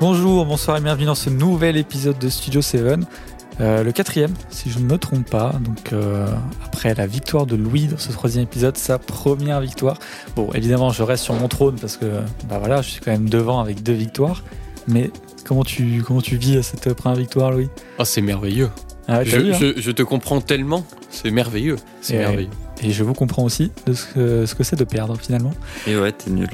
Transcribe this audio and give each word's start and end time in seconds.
Bonjour, 0.00 0.46
bonsoir 0.46 0.76
et 0.76 0.80
bienvenue 0.80 1.06
dans 1.06 1.14
ce 1.14 1.30
nouvel 1.30 1.76
épisode 1.76 2.18
de 2.18 2.28
Studio 2.28 2.62
7. 2.62 3.00
Euh, 3.60 3.82
le 3.82 3.90
quatrième, 3.90 4.32
si 4.50 4.70
je 4.70 4.78
ne 4.78 4.84
me 4.84 4.96
trompe 4.98 5.28
pas. 5.28 5.52
Donc, 5.60 5.92
euh, 5.92 6.28
après 6.64 6.94
la 6.94 7.06
victoire 7.06 7.46
de 7.46 7.56
Louis 7.56 7.86
dans 7.88 7.98
ce 7.98 8.12
troisième 8.12 8.44
épisode, 8.44 8.76
sa 8.76 8.98
première 8.98 9.60
victoire. 9.60 9.98
Bon, 10.36 10.50
évidemment, 10.54 10.90
je 10.90 11.02
reste 11.02 11.24
sur 11.24 11.34
mon 11.34 11.48
trône 11.48 11.76
parce 11.80 11.96
que, 11.96 12.06
bah 12.48 12.58
voilà, 12.60 12.82
je 12.82 12.90
suis 12.90 13.00
quand 13.00 13.10
même 13.10 13.28
devant 13.28 13.58
avec 13.60 13.82
deux 13.82 13.92
victoires. 13.94 14.44
Mais 14.86 15.10
comment 15.44 15.64
tu, 15.64 16.02
comment 16.06 16.20
tu 16.22 16.36
vis 16.36 16.62
cette 16.62 16.94
première 16.94 17.18
victoire, 17.18 17.50
Louis? 17.50 17.68
Ah, 17.98 18.04
c'est 18.04 18.20
merveilleux. 18.22 18.70
Ah 19.08 19.24
Je, 19.24 19.36
vu, 19.38 19.52
hein? 19.52 19.56
je- 19.60 19.80
je 19.80 19.90
te 19.90 20.02
comprends 20.02 20.40
tellement. 20.40 20.84
C'est 21.10 21.30
merveilleux. 21.30 21.76
C'est 22.00 22.14
Et- 22.14 22.18
merveilleux. 22.18 22.50
Et 22.82 22.92
je 22.92 23.02
vous 23.02 23.14
comprends 23.14 23.42
aussi 23.42 23.72
de 23.86 23.92
ce 23.92 24.06
que, 24.06 24.46
ce 24.46 24.54
que 24.54 24.62
c'est 24.62 24.76
de 24.76 24.84
perdre 24.84 25.16
finalement. 25.18 25.50
Et 25.88 25.96
ouais, 25.98 26.12
t'es 26.12 26.30
nul. 26.30 26.48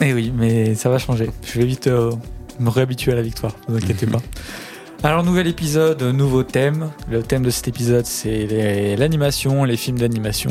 Eh 0.00 0.12
oui, 0.14 0.32
mais 0.34 0.76
ça 0.76 0.88
va 0.90 0.98
changer. 0.98 1.28
Je 1.44 1.58
vais 1.58 1.66
vite 1.66 1.88
euh, 1.88 2.12
me 2.60 2.70
réhabituer 2.70 3.12
à 3.12 3.16
la 3.16 3.22
victoire, 3.22 3.54
ne 3.68 3.74
vous 3.74 3.82
inquiétez 3.82 4.06
pas. 4.06 4.20
Alors, 5.02 5.24
nouvel 5.24 5.46
épisode, 5.46 6.02
nouveau 6.02 6.42
thème. 6.42 6.90
Le 7.10 7.22
thème 7.22 7.42
de 7.42 7.48
cet 7.50 7.68
épisode, 7.68 8.04
c'est 8.04 8.96
l'animation, 8.96 9.64
les 9.64 9.78
films 9.78 9.98
d'animation. 9.98 10.50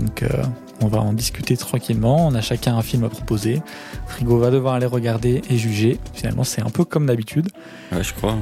Donc, 0.00 0.24
euh, 0.24 0.28
on 0.80 0.88
va 0.88 0.98
en 0.98 1.12
discuter 1.12 1.56
tranquillement. 1.56 2.26
On 2.26 2.34
a 2.34 2.40
chacun 2.40 2.76
un 2.76 2.82
film 2.82 3.04
à 3.04 3.08
proposer. 3.08 3.62
Frigo 4.08 4.36
va 4.38 4.50
devoir 4.50 4.74
aller 4.74 4.86
regarder 4.86 5.42
et 5.48 5.56
juger. 5.56 6.00
Finalement, 6.12 6.42
c'est 6.42 6.60
un 6.60 6.70
peu 6.70 6.84
comme 6.84 7.06
d'habitude. 7.06 7.48
Ouais, 7.92 8.02
je 8.02 8.12
crois. 8.14 8.32
hein. 8.32 8.40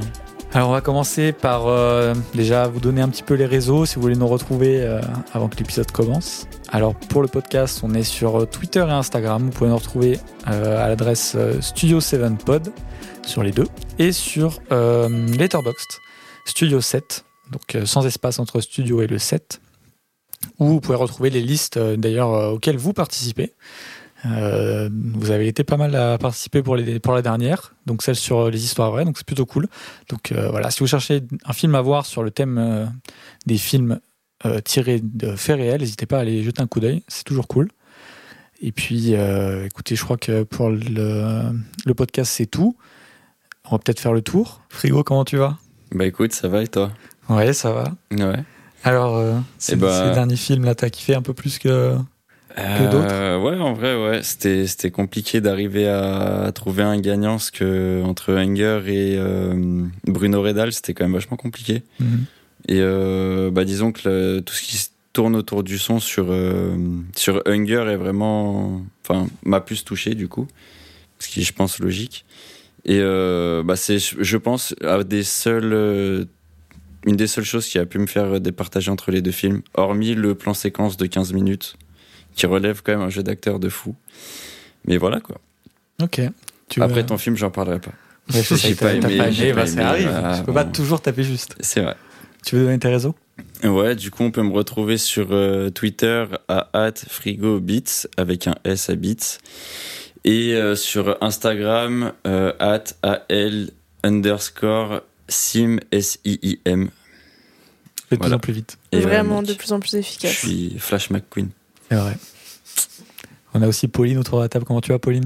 Alors, 0.55 0.69
on 0.69 0.71
va 0.73 0.81
commencer 0.81 1.33
par 1.33 1.67
euh, 1.67 2.15
déjà 2.33 2.67
vous 2.67 2.79
donner 2.79 3.01
un 3.01 3.09
petit 3.09 3.23
peu 3.23 3.35
les 3.35 3.45
réseaux 3.45 3.85
si 3.85 3.95
vous 3.95 4.01
voulez 4.01 4.15
nous 4.15 4.27
retrouver 4.27 4.81
euh, 4.81 5.01
avant 5.33 5.49
que 5.49 5.57
l'épisode 5.57 5.91
commence. 5.91 6.47
Alors, 6.71 6.95
pour 6.95 7.21
le 7.21 7.27
podcast, 7.27 7.81
on 7.83 7.93
est 7.93 8.03
sur 8.03 8.47
Twitter 8.49 8.83
et 8.87 8.91
Instagram. 8.91 9.43
Vous 9.43 9.51
pouvez 9.51 9.69
nous 9.69 9.77
retrouver 9.77 10.19
euh, 10.49 10.83
à 10.83 10.87
l'adresse 10.89 11.33
euh, 11.35 11.59
Studio7pod 11.59 12.69
sur 13.25 13.43
les 13.43 13.51
deux 13.51 13.67
et 13.99 14.11
sur 14.11 14.59
euh, 14.71 15.09
Letterboxd 15.27 15.99
Studio 16.45 16.81
7, 16.81 17.25
donc 17.51 17.75
euh, 17.75 17.85
sans 17.85 18.05
espace 18.05 18.39
entre 18.39 18.59
studio 18.59 19.01
et 19.01 19.07
le 19.07 19.17
7, 19.17 19.61
où 20.59 20.67
vous 20.67 20.81
pouvez 20.81 20.97
retrouver 20.97 21.29
les 21.29 21.41
listes 21.41 21.77
euh, 21.77 21.95
d'ailleurs 21.95 22.33
euh, 22.33 22.51
auxquelles 22.51 22.77
vous 22.77 22.93
participez. 22.93 23.53
Vous 24.25 25.31
avez 25.31 25.49
été 25.49 25.65
pas 25.65 25.75
mal 25.75 25.93
à 25.97 26.17
participer 26.17 26.63
pour, 26.63 26.77
la 26.77 27.21
dernière, 27.21 27.75
donc 27.85 28.01
celle 28.03 28.15
sur 28.15 28.49
les 28.49 28.63
histoires 28.63 28.89
vraies, 28.89 29.03
donc 29.03 29.17
c'est 29.17 29.27
plutôt 29.27 29.45
cool. 29.45 29.67
Donc 30.07 30.31
voilà, 30.31 30.71
si 30.71 30.79
vous 30.79 30.87
cherchez 30.87 31.23
un 31.43 31.51
film 31.51 31.75
à 31.75 31.81
voir 31.81 32.05
sur 32.05 32.23
le 32.23 32.31
thème 32.31 32.89
des 33.45 33.57
films 33.57 33.99
tirés 34.63 35.01
de 35.03 35.35
faits 35.35 35.57
réels, 35.57 35.81
n'hésitez 35.81 36.05
pas 36.05 36.19
à 36.19 36.21
aller 36.21 36.41
jeter 36.41 36.61
un 36.61 36.67
coup 36.67 36.79
d'œil, 36.79 37.03
c'est 37.09 37.25
toujours 37.25 37.49
cool. 37.49 37.67
Et 38.61 38.71
puis, 38.71 39.13
écoutez, 39.65 39.97
je 39.97 40.03
crois 40.05 40.15
que 40.15 40.43
pour 40.43 40.69
le 40.69 41.93
podcast, 41.93 42.31
c'est 42.33 42.45
tout. 42.45 42.77
On 43.69 43.75
va 43.75 43.79
peut-être 43.79 43.99
faire 43.99 44.13
le 44.13 44.21
tour. 44.21 44.61
Frigo, 44.69 45.03
comment 45.03 45.23
tu 45.23 45.37
vas? 45.37 45.57
Bah 45.93 46.05
écoute, 46.05 46.33
ça 46.33 46.47
va 46.49 46.63
et 46.63 46.67
toi? 46.67 46.91
Ouais, 47.29 47.53
ça 47.53 47.71
va. 47.71 47.85
Ouais. 48.11 48.43
Alors, 48.83 49.15
euh, 49.15 49.39
ces, 49.57 49.73
Eh 49.73 49.75
ben- 49.77 50.07
ces 50.09 50.13
derniers 50.13 50.35
films, 50.35 50.65
là, 50.65 50.75
t'as 50.75 50.89
kiffé 50.89 51.15
un 51.15 51.21
peu 51.21 51.33
plus 51.33 51.59
que... 51.59 51.95
Que 52.55 52.91
d'autres? 52.91 53.07
Euh, 53.09 53.39
Ouais, 53.39 53.57
en 53.57 53.73
vrai, 53.73 53.95
ouais. 53.95 54.21
C'était, 54.21 54.91
compliqué 54.91 55.39
d'arriver 55.41 55.87
à 55.87 56.51
trouver 56.53 56.83
un 56.83 56.99
gagnant, 56.99 57.31
parce 57.37 57.51
que 57.51 58.03
entre 58.03 58.33
Hunger 58.33 58.81
et 58.87 59.15
euh, 59.17 59.85
Bruno 60.05 60.41
Redal, 60.41 60.71
c'était 60.73 60.93
quand 60.93 61.05
même 61.05 61.13
vachement 61.13 61.37
compliqué. 61.37 61.83
Mhm. 61.99 62.25
Et 62.67 62.79
euh, 62.79 63.49
bah 63.51 63.65
disons 63.65 63.91
que 63.91 64.07
le- 64.07 64.41
tout 64.41 64.53
ce 64.53 64.61
qui 64.61 64.77
se 64.77 64.89
tourne 65.13 65.35
autour 65.35 65.63
du 65.63 65.77
son 65.79 65.99
sur, 65.99 66.27
euh, 66.29 66.75
sur 67.15 67.41
Hunger 67.47 67.85
est 67.91 67.97
vraiment. 67.97 68.81
Enfin, 69.03 69.27
m'a 69.43 69.59
plus 69.61 69.83
touché 69.83 70.13
du 70.15 70.27
coup. 70.27 70.47
Ce 71.19 71.27
qui 71.29 71.39
est, 71.41 71.43
je 71.43 71.53
pense, 71.53 71.79
logique. 71.79 72.25
Et 72.85 72.99
euh, 72.99 73.63
bah 73.63 73.75
c'est, 73.75 73.97
je 73.99 74.37
pense, 74.37 74.75
à 74.83 75.03
des 75.03 75.23
euh, 75.47 76.25
une 77.05 77.15
des 77.15 77.27
seules 77.27 77.43
choses 77.45 77.67
qui 77.67 77.79
a 77.79 77.85
pu 77.85 77.97
me 77.99 78.07
faire 78.07 78.39
départager 78.41 78.91
entre 78.91 79.11
les 79.11 79.21
deux 79.21 79.31
films, 79.31 79.61
hormis 79.73 80.15
le 80.15 80.35
plan 80.35 80.53
séquence 80.53 80.97
de 80.97 81.05
15 81.05 81.33
minutes, 81.33 81.75
qui 82.35 82.45
relève 82.45 82.81
quand 82.83 82.93
même 82.93 83.01
un 83.01 83.09
jeu 83.09 83.23
d'acteur 83.23 83.59
de 83.59 83.69
fou. 83.69 83.95
Mais 84.85 84.97
voilà 84.97 85.19
quoi. 85.21 85.39
Ok. 86.01 86.21
Tu 86.69 86.81
Après 86.81 87.01
veux- 87.01 87.05
ton 87.05 87.17
film, 87.17 87.35
j'en 87.37 87.51
parlerai 87.51 87.79
pas. 87.79 87.91
Ouais, 88.33 88.41
je 88.41 88.55
sais 88.55 88.75
pas 88.75 88.93
aimé, 88.93 89.17
pas 89.17 89.27
aimé, 89.29 89.49
pas 89.53 89.55
bah, 89.61 89.67
ça 89.67 89.89
arrive. 89.89 90.09
ah, 90.13 90.37
tu 90.39 90.45
peux 90.45 90.53
pas 90.53 90.63
toujours 90.65 91.01
taper 91.01 91.23
juste. 91.23 91.55
C'est 91.59 91.81
vrai. 91.81 91.95
Tu 92.45 92.55
veux 92.55 92.65
donner 92.65 92.79
tes 92.79 92.87
réseaux? 92.89 93.15
Ouais, 93.63 93.95
du 93.95 94.11
coup, 94.11 94.23
on 94.23 94.31
peut 94.31 94.43
me 94.43 94.51
retrouver 94.53 94.97
sur 94.97 95.27
euh, 95.31 95.69
Twitter 95.69 96.25
à 96.49 96.69
@frigobits 97.09 98.03
avec 98.17 98.47
un 98.47 98.55
S 98.65 98.89
à 98.89 98.95
bits 98.95 99.17
et 100.25 100.53
euh, 100.53 100.75
sur 100.75 101.17
Instagram 101.21 102.13
euh, 102.27 102.53
@al 103.29 103.69
underscore 104.03 105.01
sim 105.27 105.77
s 105.91 106.19
i 106.25 106.39
i 106.41 106.59
m. 106.65 106.85
De 108.11 108.15
plus 108.15 108.17
Voilà. 108.17 108.35
en 108.35 108.39
plus 108.39 108.53
vite. 108.53 108.77
Et, 108.91 108.99
Vraiment 108.99 109.39
mec, 109.41 109.49
de 109.49 109.53
plus 109.55 109.71
en 109.71 109.79
plus 109.79 109.91
Je 109.93 109.97
efficace. 109.97 110.31
suis 110.31 110.77
Flash 110.77 111.09
McQueen. 111.09 111.49
C'est 111.89 111.95
vrai. 111.95 112.15
On 113.53 113.61
a 113.61 113.67
aussi 113.67 113.87
Pauline 113.87 114.17
autour 114.17 114.39
de 114.39 114.43
la 114.43 114.49
table. 114.49 114.65
Comment 114.65 114.81
tu 114.81 114.91
vas, 114.91 114.99
Pauline? 114.99 115.25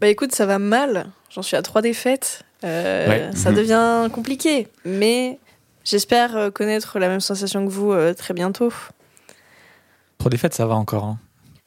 Bah 0.00 0.08
écoute, 0.08 0.34
ça 0.34 0.44
va 0.46 0.58
mal. 0.58 1.06
J'en 1.30 1.42
suis 1.42 1.56
à 1.56 1.62
trois 1.62 1.82
défaites. 1.82 2.42
Euh, 2.64 3.08
Ouais. 3.08 3.30
Ça 3.36 3.50
Mhm. 3.50 3.56
devient 3.56 4.10
compliqué. 4.12 4.68
Mais 4.84 5.38
j'espère 5.84 6.50
connaître 6.52 6.98
la 6.98 7.08
même 7.08 7.20
sensation 7.20 7.64
que 7.66 7.70
vous 7.70 7.92
euh, 7.92 8.12
très 8.14 8.34
bientôt. 8.34 8.72
Trois 10.18 10.30
défaites, 10.30 10.54
ça 10.54 10.66
va 10.66 10.74
encore. 10.74 11.04
Hein. 11.04 11.18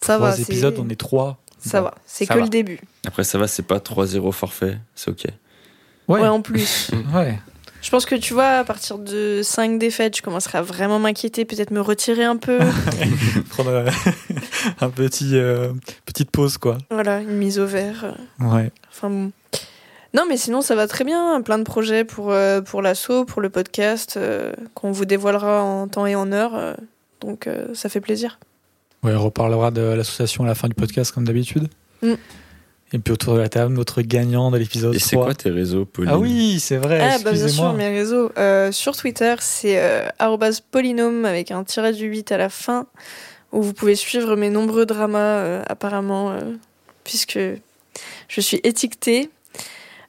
Ça 0.01 0.15
trois 0.17 0.31
va. 0.31 0.39
épisodes, 0.39 0.75
on 0.79 0.89
est 0.89 0.99
trois. 0.99 1.39
Ça 1.59 1.79
Bon, 1.81 1.85
va. 1.87 1.95
C'est 2.05 2.25
que 2.25 2.33
va. 2.33 2.41
le 2.41 2.49
début. 2.49 2.79
Après, 3.05 3.23
ça 3.23 3.37
va, 3.37 3.47
c'est 3.47 3.63
pas 3.63 3.79
3-0 3.79 4.31
forfait, 4.31 4.77
c'est 4.95 5.11
ok. 5.11 5.25
Ouais, 6.07 6.21
Ouais, 6.21 6.27
en 6.27 6.41
plus. 6.41 6.89
ouais. 7.13 7.37
je 7.81 7.89
pense 7.91 8.05
que 8.05 8.15
tu 8.15 8.33
vois, 8.33 8.47
à 8.59 8.63
partir 8.63 8.97
de 8.97 9.41
cinq 9.43 9.77
défaites, 9.77 10.17
je 10.17 10.21
commencerai 10.21 10.57
à 10.57 10.61
vraiment 10.61 10.99
m'inquiéter, 10.99 11.45
peut-être 11.45 11.71
me 11.71 11.81
retirer 11.81 12.23
un 12.23 12.37
peu. 12.37 12.59
Prendre 13.49 13.69
euh, 13.71 13.89
un 14.81 14.89
petit 14.89 15.35
euh, 15.37 15.71
petite 16.05 16.31
pause, 16.31 16.57
quoi. 16.57 16.77
voilà, 16.89 17.19
une 17.21 17.37
mise 17.37 17.59
au 17.59 17.65
vert. 17.65 18.05
euh, 18.41 18.45
Ouais. 18.45 18.71
Enfin 18.91 19.09
bon. 19.09 19.31
Non, 20.15 20.23
mais 20.27 20.37
sinon, 20.37 20.61
ça 20.61 20.73
va 20.73 20.87
très 20.87 21.03
bien. 21.03 21.39
Plein 21.43 21.59
de 21.59 21.63
projets 21.63 22.03
pour, 22.03 22.31
euh, 22.31 22.61
pour 22.61 22.81
l'assaut, 22.81 23.25
pour 23.25 23.41
le 23.41 23.51
podcast, 23.51 24.15
euh, 24.17 24.51
qu'on 24.73 24.91
vous 24.91 25.05
dévoilera 25.05 25.61
en 25.61 25.87
temps 25.87 26.07
et 26.07 26.15
en 26.15 26.31
heure. 26.31 26.55
euh, 26.55 26.73
donc, 27.21 27.45
euh, 27.45 27.67
ça 27.75 27.89
fait 27.89 28.01
plaisir. 28.01 28.39
Ouais, 29.03 29.13
on 29.13 29.23
reparlera 29.23 29.71
de 29.71 29.81
l'association 29.81 30.43
à 30.43 30.47
la 30.47 30.55
fin 30.55 30.67
du 30.67 30.75
podcast, 30.75 31.11
comme 31.11 31.25
d'habitude. 31.25 31.67
Mm. 32.01 32.13
Et 32.91 32.97
puis 32.97 33.13
autour 33.13 33.35
de 33.35 33.39
la 33.39 33.49
table, 33.49 33.73
notre 33.73 34.01
gagnant 34.01 34.49
de 34.49 34.57
l'épisode 34.57 34.95
Et 34.95 34.99
3. 34.99 35.07
c'est 35.07 35.15
quoi 35.15 35.33
tes 35.35 35.51
réseaux, 35.51 35.85
Pauline 35.85 36.11
ah 36.11 36.17
oui, 36.17 36.59
c'est 36.59 36.77
vrai. 36.77 36.99
Ah, 37.01 37.17
bah 37.23 37.33
bien 37.33 37.47
sûr, 37.47 37.73
mes 37.73 37.89
réseaux. 37.89 38.31
Euh, 38.37 38.71
sur 38.71 38.95
Twitter, 38.95 39.35
c'est 39.39 39.79
euh, 39.79 40.09
polynôme 40.71 41.25
avec 41.25 41.51
un 41.51 41.63
tiret 41.63 41.93
du 41.93 42.05
8 42.05 42.31
à 42.31 42.37
la 42.37 42.49
fin, 42.49 42.87
où 43.51 43.61
vous 43.61 43.73
pouvez 43.73 43.95
suivre 43.95 44.35
mes 44.35 44.49
nombreux 44.49 44.87
dramas, 44.87 45.19
euh, 45.19 45.63
apparemment, 45.67 46.31
euh, 46.31 46.39
puisque 47.03 47.39
je 48.27 48.41
suis 48.41 48.59
étiquetée. 48.63 49.29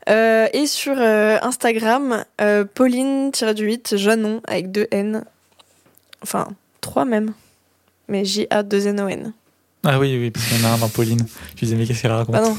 Euh, 0.09 0.49
et 0.53 0.67
sur 0.67 0.95
euh, 0.99 1.39
Instagram, 1.43 2.25
euh, 2.41 2.65
Pauline-du-8, 2.65 3.97
Janon, 3.97 4.41
avec 4.47 4.73
deux 4.73 4.89
N. 4.91 5.25
Enfin, 6.23 6.49
trois 6.81 7.05
même. 7.05 7.33
Mais 8.11 8.25
J-A-2-N-O-N. 8.25 9.33
Ah 9.85 9.99
oui, 9.99 10.19
oui, 10.19 10.31
parce 10.31 10.47
qu'il 10.47 10.61
y 10.61 10.65
en 10.65 10.69
a 10.69 10.73
un 10.73 10.79
dans 10.79 10.89
Pauline. 10.91 11.25
Je 11.55 11.61
disais, 11.65 11.77
mais 11.77 11.87
qu'est-ce 11.87 12.03
qu'elle 12.03 12.13
raconte 12.13 12.35
Ah 12.37 12.43
non, 12.43 12.51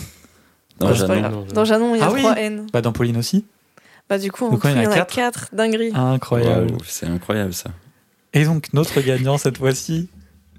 Non, 0.79 0.87
bah, 0.89 0.95
c'est 0.97 1.05
pas 1.07 1.15
Janon. 1.15 1.29
non. 1.29 1.45
Dans 1.53 1.65
Janon, 1.65 1.95
il 1.95 1.99
y 1.99 2.01
a 2.01 2.05
Ah 2.07 2.11
oui. 2.11 2.25
N. 2.37 2.67
Bah, 2.73 2.81
dans 2.81 2.91
Pauline 2.93 3.17
aussi. 3.17 3.45
Bah 4.09 4.17
du 4.17 4.31
coup, 4.31 4.45
en 4.45 4.51
Donc, 4.51 4.61
tout, 4.61 4.67
il 4.67 4.71
y 4.71 4.73
en 4.73 4.77
a 4.79 4.81
il 4.81 4.85
y 4.85 4.87
en 4.87 4.91
a 4.91 4.95
quatre. 4.95 5.13
quatre. 5.15 5.49
Dinguerie. 5.53 5.91
Incroyable. 5.93 6.75
C'est 6.85 7.05
incroyable 7.05 7.53
ça. 7.53 7.69
Et 8.33 8.43
donc, 8.45 8.73
notre 8.73 8.99
gagnant 9.01 9.37
cette 9.37 9.57
fois-ci, 9.57 10.09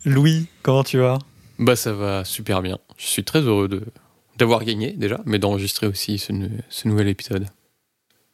Louis, 0.05 0.47
comment 0.63 0.85
tu 0.85 0.99
vas? 0.99 1.19
Bah 1.59 1.77
ça 1.77 1.93
va 1.93 2.25
super 2.25 2.63
bien. 2.63 2.79
Je 2.97 3.07
suis 3.07 3.25
très 3.25 3.41
heureux 3.41 3.69
de 3.69 3.83
d'avoir 4.39 4.65
gagné 4.65 4.93
déjà, 4.93 5.21
mais 5.27 5.39
d'enregistrer 5.39 5.87
aussi 5.87 6.19
ce, 6.19 6.33
ce 6.71 6.89
nouvel 6.89 7.09
épisode. 7.09 7.47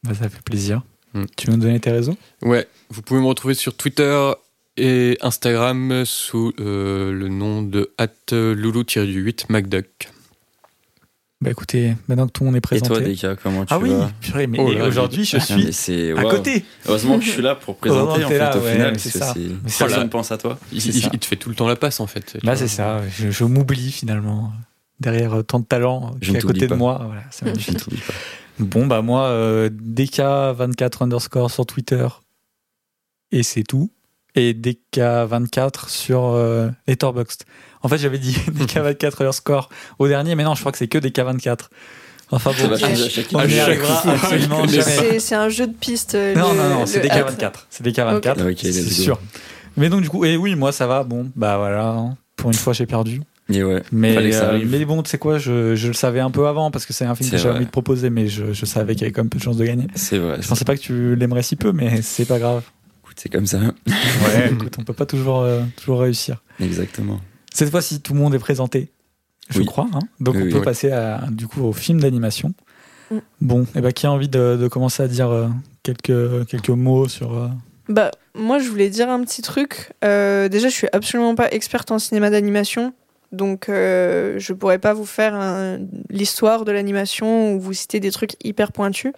bah, 0.05 0.13
Ça 0.15 0.29
fait 0.29 0.43
plaisir. 0.43 0.83
Mm. 1.15 1.25
Tu 1.37 1.47
veux 1.49 1.55
nous 1.57 1.63
donner 1.63 1.81
tes 1.81 1.91
réseaux 1.91 2.17
Ouais, 2.43 2.69
vous 2.91 3.03
pouvez 3.03 3.21
me 3.21 3.27
retrouver 3.27 3.55
sur 3.55 3.75
Twitter 3.77 4.31
et 4.79 5.19
Instagram 5.21 6.05
sous 6.05 6.53
euh, 6.61 7.13
le 7.13 7.29
nom 7.29 7.63
de 7.63 7.91
loulou-8 8.31 9.47
MacDuck. 9.49 10.11
Bah 11.41 11.51
écoutez, 11.51 11.95
maintenant 12.09 12.27
que 12.27 12.33
tout 12.33 12.43
le 12.43 12.47
monde 12.47 12.57
est 12.57 12.59
Et 12.59 12.61
présenté. 12.61 12.89
toi, 12.89 13.01
Deka, 13.01 13.37
comment 13.37 13.65
tu 13.65 13.73
ah 13.73 13.79
oui, 13.79 13.91
vas 13.91 14.11
purée, 14.21 14.49
mais 14.49 14.59
Oh 14.61 14.69
aujourd'hui, 14.89 15.25
je 15.25 15.37
Ah, 15.37 15.41
suis 15.41 15.67
mais 15.67 15.73
c'est- 15.73 16.11
à 16.19 16.23
côté. 16.25 16.65
Heureusement 16.87 17.19
que 17.21 17.25
je 17.25 17.31
suis 17.31 17.43
là 17.43 17.55
pour 17.55 17.77
présenter 17.77 18.01
Heureusement 18.23 18.27
en 18.27 18.29
fait 18.31 18.39
là, 18.39 18.57
au 18.57 18.61
ouais, 18.61 18.73
final. 18.73 18.99
c'est 18.99 19.13
parce 19.13 19.13
que 19.13 19.19
ça. 19.19 19.35
c'est- 19.35 19.41
Mais 19.63 19.71
c'est 19.71 19.79
Personne 19.85 20.03
ça. 20.03 20.09
pense 20.09 20.33
à 20.33 20.39
toi. 20.39 20.59
Il, 20.73 20.81
te 21.21 21.25
fait 21.27 21.37
tout 21.37 21.49
le 21.49 21.55
temps 21.55 21.69
la 21.69 21.77
passe 21.77 22.01
en 22.01 22.09
fait. 22.09 22.39
Bah 22.43 22.57
c'est 22.57 22.67
ça, 22.67 23.03
je, 23.09 23.31
je 23.31 23.45
m'oublie 23.45 23.93
finalement. 23.93 24.53
Derrière 24.99 25.33
euh, 25.39 25.43
tant 25.45 25.61
de 25.61 25.65
talent 25.65 26.17
Je 26.21 26.31
qui 26.33 26.37
est 26.37 26.41
à 26.41 26.43
côté 26.43 26.61
de 26.63 26.67
pas. 26.67 26.75
moi. 26.75 27.01
Voilà, 27.07 27.23
c'est 27.31 27.45
Je 27.47 27.51
magnifique. 27.51 27.75
ne 27.75 27.79
t'oublie 27.79 28.01
pas. 28.05 28.15
Bon, 28.59 28.87
bah 28.89 29.01
moi, 29.03 29.27
euh, 29.27 29.71
DK24 29.71 31.05
underscore 31.05 31.53
sur 31.53 31.65
Twitter. 31.67 32.09
Et 33.31 33.45
c'est 33.45 33.63
tout. 33.63 33.93
Et 34.41 34.55
DK24 34.55 35.89
sur 35.89 36.25
euh, 36.27 36.69
Letterboxd. 36.87 37.43
En 37.83 37.89
fait, 37.89 37.99
j'avais 37.99 38.19
dit 38.19 38.33
DK24 38.53 39.17
underscore 39.21 39.69
au 39.99 40.07
dernier, 40.09 40.35
mais 40.35 40.45
non, 40.45 40.55
je 40.55 40.61
crois 40.61 40.71
que 40.73 40.79
c'est 40.79 40.89
que 40.89 40.99
DK24. 40.99 41.69
Enfin 42.31 42.53
Ça 42.53 42.63
bon, 42.63 42.69
va 42.69 42.75
Ok. 42.77 42.81
changer 42.83 43.05
à 43.05 43.09
chaque 43.09 43.27
on 43.35 43.45
n'y 43.47 43.59
arrivera 43.59 44.11
absolument 44.13 44.67
jamais. 44.69 45.19
C'est 45.19 45.35
un 45.35 45.49
jeu 45.49 45.67
de 45.67 45.73
piste. 45.73 46.15
euh, 46.15 46.35
Non, 46.35 46.53
le- 46.53 46.59
non, 46.59 46.69
non, 46.81 46.87
c'est 46.87 46.99
le 47.03 47.09
des 47.09 47.11
hâte. 47.11 47.41
K24. 47.43 47.53
C'est 47.71 47.83
des 47.83 47.93
K24, 47.93 48.17
Ok. 48.17 48.51
Ok, 48.53 48.59
c'est 48.61 48.69
let's 48.69 48.97
go. 48.99 49.03
sûr. 49.03 49.21
Mais 49.77 49.89
donc, 49.89 50.03
du 50.03 50.09
coup, 50.11 50.25
et 50.25 50.37
oui, 50.37 50.55
moi, 50.55 50.71
ça 50.73 50.87
va. 50.87 51.05
Bon, 51.05 51.31
bah 51.37 51.57
voilà. 51.57 51.87
hein. 51.89 52.17
Pour 52.37 52.51
une 52.51 52.57
fois, 52.57 52.73
j'ai 52.75 52.87
perdu. 52.87 53.23
Et 53.51 53.65
ouais. 53.65 53.83
Mais, 53.93 54.15
euh, 54.35 54.61
mais 54.67 54.85
bon, 54.85 55.03
tu 55.03 55.09
sais 55.11 55.17
quoi, 55.19 55.39
je, 55.39 55.75
je 55.75 55.89
le 55.89 55.95
savais 55.95 56.21
un 56.21 56.31
peu 56.31 56.47
avant 56.47 56.71
parce 56.71 56.85
que 56.85 56.93
c'est 56.93 57.07
un 57.07 57.15
film 57.15 57.31
que 57.31 57.39
j'avais 57.39 57.57
envie 57.57 57.65
de 57.65 57.71
proposer, 57.71 58.11
mais 58.11 58.29
je, 58.29 58.53
je 58.53 58.67
savais 58.67 58.93
qu'il 58.95 59.03
y 59.03 59.05
avait 59.07 59.13
quand 59.13 59.23
même 59.23 59.31
peu 59.31 59.39
de 59.39 59.43
chances 59.43 59.57
de 59.57 59.65
gagner. 59.65 59.87
C'est 59.95 60.19
vrai. 60.19 60.37
Je 60.43 60.47
pensais 60.47 60.67
pas 60.67 60.77
que 60.77 60.83
tu 60.83 61.17
l'aimerais 61.17 61.43
si 61.43 61.57
peu, 61.57 61.73
mais 61.73 62.03
c'est 62.03 62.27
pas 62.27 62.39
grave. 62.39 62.63
C'est 63.21 63.29
comme 63.29 63.47
ça. 63.47 63.59
Ouais, 63.59 64.51
écoute, 64.53 64.77
on 64.79 64.85
peut 64.85 64.93
pas 64.93 65.07
toujours, 65.07 65.41
euh, 65.41 65.63
toujours 65.77 66.01
réussir. 66.01 66.43
Exactement. 66.61 67.19
Cette 67.53 67.71
fois-ci, 67.71 68.01
tout 68.01 68.15
le 68.15 68.21
monde 68.21 68.35
est 68.35 68.39
présenté, 68.39 68.93
je 69.51 69.59
Oui. 69.59 69.67
crois. 69.67 69.89
hein. 69.93 69.99
Donc 70.21 70.37
Oui, 70.37 70.43
on 70.43 70.45
oui. 70.45 70.53
peut 70.53 70.59
Oui. 70.59 70.65
passer 70.65 70.93
à, 70.93 71.25
du 71.31 71.49
coup 71.49 71.63
au 71.65 71.73
film 71.73 72.01
d'animation. 72.01 72.55
Mm. 73.11 73.17
Bon, 73.41 73.67
et 73.75 73.81
ben 73.81 73.93
qui 73.93 74.07
a 74.07 74.13
envie 74.13 74.29
de, 74.29 74.57
de 74.61 74.69
commencer 74.69 75.03
à 75.03 75.09
dire 75.09 75.31
euh, 75.31 75.49
quelques, 75.83 76.47
quelques 76.47 76.69
mots 76.71 77.09
sur. 77.09 77.35
euh, 77.37 77.49
Bah, 77.89 78.13
moi, 78.37 78.61
je 78.61 78.69
voulais 78.69 78.89
dire 78.91 79.09
un 79.11 79.23
petit 79.25 79.43
truc. 79.43 79.93
Euh, 80.05 80.49
déjà, 80.49 80.69
je 80.69 80.75
suis 80.75 80.89
absolument 80.93 81.35
pas 81.35 81.51
experte 81.51 81.91
en 81.91 81.99
cinéma 81.99 82.31
d'animation. 82.31 82.93
Donc, 83.33 83.69
euh, 83.69 84.37
je 84.39 84.53
pourrais 84.53 84.79
pas 84.79 84.95
vous 84.95 85.05
faire 85.05 85.35
un- 85.35 85.79
l'histoire 86.09 86.65
de 86.65 86.71
l'animation 86.73 87.55
ou 87.55 87.61
vous 87.61 87.73
citer 87.73 87.99
des 88.01 88.11
trucs 88.13 88.37
hyper 88.45 88.71
pointus. 88.73 89.13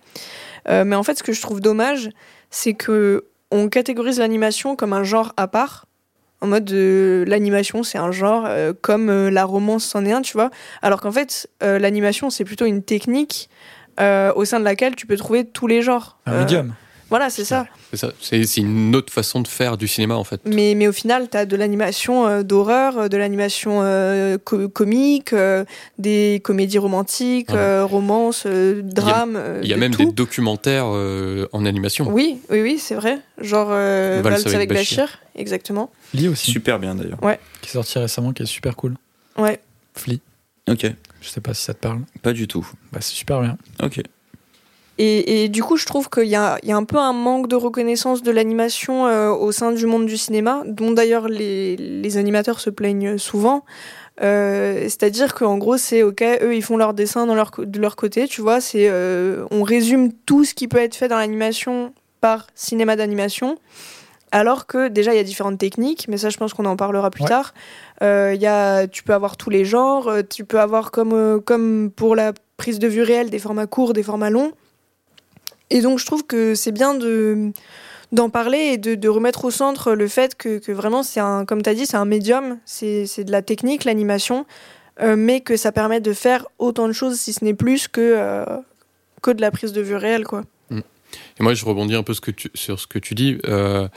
Euh, 0.69 0.85
mais 0.85 0.97
en 0.97 1.03
fait, 1.03 1.19
ce 1.19 1.23
que 1.23 1.33
je 1.33 1.41
trouve 1.41 1.61
dommage, 1.61 2.11
c'est 2.51 2.75
que 2.75 3.25
on 3.51 3.69
catégorise 3.69 4.19
l'animation 4.19 4.77
comme 4.77 4.93
un 4.93 5.05
genre 5.05 5.33
à 5.37 5.49
part. 5.49 5.87
En 6.43 6.47
mode 6.47 6.65
de 6.65 7.25
l'animation, 7.27 7.83
c'est 7.83 7.99
un 7.99 8.13
genre 8.13 8.45
euh, 8.47 8.73
comme 8.81 9.11
euh, 9.11 9.31
la 9.31 9.45
romance 9.45 9.85
c'en 9.85 10.07
est 10.07 10.13
un, 10.13 10.23
tu 10.23 10.33
vois. 10.33 10.51
Alors 10.81 11.03
qu'en 11.03 11.13
fait, 11.13 11.51
euh, 11.63 11.79
l'animation, 11.79 12.31
c'est 12.31 12.45
plutôt 12.45 12.65
une 12.65 12.83
technique 12.83 13.49
au 14.35 14.47
sein 14.47 14.59
de 14.59 14.65
laquelle 14.65 14.97
tu 14.97 15.07
peux 15.07 15.19
trouver 15.19 15.45
tous 15.45 15.67
les 15.67 15.83
genres. 15.83 16.19
un 16.25 16.39
médium. 16.39 16.73
Voilà, 17.11 17.29
c'est 17.29 17.45
ça. 17.45 17.67
C'est 17.91 17.97
ça. 17.97 18.13
C'est 18.21 18.57
une 18.59 18.95
autre 18.97 19.13
façon 19.13 19.41
de 19.41 19.49
faire 19.49 19.77
du 19.77 19.89
cinéma 19.89 20.15
en 20.17 20.25
fait. 20.25 20.41
Mais, 20.47 20.75
mais 20.77 20.87
au 20.87 20.93
final, 20.93 21.29
tu 21.29 21.37
as 21.37 21.45
de 21.45 21.57
l'animation 21.57 22.27
euh, 22.27 22.43
d'horreur, 22.43 22.97
euh, 22.99 23.09
de 23.09 23.17
l'animation 23.17 23.81
euh, 23.83 24.39
co- 24.39 24.69
comique, 24.69 25.33
euh, 25.33 25.65
des 25.99 26.41
comédies 26.45 26.79
romantiques, 26.79 27.51
Ouais. 27.51 27.57
euh, 27.59 27.85
romances, 27.85 28.45
euh, 28.47 28.81
drames. 28.83 29.43
Il 29.63 29.69
y 29.69 29.73
a 29.73 29.75
de 29.77 29.81
même 29.81 29.93
tout. 29.95 30.05
des 30.07 30.13
documentaires 30.13 30.87
euh, 30.87 31.47
en 31.53 31.67
animation. 31.67 32.09
Oui, 32.11 32.39
oui, 32.49 32.63
oui, 32.63 32.79
c'est 32.79 32.95
vrai. 32.95 33.19
Genre 33.41 33.69
euh, 33.71 34.21
Valse 34.23 34.45
Valse 34.45 34.47
avec 34.47 34.57
avec 34.57 34.69
Bachir. 34.71 34.99
Bachir, 35.05 35.19
exactement. 35.35 35.91
Lee 36.15 36.29
aussi, 36.29 36.51
Super 36.53 36.79
bien 36.79 36.95
d'ailleurs. 36.95 37.19
qui 37.61 37.69
est 37.69 37.73
sorti 37.73 37.99
récemment, 37.99 38.33
qui 38.33 38.45
est 38.45 38.47
super 38.47 38.77
cool. 38.77 38.95
Ouais. 39.37 39.61
Flea, 39.95 40.21
Ok. 40.69 40.87
je 41.21 41.29
sais 41.29 41.41
pas 41.41 41.55
si 41.55 41.65
ça 41.65 41.75
te 41.75 41.81
parle. 41.81 42.01
Pas 42.23 42.33
du 42.33 42.47
tout. 42.47 42.67
Bah, 42.93 42.99
c'est 43.01 43.15
super 43.15 43.41
bien. 43.41 43.57
Ok. 43.83 44.01
Et, 45.03 45.45
et 45.45 45.49
du 45.49 45.63
coup, 45.63 45.79
je 45.79 45.87
trouve 45.87 46.11
qu'il 46.11 46.27
y 46.29 46.35
a, 46.37 46.59
il 46.63 46.69
y 46.69 46.73
a 46.73 46.77
un 46.77 46.85
peu 46.85 46.99
un 46.99 47.15
manque 47.15 47.47
de 47.49 47.57
reconnaissance 47.57 48.23
de 48.23 48.31
l'animation 48.31 49.07
euh, 49.07 49.31
au 49.31 49.51
sein 49.51 49.73
du 49.73 49.87
monde 49.87 50.05
du 50.05 50.19
cinéma, 50.19 50.63
dont 50.67 50.91
d'ailleurs 50.91 51.27
les, 51.27 51.75
les 51.77 52.17
animateurs 52.19 52.61
se 52.61 52.69
plaignent 52.69 53.17
souvent. 53.17 53.65
Euh, 54.21 54.83
C'est-à-dire 54.83 55.33
qu'en 55.35 55.57
gros, 55.57 55.79
c'est 55.79 56.03
ok, 56.03 56.23
eux 56.43 56.55
ils 56.55 56.63
font 56.63 56.77
leur 56.77 56.93
dessin 56.93 57.25
dans 57.25 57.35
leur, 57.35 57.51
co- 57.51 57.65
de 57.65 57.81
leur 57.81 57.97
côté, 57.97 58.29
tu 58.29 58.43
vois, 58.43 58.61
c'est 58.61 58.89
euh, 58.91 59.47
on 59.51 59.63
résume 59.63 60.13
tout 60.27 60.45
ce 60.45 60.53
qui 60.53 60.69
peut 60.69 60.77
être 60.83 60.95
fait 60.95 61.09
dans 61.09 61.17
l'animation 61.17 61.95
par 62.21 62.47
cinéma 62.55 62.95
d'animation. 62.97 63.57
Alors 64.33 64.67
que 64.67 64.89
déjà 64.89 65.15
il 65.15 65.17
y 65.17 65.21
a 65.21 65.25
différentes 65.25 65.59
techniques, 65.59 66.07
mais 66.09 66.19
ça 66.19 66.29
je 66.29 66.37
pense 66.37 66.53
qu'on 66.53 66.67
en 66.67 66.77
parlera 66.77 67.11
plus 67.11 67.23
Ouais. 67.23 67.29
tard. 67.31 67.55
Il 68.03 68.41
y 68.41 68.47
a, 68.47 68.87
tu 68.87 69.03
peux 69.03 69.15
avoir 69.15 69.37
tous 69.39 69.49
les 69.51 69.65
genres, 69.65 70.09
tu 70.29 70.45
peux 70.45 70.61
avoir 70.61 70.91
comme, 70.93 71.41
comme 71.43 71.91
pour 71.91 72.15
la 72.15 72.33
prise 72.59 72.79
de 72.79 72.87
vue 72.87 73.03
réelle 73.03 73.31
des 73.31 73.39
formats 73.41 73.67
courts, 73.67 73.93
des 73.95 74.03
formats 74.05 74.31
longs. 74.31 74.53
Et 75.71 75.81
donc 75.81 75.99
je 75.99 76.07
trouve 76.07 76.27
que 76.27 76.55
c'est 76.55 76.73
bien 76.73 76.95
de 76.95 77.53
d'en 78.13 78.29
parler 78.29 78.59
et 78.73 78.77
de, 78.77 78.97
de 78.97 79.09
remettre 79.09 79.45
au 79.45 79.53
centre 79.53 79.93
le 79.93 80.09
fait 80.09 80.35
que, 80.35 80.59
que 80.59 80.73
vraiment 80.73 81.05
c'est 81.05 81.21
un, 81.21 81.45
comme 81.45 81.63
tu 81.63 81.71
as 81.71 81.75
dit, 81.75 81.87
c'est 81.87 81.97
un 81.97 82.05
médium, 82.05 82.59
c'est 82.65 83.23
de 83.23 83.31
la 83.31 83.41
technique, 83.41 83.85
l'animation, 83.85 84.47
euh, 85.01 85.15
mais 85.17 85.41
que 85.41 85.57
ça 85.57 85.71
permet 85.71 86.01
de 86.01 86.13
faire 86.13 86.47
autant 86.59 86.89
de 86.89 86.93
choses, 86.93 87.21
si 87.21 87.33
ce 87.33 87.45
n'est 87.45 87.55
plus 87.55 87.87
que, 87.87 88.01
euh, 88.01 88.45
que 89.23 89.31
de 89.31 89.41
la 89.41 89.53
prise 89.53 89.73
de 89.73 89.81
vue 89.81 89.95
réelle. 89.95 90.25
Quoi. 90.25 90.43
Et 90.73 91.43
moi, 91.43 91.55
je 91.55 91.65
rebondis 91.65 91.95
un 91.95 92.03
peu 92.03 92.15
sur 92.55 92.81
ce 92.81 92.87
que 92.87 92.99
tu 92.99 93.15
dis. 93.15 93.39
Euh, 93.47 93.89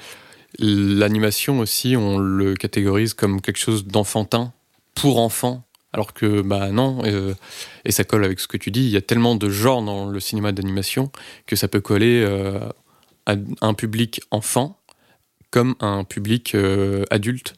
L'animation 0.59 1.59
aussi, 1.59 1.97
on 1.97 2.19
le 2.19 2.53
catégorise 2.53 3.15
comme 3.15 3.41
quelque 3.41 3.57
chose 3.57 3.87
d'enfantin 3.87 4.53
pour 4.93 5.19
enfants. 5.19 5.63
Alors 5.93 6.13
que, 6.13 6.41
bah 6.41 6.71
non, 6.71 7.03
euh, 7.05 7.35
et 7.85 7.91
ça 7.91 8.03
colle 8.03 8.25
avec 8.25 8.39
ce 8.39 8.47
que 8.47 8.57
tu 8.57 8.71
dis, 8.71 8.81
il 8.81 8.89
y 8.89 8.97
a 8.97 9.01
tellement 9.01 9.35
de 9.35 9.47
genres 9.49 9.83
dans 9.83 10.07
le 10.07 10.19
cinéma 10.19 10.51
d'animation 10.51 11.11
que 11.45 11.55
ça 11.55 11.67
peut 11.67 11.81
coller 11.81 12.23
euh, 12.25 12.59
à 13.27 13.35
un 13.61 13.73
public 13.75 14.21
enfant 14.31 14.79
comme 15.51 15.75
un 15.79 16.03
public 16.03 16.55
euh, 16.55 17.05
adulte. 17.11 17.53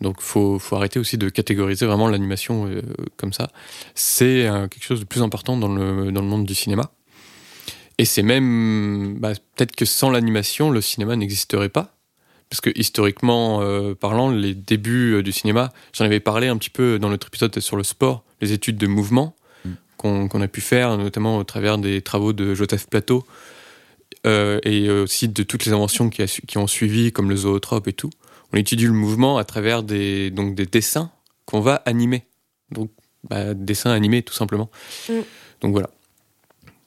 Donc 0.00 0.20
faut, 0.20 0.60
faut 0.60 0.76
arrêter 0.76 1.00
aussi 1.00 1.18
de 1.18 1.28
catégoriser 1.28 1.84
vraiment 1.84 2.08
l'animation 2.08 2.70
comme 3.16 3.32
ça. 3.32 3.50
C'est 3.96 4.48
quelque 4.70 4.84
chose 4.84 5.00
de 5.00 5.04
plus 5.04 5.22
important 5.22 5.56
dans 5.56 5.74
le, 5.74 6.12
dans 6.12 6.20
le 6.20 6.28
monde 6.28 6.46
du 6.46 6.54
cinéma. 6.54 6.92
Et 7.98 8.04
c'est 8.04 8.22
même, 8.22 9.16
bah, 9.18 9.32
peut-être 9.56 9.74
que 9.74 9.84
sans 9.84 10.10
l'animation, 10.10 10.70
le 10.70 10.80
cinéma 10.80 11.16
n'existerait 11.16 11.68
pas. 11.68 11.97
Parce 12.50 12.60
que 12.62 12.70
historiquement 12.74 13.60
euh, 13.62 13.94
parlant, 13.94 14.30
les 14.30 14.54
débuts 14.54 15.14
euh, 15.16 15.22
du 15.22 15.32
cinéma, 15.32 15.70
j'en 15.92 16.04
avais 16.06 16.20
parlé 16.20 16.48
un 16.48 16.56
petit 16.56 16.70
peu 16.70 16.98
dans 16.98 17.10
notre 17.10 17.26
épisode 17.26 17.58
sur 17.60 17.76
le 17.76 17.82
sport, 17.82 18.24
les 18.40 18.52
études 18.52 18.76
de 18.78 18.86
mouvement 18.86 19.34
Mm. 19.64 20.28
qu'on 20.28 20.40
a 20.40 20.46
pu 20.48 20.60
faire, 20.60 20.96
notamment 20.96 21.38
au 21.38 21.44
travers 21.44 21.76
des 21.78 22.00
travaux 22.00 22.32
de 22.32 22.54
Joseph 22.54 22.86
Plateau, 22.88 23.26
euh, 24.26 24.60
et 24.62 24.88
aussi 24.90 25.28
de 25.28 25.42
toutes 25.42 25.64
les 25.66 25.72
inventions 25.72 26.08
qui, 26.10 26.22
a 26.22 26.26
su- 26.26 26.42
qui 26.42 26.58
ont 26.58 26.66
suivi, 26.68 27.10
comme 27.12 27.28
le 27.28 27.36
zootrope 27.36 27.88
et 27.88 27.92
tout. 27.92 28.10
On 28.52 28.56
étudie 28.56 28.86
le 28.86 28.92
mouvement 28.92 29.36
à 29.38 29.44
travers 29.44 29.82
des, 29.82 30.30
donc 30.30 30.54
des 30.54 30.66
dessins 30.66 31.10
qu'on 31.46 31.60
va 31.60 31.74
animer. 31.86 32.22
Donc, 32.70 32.90
bah, 33.28 33.52
dessins 33.54 33.90
animés, 33.90 34.22
tout 34.22 34.32
simplement. 34.34 34.70
Mm. 35.08 35.12
Donc 35.62 35.72
voilà. 35.72 35.90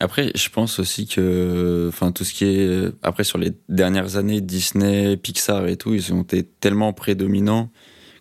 Après, 0.01 0.31
je 0.35 0.49
pense 0.49 0.79
aussi 0.79 1.05
que, 1.07 1.85
enfin, 1.89 2.11
tout 2.11 2.23
ce 2.23 2.33
qui 2.33 2.45
est 2.45 2.91
après 3.03 3.23
sur 3.23 3.37
les 3.37 3.51
dernières 3.69 4.17
années, 4.17 4.41
Disney, 4.41 5.15
Pixar 5.17 5.67
et 5.67 5.77
tout, 5.77 5.93
ils 5.93 6.11
ont 6.13 6.23
été 6.23 6.43
tellement 6.43 6.91
prédominants 6.93 7.69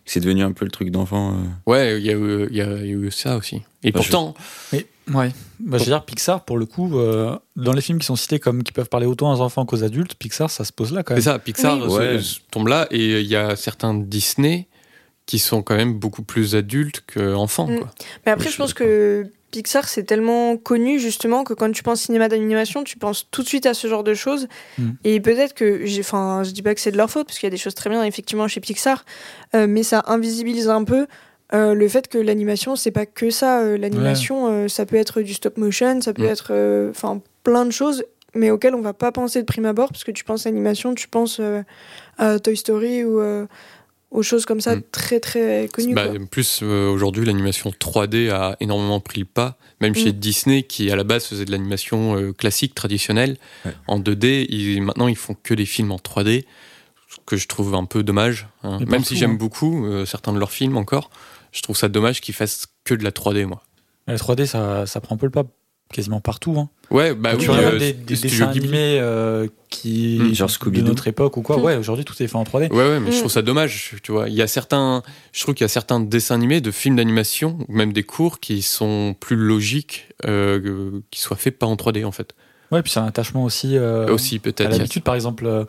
que 0.05 0.11
c'est 0.11 0.19
devenu 0.19 0.43
un 0.43 0.51
peu 0.51 0.65
le 0.65 0.71
truc 0.71 0.91
d'enfant. 0.91 1.33
euh. 1.33 1.71
Ouais, 1.71 1.99
il 1.99 2.05
y, 2.05 2.09
a 2.09 2.13
eu- 2.13 2.47
il 2.49 2.55
y, 2.55 2.57
y 2.57 2.61
a 2.61 2.83
eu 2.85 3.09
ça 3.11 3.37
aussi. 3.37 3.61
Et 3.83 3.91
Bah, 3.91 3.99
pourtant, 3.99 4.33
Mais 4.73 4.85
ouais, 5.13 5.31
bah, 5.59 5.77
je 5.77 5.83
veux 5.83 5.89
dire 5.89 6.05
Pixar 6.05 6.45
pour 6.45 6.57
le 6.57 6.65
coup, 6.65 6.99
euh, 6.99 7.35
dans 7.55 7.73
les 7.73 7.81
films 7.81 7.99
qui 7.99 8.05
sont 8.05 8.15
cités 8.15 8.39
comme 8.39 8.61
qui 8.63 8.71
peuvent 8.71 8.89
parler 8.89 9.05
autant 9.07 9.33
aux 9.33 9.41
enfants 9.41 9.65
qu'aux 9.65 9.83
adultes, 9.83 10.15
Pixar 10.15 10.49
ça 10.51 10.63
se 10.65 10.71
pose 10.71 10.91
là 10.93 11.03
quand 11.03 11.15
c'est 11.15 11.25
même. 11.29 11.33
ça, 11.35 11.39
Pixar 11.39 11.79
Oui. 11.81 11.93
Ouais. 11.97 12.19
tombe 12.51 12.67
là, 12.67 12.87
et 12.91 13.21
il 13.21 13.27
y 13.27 13.35
a 13.35 13.55
certains 13.55 13.93
Disney 13.95 14.67
qui 15.27 15.39
sont 15.39 15.61
quand 15.63 15.75
même 15.75 15.93
beaucoup 15.99 16.23
plus 16.23 16.55
adultes 16.55 17.03
qu'enfants. 17.11 17.67
Mm. 17.67 17.79
Mais 18.25 18.31
après, 18.33 18.47
je 18.49 18.53
je 18.53 18.57
pense 18.57 18.73
que 18.73 19.25
Pixar, 19.51 19.87
c'est 19.89 20.03
tellement 20.03 20.57
connu 20.57 20.99
justement 20.99 21.43
que 21.43 21.53
quand 21.53 21.71
tu 21.71 21.83
penses 21.83 22.01
cinéma 22.01 22.27
d'animation, 22.29 22.83
tu 22.83 22.97
penses 22.97 23.27
tout 23.29 23.43
de 23.43 23.47
suite 23.47 23.65
à 23.65 23.73
ce 23.73 23.87
genre 23.87 24.03
de 24.03 24.13
choses. 24.13 24.47
Mm. 24.77 24.89
Et 25.03 25.19
peut-être 25.19 25.53
que, 25.53 25.85
j'ai- 25.85 26.01
enfin, 26.01 26.43
je 26.43 26.51
dis 26.51 26.61
pas 26.61 26.73
que 26.73 26.81
c'est 26.81 26.91
de 26.91 26.97
leur 26.97 27.09
faute, 27.11 27.27
parce 27.27 27.37
qu'il 27.37 27.47
y 27.47 27.51
a 27.51 27.55
des 27.55 27.57
choses 27.57 27.75
très 27.75 27.89
bien 27.89 28.03
effectivement 28.03 28.47
chez 28.47 28.61
Pixar, 28.61 29.05
euh, 29.53 29.67
mais 29.67 29.83
ça 29.83 30.03
invisibilise 30.07 30.69
un 30.69 30.83
peu. 30.83 31.07
euh, 31.53 31.73
le 31.73 31.87
fait 31.89 32.07
que 32.07 32.17
l'animation, 32.17 32.77
c'est 32.77 32.91
pas 32.91 33.05
que 33.05 33.29
ça. 33.29 33.59
euh, 33.59 33.77
l'animation, 33.77 34.69
ça 34.69 34.85
peut 34.85 34.95
être 34.95 35.21
du 35.21 35.33
stop 35.33 35.57
motion, 35.57 35.99
ça 35.99 36.13
peut 36.13 36.23
Mm. 36.23 36.35
être 36.35 36.89
enfin 36.91 37.19
plein 37.43 37.65
de 37.65 37.71
choses, 37.71 38.05
mais 38.33 38.51
auxquelles 38.51 38.73
on 38.73 38.79
va 38.79 38.93
pas 38.93 39.11
penser 39.11 39.41
de 39.41 39.45
prime 39.45 39.65
abord, 39.65 39.89
parce 39.89 40.05
que 40.05 40.11
tu 40.11 40.23
penses 40.23 40.45
animation, 40.45 40.95
tu 40.95 41.09
penses 41.09 41.41
à 42.17 42.39
Toy 42.39 42.55
Story 42.55 43.03
ou 43.03 43.19
aux 44.11 44.23
choses 44.23 44.45
comme 44.45 44.61
ça 44.61 44.75
Mm. 44.75 44.83
très 44.91 45.19
très 45.19 45.69
connues. 45.73 45.93
Bah, 45.95 46.07
plus, 46.29 46.59
euh, 46.61 46.89
aujourd'hui, 46.89 47.25
l'animation 47.25 47.71
3D 47.71 48.29
a 48.29 48.55
énormément 48.59 48.99
pris 48.99 49.19
le 49.21 49.25
pas. 49.25 49.57
Même 49.79 49.95
chez 49.95 50.09
Mm. 50.09 50.19
Disney, 50.19 50.63
qui 50.63 50.91
à 50.91 50.95
la 50.95 51.03
base 51.03 51.25
faisait 51.25 51.45
de 51.45 51.51
l'animation 51.51 52.15
euh, 52.17 52.33
classique, 52.33 52.75
traditionnelle, 52.75 53.37
Ouais. 53.65 53.71
en 53.87 53.99
2D, 53.99 54.45
ils, 54.49 54.81
maintenant 54.81 55.07
ils 55.07 55.15
font 55.15 55.35
que 55.41 55.53
des 55.55 55.65
films 55.65 55.91
en 55.91 55.97
3D, 55.97 56.45
ce 57.09 57.15
que 57.25 57.35
je 57.37 57.47
trouve 57.47 57.73
un 57.73 57.85
peu 57.85 58.03
dommage. 58.03 58.47
hein. 58.63 58.77
Même 58.79 58.87
partout, 58.89 59.05
si 59.05 59.15
j'aime 59.17 59.31
hein. 59.31 59.35
beaucoup 59.35 59.85
euh, 59.87 60.05
certains 60.05 60.33
de 60.33 60.39
leurs 60.39 60.51
films 60.51 60.77
encore, 60.77 61.09
je 61.51 61.61
trouve 61.61 61.75
ça 61.75 61.89
dommage 61.89 62.21
qu'ils 62.21 62.35
fassent 62.35 62.67
que 62.83 62.93
de 62.93 63.03
la 63.03 63.11
3D, 63.11 63.45
moi. 63.45 63.63
La 64.07 64.17
3D 64.17 64.45
ça, 64.45 64.85
ça 64.85 64.99
prend 65.01 65.15
un 65.15 65.17
peu 65.17 65.25
le 65.27 65.31
pas 65.31 65.45
quasiment 65.91 66.19
partout. 66.21 66.55
Hein. 66.57 66.69
Ouais, 66.89 67.13
bah 67.15 67.35
tu 67.37 67.49
oui, 67.49 67.55
regardes 67.55 67.75
euh, 67.75 67.79
des, 67.79 67.93
des 67.93 68.15
dessins 68.15 68.51
Ghibli. 68.51 68.67
animés 68.67 68.99
euh, 68.99 69.47
qui 69.69 70.17
Mm, 70.19 70.33
genre 70.33 70.49
de 70.65 70.81
notre 70.81 71.07
époque 71.07 71.37
ou 71.37 71.41
quoi. 71.41 71.57
Mm. 71.57 71.61
Ouais, 71.63 71.75
aujourd'hui 71.77 72.03
tout 72.03 72.13
est 72.21 72.27
fait 72.27 72.35
en 72.35 72.43
3D. 72.43 72.69
Ouais, 72.71 72.77
ouais, 72.77 72.99
mais 72.99 73.11
je 73.11 73.15
Mm. 73.15 73.19
trouve 73.19 73.31
ça 73.31 73.41
dommage, 73.41 73.95
tu 74.03 74.11
vois. 74.11 74.27
Il 74.27 74.33
y 74.35 74.41
a 74.41 74.47
certains, 74.47 75.01
je 75.31 75.41
trouve 75.41 75.55
qu'il 75.55 75.63
y 75.63 75.65
a 75.65 75.69
certains 75.69 75.99
dessins 76.01 76.35
animés 76.35 76.59
de 76.59 76.71
films 76.71 76.97
d'animation, 76.97 77.57
ou 77.69 77.73
même 77.73 77.93
des 77.93 78.03
cours, 78.03 78.39
qui 78.41 78.61
sont 78.61 79.15
plus 79.19 79.37
logiques, 79.37 80.09
euh, 80.25 80.99
qui 81.11 81.21
soient 81.21 81.37
faits 81.37 81.57
pas 81.57 81.65
en 81.67 81.75
3D, 81.75 82.03
en 82.05 82.11
fait. 82.11 82.33
Ouais, 82.71 82.81
puis 82.81 82.91
c'est 82.91 82.99
un 82.99 83.05
attachement 83.05 83.43
aussi. 83.45 83.77
euh, 83.77 84.07
Aussi, 84.13 84.35
à 84.35 84.39
peut-être. 84.39 84.67
a- 84.73 84.77
l'habitude, 84.77 85.03
par 85.03 85.15
exemple, 85.15 85.45
euh, 85.45 85.63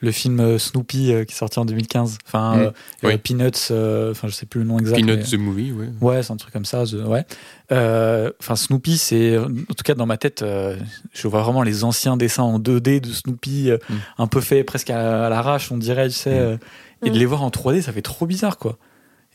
le 0.00 0.10
film 0.12 0.40
euh, 0.40 0.58
Snoopy 0.58 1.12
euh, 1.12 1.24
qui 1.24 1.32
est 1.32 1.36
sorti 1.36 1.58
en 1.58 1.64
2015. 1.64 2.18
Enfin, 2.26 2.56
Mm. 2.56 2.60
euh, 2.60 2.70
Oui. 3.04 3.12
euh, 3.14 3.18
Peanuts, 3.18 3.50
euh, 3.70 4.10
enfin, 4.10 4.28
je 4.28 4.34
sais 4.34 4.46
plus 4.46 4.60
le 4.60 4.66
nom 4.66 4.78
exact. 4.78 4.96
Peanuts 4.96 5.16
mais- 5.16 5.22
the 5.24 5.34
Movie, 5.38 5.72
ouais. 5.72 5.88
Ouais, 6.00 6.22
c'est 6.22 6.32
un 6.32 6.36
truc 6.36 6.52
comme 6.52 6.64
ça. 6.64 6.84
the- 6.84 7.06
ouais. 7.06 7.24
Euh, 7.72 8.30
Enfin, 8.40 8.56
Snoopy, 8.56 8.96
c'est 8.98 9.38
en 9.38 9.44
tout 9.48 9.82
cas 9.84 9.94
dans 9.94 10.06
ma 10.06 10.16
tête, 10.16 10.42
euh, 10.42 10.76
je 11.12 11.26
vois 11.28 11.42
vraiment 11.42 11.62
les 11.62 11.82
anciens 11.84 12.16
dessins 12.16 12.42
en 12.42 12.58
2D 12.58 13.00
de 13.00 13.10
Snoopy, 13.12 13.70
euh, 13.70 13.78
Mm. 13.88 13.94
un 14.18 14.26
peu 14.26 14.40
fait 14.40 14.64
presque 14.64 14.90
à, 14.90 15.26
à 15.26 15.28
l'arrache, 15.30 15.72
on 15.72 15.78
dirait, 15.78 16.08
tu 16.08 16.14
sais. 16.14 16.30
Mm. 16.30 16.42
euh, 16.42 16.56
et 17.04 17.10
de 17.10 17.14
Mm. 17.14 17.18
les 17.18 17.26
voir 17.26 17.42
en 17.42 17.50
3D, 17.50 17.82
ça 17.82 17.92
fait 17.92 18.02
trop 18.02 18.26
bizarre, 18.26 18.58
quoi. 18.58 18.78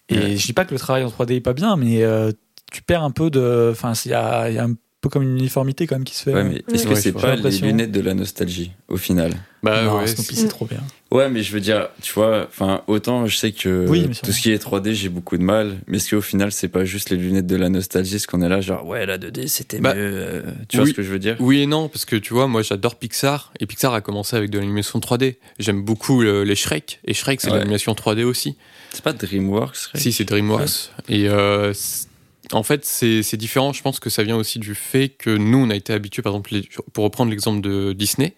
Et 0.10 0.36
je 0.38 0.46
dis 0.46 0.54
pas 0.54 0.66
que 0.66 0.74
le 0.74 0.80
travail 0.80 1.04
en 1.04 1.10
3D 1.10 1.36
est 1.36 1.42
pas 1.42 1.54
bien, 1.54 1.76
mais 1.78 2.04
euh, 2.04 2.32
tu 2.72 2.82
perds 2.82 3.04
un 3.04 3.12
peu 3.12 3.30
de. 3.30 3.70
Enfin, 3.72 3.94
il 4.06 4.10
y 4.10 4.12
y 4.12 4.14
a 4.16 4.64
un 4.64 4.74
peu 5.02 5.10
comme 5.10 5.24
une 5.24 5.38
uniformité 5.38 5.88
quand 5.88 5.96
même 5.96 6.04
qui 6.04 6.16
se 6.16 6.24
fait. 6.24 6.34
Ouais, 6.34 6.44
mais 6.44 6.64
est-ce 6.74 6.86
que 6.88 6.94
c'est 6.96 7.12
pas 7.12 7.36
les 7.36 7.58
lunettes 7.60 7.92
de 7.92 8.02
la 8.02 8.14
nostalgie 8.14 8.72
au 8.88 8.98
final 8.98 9.32
Bah 9.64 9.84
Non, 9.84 9.98
ouais, 9.98 10.08
Snoopy, 10.08 10.36
c'est- 10.36 10.48
trop 10.48 10.66
bien. 10.66 10.82
Ouais, 11.12 11.28
mais 11.30 11.42
je 11.44 11.52
veux 11.52 11.60
dire, 11.60 11.90
tu 12.02 12.14
vois, 12.14 12.46
enfin, 12.48 12.84
autant 12.88 13.26
je 13.28 13.36
sais 13.36 13.52
que 13.52 13.86
Oui, 13.90 14.08
tout 14.24 14.32
ce 14.32 14.40
qui 14.42 14.52
est 14.52 14.58
3D, 14.64 14.94
j'ai 14.94 15.10
beaucoup 15.10 15.38
de 15.38 15.44
mal, 15.44 15.78
mais 15.88 15.98
est-ce 15.98 16.12
qu'au 16.16 16.22
final, 16.22 16.52
c'est 16.52 16.68
pas 16.70 16.86
juste 16.86 17.10
les 17.10 17.18
lunettes 17.18 17.48
de 17.48 17.56
la 17.58 17.68
nostalgie, 17.70 18.20
ce 18.20 18.28
qu'on 18.28 18.42
est 18.44 18.48
là, 18.48 18.62
genre, 18.62 18.86
ouais, 18.86 19.06
la 19.06 19.18
2D, 19.18 19.48
c'était 19.48 19.80
Bah, 19.80 19.94
mieux, 19.96 20.00
euh, 20.02 20.42
tu 20.70 20.78
vois 20.78 20.86
ce 20.86 20.94
que 20.94 21.02
je 21.04 21.10
veux 21.12 21.20
dire? 21.20 21.36
Oui 21.40 21.62
et 21.62 21.66
non, 21.66 21.90
parce 21.90 22.06
que 22.06 22.16
tu 22.16 22.34
vois, 22.34 22.48
moi 22.48 22.62
j'adore 22.62 22.96
Pixar, 22.96 23.52
et 23.60 23.66
Pixar 23.66 23.94
a 23.96 24.02
commencé 24.02 24.36
avec 24.38 24.52
de 24.52 24.60
l'animation 24.60 25.00
3D. 25.00 25.38
J'aime 25.60 25.82
beaucoup 25.84 26.22
euh, 26.22 26.46
les 26.46 26.56
Shrek, 26.56 27.00
et 27.06 27.14
Shrek 27.14 27.42
c'est 27.42 27.48
de 27.48 27.54
Ouais. 27.54 27.58
l'animation 27.60 27.94
3D 27.94 28.24
aussi. 28.24 28.56
C'est 28.94 29.04
pas 29.04 29.14
DreamWorks 29.14 29.76
Shrek? 29.76 30.02
Si, 30.02 30.14
c'est 30.14 30.26
DreamWorks. 30.26 30.92
Et 31.10 31.28
euh, 31.28 31.74
c'est- 31.74 32.08
en 32.54 32.64
fait, 32.64 32.86
c'est 32.86 33.36
différent. 33.38 33.74
Je 33.74 33.82
pense 33.82 34.00
que 34.00 34.10
ça 34.10 34.24
vient 34.24 34.36
aussi 34.38 34.60
du 34.60 34.76
fait 34.76 35.10
que 35.10 35.30
nous, 35.36 35.58
on 35.58 35.70
a 35.70 35.76
été 35.76 35.94
habitués, 35.94 36.22
par 36.22 36.34
exemple, 36.34 36.54
les- 36.54 36.68
pour 36.94 37.04
reprendre 37.04 37.30
l'exemple 37.32 37.62
de 37.62 37.94
Disney, 37.94 38.34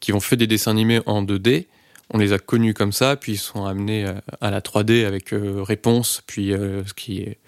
qui 0.00 0.12
ont 0.12 0.20
fait 0.20 0.36
des 0.36 0.46
dessins 0.46 0.70
animés 0.72 1.00
en 1.06 1.22
2D. 1.22 1.66
On 2.12 2.18
les 2.18 2.32
a 2.32 2.38
connus 2.38 2.74
comme 2.74 2.92
ça, 2.92 3.14
puis 3.16 3.32
ils 3.32 3.38
sont 3.38 3.64
amenés 3.66 4.04
à- 4.40 4.50
la 4.50 4.60
3D 4.60 5.04
avec 5.04 5.32
euh, 5.32 5.62
réponse, 5.62 6.22
puis 6.26 6.52
euh, 6.52 6.84
ce 6.86 6.92
qui 6.94 7.18
est, 7.18 7.38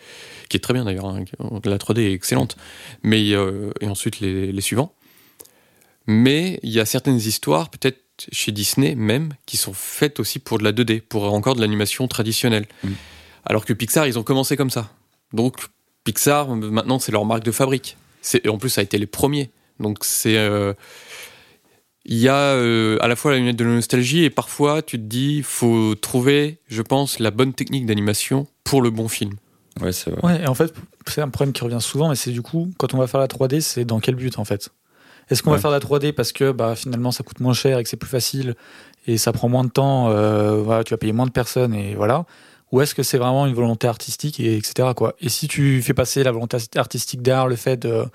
qui 0.49 0.57
est 0.57 0.61
très 0.61 0.73
bien 0.73 0.85
d'ailleurs. 0.85 1.07
hein. 1.07 1.25
La 1.65 1.79
3D 1.79 1.99
est 2.03 2.13
excellente. 2.13 2.57
Mais, 3.03 3.33
euh, 3.33 3.73
et 3.81 3.87
ensuite 3.89 4.21
les, 4.21 4.53
les 4.53 4.61
suivants. 4.61 4.95
Mais 6.07 6.59
il 6.63 6.71
y 6.71 6.81
a 6.81 6.85
certaines 6.85 7.17
histoires, 7.19 7.71
peut-être 7.71 8.01
chez 8.31 8.53
Disney 8.53 8.95
même, 8.95 9.35
qui 9.47 9.57
sont 9.57 9.73
faites 9.73 10.21
aussi 10.21 10.39
pour 10.39 10.59
de 10.59 10.65
la 10.65 10.73
2D, 10.73 11.01
pour 11.01 11.33
encore 11.33 11.55
de 11.57 11.61
l'animation 11.61 12.07
traditionnelle. 12.09 12.67
Mm. 12.85 12.91
Alors 13.45 13.65
que 13.65 13.73
Pixar, 13.73 14.07
ils 14.07 14.19
ont 14.19 14.23
commencé 14.23 14.57
comme 14.57 14.71
ça. 14.71 14.91
Donc 15.33 15.57
Pixar, 16.05 16.49
maintenant, 16.49 16.99
c'est 16.99 17.13
leur 17.13 17.25
marque 17.25 17.45
de 17.45 17.53
fabrique. 17.53 17.97
En 18.49 18.59
plus, 18.59 18.71
ça 18.71 18.81
a 18.81 18.85
été 18.85 18.99
les 18.99 19.07
premiers. 19.07 19.51
Donc 19.81 19.99
c'est... 20.03 20.37
euh, 20.37 20.75
il 22.05 22.17
y 22.19 22.29
a 22.29 22.35
euh, 22.35 22.99
à 23.01 23.07
la 23.07 23.15
fois 23.15 23.31
la 23.31 23.39
lunette 23.39 23.55
de 23.57 23.65
la 23.65 23.71
nostalgie 23.75 24.25
et 24.25 24.31
parfois 24.31 24.83
tu 24.83 24.99
te 24.99 25.05
dis 25.05 25.43
faut 25.45 25.95
trouver, 25.95 26.59
je 26.67 26.83
pense, 26.83 27.21
la 27.21 27.31
bonne 27.31 27.53
technique 27.53 27.87
d'animation 27.87 28.49
pour 28.65 28.83
le 28.83 28.91
bon 28.91 29.07
film. 29.07 29.35
Ouais, 29.81 29.93
c'est 29.93 30.11
vrai. 30.11 30.21
Ouais, 30.25 30.43
et 30.43 30.47
en 30.49 30.55
fait, 30.55 30.75
c'est 31.07 31.21
un 31.21 31.29
problème 31.29 31.53
qui 31.53 31.63
revient 31.63 31.81
souvent, 31.81 32.09
mais 32.09 32.17
c'est 32.17 32.33
du 32.33 32.43
coup, 32.43 32.73
quand 32.77 32.93
on 32.95 32.99
va 32.99 33.07
faire 33.07 33.21
la 33.21 33.29
3D, 33.29 33.61
c'est 33.61 33.85
dans 33.85 34.01
quel 34.01 34.17
but 34.17 34.37
en 34.39 34.45
fait? 34.45 34.71
Est-ce 35.31 35.43
qu'on 35.45 35.51
Ouais. 35.51 35.57
va 35.59 35.63
faire 35.63 35.71
la 35.71 35.79
3D 35.79 36.13
parce 36.13 36.33
que 36.33 36.51
bah, 36.51 36.75
finalement 36.75 37.13
ça 37.13 37.23
coûte 37.23 37.39
moins 37.39 37.55
cher 37.55 37.79
et 37.79 37.85
que 37.85 37.89
c'est 37.89 37.97
plus 37.97 38.11
facile 38.11 38.57
et 39.07 39.17
ça 39.17 39.33
prend 39.33 39.49
moins 39.49 39.65
de 39.65 39.71
temps, 39.71 40.11
euh, 40.11 40.61
voilà, 40.61 40.83
tu 40.83 40.93
vas 40.93 40.99
payer 40.99 41.13
moins 41.13 41.27
de 41.27 41.31
personnes 41.33 41.73
et 41.73 41.95
voilà? 41.95 42.27
Ou 42.73 42.81
est-ce 42.81 42.95
que 42.95 43.03
c'est 43.03 43.19
vraiment 43.19 43.47
une 43.47 43.55
volonté 43.55 43.87
artistique 43.87 44.41
et 44.41 44.57
etc. 44.57 44.89
Et 45.21 45.29
si 45.29 45.47
tu 45.47 45.83
fais 45.83 45.95
passer 45.95 46.25
la 46.25 46.33
volonté 46.33 46.57
artistique 46.77 47.23
derrière 47.23 47.47
le 47.47 47.57
fait 47.57 47.77
de, 47.77 48.07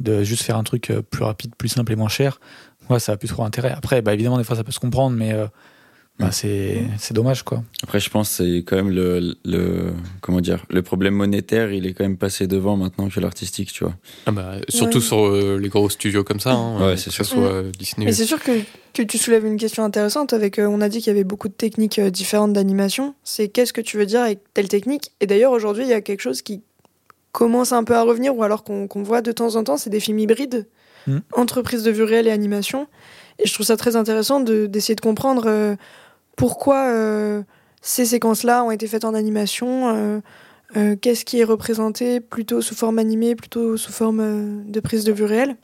de 0.00 0.22
juste 0.24 0.42
faire 0.42 0.56
un 0.56 0.64
truc 0.64 0.90
euh, 0.90 1.02
plus 1.02 1.24
rapide, 1.24 1.54
plus 1.56 1.68
simple 1.68 1.92
et 1.92 1.96
moins 1.96 2.08
cher, 2.08 2.40
ouais, 2.90 2.98
ça 2.98 3.12
a 3.12 3.16
plus 3.16 3.28
trop 3.28 3.44
intérêt. 3.44 3.70
Après, 3.70 4.02
bah, 4.02 4.12
évidemment, 4.12 4.38
des 4.38 4.44
fois 4.44 4.56
ça 4.56 4.64
peut 4.64 4.72
se 4.72 4.80
comprendre, 4.80 5.16
mais 5.16 5.32
euh, 5.32 5.46
bah, 6.18 6.30
c'est 6.30 6.82
c'est 6.98 7.14
dommage 7.14 7.42
quoi. 7.42 7.64
Après, 7.82 7.98
je 7.98 8.08
pense 8.10 8.28
que 8.28 8.34
c'est 8.44 8.58
quand 8.58 8.76
même 8.76 8.90
le, 8.90 9.34
le, 9.44 9.92
comment 10.20 10.40
dire, 10.40 10.64
le 10.70 10.82
problème 10.82 11.14
monétaire, 11.14 11.72
il 11.72 11.86
est 11.86 11.94
quand 11.94 12.04
même 12.04 12.16
passé 12.18 12.46
devant 12.46 12.76
maintenant 12.76 13.08
que 13.08 13.18
l'artistique, 13.18 13.72
tu 13.72 13.82
vois. 13.84 13.94
Ah 14.26 14.30
bah, 14.32 14.52
surtout 14.68 14.98
Ouais. 14.98 15.04
sur 15.04 15.26
euh, 15.26 15.58
les 15.58 15.68
gros 15.68 15.88
studios 15.90 16.22
comme 16.22 16.38
ça, 16.38 16.52
hein, 16.52 16.76
Ouais, 16.78 16.82
euh, 16.92 16.96
c'est 16.96 17.10
sûr. 17.10 17.24
soit 17.24 17.42
euh, 17.42 17.70
Disney. 17.76 18.06
Mais 18.06 18.12
c'est 18.12 18.26
sûr 18.26 18.40
que, 18.40 18.52
que 18.94 19.02
tu 19.02 19.18
soulèves 19.18 19.44
une 19.46 19.56
question 19.56 19.82
intéressante 19.84 20.32
avec, 20.32 20.58
euh, 20.58 20.66
on 20.66 20.80
a 20.80 20.88
dit 20.88 20.98
qu'il 20.98 21.08
y 21.08 21.10
avait 21.16 21.24
beaucoup 21.24 21.48
de 21.48 21.54
techniques 21.54 21.98
euh, 21.98 22.10
différentes 22.10 22.52
d'animation. 22.52 23.14
C'est 23.24 23.48
qu'est-ce 23.48 23.72
que 23.72 23.80
tu 23.80 23.96
veux 23.96 24.06
dire 24.06 24.20
avec 24.20 24.40
telle 24.54 24.68
technique? 24.68 25.10
Et 25.20 25.26
d'ailleurs, 25.26 25.52
aujourd'hui, 25.52 25.84
il 25.84 25.88
y 25.90 25.94
a 25.94 26.02
quelque 26.02 26.20
chose 26.20 26.42
qui 26.42 26.62
commence 27.32 27.72
un 27.72 27.82
peu 27.84 27.96
à 27.96 28.02
revenir, 28.02 28.36
ou 28.36 28.42
alors 28.42 28.62
qu'on 28.62 28.86
voit 29.02 29.22
de 29.22 29.32
temps 29.32 29.56
en 29.56 29.64
temps, 29.64 29.76
c'est 29.78 29.90
des 29.90 30.00
films 30.00 30.18
hybrides, 30.18 30.66
Mm. 31.08 31.18
entre 31.32 31.62
prise 31.62 31.82
de 31.82 31.90
vue 31.90 32.04
réelle 32.04 32.28
et 32.28 32.30
animation. 32.30 32.86
Et 33.40 33.48
je 33.48 33.52
trouve 33.52 33.66
ça 33.66 33.76
très 33.76 33.96
intéressant 33.96 34.38
de- 34.38 34.66
d'essayer 34.66 34.94
de, 34.94 35.00
comprendre 35.00 35.46
euh, 35.46 35.74
pourquoi 36.36 36.86
euh, 36.88 37.42
ces 37.80 38.04
séquences-là 38.06 38.64
ont 38.64 38.70
été 38.70 38.86
faites 38.86 39.04
en 39.04 39.14
animation. 39.14 39.94
euh, 39.94 40.20
euh, 40.76 40.96
Qu'est-ce 41.00 41.24
qui 41.24 41.40
est 41.40 41.44
représenté 41.44 42.20
plutôt 42.20 42.60
sous 42.62 42.74
forme 42.74 42.98
animée, 42.98 43.34
plutôt 43.34 43.76
sous 43.76 43.92
forme 43.92 44.64
de 44.64 44.80
prise 44.80 45.04
de 45.04 45.12
vue 45.12 45.24
réelle 45.24 45.56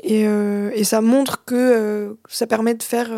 et, 0.00 0.24
et 0.24 0.84
ça 0.84 1.00
montre 1.00 1.44
que 1.46 2.16
ça 2.28 2.46
permet 2.46 2.74
de 2.74 2.82
faire 2.82 3.10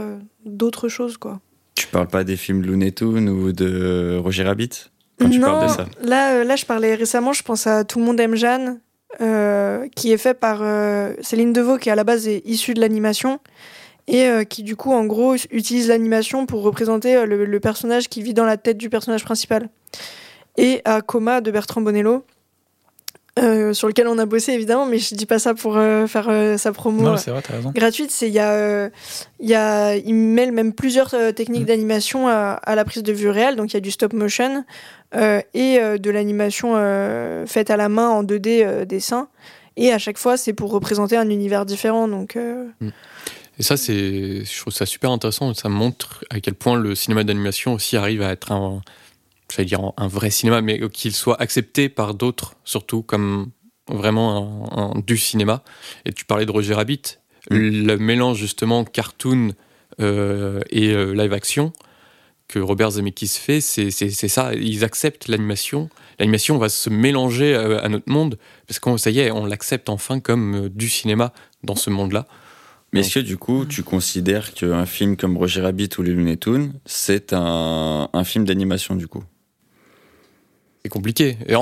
d'autres 0.44 0.88
choses, 0.88 1.16
quoi. 1.16 1.40
Tu 1.74 1.88
parles 1.88 2.06
pas 2.06 2.22
des 2.22 2.36
films 2.36 2.62
Looney 2.62 2.92
Tunes 2.92 3.28
ou 3.28 3.50
de 3.52 4.18
Roger 4.22 4.44
Rabbit 4.44 4.70
quand 5.18 5.28
tu 5.28 5.38
non, 5.40 5.46
parles 5.48 5.68
de 5.68 5.72
ça? 5.72 5.86
Là, 6.02 6.44
là, 6.44 6.54
je 6.56 6.64
parlais 6.64 6.94
récemment, 6.94 7.32
je 7.32 7.42
pense 7.42 7.66
à 7.66 7.82
Tout 7.84 7.98
le 7.98 8.04
monde 8.04 8.20
aime 8.20 8.36
Jeanne, 8.36 8.78
euh, 9.20 9.88
qui 9.96 10.12
est 10.12 10.16
fait 10.18 10.34
par 10.34 10.60
euh, 10.62 11.14
Céline 11.22 11.52
Deveau, 11.52 11.76
qui 11.76 11.90
à 11.90 11.96
la 11.96 12.04
base 12.04 12.28
est 12.28 12.42
issue 12.46 12.72
de 12.74 12.80
l'animation, 12.80 13.40
et 14.08 14.26
euh, 14.26 14.44
qui 14.44 14.62
du 14.62 14.76
coup, 14.76 14.92
en 14.92 15.04
gros, 15.04 15.34
utilise 15.50 15.88
l'animation 15.88 16.46
pour 16.46 16.62
représenter 16.62 17.16
euh, 17.16 17.26
le, 17.26 17.44
le 17.44 17.60
personnage 17.60 18.08
qui 18.08 18.22
vit 18.22 18.34
dans 18.34 18.44
la 18.44 18.56
tête 18.56 18.78
du 18.78 18.88
personnage 18.88 19.24
principal. 19.24 19.68
Et 20.56 20.80
à 20.84 21.02
Coma 21.02 21.40
de 21.40 21.50
Bertrand 21.50 21.80
Bonello, 21.80 22.24
euh, 23.38 23.74
sur 23.74 23.86
lequel 23.86 24.08
on 24.08 24.16
a 24.16 24.24
bossé 24.24 24.52
évidemment, 24.52 24.86
mais 24.86 24.96
je 24.98 25.14
dis 25.14 25.26
pas 25.26 25.38
ça 25.38 25.52
pour 25.52 25.76
euh, 25.76 26.06
faire 26.06 26.28
euh, 26.30 26.56
sa 26.56 26.72
promo. 26.72 27.02
Non, 27.02 27.16
c'est 27.18 27.30
vrai, 27.30 27.42
t'as 27.46 27.56
raison. 27.56 27.70
gratuite, 27.74 28.10
c'est 28.10 28.28
il 28.28 28.32
y 28.32 28.38
a, 28.38 28.88
il 29.40 29.48
y 29.50 29.54
a, 29.54 29.94
il 29.96 30.14
mêle 30.14 30.52
même 30.52 30.72
plusieurs 30.72 31.12
euh, 31.12 31.32
techniques 31.32 31.64
Mm. 31.64 31.66
d'animation 31.66 32.28
à, 32.28 32.52
à 32.52 32.74
la 32.74 32.84
prise 32.86 33.02
de 33.02 33.12
vue 33.12 33.28
réelle. 33.28 33.56
Donc 33.56 33.72
il 33.72 33.74
y 33.74 33.76
a 33.76 33.80
du 33.80 33.90
stop 33.90 34.14
motion 34.14 34.64
euh, 35.14 35.42
et 35.52 35.78
euh, 35.80 35.98
de 35.98 36.10
l'animation 36.10 36.72
euh, 36.76 37.44
faite 37.44 37.68
à 37.70 37.76
la 37.76 37.90
main 37.90 38.08
en 38.08 38.24
2D 38.24 38.64
euh, 38.64 38.84
dessin. 38.86 39.28
Et 39.76 39.92
à 39.92 39.98
chaque 39.98 40.16
fois, 40.16 40.38
c'est 40.38 40.54
pour 40.54 40.70
représenter 40.70 41.18
un 41.18 41.28
univers 41.28 41.66
différent. 41.66 42.08
Donc 42.08 42.36
euh, 42.36 42.64
Et 43.58 43.62
ça, 43.62 43.76
c'est, 43.76 44.44
je 44.44 44.60
trouve 44.60 44.72
ça 44.72 44.86
super 44.86 45.10
intéressant. 45.10 45.52
Ça 45.54 45.68
montre 45.68 46.24
à 46.30 46.40
quel 46.40 46.54
point 46.54 46.76
le 46.76 46.94
cinéma 46.94 47.24
d'animation 47.24 47.74
aussi 47.74 47.96
arrive 47.96 48.22
à 48.22 48.32
être 48.32 48.52
un, 48.52 48.82
j'allais 49.54 49.66
dire 49.66 49.80
un 49.96 50.08
vrai 50.08 50.30
cinéma, 50.30 50.60
mais 50.60 50.80
qu'il 50.90 51.14
soit 51.14 51.40
accepté 51.40 51.88
par 51.88 52.14
d'autres, 52.14 52.54
surtout 52.64 53.02
comme 53.02 53.50
vraiment 53.88 54.68
un, 54.72 54.82
un- 54.96 55.00
du 55.00 55.16
cinéma. 55.16 55.62
Et 56.04 56.12
tu 56.12 56.24
parlais 56.24 56.44
de 56.44 56.50
Roger 56.50 56.74
Rabbit, 56.74 57.18
le 57.50 57.96
mélange 57.96 58.38
justement 58.38 58.84
cartoon 58.84 59.52
euh, 60.00 60.60
et 60.70 60.90
euh, 60.90 61.12
live 61.12 61.32
action 61.32 61.72
que 62.48 62.58
Robert 62.60 62.92
Zemeckis 62.92 63.38
fait, 63.40 63.60
c'est 63.60 63.90
ça. 63.90 64.54
Ils 64.54 64.84
acceptent 64.84 65.26
l'animation. 65.26 65.88
L'animation 66.20 66.58
va 66.58 66.68
se 66.68 66.90
mélanger 66.90 67.54
euh, 67.54 67.82
à 67.82 67.88
notre 67.88 68.08
monde 68.08 68.38
parce 68.68 68.78
qu'on 68.78 68.98
ça 68.98 69.10
y 69.10 69.18
est, 69.18 69.30
on 69.32 69.46
l'accepte 69.46 69.88
enfin 69.88 70.20
comme 70.20 70.68
du 70.68 70.88
cinéma 70.88 71.32
dans 71.64 71.74
ce 71.74 71.90
monde-là. 71.90 72.26
Mais 72.92 73.00
est-ce 73.00 73.14
que 73.16 73.20
du 73.20 73.36
coup, 73.36 73.64
tu 73.66 73.82
considères 73.82 74.54
qu'un 74.54 74.86
film 74.86 75.16
comme 75.16 75.36
Roger 75.36 75.60
Rabbit 75.60 75.90
ou 75.98 76.02
les 76.02 76.12
Looney 76.12 76.36
Tunes, 76.36 76.72
c'est 76.86 77.32
un, 77.32 78.08
un 78.12 78.24
film 78.24 78.44
d'animation 78.44 78.94
du 78.94 79.06
coup? 79.06 79.22
C'est 80.84 80.90
compliqué. 80.90 81.36
Et 81.48 81.54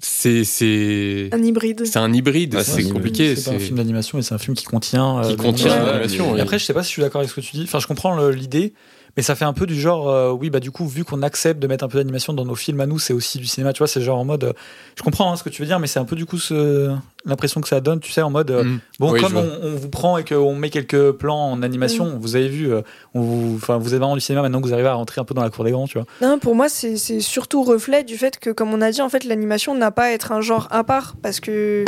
C'est 0.00 0.44
c'est 0.44 1.28
un 1.30 1.42
hybride. 1.42 1.84
c'est 1.84 1.98
un 1.98 2.10
hybride. 2.10 2.58
C'est 2.62 2.88
compliqué. 2.88 3.36
C'est 3.36 3.50
un 3.54 3.58
film 3.58 3.76
d'animation, 3.76 4.16
mais 4.16 4.22
c'est 4.22 4.34
un 4.34 4.38
film 4.38 4.56
qui 4.56 4.64
contient. 4.64 5.18
euh, 5.18 5.28
qui 5.28 5.36
contient 5.36 5.76
l'animation. 5.84 6.32
Ouais. 6.32 6.38
Et 6.38 6.40
après, 6.40 6.58
je 6.58 6.64
sais 6.64 6.72
pas 6.72 6.82
si 6.82 6.88
je 6.88 6.92
suis 6.94 7.02
d'accord 7.02 7.20
avec 7.20 7.30
ce 7.30 7.36
que 7.36 7.42
tu 7.42 7.52
dis. 7.54 7.64
Enfin, 7.64 7.80
je 7.80 7.86
comprends 7.86 8.28
l'idée, 8.30 8.72
mais 9.16 9.22
ça 9.22 9.34
fait 9.34 9.44
un 9.44 9.52
peu 9.52 9.66
du 9.66 9.78
genre, 9.78 10.08
euh, 10.08 10.30
oui, 10.32 10.48
bah 10.50 10.60
du 10.60 10.70
coup, 10.70 10.86
vu 10.86 11.04
qu'on 11.04 11.22
accepte 11.22 11.60
de 11.60 11.66
mettre 11.66 11.84
un 11.84 11.88
peu 11.88 11.98
d'animation 11.98 12.32
dans 12.32 12.44
nos 12.44 12.54
films 12.54 12.80
à 12.80 12.86
nous, 12.86 12.98
c'est 12.98 13.12
aussi 13.12 13.38
du 13.38 13.46
cinéma. 13.46 13.72
Tu 13.72 13.78
vois, 13.78 13.86
c'est 13.88 14.00
genre 14.00 14.18
en 14.18 14.24
mode. 14.24 14.44
euh, 14.44 14.52
je 14.96 15.02
comprends 15.02 15.32
hein, 15.32 15.36
ce 15.36 15.42
que 15.42 15.48
tu 15.50 15.60
veux 15.62 15.66
dire, 15.66 15.78
mais 15.78 15.86
c'est 15.86 15.98
un 15.98 16.04
peu 16.04 16.16
du 16.16 16.24
coup 16.26 16.38
ce- 16.38 16.94
l'impression 17.24 17.60
que 17.60 17.68
ça 17.68 17.80
donne, 17.80 18.00
tu 18.00 18.10
sais, 18.10 18.22
en 18.22 18.30
mode. 18.30 18.50
euh, 18.50 18.64
Mm. 18.64 18.80
Bon, 18.98 19.12
Oui, 19.12 19.20
comme 19.20 19.36
on, 19.36 19.58
on 19.62 19.74
vous 19.76 19.88
prend 19.88 20.16
et 20.18 20.24
qu'on 20.24 20.54
met 20.54 20.70
quelques 20.70 21.12
plans 21.12 21.52
en 21.52 21.62
animation, 21.62 22.18
vous 22.18 22.36
avez 22.36 22.48
vu, 22.48 22.72
euh, 22.72 22.80
on 23.14 23.20
vous, 23.20 23.56
enfin, 23.56 23.76
vous 23.78 23.92
êtes 23.94 23.98
vraiment 24.00 24.14
du 24.14 24.20
cinéma 24.20 24.42
maintenant 24.42 24.60
que 24.60 24.66
vous 24.66 24.72
arrivez 24.72 24.88
à 24.88 24.94
rentrer 24.94 25.20
un 25.20 25.24
peu 25.24 25.34
dans 25.34 25.42
la 25.42 25.50
cour 25.50 25.64
des 25.64 25.70
grands, 25.72 25.86
tu 25.86 25.98
vois. 25.98 26.06
Non, 26.20 26.38
pour 26.38 26.54
moi, 26.54 26.68
c'est 26.68 26.96
c'est 26.96 27.20
surtout 27.20 27.62
reflet 27.64 28.04
du 28.04 28.16
fait 28.16 28.38
que, 28.38 28.50
comme 28.50 28.72
on 28.72 28.80
a 28.80 28.90
dit, 28.90 29.02
en 29.02 29.08
fait, 29.08 29.24
l'animation 29.24 29.74
n'a 29.74 29.90
pas 29.90 30.04
à 30.04 30.10
être 30.10 30.32
un 30.32 30.40
genre 30.40 30.68
à 30.70 30.84
part 30.84 31.14
parce 31.22 31.38
que, 31.40 31.84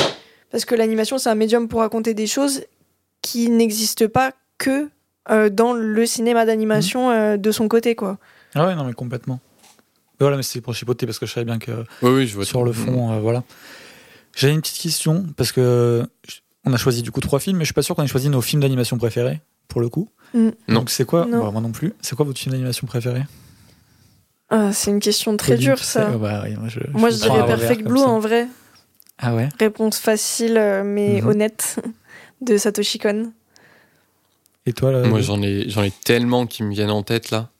parce 0.51 0.65
que 0.65 0.75
l'animation, 0.75 1.19
c'est 1.19 1.31
un 1.31 1.35
médium 1.35 1.69
pour 1.69 1.81
raconter 1.81 2.13
des 2.15 2.27
choses 2.27 2.63
qui 3.23 3.49
n'existent 3.49 4.09
pas 4.09 4.33
que 4.59 4.89
euh, 5.31 5.49
dans 5.51 5.73
le 5.73 6.07
cinéma 6.07 6.45
d'animation 6.45 7.11
euh, 7.11 7.37
de 7.37 7.51
son 7.51 7.69
côté, 7.69 7.95
quoi. 7.95 8.19
Ah 8.55 8.67
ouais, 8.67 8.75
non, 8.75 8.85
mais 8.85 8.93
complètement. 8.93 9.41
Mais 10.21 10.25
voilà, 10.25 10.37
mais 10.37 10.43
c'est 10.43 10.61
pour 10.61 10.75
chipoter 10.75 11.07
parce 11.07 11.19
que 11.19 11.27
je 11.27 11.33
savais 11.33 11.45
bien 11.47 11.59
que 11.59 11.73
Oui, 12.03 12.11
oui, 12.11 12.27
je 12.27 12.35
vois. 12.37 12.45
sur 12.45 12.63
le 12.65 12.73
fond, 12.73 13.13
euh, 13.13 13.21
voilà. 13.21 13.43
J'avais 14.37 14.53
une 14.55 14.61
petite 14.61 14.81
question 14.81 15.25
parce 15.37 15.53
que 15.53 16.07
on 16.65 16.73
a 16.73 16.77
choisi 16.77 17.03
du 17.03 17.11
coup 17.11 17.21
trois 17.21 17.39
films, 17.41 17.57
mais 17.59 17.65
je 17.65 17.69
suis 17.69 17.75
pas 17.75 17.83
sûr 17.83 17.95
qu'on 17.95 18.03
ait 18.05 18.07
choisi 18.09 18.29
nos 18.29 18.41
films 18.41 18.63
d'animation 18.63 18.97
préférés. 18.99 19.41
pour 19.69 19.81
le 19.81 19.89
coup. 19.89 20.09
Mm. 20.35 20.51
Donc 20.69 20.91
c'est 20.91 21.05
quoi 21.05 21.27
Non. 21.27 21.43
Bah, 21.45 21.51
Moi 21.51 21.61
non 21.61 21.73
plus. 21.73 21.93
C'est 22.01 22.15
quoi 22.17 22.25
votre 22.27 22.39
film 22.39 22.53
d'animation 22.53 22.87
préféré 22.87 23.23
Ah, 24.51 24.73
c'est 24.73 24.91
une 24.91 25.01
question 25.01 25.37
très 25.37 25.57
dure, 25.57 25.79
ça. 25.79 26.11
Bah, 26.11 26.43
oui, 26.45 26.55
moi, 26.57 26.69
je, 26.69 26.81
Moi, 26.93 27.11
dirais 27.11 27.47
Perfect 27.47 27.83
Blue 27.85 28.01
en 28.01 28.19
vrai. 28.21 28.47
Ah 29.19 29.35
ouais 29.35 29.49
Réponse 29.61 29.99
facile 29.99 30.55
mais 30.85 31.21
Mhm. 31.23 31.29
honnête 31.29 31.81
de 32.41 32.57
Satoshi 32.57 32.99
Kon. 32.99 33.33
Et 34.67 34.73
toi 34.73 34.93
là 34.93 35.03
Moi, 35.07 35.21
j'en 35.21 35.43
ai, 35.43 35.69
j'en 35.69 35.83
ai 35.83 35.91
tellement 35.91 36.47
qui 36.47 36.63
me 36.63 36.73
viennent 36.73 36.91
en 36.91 37.03
tête 37.03 37.31
là. 37.31 37.51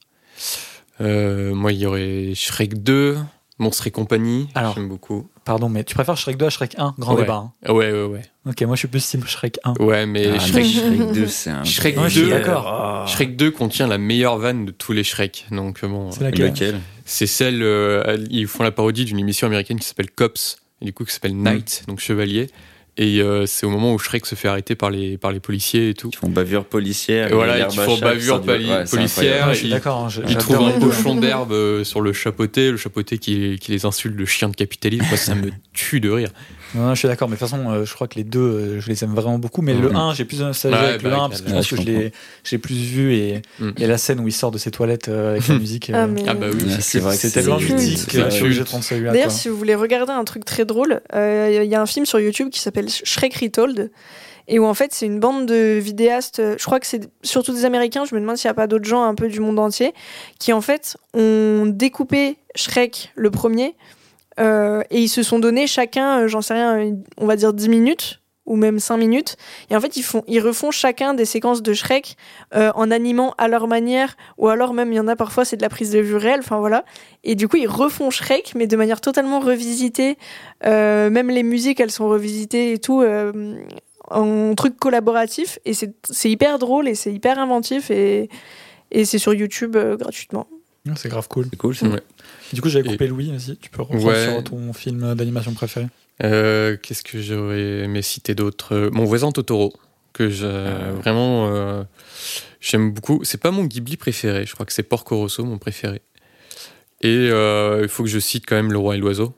Euh, 1.01 1.55
moi, 1.55 1.73
il 1.73 1.79
y 1.79 1.87
aurait 1.87 2.33
Shrek 2.35 2.83
2, 2.83 3.19
Monstre 3.59 3.87
et 3.87 3.91
compagnie. 3.91 4.49
Alors. 4.55 4.75
J'aime 4.75 4.89
beaucoup. 4.89 5.29
Pardon, 5.45 5.69
mais 5.69 5.85
tu 5.85 5.95
préfères 5.95 6.17
Shrek 6.17 6.39
2 6.39 6.47
à 6.47 6.51
Shrek 6.51 6.75
1 6.79 6.95
Grand 6.99 7.15
Ouais. 7.15 7.21
débat. 7.23 7.35
hein. 7.35 7.53
Ah 7.67 7.75
Ouais, 7.75 7.93
ouais, 7.93 8.05
ouais. 8.05 8.23
Ok, 8.47 8.63
moi 8.63 8.75
je 8.77 8.79
suis 8.81 8.89
plus 8.89 9.07
team 9.07 9.23
Shrek 9.27 9.59
1. 9.65 9.75
Ouais, 9.81 10.07
mais 10.07 10.27
Ah, 10.35 10.39
Shrek, 10.39 10.65
Shrek 10.65 11.13
2, 11.13 11.27
c'est 11.29 11.51
un. 11.51 11.65
Shrek 11.65 11.97
Ouais, 11.99 12.05
je 12.09 12.19
suis 12.21 12.23
2, 12.23 12.31
d'accord. 12.31 13.07
Shrek 13.07 13.37
2 13.37 13.51
contient 13.51 13.87
la 13.87 13.99
meilleure 13.99 14.39
vanne 14.39 14.65
de 14.65 14.71
tous 14.71 14.93
les 14.93 15.05
Shrek. 15.05 15.47
Donc, 15.51 15.85
bon, 15.85 16.11
C'est 16.11 16.25
laquelle 16.25 16.47
Lequel 16.47 16.81
c'est 17.05 17.27
celle. 17.27 17.63
euh, 17.63 18.17
ils 18.31 18.47
font 18.47 18.63
la 18.63 18.71
parodie 18.73 19.05
d'une 19.05 19.19
émission 19.19 19.47
américaine 19.47 19.79
qui 19.79 19.87
s'appelle 19.87 20.11
Cops, 20.11 20.57
et 20.81 20.87
du 20.87 20.93
coup, 20.95 21.05
qui 21.05 21.13
s'appelle 21.13 21.37
Knight, 21.37 21.85
donc 21.87 22.01
chevalier. 22.01 22.49
Et 22.97 23.21
euh, 23.21 23.45
c'est 23.47 23.67
au 23.67 23.71
moment 23.71 23.93
où 23.93 23.99
Shrek 23.99 24.25
se 24.25 24.37
fait 24.37 24.47
arrêter 24.47 24.77
par 24.77 24.89
les, 24.89 25.19
par 25.19 25.33
les 25.33 25.41
policiers 25.41 25.89
et 25.89 25.95
tout. 25.95 26.11
Ils 26.13 26.17
font 26.17 26.29
bavure 26.29 26.65
policière. 26.65 27.29
Et 27.29 27.35
voilà, 27.35 27.59
ils 27.59 27.77
font 27.87 27.97
bavure 27.99 28.41
poli- 28.41 28.71
ouais, 28.71 28.85
policière. 28.85 29.49
Ouais, 29.49 29.55
je 29.55 29.59
suis 29.59 29.69
d'accord. 29.69 30.05
hein, 30.05 30.09
je- 30.09 30.23
Ils 30.23 30.37
trouvent 30.39 30.59
un 30.69 30.79
cochon 30.79 31.15
d'herbe 31.21 31.53
euh, 31.53 31.83
sur 31.83 32.01
le 32.01 32.13
chapeauté, 32.13 32.71
le 32.71 32.77
chapeauté 32.77 33.19
qui, 33.19 33.59
qui 33.61 33.73
les 33.73 33.85
insulte 33.85 34.15
de 34.17 34.25
chien 34.25 34.49
de 34.49 34.55
capitalisme. 34.55 35.05
Moi, 35.09 35.17
ça 35.17 35.35
me 35.35 35.51
tue 35.73 35.99
de 35.99 36.09
rire. 36.11 36.31
Non, 36.75 36.83
non, 36.89 36.95
je 36.95 36.99
suis 36.99 37.09
d'accord, 37.09 37.29
mais 37.29 37.37
de 37.37 37.39
toute 37.41 37.49
façon, 37.49 37.71
euh, 37.71 37.85
je 37.85 37.95
crois 37.95 38.09
que 38.09 38.17
les 38.17 38.25
deux, 38.25 38.41
euh, 38.41 38.81
je 38.81 38.89
les 38.89 39.05
aime 39.05 39.15
vraiment 39.15 39.39
beaucoup. 39.39 39.63
Mais 39.63 39.75
le 39.75 39.89
Mhm. 39.91 39.97
1, 39.97 40.15
j'ai 40.15 40.25
plus 40.25 40.39
de 40.41 40.45
nostalgie 40.45 40.77
Ouais, 40.79 40.89
avec 40.89 41.03
le 41.03 41.11
bah, 41.11 41.17
1 41.23 41.29
parce 41.29 41.41
que 41.43 41.49
je 41.49 41.55
pense 41.55 41.69
que 41.69 41.77
je 41.77 41.83
l'ai 41.83 42.13
j'ai 42.43 42.59
plus 42.59 42.75
vu 42.75 43.15
et 43.15 43.43
Mm. 43.61 43.71
il 43.77 43.81
y 43.83 43.85
a 43.85 43.89
la 43.89 43.99
scène 43.99 44.21
où 44.21 44.27
il 44.29 44.33
sort 44.33 44.51
de 44.51 44.59
ses 44.59 44.71
toilettes 44.71 45.09
euh, 45.09 45.33
avec 45.33 45.47
la 45.49 45.59
musique. 45.59 45.91
Ah, 45.95 46.05
euh, 46.05 46.07
mais- 46.09 46.25
Ah 46.27 46.35
bah 46.35 46.47
oui. 46.53 46.61
C'est 46.81 46.99
vrai 47.01 47.17
c'est 47.17 47.31
tellement 47.31 47.59
mythique 47.59 48.07
que 48.09 48.29
je 48.31 48.63
celui-là. 48.83 49.13
D'ailleurs, 49.13 49.31
si 49.31 49.49
vous 49.49 49.57
voulez 49.57 49.75
regarder 49.75 50.13
un 50.13 50.25
truc 50.25 50.45
très 50.45 50.65
drôle, 50.65 51.01
euh, 51.15 51.61
il 51.65 51.71
y 51.71 51.75
a 51.75 51.81
un 51.81 51.87
film 51.87 52.07
sur 52.07 52.19
YouTube 52.21 52.51
qui 52.51 52.61
s'appelle 52.61 52.89
Shrek 52.89 53.35
Retold. 53.35 53.91
Et 54.47 54.59
où 54.59 54.67
en 54.67 54.75
fait, 54.75 54.93
c'est 54.93 55.07
une 55.07 55.21
bande 55.21 55.47
de 55.47 55.79
vidéastes, 55.79 56.43
je 56.59 56.65
crois 56.67 56.79
que 56.79 56.87
c'est 56.87 57.09
surtout 57.23 57.55
des 57.55 57.65
Américains, 57.65 58.05
je 58.05 58.15
me 58.15 58.21
demande 58.21 58.37
s'il 58.37 58.47
n'y 58.49 58.51
a 58.51 58.55
pas 58.55 58.67
d'autres 58.67 58.85
gens 58.85 59.03
un 59.05 59.15
peu 59.15 59.29
du 59.29 59.41
monde 59.41 59.59
entier, 59.59 59.95
qui 60.39 60.53
en 60.53 60.61
fait 60.61 60.99
ont 61.15 61.65
découpé 61.65 62.37
Shrek 62.55 63.11
le 63.15 63.31
premier, 63.31 63.75
euh, 64.41 64.83
et 64.91 65.01
ils 65.01 65.09
se 65.09 65.23
sont 65.23 65.39
donné 65.39 65.67
chacun, 65.67 66.21
euh, 66.21 66.29
j'en 66.29 66.43
sais 66.43 66.55
rien, 66.55 66.97
on 67.17 67.27
va 67.27 67.37
dire 67.37 67.53
10 67.53 67.69
minutes, 67.69 68.21
ou 68.47 68.57
même 68.57 68.79
5 68.79 68.97
minutes. 68.97 69.37
Et 69.71 69.77
en 69.77 69.81
fait, 69.81 69.97
ils, 69.97 70.03
font, 70.03 70.23
ils 70.27 70.41
refont 70.41 70.71
chacun 70.71 71.15
des 71.15 71.25
séquences 71.25 71.63
de 71.63 71.73
Shrek 71.73 72.17
euh, 72.55 72.71
en 72.75 72.91
animant 72.91 73.35
à 73.39 73.49
leur 73.49 73.67
manière, 73.67 74.17
ou 74.39 74.49
alors 74.49 74.75
même, 74.75 74.93
il 74.93 74.97
y 74.97 75.01
en 75.01 75.09
a 75.09 75.17
parfois, 75.17 75.45
c'est 75.45 75.57
de 75.57 75.63
la 75.63 75.69
prise 75.69 75.93
de 75.93 76.01
vue 76.01 76.17
réelle, 76.17 76.41
enfin 76.41 76.59
voilà. 76.59 76.85
Et 77.23 77.35
du 77.35 77.49
coup, 77.49 77.57
ils 77.57 77.69
refont 77.69 78.11
Shrek, 78.11 78.53
mais 78.55 78.67
de 78.67 78.77
manière 78.77 79.01
totalement 79.01 79.41
revisitée. 79.41 80.19
Euh, 80.67 81.11
même 81.11 81.31
les 81.31 81.43
musiques, 81.43 81.81
elles 81.81 81.91
sont 81.91 82.09
revisitées 82.09 82.73
et 82.73 82.79
tout, 82.79 83.01
euh, 83.01 83.57
en 84.11 84.55
truc 84.55 84.79
collaboratif. 84.79 85.59
Et 85.65 85.73
c'est 85.73 85.95
c'est 86.11 86.31
hyper 86.31 86.59
drôle 86.59 86.89
et 86.89 86.95
c'est 86.95 87.13
hyper 87.13 87.39
inventif. 87.39 87.91
Et, 87.91 88.29
et 88.91 89.05
c'est 89.05 89.19
sur 89.19 89.33
YouTube 89.33 89.77
euh, 89.77 89.97
gratuitement. 89.97 90.47
Ouais, 90.87 90.93
C'est 90.97 91.09
grave 91.09 91.29
cool. 91.29 91.47
C'est 91.51 91.57
cool, 91.57 91.75
ça. 91.75 91.87
Ouais. 91.87 92.03
Du 92.53 92.61
coup, 92.61 92.69
j'avais 92.69 92.89
Et- 92.89 92.93
coupé 92.93 93.07
Louis, 93.07 93.31
vas-y, 93.31 93.57
tu 93.57 93.71
peux 93.71 93.83
reprendre 93.83 94.05
Ouais. 94.05 94.25
sur 94.25 94.45
ton 94.45 94.73
film 94.73 95.15
d'animation 95.15 95.53
préféré. 95.55 95.87
Euh, 96.23 96.77
Qu'est-ce 96.81 97.03
que 97.03 97.21
j'aurais 97.21 97.81
aimé 97.85 98.03
citer 98.03 98.35
d'autre? 98.35 98.91
Mon 98.93 99.05
voisin 99.05 99.33
Totoro, 99.33 99.73
que 100.13 100.31
Ah. 100.45 100.93
vraiment 100.93 101.49
euh, 101.53 101.83
j'aime 102.61 102.93
beaucoup. 102.93 103.21
C'est 103.25 103.41
pas 103.41 103.51
mon 103.51 103.65
Ghibli 103.65 103.97
préféré, 103.97 104.47
je 104.47 104.53
crois 104.55 104.67
que 104.67 104.73
c'est 104.73 104.83
Porco 104.85 105.17
Rosso, 105.17 105.45
mon 105.45 105.59
préféré. 105.59 106.03
Et 107.01 107.29
euh, 107.31 107.81
il 107.83 107.89
faut 107.89 108.03
que 108.05 108.09
je 108.09 108.19
cite 108.19 108.45
quand 108.47 108.55
même 108.57 108.73
Le 108.73 108.79
Roi 108.79 108.95
et 108.95 108.99
l'Oiseau. 108.99 109.35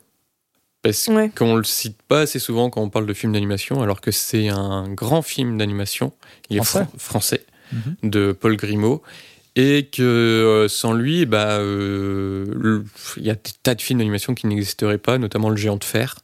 Parce 0.83 1.07
Ouais. 1.07 1.29
qu'on 1.35 1.55
le 1.55 1.63
cite 1.63 1.97
pas 2.07 2.21
assez 2.21 2.39
souvent 2.39 2.69
quand 2.69 2.81
on 2.81 2.89
parle 2.89 3.07
de 3.07 3.13
film 3.13 3.33
d'animation, 3.33 3.81
alors 3.81 3.99
que 3.99 4.11
c'est 4.11 4.47
un 4.47 4.87
grand 4.89 5.21
film 5.23 5.57
d'animation. 5.57 6.13
Il 6.49 6.57
est 6.57 6.63
Français. 6.63 6.85
fran- 6.85 6.97
français 6.99 7.45
Mhm. 7.73 8.09
de 8.11 8.31
Paul 8.31 8.55
Grimaud. 8.55 9.01
Et 9.59 9.89
que 9.91 10.03
euh, 10.03 10.67
sans 10.67 10.93
lui, 10.93 11.25
bah, 11.25 11.57
euh, 11.57 12.83
il 13.17 13.25
y 13.25 13.31
a 13.31 13.35
des 13.35 13.51
tas 13.63 13.73
de 13.73 13.81
films 13.81 13.97
d'animation 13.97 14.35
qui 14.35 14.45
n'existeraient 14.45 14.99
pas, 14.99 15.17
notamment 15.17 15.49
Le 15.49 15.57
Géant 15.57 15.77
de 15.77 15.83
Fer 15.83 16.15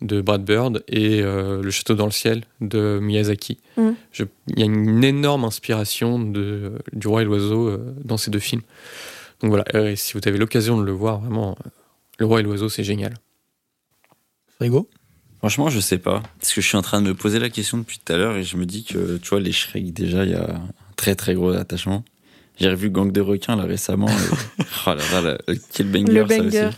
de 0.00 0.20
Brad 0.20 0.44
Bird 0.44 0.84
et 0.88 1.20
euh, 1.22 1.62
Le 1.62 1.70
Château 1.70 1.94
dans 1.94 2.04
le 2.04 2.12
ciel 2.12 2.44
de 2.60 2.98
Miyazaki. 3.00 3.58
Il 3.76 4.58
y 4.58 4.62
a 4.62 4.66
une 4.66 5.04
énorme 5.04 5.44
inspiration 5.44 6.18
de, 6.18 6.72
du 6.92 7.08
Roi 7.08 7.22
et 7.22 7.24
l'Oiseau 7.24 7.68
euh, 7.68 7.94
dans 8.04 8.16
ces 8.16 8.30
deux 8.30 8.38
films. 8.38 8.62
Donc 9.40 9.50
voilà, 9.50 9.64
et 9.90 9.96
si 9.96 10.14
vous 10.14 10.20
avez 10.26 10.38
l'occasion 10.38 10.78
de 10.78 10.84
le 10.84 10.92
voir, 10.92 11.20
vraiment, 11.20 11.56
euh, 11.66 11.70
Le 12.18 12.26
Roi 12.26 12.40
et 12.40 12.42
l'Oiseau, 12.42 12.68
c'est 12.68 12.84
génial. 12.84 13.14
Frigo? 14.56 14.88
Franchement, 15.38 15.68
je 15.68 15.78
sais 15.78 15.98
pas. 15.98 16.22
Parce 16.40 16.52
que 16.52 16.60
je 16.60 16.66
suis 16.66 16.76
en 16.76 16.82
train 16.82 17.00
de 17.00 17.08
me 17.08 17.14
poser 17.14 17.38
la 17.38 17.48
question 17.48 17.78
depuis 17.78 18.00
tout 18.04 18.12
à 18.12 18.16
l'heure 18.16 18.36
et 18.36 18.42
je 18.42 18.56
me 18.56 18.66
dis 18.66 18.84
que, 18.84 19.18
tu 19.18 19.28
vois, 19.28 19.40
les 19.40 19.52
Shrek, 19.52 19.92
déjà, 19.92 20.24
il 20.24 20.32
y 20.32 20.34
a 20.34 20.50
un 20.50 20.68
très 20.96 21.14
très 21.14 21.34
gros 21.34 21.50
attachement. 21.50 22.04
J'ai 22.60 22.68
revu 22.70 22.90
Gang 22.90 23.12
de 23.12 23.20
requins 23.20 23.56
là 23.56 23.64
récemment. 23.64 24.08
et- 24.08 24.62
oh 24.86 24.90
là 24.90 24.96
là, 25.12 25.20
là, 25.20 25.54
quel 25.72 25.88
banger, 25.90 26.12
Le 26.12 26.26
ça 26.28 26.38
banger. 26.38 26.66
aussi. 26.66 26.76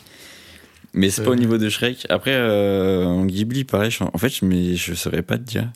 Mais 0.93 1.11
c'est 1.11 1.23
Euh. 1.23 1.25
pas 1.27 1.31
au 1.31 1.37
niveau 1.37 1.57
de 1.59 1.69
Shrek. 1.69 2.07
Après, 2.11 2.35
euh, 2.35 3.05
en 3.05 3.25
Ghibli, 3.25 3.65
pareil, 3.65 3.91
je- 3.91 4.03
en 4.05 4.19
fait, 4.19 4.29
je, 4.29 4.45
mais 4.45 4.75
je 4.77 4.95
saurais 4.95 5.23
pas 5.23 5.39
te 5.39 5.43
dire. 5.45 5.71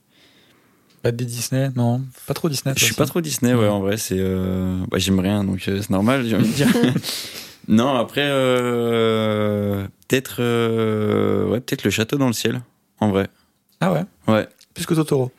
Pas 1.02 1.12
des 1.12 1.24
Disney 1.24 1.70
Non, 1.76 2.00
pas 2.26 2.32
trop 2.34 2.48
Disney. 2.48 2.74
Je 2.76 2.84
suis 2.84 2.94
ça. 2.94 3.02
pas 3.02 3.06
trop 3.06 3.20
Disney, 3.20 3.52
ouais, 3.54 3.60
Ouais. 3.60 3.68
en 3.68 3.80
vrai, 3.80 3.96
c'est. 3.98 4.16
euh, 4.18 4.78
bah, 4.90 4.98
J'aime 4.98 5.20
rien, 5.20 5.44
donc 5.44 5.62
euh, 5.68 5.78
c'est 5.80 5.90
normal, 5.90 6.24
j'ai 6.26 6.34
envie 6.36 6.48
de 6.48 6.54
dire. 6.54 6.68
non, 7.68 7.94
après, 7.96 8.24
euh, 8.24 9.86
peut-être. 10.08 10.36
euh, 10.40 11.46
ouais, 11.48 11.60
peut-être 11.60 11.84
le 11.84 11.90
château 11.90 12.16
dans 12.16 12.26
le 12.26 12.32
ciel, 12.32 12.62
en 13.00 13.10
vrai. 13.10 13.28
Ah 13.80 13.92
ouais? 13.92 14.04
Ouais, 14.26 14.48
Plus 14.74 14.86
que 14.86 14.94
Totoro. 14.94 15.30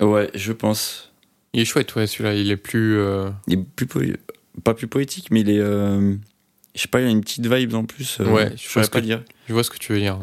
ouais, 0.00 0.30
je 0.34 0.52
pense. 0.52 1.09
Il 1.52 1.60
est 1.60 1.64
chouette, 1.64 1.94
ouais, 1.96 2.06
celui-là, 2.06 2.34
il 2.34 2.50
est 2.50 2.56
plus. 2.56 2.96
euh, 2.98 3.30
Il 3.48 3.54
est 3.54 3.64
plus 3.64 3.86
po- 3.86 4.00
pas 4.64 4.74
plus 4.74 4.86
poétique, 4.86 5.28
mais 5.30 5.40
il 5.40 5.50
est. 5.50 5.58
euh, 5.58 6.14
je 6.74 6.80
sais 6.82 6.88
pas, 6.88 7.00
il 7.00 7.04
y 7.04 7.08
a 7.08 7.10
une 7.10 7.20
petite 7.22 7.46
vibe 7.46 7.74
en 7.74 7.84
plus. 7.84 8.18
euh, 8.20 8.32
Ouais, 8.32 8.52
je 8.56 8.68
pas 8.88 9.00
dire. 9.00 9.22
Je 9.48 9.52
vois 9.52 9.64
ce 9.64 9.70
que 9.70 9.78
tu 9.78 9.92
veux 9.92 9.98
dire. 9.98 10.20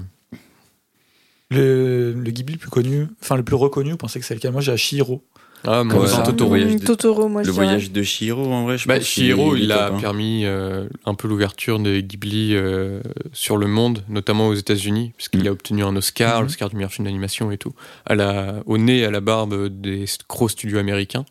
Le, 1.50 2.13
le 2.13 2.32
Ghibli 2.32 2.56
le 2.56 2.60
plus 2.60 2.70
connu, 2.70 3.08
enfin 3.22 3.38
le 3.38 3.44
plus 3.44 3.56
reconnu, 3.56 3.92
vous 3.92 3.98
pensez 3.98 4.20
que 4.20 4.26
c'est 4.26 4.36
lequel? 4.36 4.52
Moi 4.52 4.62
j'ai 4.62 4.72
à 4.74 4.78
Chihiro. 4.78 5.24
Ah, 5.65 5.84
mon 5.84 5.89
Comme 5.98 6.08
ça. 6.08 6.22
Totoro. 6.22 6.50
voyage 6.50 6.72
Hum, 6.74 6.80
de- 6.80 6.86
Totoro, 6.86 7.28
moi 7.28 7.41
je 7.43 7.48
Le 7.48 7.54
dirais. 7.54 7.65
voyage 7.65 7.91
de 7.91 8.04
Shihiro, 8.04 8.46
en 8.54 8.63
vrai, 8.63 8.78
je 8.78 8.88
Bah, 8.88 8.96
pense. 8.98 9.04
qu'il 9.06 9.24
Chihiro, 9.24 9.56
est 9.56 9.62
il 9.62 9.72
a 9.72 9.88
top, 9.88 9.96
hein. 9.96 10.00
permis 10.00 10.46
euh, 10.46 10.88
un 11.06 11.13
peu 11.15 11.28
l'ouverture 11.28 11.80
de 11.80 12.00
Ghibli 12.00 12.56
euh, 12.56 13.02
sur 13.34 13.58
le 13.58 13.67
monde, 13.67 14.04
notamment 14.08 14.48
aux 14.48 14.54
États-Unis, 14.54 15.12
puisqu'il 15.17 15.43
Mm. 15.43 15.48
a 15.48 15.52
obtenu 15.52 15.84
un 15.84 15.96
Oscar, 15.96 16.38
Mhm. 16.39 16.43
l'Oscar 16.43 16.70
du 16.70 16.76
meilleur 16.78 16.91
film 16.91 17.06
d'animation 17.06 17.52
et 17.52 17.58
tout, 17.58 17.74
à 18.06 18.15
la, 18.15 18.56
au 18.65 18.78
nez, 18.78 19.04
à 19.04 19.12
la 19.12 19.20
barbe 19.20 19.67
des 19.67 20.06
gros 20.30 20.48
studios 20.48 20.78
américains. 20.78 21.26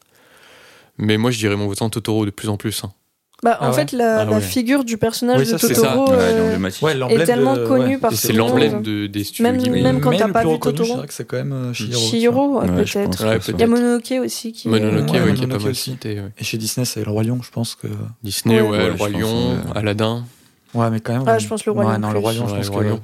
Mais 0.98 1.16
moi, 1.18 1.30
je 1.30 1.38
dirais 1.38 1.56
mon 1.56 1.66
voisin 1.66 1.88
Totoro 1.88 2.26
de 2.26 2.30
plus 2.30 2.48
en 2.48 2.56
plus. 2.56 2.82
hein. 2.84 2.92
Bah, 3.42 3.58
en 3.60 3.66
Ah 3.66 3.68
ouais 3.70 3.74
fait, 3.74 3.92
la, 3.92 4.20
Ah 4.20 4.24
la 4.24 4.30
ouais. 4.32 4.40
figure 4.40 4.82
du 4.82 4.96
personnage 4.96 5.38
Oui, 5.40 5.44
de 5.52 5.58
ça, 5.58 5.68
c'est 5.68 5.74
Totoro 5.74 6.06
est 6.06 6.16
euh. 6.16 6.58
Ouais, 6.80 6.94
l'emblème 6.94 7.20
est 7.20 7.24
tellement 7.26 7.54
de- 7.54 7.66
connu 7.66 7.94
ouais. 7.94 7.98
par 7.98 8.12
c'est 8.14 8.32
l'emblème 8.32 8.80
de, 8.82 9.06
des 9.06 9.24
studios 9.24 9.42
Même- 9.52 9.58
Ghibli. 9.62 9.82
même 9.82 10.00
quand 10.00 10.16
t'as 10.16 10.28
pas 10.28 10.40
vu 10.40 10.48
reconnu, 10.48 10.76
Totoro. 10.76 10.88
Je 10.88 10.94
dirais 10.94 11.06
que 11.06 11.12
c'est 11.12 11.24
quand 11.26 11.36
même 11.36 11.52
euh, 11.52 11.56
ouais, 11.66 11.72
Ouais, 11.72 12.86
je 12.86 12.98
peut-être. 12.98 13.48
Il 13.50 13.60
y 13.60 13.62
a 13.62 13.66
Mononoke 13.66 14.14
aussi 14.24 14.52
qui. 14.52 14.68
Mononoke, 14.68 15.12
Ouais, 15.12 15.20
ouais, 15.20 15.34
qui 15.34 15.44
est 15.44 15.46
pas 15.48 15.58
mal 15.58 15.68
aussi. 15.68 15.90
cité. 15.92 16.20
ouais. 16.20 16.30
Et 16.38 16.44
chez 16.44 16.56
Disney, 16.56 16.86
c'est 16.86 17.04
le 17.04 17.10
Roi 17.10 17.24
Lion, 17.24 17.40
je 17.42 17.50
pense 17.50 17.74
que. 17.74 17.88
Disney, 18.22 18.60
Ouais. 18.60 18.86
Le 18.88 18.92
Roi 18.94 19.10
Lion. 19.10 19.58
Aladdin. 19.74 20.24
Ouais, 20.72 20.88
mais 20.90 21.00
quand 21.00 21.12
même. 21.12 21.24
Ah, 21.26 21.38
je 21.38 21.46
pense 21.46 21.64
le 21.66 21.72
Roi 21.72 21.84
Lion 21.84 21.98
non, 21.98 22.12
le. 22.12 22.18
Roi 22.18 22.32
Lion, 22.32 22.48
je 22.48 22.54
pense 22.54 22.70
que. 22.70 22.96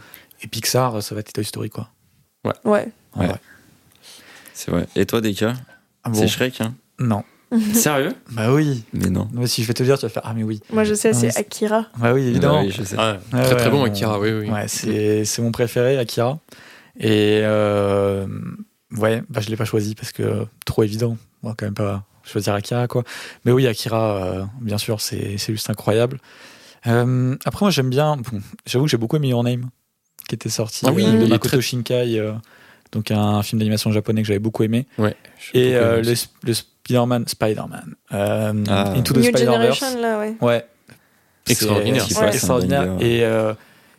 Et 0.43 0.49
Pixar, 0.49 1.03
ça 1.03 1.15
va 1.15 1.21
être 1.21 1.33
Toy 1.33 1.45
Story, 1.45 1.69
quoi. 1.69 1.89
Ouais. 2.45 2.89
En 3.15 3.21
Ouais. 3.21 3.29
C'est 4.55 4.71
vrai. 4.71 4.87
Et 4.97 5.05
toi, 5.07 5.21
Deka? 5.21 5.55
Ah 6.05 6.11
C'est 6.15 6.27
Shrek, 6.27 6.61
hein? 6.63 6.75
Non. 6.99 7.23
Sérieux? 7.75 8.13
Bah 8.31 8.53
oui. 8.53 8.83
Mais 8.93 9.11
non. 9.11 9.29
Moi, 9.33 9.47
si 9.47 9.63
je 9.63 9.69
vais 9.69 9.75
te 9.75 9.83
le 9.83 9.89
dire, 9.89 9.99
tu 9.99 10.07
vas 10.07 10.09
faire 10.11 10.23
Ah, 10.25 10.33
mais 10.35 10.43
oui. 10.43 10.61
Moi 10.73 10.85
je 10.85 10.95
sais, 10.95 11.13
c'est 11.13 11.37
Akira. 11.37 11.87
Bah 11.99 12.13
oui, 12.13 12.23
évidemment. 12.29 12.61
Bah 12.61 12.67
oui, 12.67 12.75
je 12.77 12.83
sais. 12.83 12.97
Ah, 12.99 13.19
Ouais, 13.33 13.43
très 13.43 13.57
très 13.57 13.65
ouais, 13.67 13.71
bon, 13.71 13.83
on- 13.83 13.85
Akira, 13.85 14.19
oui, 14.19 14.31
oui. 14.33 14.51
Ouais, 14.51 14.69
c'est 14.69 15.25
c'est 15.25 15.43
mon 15.43 15.53
préféré, 15.53 15.99
Akira. 15.99 16.39
Et 16.99 17.41
euh, 17.43 18.27
ouais, 18.99 19.23
bah 19.29 19.41
je 19.41 19.49
l'ai 19.51 19.57
pas 19.57 19.65
choisi 19.65 19.95
parce 19.95 20.13
que 20.13 20.47
trop 20.67 20.83
évident. 20.83 21.17
On 21.43 21.49
va 21.49 21.55
quand 21.57 21.67
même 21.67 21.75
pas 21.75 22.05
choisir 22.25 22.55
Akira, 22.55 22.87
quoi. 22.89 23.03
Mais 23.45 23.53
oui, 23.53 23.67
Akira, 23.67 24.17
euh, 24.17 24.45
bien 24.61 24.79
sûr, 24.79 25.01
c'est 25.01 25.37
c'est 25.39 25.53
juste 25.53 25.69
incroyable. 25.71 26.19
Euh, 26.87 27.37
après, 27.45 27.65
moi, 27.65 27.71
j'aime 27.71 27.91
bien. 27.91 28.17
bon, 28.17 28.41
J'avoue 28.67 28.85
que 28.87 28.91
j'ai 28.91 28.97
beaucoup 28.97 29.17
aimé 29.17 29.29
Your 29.29 29.45
Name, 29.45 29.71
qui 30.29 30.35
était 30.35 30.49
sorti 30.49 30.85
Ah 30.87 30.93
oui, 30.93 31.05
euh, 31.07 31.19
de 31.19 31.27
Makoto 31.27 31.49
très- 31.51 31.61
Shinkai, 31.61 32.19
euh, 32.19 32.33
donc 32.93 33.11
un 33.11 33.43
film 33.43 33.59
d'animation 33.59 33.91
japonais 33.91 34.23
que 34.23 34.29
j'avais 34.29 34.39
beaucoup 34.39 34.63
aimé. 34.63 34.87
Ouais. 34.99 35.17
Et 35.55 35.73
beaucoup 35.73 35.85
euh, 35.85 36.03
le, 36.03 36.15
le 36.49 36.55
Spider-Man, 36.55 37.25
Spider-Man, 37.27 37.95
euh, 38.13 38.65
Ah. 38.69 38.93
Into 38.97 39.15
the 39.15 39.23
Spider-Verse. 39.23 39.83
Ouais. 39.83 40.35
Ouais. 40.41 40.65
Extraordinaire. 41.49 42.07
C'est 42.09 42.19
Ouais. 42.19 42.29
extraordinaire. 42.29 42.97
Et 43.01 43.25
euh, 43.25 43.55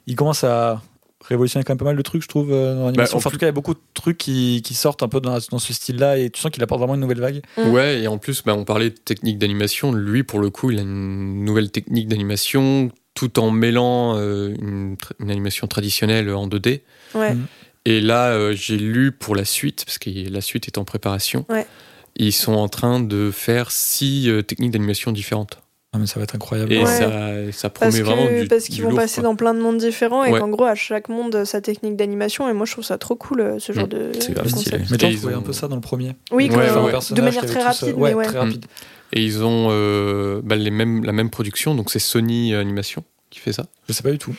il 0.08 0.16
commence 0.16 0.44
à 0.44 0.82
révolutionné 1.26 1.64
quand 1.64 1.72
même 1.72 1.78
pas 1.78 1.86
mal 1.86 1.96
de 1.96 2.02
trucs, 2.02 2.22
je 2.22 2.28
trouve, 2.28 2.52
euh, 2.52 2.76
dans 2.76 2.86
l'animation. 2.88 3.14
Bah, 3.14 3.16
en 3.16 3.18
enfin, 3.20 3.30
en 3.30 3.32
tout 3.32 3.38
cas, 3.38 3.46
il 3.46 3.48
y 3.48 3.50
a 3.50 3.54
beaucoup 3.54 3.74
de 3.74 3.80
trucs 3.94 4.18
qui, 4.18 4.62
qui 4.64 4.74
sortent 4.74 5.04
un 5.04 5.08
peu 5.08 5.22
dans, 5.22 5.38
dans 5.52 5.60
ce 5.60 5.72
style-là 5.74 6.18
et 6.18 6.30
tu 6.30 6.42
sens 6.42 6.52
qu'il 6.52 6.62
apporte 6.64 6.80
vraiment 6.80 6.96
une 6.96 7.02
nouvelle 7.02 7.22
vague. 7.22 7.42
Mm. 7.58 7.72
Ouais, 7.72 8.02
et 8.02 8.08
en 8.08 8.18
plus, 8.18 8.44
bah, 8.44 8.54
on 8.56 8.66
parlait 8.66 8.90
de 8.90 8.96
technique 8.98 9.38
d'animation. 9.38 9.94
Lui, 9.94 10.24
pour 10.24 10.40
le 10.40 10.50
coup, 10.50 10.72
il 10.72 10.80
a 10.80 10.82
une 10.82 11.46
nouvelle 11.46 11.72
technique 11.72 12.10
d'animation 12.10 12.90
tout 13.14 13.40
en 13.40 13.52
mêlant 13.52 14.18
euh, 14.18 14.54
une 14.60 14.98
animation 15.30 15.66
traditionnelle 15.68 16.30
en 16.30 16.48
2D. 16.48 16.82
Ouais. 17.16 17.34
Mm. 17.36 17.46
Et 17.86 18.00
là, 18.00 18.30
euh, 18.32 18.54
j'ai 18.54 18.78
lu 18.78 19.12
pour 19.12 19.36
la 19.36 19.46
suite, 19.46 19.84
parce 19.86 19.98
que 19.98 20.10
la 20.10 20.42
suite 20.42 20.68
est 20.68 20.78
en 20.78 20.86
préparation. 20.86 21.46
Ouais. 21.50 21.68
Ils 22.16 22.32
sont 22.34 22.54
en 22.54 22.70
train 22.70 23.00
de 23.00 23.32
faire 23.32 23.72
six 23.72 24.30
euh, 24.30 24.42
techniques 24.42 24.72
d'animation 24.72 25.12
différentes. 25.12 25.60
Ah, 25.96 26.00
mais 26.00 26.08
ça 26.08 26.20
va 26.20 26.24
être 26.24 26.34
incroyable. 26.34 26.74
Et 26.74 26.80
Ouais. 26.80 26.86
ça, 26.86 27.52
ça 27.52 27.70
Parce 27.70 27.92
promet 27.96 28.02
vraiment 28.02 28.28
que 28.28 28.42
du 28.42 28.48
parce 28.48 28.66
qu'ils 28.66 28.82
vont 28.82 28.90
lourd, 28.90 29.00
passer 29.00 29.22
quoi. 29.22 29.30
dans 29.30 29.36
plein 29.36 29.54
de 29.54 29.60
mondes 29.60 29.78
différents 29.78 30.24
et 30.24 30.32
Ouais. 30.32 30.40
qu'en 30.40 30.50
gros 30.50 30.66
à 30.66 30.74
chaque 30.74 31.08
monde 31.08 31.36
euh, 31.36 31.46
sa 31.46 31.62
technique 31.62 31.96
d'animation 31.98 32.50
et 32.50 32.54
moi 32.54 32.66
je 32.66 32.72
trouve 32.72 32.84
ça 32.84 32.98
trop 32.98 33.16
cool 33.16 33.58
ce 33.60 33.74
genre 33.74 33.86
Mm. 33.86 33.90
de, 33.90 34.12
C'est 34.20 34.34
grave 34.34 34.48
stylé. 34.48 34.80
concept. 34.80 35.04
Mais 35.04 35.12
ils 35.14 35.28
ont- 35.28 35.38
un 35.38 35.42
peu 35.42 35.54
ça 35.54 35.68
dans 35.68 35.76
le 35.76 35.82
premier. 35.82 36.14
Oui, 36.32 36.50
ouais, 36.50 36.70
Enfin, 36.72 37.14
de 37.14 37.22
manière 37.22 37.46
très 37.46 37.62
rapide, 37.62 37.94
ouais, 37.96 38.10
mais 38.10 38.16
ouais. 38.16 38.26
très 38.26 38.40
rapide. 38.40 38.66
Et 39.12 39.24
ils 39.24 39.44
ont 39.44 39.68
euh, 39.70 40.42
bah, 40.44 40.56
les 40.56 40.72
mêmes, 40.72 41.04
la 41.04 41.12
même 41.12 41.30
production, 41.30 41.76
donc 41.76 41.92
c'est 41.92 42.00
Sony 42.00 42.56
Animation 42.56 43.04
qui 43.30 43.40
fait 43.40 43.54
ça. 43.54 43.68
Je 43.88 43.94
sais 43.94 44.02
pas 44.02 44.10
du 44.12 44.18
tout. 44.18 44.34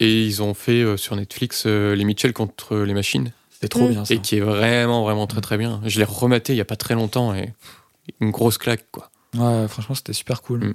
Et 0.00 0.24
ils 0.24 0.42
ont 0.42 0.54
fait 0.54 0.82
euh, 0.82 0.96
sur 0.96 1.16
Netflix 1.16 1.64
euh, 1.66 1.94
Les 1.96 2.04
Mitchell 2.04 2.32
contre 2.32 2.76
les 2.78 2.94
machines, 2.94 3.32
C'était 3.50 3.68
trop 3.68 3.86
Mm. 3.88 3.90
bien 3.90 4.04
ça. 4.04 4.14
et 4.14 4.18
qui 4.20 4.36
est 4.36 4.40
vraiment, 4.40 5.02
vraiment 5.02 5.26
très 5.26 5.40
très 5.40 5.58
bien. 5.58 5.80
Je 5.84 5.98
l'ai 5.98 6.04
rematé 6.04 6.52
il 6.52 6.56
y 6.56 6.60
a 6.60 6.64
pas 6.64 6.76
très 6.76 6.94
longtemps 6.94 7.34
et 7.34 7.52
une 8.20 8.30
grosse 8.30 8.58
claque, 8.58 8.86
quoi. 8.92 9.10
Ouais, 9.36 9.66
franchement, 9.68 9.94
c'était 9.94 10.12
super 10.12 10.40
cool. 10.42 10.60
Mm. 10.60 10.74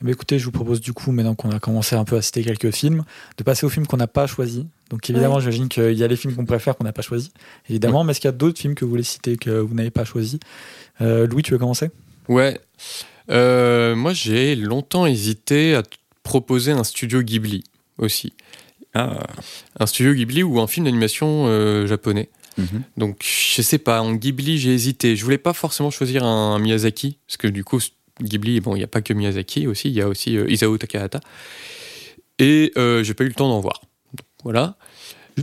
Eh 0.00 0.04
ben, 0.04 0.10
écoutez, 0.12 0.38
je 0.38 0.44
vous 0.44 0.50
propose 0.52 0.80
du 0.80 0.92
coup, 0.92 1.12
maintenant 1.12 1.34
qu'on 1.36 1.50
a 1.50 1.60
commencé 1.60 1.94
un 1.96 2.04
peu 2.04 2.16
à 2.16 2.22
citer 2.22 2.42
quelques 2.42 2.72
films, 2.72 3.04
de 3.38 3.42
passer 3.44 3.66
aux 3.66 3.68
films 3.68 3.86
qu'on 3.86 3.96
n'a 3.98 4.06
pas 4.08 4.26
choisis. 4.26 4.64
Donc 4.90 5.08
évidemment, 5.10 5.36
Ouais. 5.36 5.40
j'imagine 5.40 5.68
qu'il 5.68 5.92
y 5.92 6.02
a 6.04 6.06
les 6.08 6.16
films 6.16 6.34
qu'on 6.34 6.44
préfère 6.44 6.76
qu'on 6.76 6.84
n'a 6.84 6.92
pas 6.92 7.02
choisis. 7.02 7.30
Évidemment, 7.68 8.02
mais 8.04 8.10
est-ce 8.12 8.20
qu'il 8.20 8.28
y 8.28 8.34
a 8.34 8.36
d'autres 8.36 8.58
films 8.60 8.74
que 8.74 8.84
vous 8.84 8.90
voulez 8.90 9.02
citer 9.04 9.36
que 9.36 9.50
vous 9.50 9.74
n'avez 9.74 9.90
pas 9.90 10.04
choisis? 10.04 10.38
Euh, 11.00 11.26
Louis, 11.26 11.42
tu 11.42 11.52
veux 11.52 11.58
commencer? 11.58 11.90
Ouais. 12.28 12.60
Euh, 13.30 13.94
moi, 13.94 14.12
j'ai 14.12 14.56
longtemps 14.56 15.06
hésité 15.06 15.74
à 15.76 15.82
proposer 16.24 16.72
un 16.72 16.84
studio 16.84 17.22
Ghibli 17.22 17.62
aussi. 17.98 18.32
Ah. 18.94 19.20
Un 19.80 19.86
studio 19.86 20.12
Ghibli 20.14 20.42
ou 20.42 20.60
un 20.60 20.66
film 20.66 20.84
d'animation 20.84 21.44
euh, 21.46 21.86
japonais. 21.86 22.28
mhm. 22.58 22.82
Donc, 22.98 23.24
je 23.24 23.62
sais 23.62 23.78
pas, 23.78 24.02
en 24.02 24.12
Ghibli, 24.14 24.58
j'ai 24.58 24.74
hésité. 24.74 25.16
Je 25.16 25.24
voulais 25.24 25.38
pas 25.38 25.52
forcément 25.54 25.90
choisir 25.90 26.24
un, 26.24 26.58
Miyazaki, 26.58 27.16
parce 27.26 27.38
que 27.38 27.48
du 27.48 27.64
coup, 27.64 27.80
Ghibli, 28.20 28.60
bon, 28.60 28.74
il 28.76 28.78
n'y 28.78 28.84
a 28.84 28.88
pas 28.88 29.00
que 29.00 29.14
Miyazaki 29.14 29.66
aussi, 29.66 29.88
il 29.88 29.94
y 29.94 30.02
a 30.02 30.08
aussi 30.08 30.36
euh, 30.36 30.50
Isao 30.50 30.76
Takahata. 30.76 31.20
Et 32.38 32.72
euh, 32.76 33.02
j'ai 33.02 33.14
pas 33.14 33.24
eu 33.24 33.28
le 33.28 33.34
temps 33.34 33.48
d'en 33.48 33.60
voir. 33.60 33.80
Donc, 34.14 34.26
voilà. 34.44 34.76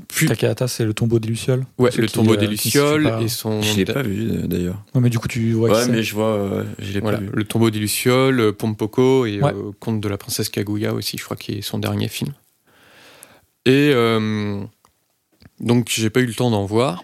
Puis, 0.08 0.28
Takahata, 0.28 0.68
c'est 0.68 0.86
le 0.86 0.94
tombeau 0.94 1.18
des 1.18 1.30
Lucioles. 1.30 1.66
ouais, 1.80 1.90
le 1.98 2.06
qui, 2.06 2.14
tombeau 2.14 2.34
euh, 2.34 2.38
des 2.38 2.46
Lucioles 2.46 3.04
pas. 3.06 3.22
et 3.24 3.28
son. 3.28 3.64
Je 3.64 3.76
l'ai 3.76 3.86
pas 3.86 4.04
vu 4.04 4.48
d'ailleurs. 4.48 4.84
Ouais, 4.94 5.02
mais 5.02 5.10
du 5.10 5.18
coup, 5.18 5.28
tu 5.28 5.52
vois 5.54 5.72
Ouais, 5.72 5.88
mais 5.88 6.04
je 6.04 6.14
vois, 6.14 6.36
euh, 6.36 6.64
je 6.78 6.92
l'ai 6.94 7.00
Voilà, 7.00 7.18
pas 7.18 7.24
vu. 7.24 7.30
le 7.34 7.44
tombeau 7.44 7.72
des 7.72 7.80
Lucioles, 7.80 8.54
Pompoko 8.54 9.26
et 9.26 9.42
Ouais. 9.42 9.52
euh, 9.52 9.72
Conte 9.80 10.00
de 10.02 10.08
la 10.08 10.18
princesse 10.20 10.50
Kaguya 10.50 10.94
aussi, 10.94 11.18
je 11.18 11.24
crois 11.24 11.36
qui 11.38 11.54
est 11.54 11.62
son 11.64 11.80
dernier 11.80 12.08
film. 12.08 12.34
Et 13.66 13.92
euh, 13.94 14.64
donc 15.60 15.90
j'ai 15.90 16.10
pas 16.10 16.22
eu 16.22 16.26
le 16.26 16.34
temps 16.34 16.52
d'en 16.52 16.66
voir. 16.66 17.04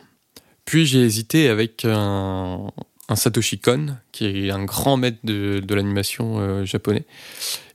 Puis 0.65 0.85
j'ai 0.85 1.01
hésité 1.01 1.49
avec 1.49 1.85
un, 1.85 2.71
un 3.09 3.15
Satoshi 3.15 3.59
Kon, 3.59 3.97
qui 4.11 4.25
est 4.25 4.51
un 4.51 4.63
grand 4.65 4.97
maître 4.97 5.19
de, 5.23 5.61
l'animation 5.73 6.39
euh, 6.39 6.65
japonais. 6.65 7.05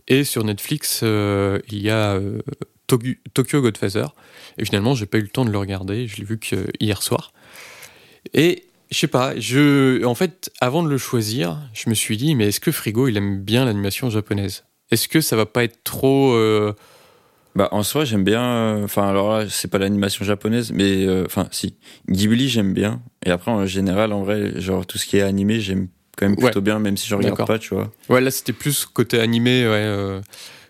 Et 0.08 0.24
sur 0.24 0.44
Netflix, 0.44 1.00
euh, 1.02 1.60
il 1.68 1.82
y 1.82 1.90
a 1.90 2.18
Tokyo 2.88 3.62
Godfather. 3.62 4.06
Et 4.58 4.64
finalement, 4.64 4.94
j'ai 4.94 5.06
pas 5.06 5.18
eu 5.18 5.22
le 5.22 5.28
temps 5.28 5.44
de 5.44 5.50
le 5.50 5.58
regarder. 5.58 6.08
Je 6.08 6.16
l'ai 6.16 6.24
vu 6.24 6.38
que 6.38 6.66
hier 6.80 7.02
soir. 7.02 7.32
Et 8.34 8.64
je 8.90 8.98
sais 8.98 9.06
pas, 9.06 9.38
je, 9.38 10.04
en 10.04 10.16
fait, 10.16 10.50
avant 10.60 10.82
de 10.82 10.88
le 10.88 10.98
choisir, 10.98 11.58
je 11.74 11.88
me 11.88 11.94
suis 11.94 12.16
dit, 12.16 12.34
mais 12.34 12.48
est-ce 12.48 12.58
que 12.58 12.72
Frigo, 12.72 13.06
il 13.06 13.16
aime 13.16 13.40
bien 13.40 13.64
l'animation 13.64 14.10
japonaise? 14.10 14.64
Est-ce 14.90 15.06
que 15.06 15.20
ça 15.20 15.36
va 15.36 15.46
pas 15.46 15.62
être 15.62 15.84
trop. 15.84 16.34
Bah, 17.56 17.68
en 17.72 17.82
soi, 17.82 18.04
j'aime 18.04 18.22
bien. 18.24 18.42
euh, 18.42 18.84
Enfin, 18.84 19.08
alors 19.08 19.38
là, 19.38 19.44
c'est 19.48 19.68
pas 19.68 19.78
l'animation 19.78 20.24
japonaise, 20.24 20.72
mais 20.72 21.06
euh, 21.06 21.24
enfin, 21.26 21.48
si. 21.50 21.74
Ghibli, 22.08 22.48
j'aime 22.48 22.72
bien. 22.72 23.00
Et 23.26 23.30
après, 23.30 23.50
en 23.50 23.66
général, 23.66 24.12
en 24.12 24.22
vrai, 24.22 24.60
genre 24.60 24.86
tout 24.86 24.98
ce 24.98 25.06
qui 25.06 25.16
est 25.16 25.22
animé, 25.22 25.60
j'aime 25.60 25.88
quand 26.16 26.26
même 26.26 26.36
Ouais. 26.38 26.44
plutôt 26.44 26.60
bien, 26.60 26.78
même 26.78 26.96
si 26.96 27.08
je 27.08 27.14
regarde 27.14 27.44
pas, 27.46 27.58
tu 27.58 27.74
vois. 27.74 27.90
Ouais, 28.08 28.20
là, 28.20 28.30
c'était 28.30 28.52
plus 28.52 28.86
côté 28.86 29.18
animé, 29.20 29.64
ouais. 29.64 29.72
euh, 29.74 30.20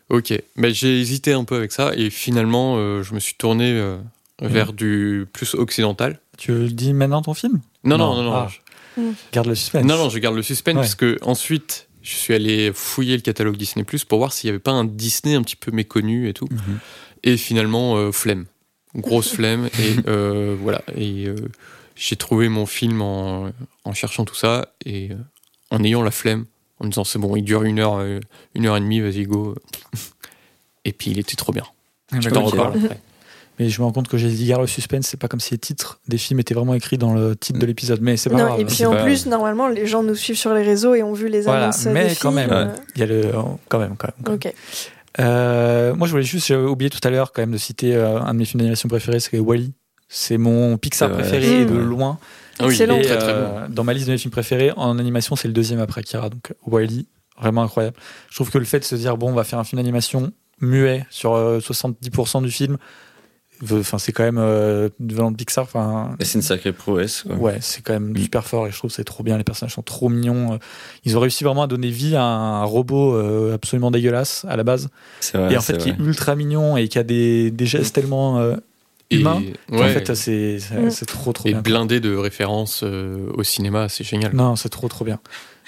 Ok, 0.09 0.33
mais 0.57 0.73
j'ai 0.75 0.99
hésité 1.01 1.33
un 1.35 1.45
peu 1.45 1.55
avec 1.57 1.71
ça, 1.71 1.93
et 1.97 2.11
finalement, 2.11 2.77
euh, 2.79 3.03
je 3.05 3.15
me 3.15 3.21
suis 3.21 3.35
tourné 3.35 3.71
euh, 3.73 3.97
vers 4.43 4.73
du 4.73 5.27
plus 5.33 5.55
occidental. 5.55 6.19
Tu 6.37 6.51
le 6.53 6.69
dis 6.69 6.93
maintenant 6.95 7.23
ton 7.23 7.33
film? 7.35 7.61
Non, 7.85 7.97
Non, 7.99 8.15
non, 8.17 8.23
non, 8.23 8.31
non. 8.31 8.33
ah. 8.35 8.49
je- 8.51 9.03
Garde 9.33 9.47
le 9.47 9.55
suspense. 9.55 9.85
Non, 9.85 9.97
non, 9.97 10.09
je 10.09 10.19
garde 10.19 10.35
le 10.35 10.43
suspense, 10.43 10.75
Ouais. 10.75 10.81
parce 10.83 10.97
que 10.97 11.17
ensuite, 11.23 11.87
je 12.03 12.15
suis 12.15 12.35
allé 12.35 12.73
fouiller 12.75 13.17
le 13.17 13.23
catalogue 13.23 13.57
Disney 13.57 13.85
Plus 13.85 14.05
pour 14.05 14.19
voir 14.19 14.33
s'il 14.33 14.49
n'y 14.49 14.51
avait 14.51 14.59
pas 14.59 14.73
un 14.73 14.85
Disney 14.85 15.35
un 15.35 15.43
petit 15.43 15.57
peu 15.57 15.71
méconnu 15.71 16.29
et 16.29 16.35
tout. 16.35 16.49
Et 17.23 17.37
finalement, 17.37 17.97
euh, 17.97 18.13
flemme. 18.13 18.47
Grosse 18.95 19.33
flemme. 19.35 19.69
Et 19.79 19.97
euh, 20.09 20.57
voilà. 20.59 20.83
Et 20.97 21.27
euh, 21.27 21.37
j'ai 21.97 22.17
trouvé 22.17 22.49
mon 22.49 22.67
film 22.67 23.03
en, 23.03 23.51
en 23.85 23.93
cherchant 23.93 24.25
tout 24.25 24.35
ça 24.35 24.69
et 24.85 25.11
euh, 25.11 25.17
en 25.71 25.85
ayant 25.85 26.03
la 26.03 26.11
flemme, 26.11 26.47
en 26.79 26.87
me 26.87 26.91
disant 26.91 27.05
c'est 27.05 27.19
bon, 27.19 27.37
il 27.37 27.43
dure 27.43 27.63
une 27.65 27.79
heure, 27.79 28.01
une 28.55 28.67
heure 28.67 28.77
et 28.77 28.81
demie, 28.81 29.01
vas-y, 29.01 29.25
go. 29.25 29.55
Et 30.87 30.93
puis 30.93 31.11
il 31.11 31.19
était 31.19 31.37
trop 31.37 31.53
bien. 31.53 31.67
Je 32.11 32.21
D'accord. 32.21 32.45
t'en 32.45 32.49
reparle 32.49 32.85
après. 32.85 33.01
Mais 33.61 33.69
je 33.69 33.79
me 33.81 33.85
rends 33.87 33.93
compte 33.93 34.09
que 34.09 34.17
j'ai 34.17 34.29
dit 34.29 34.47
garde 34.47 34.63
le 34.63 34.67
suspense, 34.67 35.07
c'est 35.07 35.17
pas 35.21 35.29
comme 35.29 35.39
si 35.39 35.53
les 35.55 35.59
titres 35.59 36.01
des 36.09 36.19
films 36.19 36.41
étaient 36.41 36.55
vraiment 36.55 36.75
écrits 36.75 36.99
dans 36.99 37.13
le 37.15 37.37
titre 37.37 37.59
de 37.61 37.67
l'épisode. 37.67 38.01
Mais 38.01 38.17
c'est 38.17 38.31
pas 38.31 38.37
Non, 38.37 38.47
grave. 38.47 38.61
et 38.61 38.65
puis 38.65 38.75
c'est 38.75 38.87
en 38.87 38.93
pas- 38.93 39.03
plus, 39.05 39.27
normalement, 39.27 39.69
les 39.69 39.87
gens 39.87 40.03
nous 40.03 40.15
suivent 40.17 40.39
sur 40.39 40.53
les 40.55 40.63
réseaux 40.63 40.95
et 40.95 41.03
ont 41.05 41.13
vu 41.13 41.29
les 41.29 41.43
Voilà, 41.43 41.65
annonces 41.65 41.85
mais 41.87 42.09
des 42.09 42.15
quand 42.17 42.33
films. 42.33 42.49
même, 42.49 42.73
Il 42.97 43.01
y 43.01 43.05
a 43.05 43.07
le. 43.07 43.31
Quand 43.69 43.79
même, 43.79 43.95
quand 43.97 44.09
même. 44.09 44.39
quand 44.39 44.45
même. 44.45 44.53
Euh, 45.21 45.95
moi, 45.95 46.07
je 46.07 46.13
voulais 46.13 46.23
juste, 46.25 46.47
j'ai 46.47 46.57
oublié 46.57 46.89
tout 46.91 47.01
à 47.07 47.11
l'heure 47.11 47.33
quand 47.33 47.43
même 47.43 47.51
de 47.51 47.59
citer 47.59 47.95
euh, 47.95 48.21
un 48.21 48.33
de 48.33 48.39
mes 48.39 48.45
films 48.45 48.61
d'animation 48.61 48.89
préférés, 48.89 49.21
c'est 49.21 49.39
Wally. 49.39 49.73
C'est 50.09 50.39
mon 50.39 50.77
Pixar 50.77 51.13
préféré 51.13 51.65
Mmh. 51.65 51.71
de 51.71 51.75
loin. 51.77 52.19
Ah 52.59 52.65
oui, 52.67 52.73
Excellent. 52.73 52.95
il 52.97 53.01
est 53.01 53.05
Et, 53.05 53.07
très 53.09 53.19
très 53.19 53.33
bon. 53.35 53.39
euh, 53.59 53.67
Dans 53.69 53.85
ma 53.85 53.93
liste 53.93 54.07
de 54.07 54.13
mes 54.13 54.19
films 54.19 54.33
préférés, 54.33 54.73
en 54.77 54.99
animation, 54.99 55.37
c'est 55.37 55.49
le 55.49 55.55
deuxième 55.55 55.81
après 55.81 56.03
Kira. 56.03 56.29
Donc 56.31 56.53
Wally, 56.67 57.07
vraiment 57.41 57.63
incroyable. 57.63 57.97
Je 58.29 58.35
trouve 58.35 58.51
que 58.51 58.59
le 58.59 58.65
fait 58.65 58.81
de 58.81 58.85
se 58.85 58.95
dire 58.97 59.17
bon, 59.17 59.31
on 59.31 59.35
va 59.35 59.45
faire 59.45 59.59
un 59.59 59.65
film 59.65 59.81
d'animation 59.81 60.33
muet 60.61 61.07
sur 61.11 61.35
euh, 61.35 61.59
70% 61.61 62.43
du 62.43 62.51
film, 62.51 62.77
enfin 63.73 63.99
c'est 63.99 64.13
quand 64.13 64.23
même 64.23 64.39
euh, 64.39 64.89
venant 65.01 65.31
de 65.31 65.37
Pixar. 65.37 65.65
Enfin, 65.65 66.17
Et 66.19 66.25
c'est 66.25 66.39
une 66.39 66.43
sacrée 66.43 66.73
prouesse, 66.73 67.25
quoi. 67.27 67.37
Ouais, 67.37 67.59
c'est 67.61 67.83
quand 67.83 67.93
même 67.93 68.11
Mm. 68.13 68.17
super 68.19 68.47
fort 68.47 68.67
et 68.67 68.71
je 68.71 68.77
trouve 68.77 68.91
que 68.91 68.97
c'est 68.97 69.05
trop 69.05 69.23
bien. 69.23 69.37
Les 69.39 69.45
personnages 69.45 69.75
sont 69.75 69.83
trop 69.83 70.09
mignons. 70.09 70.55
Euh, 70.55 70.57
Ils 71.05 71.17
ont 71.17 71.21
réussi 71.21 71.45
vraiment 71.45 71.63
à 71.63 71.67
donner 71.67 71.91
vie 71.91 72.17
à 72.17 72.23
un 72.25 72.65
robot 72.65 73.15
euh, 73.15 73.55
absolument 73.55 73.91
dégueulasse 73.91 74.45
à 74.49 74.57
la 74.57 74.65
base 74.65 74.89
C'est 75.21 75.39
vrai. 75.39 75.53
et 75.53 75.57
en 75.57 75.61
fait 75.61 75.79
qui 75.79 75.91
est 75.91 75.99
ultra 75.99 76.35
mignon 76.37 76.77
et 76.77 76.89
qui 76.89 76.99
a 76.99 77.03
des, 77.03 77.51
des 77.51 77.67
gestes 77.67 77.95
tellement 77.95 78.39
euh, 78.39 78.57
Et- 79.11 79.17
humains. 79.19 79.43
ouais, 79.71 79.79
qu'en 79.79 79.89
fait, 79.89 80.15
c'est 80.15 80.59
c'est 80.61 80.79
Mm. 80.81 80.91
c'est 80.91 81.07
trop 81.07 81.33
trop 81.33 81.49
et 81.49 81.53
bien. 81.53 81.61
blindé 81.63 82.01
de 82.01 82.15
références 82.17 82.83
euh, 82.85 83.29
au 83.35 83.43
cinéma, 83.43 83.89
c'est 83.89 84.05
génial. 84.05 84.35
Non, 84.35 84.57
c'est 84.57 84.69
trop 84.71 84.89
trop 84.89 85.05
bien. 85.05 85.19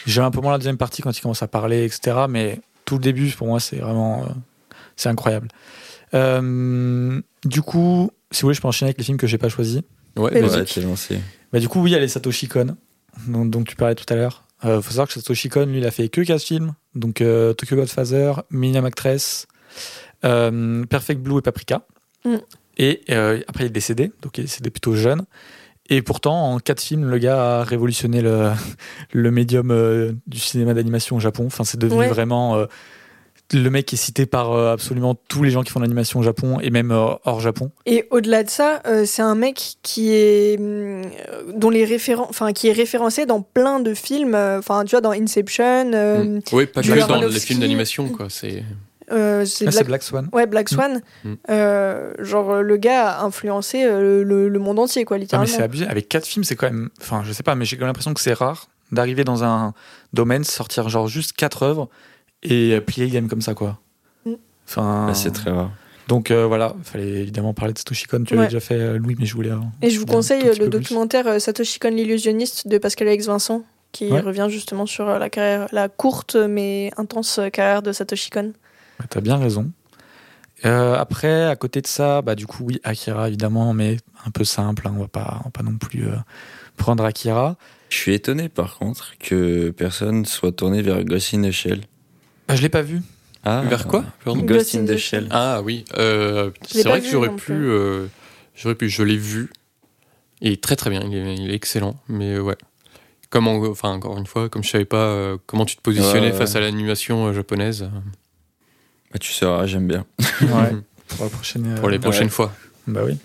J'ai 0.06 0.20
un 0.20 0.30
peu 0.30 0.40
moins 0.40 0.52
la 0.52 0.58
deuxième 0.58 0.78
partie 0.78 1.02
quand 1.02 1.16
il 1.16 1.20
commence 1.20 1.42
à 1.42 1.48
parler, 1.48 1.84
etc. 1.84 2.26
Mais 2.28 2.60
tout 2.84 2.94
le 2.96 3.00
début, 3.02 3.28
pour 3.30 3.46
moi, 3.46 3.60
c'est 3.60 3.76
vraiment 3.76 4.22
euh, 4.22 4.26
c'est 4.96 5.08
incroyable. 5.08 5.48
Euh, 6.14 7.20
du 7.44 7.62
coup, 7.62 8.10
si 8.30 8.42
vous 8.42 8.46
voulez, 8.46 8.54
je 8.54 8.60
peux 8.60 8.68
enchaîner 8.68 8.88
avec 8.88 8.98
les 8.98 9.04
films 9.04 9.18
que 9.18 9.26
j'ai 9.26 9.38
pas 9.38 9.48
choisis. 9.48 9.80
Ouais, 10.16 10.40
vas-y. 10.40 10.60
Ouais, 10.60 10.64
t'es 10.64 10.80
lancé. 10.82 11.18
Bah, 11.52 11.60
du 11.60 11.68
coup, 11.68 11.80
oui, 11.82 11.90
il 11.90 11.94
y 11.94 11.96
a 11.96 12.00
les 12.00 12.08
Satoshi 12.08 12.48
Kon, 12.48 12.76
dont, 13.26 13.44
dont 13.46 13.62
tu 13.64 13.76
parlais 13.76 13.94
tout 13.94 14.04
à 14.12 14.16
l'heure. 14.16 14.44
Euh, 14.64 14.80
faut 14.80 14.90
savoir 14.90 15.08
que 15.08 15.14
Satoshi 15.14 15.48
Kon, 15.48 15.66
lui, 15.66 15.78
il 15.78 15.86
a 15.86 15.90
fait 15.90 16.08
que 16.08 16.20
15 16.20 16.42
films. 16.42 16.74
Donc, 16.94 17.20
euh, 17.20 17.52
Tokyo 17.54 17.76
Godfather, 17.76 18.42
Minimum 18.50 18.84
Actress, 18.84 19.46
euh, 20.24 20.84
Perfect 20.84 21.20
Blue 21.20 21.38
et 21.38 21.42
Paprika. 21.42 21.82
Mm. 22.24 22.36
Et 22.78 23.00
euh, 23.10 23.40
après, 23.48 23.64
il 23.64 23.66
est 23.68 23.70
décédé. 23.70 24.12
Donc, 24.22 24.38
il 24.38 24.42
est 24.42 24.44
décédé 24.44 24.70
plutôt 24.70 24.94
jeune. 24.94 25.24
Et 25.90 26.00
pourtant, 26.00 26.52
en 26.52 26.58
4 26.58 26.80
films, 26.80 27.10
le 27.10 27.18
gars 27.18 27.60
a 27.60 27.64
révolutionné 27.64 28.22
le, 28.22 28.50
le 29.12 29.30
médium 29.30 29.70
euh, 29.70 30.12
du 30.26 30.38
cinéma 30.38 30.74
d'animation 30.74 31.16
au 31.16 31.20
Japon. 31.20 31.44
Enfin, 31.46 31.64
c'est 31.64 31.78
devenu 31.78 32.00
Ouais. 32.00 32.08
vraiment 32.08 32.56
euh, 32.56 32.66
le 33.52 33.68
mec 33.70 33.92
est 33.92 33.96
cité 33.96 34.26
par 34.26 34.52
euh, 34.52 34.72
absolument 34.72 35.14
tous 35.28 35.42
les 35.42 35.50
gens 35.50 35.62
qui 35.62 35.70
font 35.70 35.80
de 35.80 35.84
l'animation 35.84 36.20
au 36.20 36.22
Japon 36.22 36.58
et 36.60 36.70
même 36.70 36.90
euh, 36.90 37.14
hors 37.24 37.40
Japon. 37.40 37.70
Et 37.86 38.06
au-delà 38.10 38.42
de 38.44 38.50
ça, 38.50 38.80
euh, 38.86 39.04
c'est 39.04 39.22
un 39.22 39.34
mec 39.34 39.74
qui 39.82 40.12
est 40.12 40.58
hum, 40.58 41.02
dont 41.54 41.70
les 41.70 41.84
référen- 41.84 42.26
enfin 42.28 42.52
qui 42.52 42.68
est 42.68 42.72
référencé 42.72 43.26
dans 43.26 43.42
plein 43.42 43.80
de 43.80 43.94
films. 43.94 44.34
euh, 44.34 44.58
Enfin, 44.58 44.84
tu 44.84 44.90
vois, 44.92 45.00
dans 45.00 45.12
Inception, 45.12 45.92
euh, 45.94 46.24
Mm. 46.24 46.40
Oui, 46.52 46.66
pas 46.66 46.80
du 46.82 46.90
que 46.92 46.98
dans 47.08 47.20
les 47.20 47.40
films 47.40 47.60
d'animation, 47.60 48.08
quoi. 48.08 48.26
C'est 48.28 48.62
euh, 49.10 49.44
c'est 49.44 49.66
Ah, 49.66 49.70
Black- 49.70 49.74
c'est 49.78 49.84
Black 49.84 50.02
Swan. 50.02 50.28
Ouais, 50.32 50.46
Black 50.46 50.68
Swan. 50.68 51.02
Mm. 51.24 51.32
Euh, 51.50 52.12
genre, 52.20 52.62
le 52.62 52.76
gars 52.76 53.08
a 53.10 53.24
influencé 53.24 53.84
le, 53.84 54.22
le 54.48 54.58
monde 54.58 54.78
entier, 54.78 55.04
quoi, 55.04 55.16
Ah, 55.16 55.18
mais 55.18 55.22
littéralement. 55.24 55.52
c'est 55.54 55.62
abusé. 55.62 55.86
Avec 55.86 56.08
quatre 56.08 56.26
films, 56.26 56.44
c'est 56.44 56.56
quand 56.56 56.66
même. 56.66 56.88
Enfin, 57.00 57.22
je 57.26 57.32
sais 57.32 57.42
pas, 57.42 57.54
mais 57.54 57.64
j'ai 57.64 57.76
quand 57.76 57.82
même 57.82 57.88
l'impression 57.88 58.14
que 58.14 58.20
c'est 58.20 58.32
rare 58.32 58.68
d'arriver 58.92 59.24
dans 59.24 59.42
un 59.42 59.72
domaine, 60.12 60.44
sortir 60.44 60.88
genre 60.88 61.08
juste 61.08 61.32
quatre 61.32 61.62
œuvres 61.62 61.88
et 62.42 62.72
euh, 62.74 62.80
plier 62.80 63.06
le 63.06 63.12
game 63.12 63.28
comme 63.28 63.42
ça, 63.42 63.54
quoi. 63.54 63.78
Mm. 64.24 64.32
Enfin. 64.68 65.06
Ouais, 65.08 65.14
c'est 65.14 65.30
très 65.32 65.50
rare. 65.50 65.70
Donc 66.08 66.30
euh, 66.30 66.46
voilà, 66.46 66.74
il 66.78 66.84
fallait 66.84 67.08
évidemment 67.22 67.54
parler 67.54 67.72
de 67.72 67.78
Satoshi 67.78 68.06
Kon. 68.06 68.24
Tu 68.24 68.34
Ouais. 68.34 68.38
l'avais 68.40 68.48
déjà 68.48 68.60
fait, 68.60 68.74
euh, 68.78 68.98
Louis, 68.98 69.16
mais 69.18 69.24
je 69.26 69.34
voulais. 69.34 69.50
euh, 69.50 69.58
Et 69.82 69.90
je 69.90 69.98
vous 70.00 70.06
conseille 70.06 70.42
le 70.58 70.68
documentaire 70.68 71.40
Satoshi 71.40 71.78
Kon 71.78 71.90
l'illusionniste 71.90 72.66
de 72.68 72.78
Pascal 72.78 73.08
Alex 73.08 73.26
Vincent, 73.26 73.64
qui 73.92 74.08
Ouais. 74.10 74.20
revient 74.20 74.48
justement 74.50 74.84
sur 74.86 75.06
la 75.06 75.30
carrière, 75.30 75.68
la 75.72 75.88
courte 75.88 76.34
mais 76.36 76.90
intense 76.96 77.38
carrière 77.52 77.82
de 77.82 77.92
Satoshi 77.92 78.30
Kon. 78.30 78.52
T'as 79.08 79.20
bien 79.20 79.36
raison. 79.36 79.70
Euh, 80.64 80.94
après, 80.96 81.44
à 81.46 81.56
côté 81.56 81.80
de 81.80 81.86
ça, 81.88 82.22
bah 82.22 82.34
du 82.36 82.46
coup 82.46 82.64
oui, 82.64 82.80
Akira 82.84 83.28
évidemment, 83.28 83.72
mais 83.74 83.96
un 84.26 84.30
peu 84.30 84.44
simple. 84.44 84.86
hein, 84.86 84.94
on 84.96 85.00
va 85.00 85.08
pas, 85.08 85.38
on 85.40 85.44
va 85.44 85.50
pas 85.50 85.62
non 85.62 85.76
plus 85.76 86.06
euh, 86.06 86.14
prendre 86.76 87.04
Akira. 87.04 87.56
Je 87.88 87.96
suis 87.96 88.14
étonné 88.14 88.48
par 88.48 88.78
contre 88.78 89.14
que 89.18 89.70
personne 89.70 90.24
soit 90.24 90.52
tourné 90.52 90.82
vers 90.82 91.04
Ghost 91.04 91.34
in 91.34 91.42
the 91.42 91.50
Shell. 91.50 91.80
Bah, 92.48 92.56
je 92.56 92.62
l'ai 92.62 92.68
pas 92.68 92.82
vu. 92.82 93.00
Ah, 93.44 93.62
Vers 93.62 93.86
quoi 93.88 94.04
pardon 94.24 94.42
Ghost 94.42 94.74
in 94.76 94.84
the 94.84 94.96
Shell. 94.96 95.26
Ah 95.30 95.62
oui, 95.62 95.84
euh, 95.98 96.50
c'est 96.68 96.86
vrai 96.86 97.00
que 97.00 97.08
j'aurais 97.10 97.30
pu, 97.30 97.36
plus. 97.46 97.70
euh, 97.70 98.06
j'aurais 98.54 98.76
pu, 98.76 98.88
je 98.88 99.02
l'ai 99.02 99.16
vu. 99.16 99.50
Il 100.40 100.52
est 100.52 100.62
très 100.62 100.76
très 100.76 100.90
bien, 100.90 101.00
il 101.02 101.14
est, 101.16 101.34
il 101.36 101.50
est 101.50 101.54
excellent, 101.54 101.96
mais 102.08 102.38
ouais. 102.38 102.56
Comme 103.30 103.48
en- 103.48 103.64
enfin 103.66 103.88
encore 103.90 104.16
une 104.18 104.26
fois, 104.26 104.48
comme 104.48 104.62
je 104.62 104.68
savais 104.70 104.84
pas 104.84 104.96
euh, 105.06 105.38
comment 105.46 105.64
tu 105.64 105.76
te 105.76 105.80
positionnais 105.82 106.30
Ouais, 106.30 106.32
face 106.38 106.52
ouais. 106.52 106.58
à 106.58 106.60
l'animation 106.60 107.26
euh, 107.26 107.32
japonaise, 107.32 107.82
euh, 107.82 107.88
Bah, 109.12 109.18
tu 109.18 109.32
sauras, 109.32 109.66
j'aime 109.66 109.88
bien. 109.88 110.04
Ouais. 110.42 110.72
pour 111.08 111.24
la 111.24 111.30
prochaine. 111.30 111.66
euh, 111.66 111.80
pour 111.80 111.88
les 111.88 111.98
prochaines 111.98 112.24
ouais. 112.24 112.30
fois. 112.30 112.52
Bah 112.86 113.00
oui. 113.04 113.18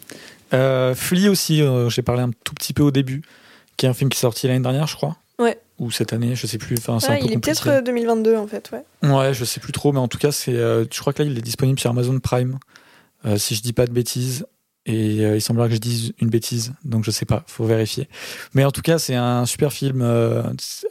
Euh, 0.53 0.95
Flea 0.95 1.27
aussi, 1.29 1.61
euh, 1.61 1.89
j'ai 1.89 2.01
parlé 2.01 2.21
un 2.21 2.31
tout 2.43 2.53
petit 2.55 2.73
peu 2.73 2.83
au 2.83 2.91
début, 2.91 3.21
qui 3.75 3.85
est 3.85 3.89
un 3.89 3.93
film 3.93 4.09
qui 4.09 4.17
est 4.17 4.21
sorti 4.21 4.47
l'année 4.47 4.61
dernière, 4.63 4.87
je 4.87 4.95
crois. 4.95 5.17
Ou 5.79 5.91
cette 5.91 6.11
année, 6.13 6.35
je 6.35 6.47
sais 6.47 6.57
plus. 6.57 6.75
Enfin, 6.79 6.99
c'est 6.99 7.09
Ouais, 7.09 7.15
un 7.17 7.19
peu 7.19 7.25
il 7.25 7.33
est 7.33 7.37
peut-être 7.37 7.67
euh, 7.69 7.81
2022 7.81 8.35
en 8.35 8.47
fait, 8.47 8.71
ouais. 8.71 9.09
Ouais, 9.09 9.33
je 9.33 9.45
sais 9.45 9.59
plus 9.59 9.71
trop, 9.73 9.91
mais 9.91 9.99
en 9.99 10.07
tout 10.07 10.17
cas, 10.17 10.31
c'est. 10.31 10.55
euh, 10.55 10.85
je 10.91 10.99
crois 10.99 11.13
que 11.13 11.21
là, 11.21 11.29
il 11.29 11.37
est 11.37 11.41
disponible 11.41 11.79
sur 11.79 11.89
Amazon 11.91 12.19
Prime, 12.19 12.57
euh, 13.25 13.37
si 13.37 13.53
je 13.55 13.61
dis 13.61 13.73
pas 13.73 13.85
de 13.85 13.91
bêtises. 13.91 14.45
Et 14.89 15.25
euh, 15.25 15.35
il 15.35 15.41
semblerait 15.41 15.67
que 15.67 15.75
je 15.75 15.79
dise 15.81 16.13
une 16.21 16.29
bêtise, 16.29 16.71
donc 16.85 17.03
je 17.03 17.11
sais 17.11 17.25
pas, 17.25 17.43
faut 17.45 17.65
vérifier. 17.65 18.07
Mais 18.53 18.63
en 18.63 18.71
tout 18.71 18.81
cas, 18.81 18.97
c'est 18.97 19.15
un 19.15 19.45
super 19.45 19.73
film, 19.73 20.01
euh, 20.01 20.41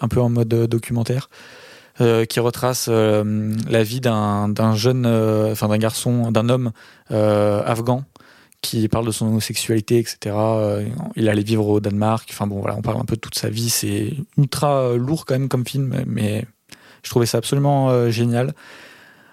un 0.02 0.08
peu 0.08 0.20
en 0.20 0.28
mode 0.28 0.52
euh, 0.52 0.66
documentaire, 0.66 1.30
euh, 2.02 2.26
qui 2.26 2.38
retrace 2.38 2.88
euh, 2.90 3.54
la 3.70 3.82
vie 3.82 4.00
d'un 4.02 4.52
jeune, 4.74 5.06
euh, 5.06 5.50
enfin 5.52 5.68
d'un 5.68 5.78
garçon, 5.78 6.30
d'un 6.30 6.50
homme 6.50 6.72
euh, 7.10 7.62
afghan 7.64 8.04
qui 8.60 8.86
parle 8.88 9.06
de 9.06 9.10
son 9.10 9.26
homosexualité, 9.26 9.98
etc. 9.98 10.34
Euh, 10.36 10.86
il 11.14 11.28
allait 11.28 11.42
vivre 11.42 11.66
au 11.68 11.80
Danemark. 11.80 12.28
Enfin 12.32 12.46
bon, 12.46 12.60
voilà, 12.60 12.76
on 12.76 12.82
parle 12.82 13.00
un 13.00 13.04
peu 13.04 13.16
de 13.16 13.20
toute 13.20 13.36
sa 13.36 13.48
vie. 13.48 13.70
C'est 13.70 14.14
ultra 14.36 14.82
euh, 14.82 14.96
lourd 14.96 15.24
quand 15.24 15.34
même 15.34 15.48
comme 15.48 15.66
film, 15.66 16.04
mais 16.06 16.44
je 17.02 17.10
trouvais 17.10 17.26
ça 17.26 17.38
absolument 17.38 17.90
euh, 17.90 18.10
génial. 18.10 18.54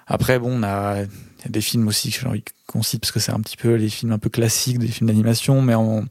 Après, 0.07 0.39
bon, 0.39 0.59
on 0.59 0.63
a, 0.63 1.01
il 1.01 1.45
y 1.45 1.47
a 1.47 1.49
des 1.49 1.62
films 1.62 1.88
aussi 1.88 2.12
que 2.12 2.19
j'ai 2.19 2.27
envie 2.27 2.43
qu'on 2.67 2.83
cite 2.83 3.01
parce 3.01 3.12
que 3.12 3.19
c'est 3.19 3.31
un 3.31 3.39
petit 3.39 3.57
peu 3.57 3.73
les 3.75 3.89
films 3.89 4.12
un 4.12 4.19
peu 4.19 4.29
classiques, 4.29 4.79
des 4.79 4.88
films 4.88 5.07
d'animation, 5.07 5.62
mais 5.62 5.75
en 5.75 6.03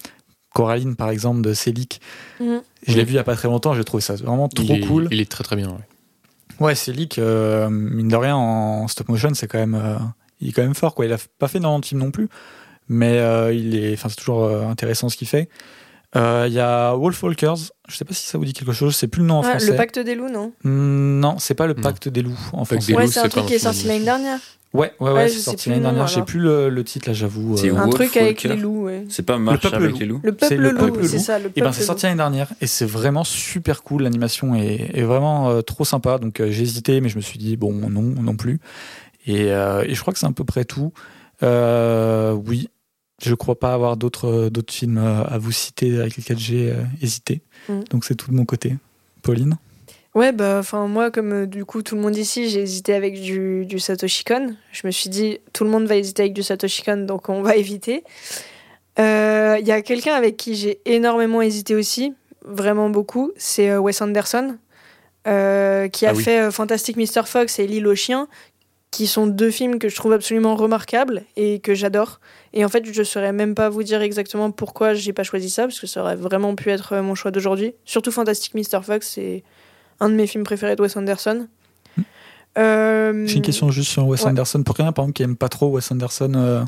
Coraline, 0.54 0.96
par 0.96 1.10
exemple, 1.10 1.42
de 1.42 1.52
Selick. 1.52 2.00
Mhm. 2.40 2.62
Je 2.86 2.96
l'ai 2.96 3.04
vu 3.04 3.12
il 3.12 3.16
y 3.16 3.18
a 3.18 3.24
pas 3.24 3.36
très 3.36 3.48
longtemps, 3.48 3.74
j'ai 3.74 3.84
trouvé 3.84 4.00
ça 4.00 4.14
vraiment 4.16 4.48
trop 4.48 4.64
il 4.64 4.72
est, 4.72 4.80
cool. 4.86 5.08
Il 5.10 5.20
est 5.20 5.30
très 5.30 5.44
très 5.44 5.56
bien. 5.56 5.68
ouais. 5.68 5.86
Ouais, 6.60 6.74
euh, 7.18 7.70
mine 7.70 8.08
de 8.08 8.16
rien, 8.16 8.36
en 8.36 8.86
stop 8.88 9.08
motion, 9.08 9.34
c'est 9.34 9.48
quand 9.48 9.58
même, 9.58 9.74
euh, 9.74 9.96
il 10.40 10.50
est 10.50 10.52
quand 10.52 10.62
même 10.62 10.74
fort, 10.74 10.94
quoi. 10.94 11.06
Il 11.06 11.12
a 11.12 11.18
pas 11.38 11.48
fait 11.48 11.58
énormément 11.58 11.80
de 11.80 11.86
films 11.86 12.00
non 12.00 12.10
plus, 12.10 12.28
mais 12.88 13.18
euh, 13.18 13.52
il 13.52 13.76
est, 13.76 13.92
enfin, 13.94 14.08
c'est 14.08 14.16
toujours 14.16 14.44
euh, 14.44 14.66
intéressant 14.66 15.08
ce 15.08 15.16
qu'il 15.16 15.28
fait. 15.28 15.48
Euh, 16.14 16.44
Il 16.46 16.52
y 16.52 16.60
a 16.60 16.94
Wolfwalkers, 16.94 17.56
je 17.88 17.96
sais 17.96 18.04
pas 18.04 18.12
si 18.12 18.26
ça 18.26 18.36
vous 18.36 18.44
dit 18.44 18.52
quelque 18.52 18.72
chose, 18.72 18.94
c'est 18.94 19.08
plus 19.08 19.22
le 19.22 19.28
nom 19.28 19.36
en 19.36 19.42
Ouais, 19.42 19.50
français. 19.50 19.70
le 19.70 19.76
pacte 19.76 19.98
des 19.98 20.14
loups, 20.14 20.28
non? 20.28 20.52
Hmm, 20.62 21.20
Non, 21.20 21.36
c'est 21.38 21.54
pas 21.54 21.66
le 21.66 21.72
Non. 21.74 21.80
pacte 21.82 22.08
des 22.08 22.20
loups 22.22 22.38
en 22.52 22.64
Ouais, 22.64 22.76
loups, 22.76 23.06
c'est 23.10 23.20
un 23.20 23.28
truc 23.28 23.46
qui 23.46 23.54
est 23.54 23.58
sorti 23.58 23.86
l'année 23.86 24.04
dernière. 24.04 24.38
Ouais, 24.74 24.90
ouais, 25.00 25.06
ouais, 25.10 25.12
Ouais, 25.14 25.28
c'est 25.28 25.38
sorti 25.40 25.68
l'année 25.68 25.80
le 25.82 25.86
dernière. 25.86 26.06
Je 26.08 26.14
sais 26.14 26.22
plus 26.22 26.40
le, 26.40 26.68
le 26.70 26.84
titre 26.84 27.08
là, 27.08 27.12
j'avoue. 27.14 27.56
C'est 27.58 27.70
euh. 27.70 27.76
Un 27.76 27.88
truc 27.88 28.14
avec 28.16 28.42
les 28.42 28.56
loups, 28.56 28.84
ouais. 28.84 29.04
C'est 29.10 29.22
pas 29.22 29.36
Marche 29.38 29.60
peuple 29.62 29.76
avec 29.76 29.90
loup. 29.92 29.98
les 30.00 30.06
loups 30.06 30.20
Le 30.22 30.32
peuple 30.32 30.54
le 30.56 30.70
loup, 30.70 30.78
peuple 30.78 31.06
c'est 31.08 31.18
ça, 31.18 31.38
le 31.38 31.46
Et 31.46 31.60
ben 31.60 31.64
peuple 31.66 31.76
c'est 31.76 31.84
sorti 31.84 32.04
l'année 32.06 32.16
dernière 32.16 32.48
et 32.60 32.66
c'est 32.66 32.86
vraiment 32.86 33.22
super 33.24 33.82
cool. 33.82 34.02
L'animation 34.02 34.54
est, 34.54 34.90
est 34.94 35.02
vraiment 35.02 35.50
euh, 35.50 35.60
trop 35.62 35.84
sympa. 35.84 36.16
Donc 36.18 36.40
euh, 36.40 36.50
j'ai 36.50 36.62
hésité, 36.62 37.00
mais 37.02 37.08
je 37.10 37.16
me 37.16 37.22
suis 37.22 37.38
dit 37.38 37.56
bon 37.58 37.72
non 37.72 38.02
non 38.02 38.34
plus. 38.36 38.60
Et, 39.26 39.50
euh, 39.52 39.84
et 39.86 39.94
je 39.94 40.00
crois 40.00 40.12
que 40.14 40.18
c'est 40.18 40.26
à 40.26 40.32
peu 40.32 40.44
près 40.44 40.64
tout. 40.64 40.92
Euh, 41.42 42.32
oui, 42.32 42.68
je 43.22 43.34
crois 43.34 43.58
pas 43.58 43.72
avoir 43.74 43.96
d'autres 43.96 44.28
euh, 44.28 44.50
d'autres 44.50 44.72
films 44.72 44.98
euh, 44.98 45.24
à 45.24 45.38
vous 45.38 45.52
citer 45.52 46.00
avec 46.00 46.16
lesquels 46.16 46.38
j'ai 46.38 46.74
hésité. 47.00 47.42
Mm. 47.68 47.80
Donc 47.90 48.04
c'est 48.04 48.14
tout 48.14 48.30
de 48.30 48.36
mon 48.36 48.44
côté. 48.44 48.76
Pauline? 49.22 49.56
Ouais, 50.14 50.32
bah, 50.32 50.58
enfin, 50.58 50.88
moi, 50.88 51.10
comme 51.10 51.32
euh, 51.32 51.46
du 51.46 51.64
coup 51.64 51.82
tout 51.82 51.94
le 51.94 52.02
monde 52.02 52.16
ici, 52.16 52.50
j'ai 52.50 52.60
hésité 52.60 52.92
avec 52.92 53.20
du, 53.20 53.64
du 53.64 53.78
Satoshi 53.78 54.24
Kon. 54.24 54.54
Je 54.70 54.86
me 54.86 54.90
suis 54.90 55.08
dit, 55.08 55.38
tout 55.54 55.64
le 55.64 55.70
monde 55.70 55.86
va 55.86 55.96
hésiter 55.96 56.22
avec 56.24 56.34
du 56.34 56.42
Satoshi 56.42 56.82
Kon, 56.82 56.98
donc 57.06 57.28
on 57.28 57.40
va 57.40 57.56
éviter. 57.56 58.04
Euh, 58.98 59.56
Il 59.60 59.66
y 59.66 59.72
a 59.72 59.80
quelqu'un 59.80 60.14
avec 60.14 60.36
qui 60.36 60.54
j'ai 60.54 60.80
énormément 60.84 61.40
hésité 61.40 61.74
aussi, 61.74 62.12
vraiment 62.44 62.90
beaucoup, 62.90 63.32
c'est 63.36 63.70
euh, 63.70 63.78
Wes 63.80 64.02
Anderson, 64.02 64.58
qui 65.24 65.30
a 65.30 65.88
Ah 66.10 66.12
oui. 66.14 66.22
fait 66.22 66.50
Fantastic 66.50 66.96
Mr. 66.96 67.22
Fox 67.24 67.58
et 67.58 67.66
L'île 67.66 67.86
aux 67.86 67.94
chiens, 67.94 68.28
qui 68.92 69.06
sont 69.06 69.26
deux 69.26 69.50
films 69.50 69.78
que 69.78 69.88
je 69.88 69.96
trouve 69.96 70.12
absolument 70.12 70.54
remarquables 70.54 71.24
et 71.36 71.58
que 71.58 71.74
j'adore. 71.74 72.20
Et 72.52 72.64
en 72.64 72.68
fait, 72.68 72.84
je 72.84 73.02
saurais 73.02 73.32
même 73.32 73.54
pas 73.54 73.70
vous 73.70 73.82
dire 73.82 74.02
exactement 74.02 74.50
pourquoi 74.50 74.92
j'ai 74.92 75.14
pas 75.14 75.24
choisi 75.24 75.48
ça, 75.50 75.62
parce 75.62 75.80
que 75.80 75.86
ça 75.86 76.02
aurait 76.02 76.14
vraiment 76.14 76.54
pu 76.54 76.70
être 76.70 76.92
euh, 76.92 77.02
mon 77.02 77.14
choix 77.14 77.30
d'aujourd'hui. 77.30 77.74
Surtout 77.86 78.12
Fantastic 78.12 78.54
Mr. 78.54 78.82
Fox, 78.82 79.08
c'est 79.14 79.42
un 79.98 80.10
de 80.10 80.14
mes 80.14 80.26
films 80.26 80.44
préférés 80.44 80.76
de 80.76 80.82
Wes 80.82 80.94
Anderson. 80.96 81.48
Euh, 82.58 83.26
J'ai 83.26 83.36
une 83.36 83.42
question 83.42 83.70
juste 83.70 83.90
sur 83.90 84.06
Wes 84.06 84.22
ouais. 84.22 84.28
Anderson. 84.28 84.62
Pour 84.62 84.76
quelqu'un 84.76 84.92
par 84.92 85.04
exemple 85.04 85.16
qui 85.16 85.22
aime 85.22 85.36
pas 85.36 85.48
trop 85.48 85.68
Wes 85.70 85.90
Anderson 85.90 86.32
euh, 86.36 86.62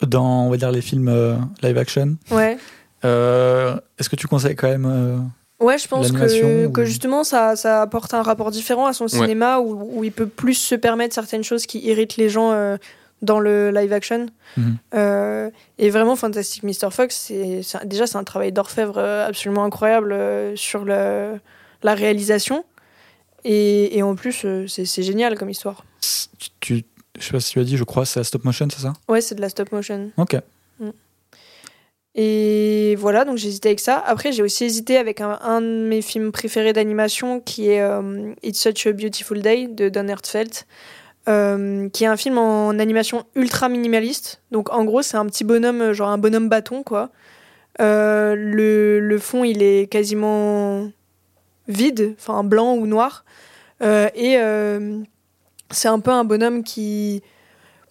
dans 0.00 0.46
on 0.46 0.50
va 0.50 0.56
dire 0.56 0.72
les 0.72 0.80
films 0.80 1.08
euh, 1.08 1.36
live 1.62 1.76
action. 1.76 2.16
Ouais. 2.30 2.56
Est-ce 3.02 4.08
que 4.08 4.16
tu 4.16 4.26
conseilles 4.26 4.56
quand 4.56 4.68
même 4.68 5.30
Ouais, 5.58 5.78
je 5.78 5.88
pense 5.88 6.08
que, 6.12 6.66
ou- 6.66 6.70
que 6.70 6.84
justement 6.84 7.24
ça, 7.24 7.56
ça 7.56 7.80
apporte 7.82 8.12
un 8.14 8.22
rapport 8.22 8.50
différent 8.50 8.86
à 8.86 8.92
son 8.92 9.08
cinéma 9.08 9.58
où, 9.60 9.98
où 9.98 10.04
il 10.04 10.12
peut 10.12 10.26
plus 10.26 10.54
se 10.54 10.74
permettre 10.74 11.14
certaines 11.14 11.44
choses 11.44 11.64
qui 11.66 11.78
irritent 11.80 12.16
les 12.18 12.28
gens 12.28 12.52
euh, 12.52 12.76
dans 13.22 13.40
le 13.40 13.70
live 13.70 13.92
action. 13.94 14.26
Mhm. 14.58 14.76
Euh, 14.94 15.50
et 15.78 15.88
vraiment, 15.88 16.14
Fantastic 16.16 16.62
Mr. 16.62 16.90
Fox, 16.90 17.16
c'est 17.16 17.62
c'est 17.62 17.78
un- 17.78 17.84
déjà 17.86 18.06
c'est 18.06 18.18
un 18.18 18.24
travail 18.24 18.52
d'orfèvre 18.52 18.98
euh, 18.98 19.26
absolument 19.26 19.64
incroyable 19.64 20.12
euh, 20.12 20.54
sur 20.56 20.84
le, 20.84 21.40
la 21.82 21.94
réalisation. 21.94 22.64
Et, 23.44 23.96
et 23.96 24.02
en 24.02 24.14
plus, 24.14 24.44
c'est 24.68 24.84
c'est 24.84 25.02
génial 25.02 25.38
comme 25.38 25.48
histoire. 25.50 25.84
tu, 26.38 26.48
tu- 26.60 26.84
je 27.18 27.24
sais 27.24 27.32
pas 27.32 27.40
si 27.40 27.52
tu 27.52 27.60
as 27.60 27.64
dit, 27.64 27.78
je 27.78 27.84
crois, 27.84 28.04
c'est 28.04 28.20
la 28.20 28.24
stop 28.24 28.44
motion, 28.44 28.68
c'est 28.70 28.82
ça? 28.82 28.92
Ouais, 29.08 29.22
c'est 29.22 29.34
de 29.34 29.40
la 29.40 29.48
stop 29.48 29.72
motion. 29.72 30.10
Ok. 30.18 30.36
Et 32.18 32.96
voilà, 32.98 33.26
donc 33.26 33.36
hésité 33.36 33.68
avec 33.68 33.80
ça. 33.80 34.02
Après, 34.06 34.32
j'ai 34.32 34.42
aussi 34.42 34.64
hésité 34.64 34.96
avec 34.96 35.20
un, 35.20 35.60
de 35.60 35.86
mes 35.86 36.00
films 36.00 36.32
préférés 36.32 36.72
d'animation 36.72 37.40
qui 37.40 37.68
est 37.68 37.82
euh, 37.82 38.32
It's 38.42 38.58
Such 38.58 38.86
a 38.86 38.92
Beautiful 38.92 39.42
Day 39.42 39.66
de 39.68 39.90
Don 39.90 40.08
Hertzfeldt, 40.08 40.64
euh, 41.28 41.90
qui 41.90 42.04
est 42.04 42.06
un 42.06 42.16
film 42.16 42.38
en 42.38 42.70
animation 42.78 43.24
ultra 43.34 43.68
minimaliste. 43.68 44.40
Donc 44.50 44.72
en 44.72 44.86
gros, 44.86 45.02
c'est 45.02 45.18
un 45.18 45.26
petit 45.26 45.44
bonhomme, 45.44 45.82
euh, 45.82 45.92
genre 45.92 46.08
un 46.08 46.16
bonhomme 46.16 46.48
bâton, 46.48 46.82
quoi. 46.82 47.10
Le, 47.78 48.98
le 48.98 49.18
fond, 49.18 49.44
il 49.44 49.62
est 49.62 49.86
quasiment 49.86 50.90
vide, 51.68 52.14
enfin 52.18 52.42
blanc 52.44 52.76
ou 52.76 52.86
noir. 52.86 53.26
Et 53.82 54.38
c'est 55.70 55.88
un 55.88 56.00
peu 56.00 56.10
un 56.10 56.24
bonhomme 56.24 56.64
qui 56.64 57.22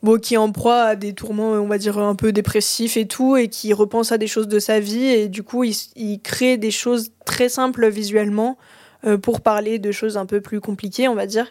bon, 0.06 0.20
qui 0.20 0.36
est 0.36 0.38
en 0.38 0.52
proie 0.52 0.84
à 0.84 0.96
des 0.96 1.14
tourments, 1.14 1.52
on 1.52 1.68
va 1.68 1.78
dire, 1.78 1.98
un 1.98 2.16
peu 2.16 2.32
dépressifs 2.32 2.96
et 2.96 3.08
tout, 3.08 3.36
et 3.36 3.50
qui 3.50 3.74
repense 3.74 4.12
à 4.12 4.18
des 4.18 4.28
choses 4.28 4.48
de 4.48 4.60
sa 4.60 4.80
vie, 4.80 5.06
et 5.06 5.28
du 5.28 5.44
coup, 5.44 5.64
il, 5.66 6.20
crée 6.22 6.58
des 6.58 6.72
choses 6.72 7.10
très 7.26 7.50
simples 7.50 7.90
visuellement 7.90 8.58
euh, 9.06 9.18
pour 9.18 9.42
parler 9.42 9.80
de 9.80 9.92
choses 9.92 10.16
un 10.16 10.26
peu 10.26 10.40
plus 10.40 10.62
compliquées, 10.62 11.08
on 11.08 11.16
va 11.16 11.26
dire. 11.26 11.48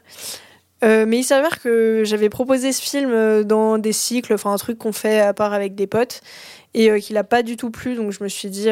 Euh, 0.83 1.05
mais 1.07 1.19
il 1.19 1.25
s'avère 1.25 1.61
que 1.61 2.03
j'avais 2.05 2.29
proposé 2.29 2.73
ce 2.73 2.83
film 2.83 3.11
euh, 3.11 3.43
dans 3.45 3.79
des 3.79 3.93
cycles, 3.93 4.35
enfin 4.35 4.53
un 4.53 4.57
truc 4.57 4.79
qu'on 4.79 4.93
fait 4.93 5.21
à 5.21 5.35
part 5.35 5.53
avec 5.53 5.75
des 5.75 5.87
potes, 5.87 6.21
et 6.75 6.91
euh, 6.91 6.99
qu'il 6.99 7.17
a 7.17 7.25
pas 7.25 7.43
du 7.43 7.57
tout 7.57 7.71
plu, 7.71 7.95
donc 7.97 8.13
je 8.13 8.23
me 8.23 8.29
suis 8.29 8.51
dit, 8.51 8.69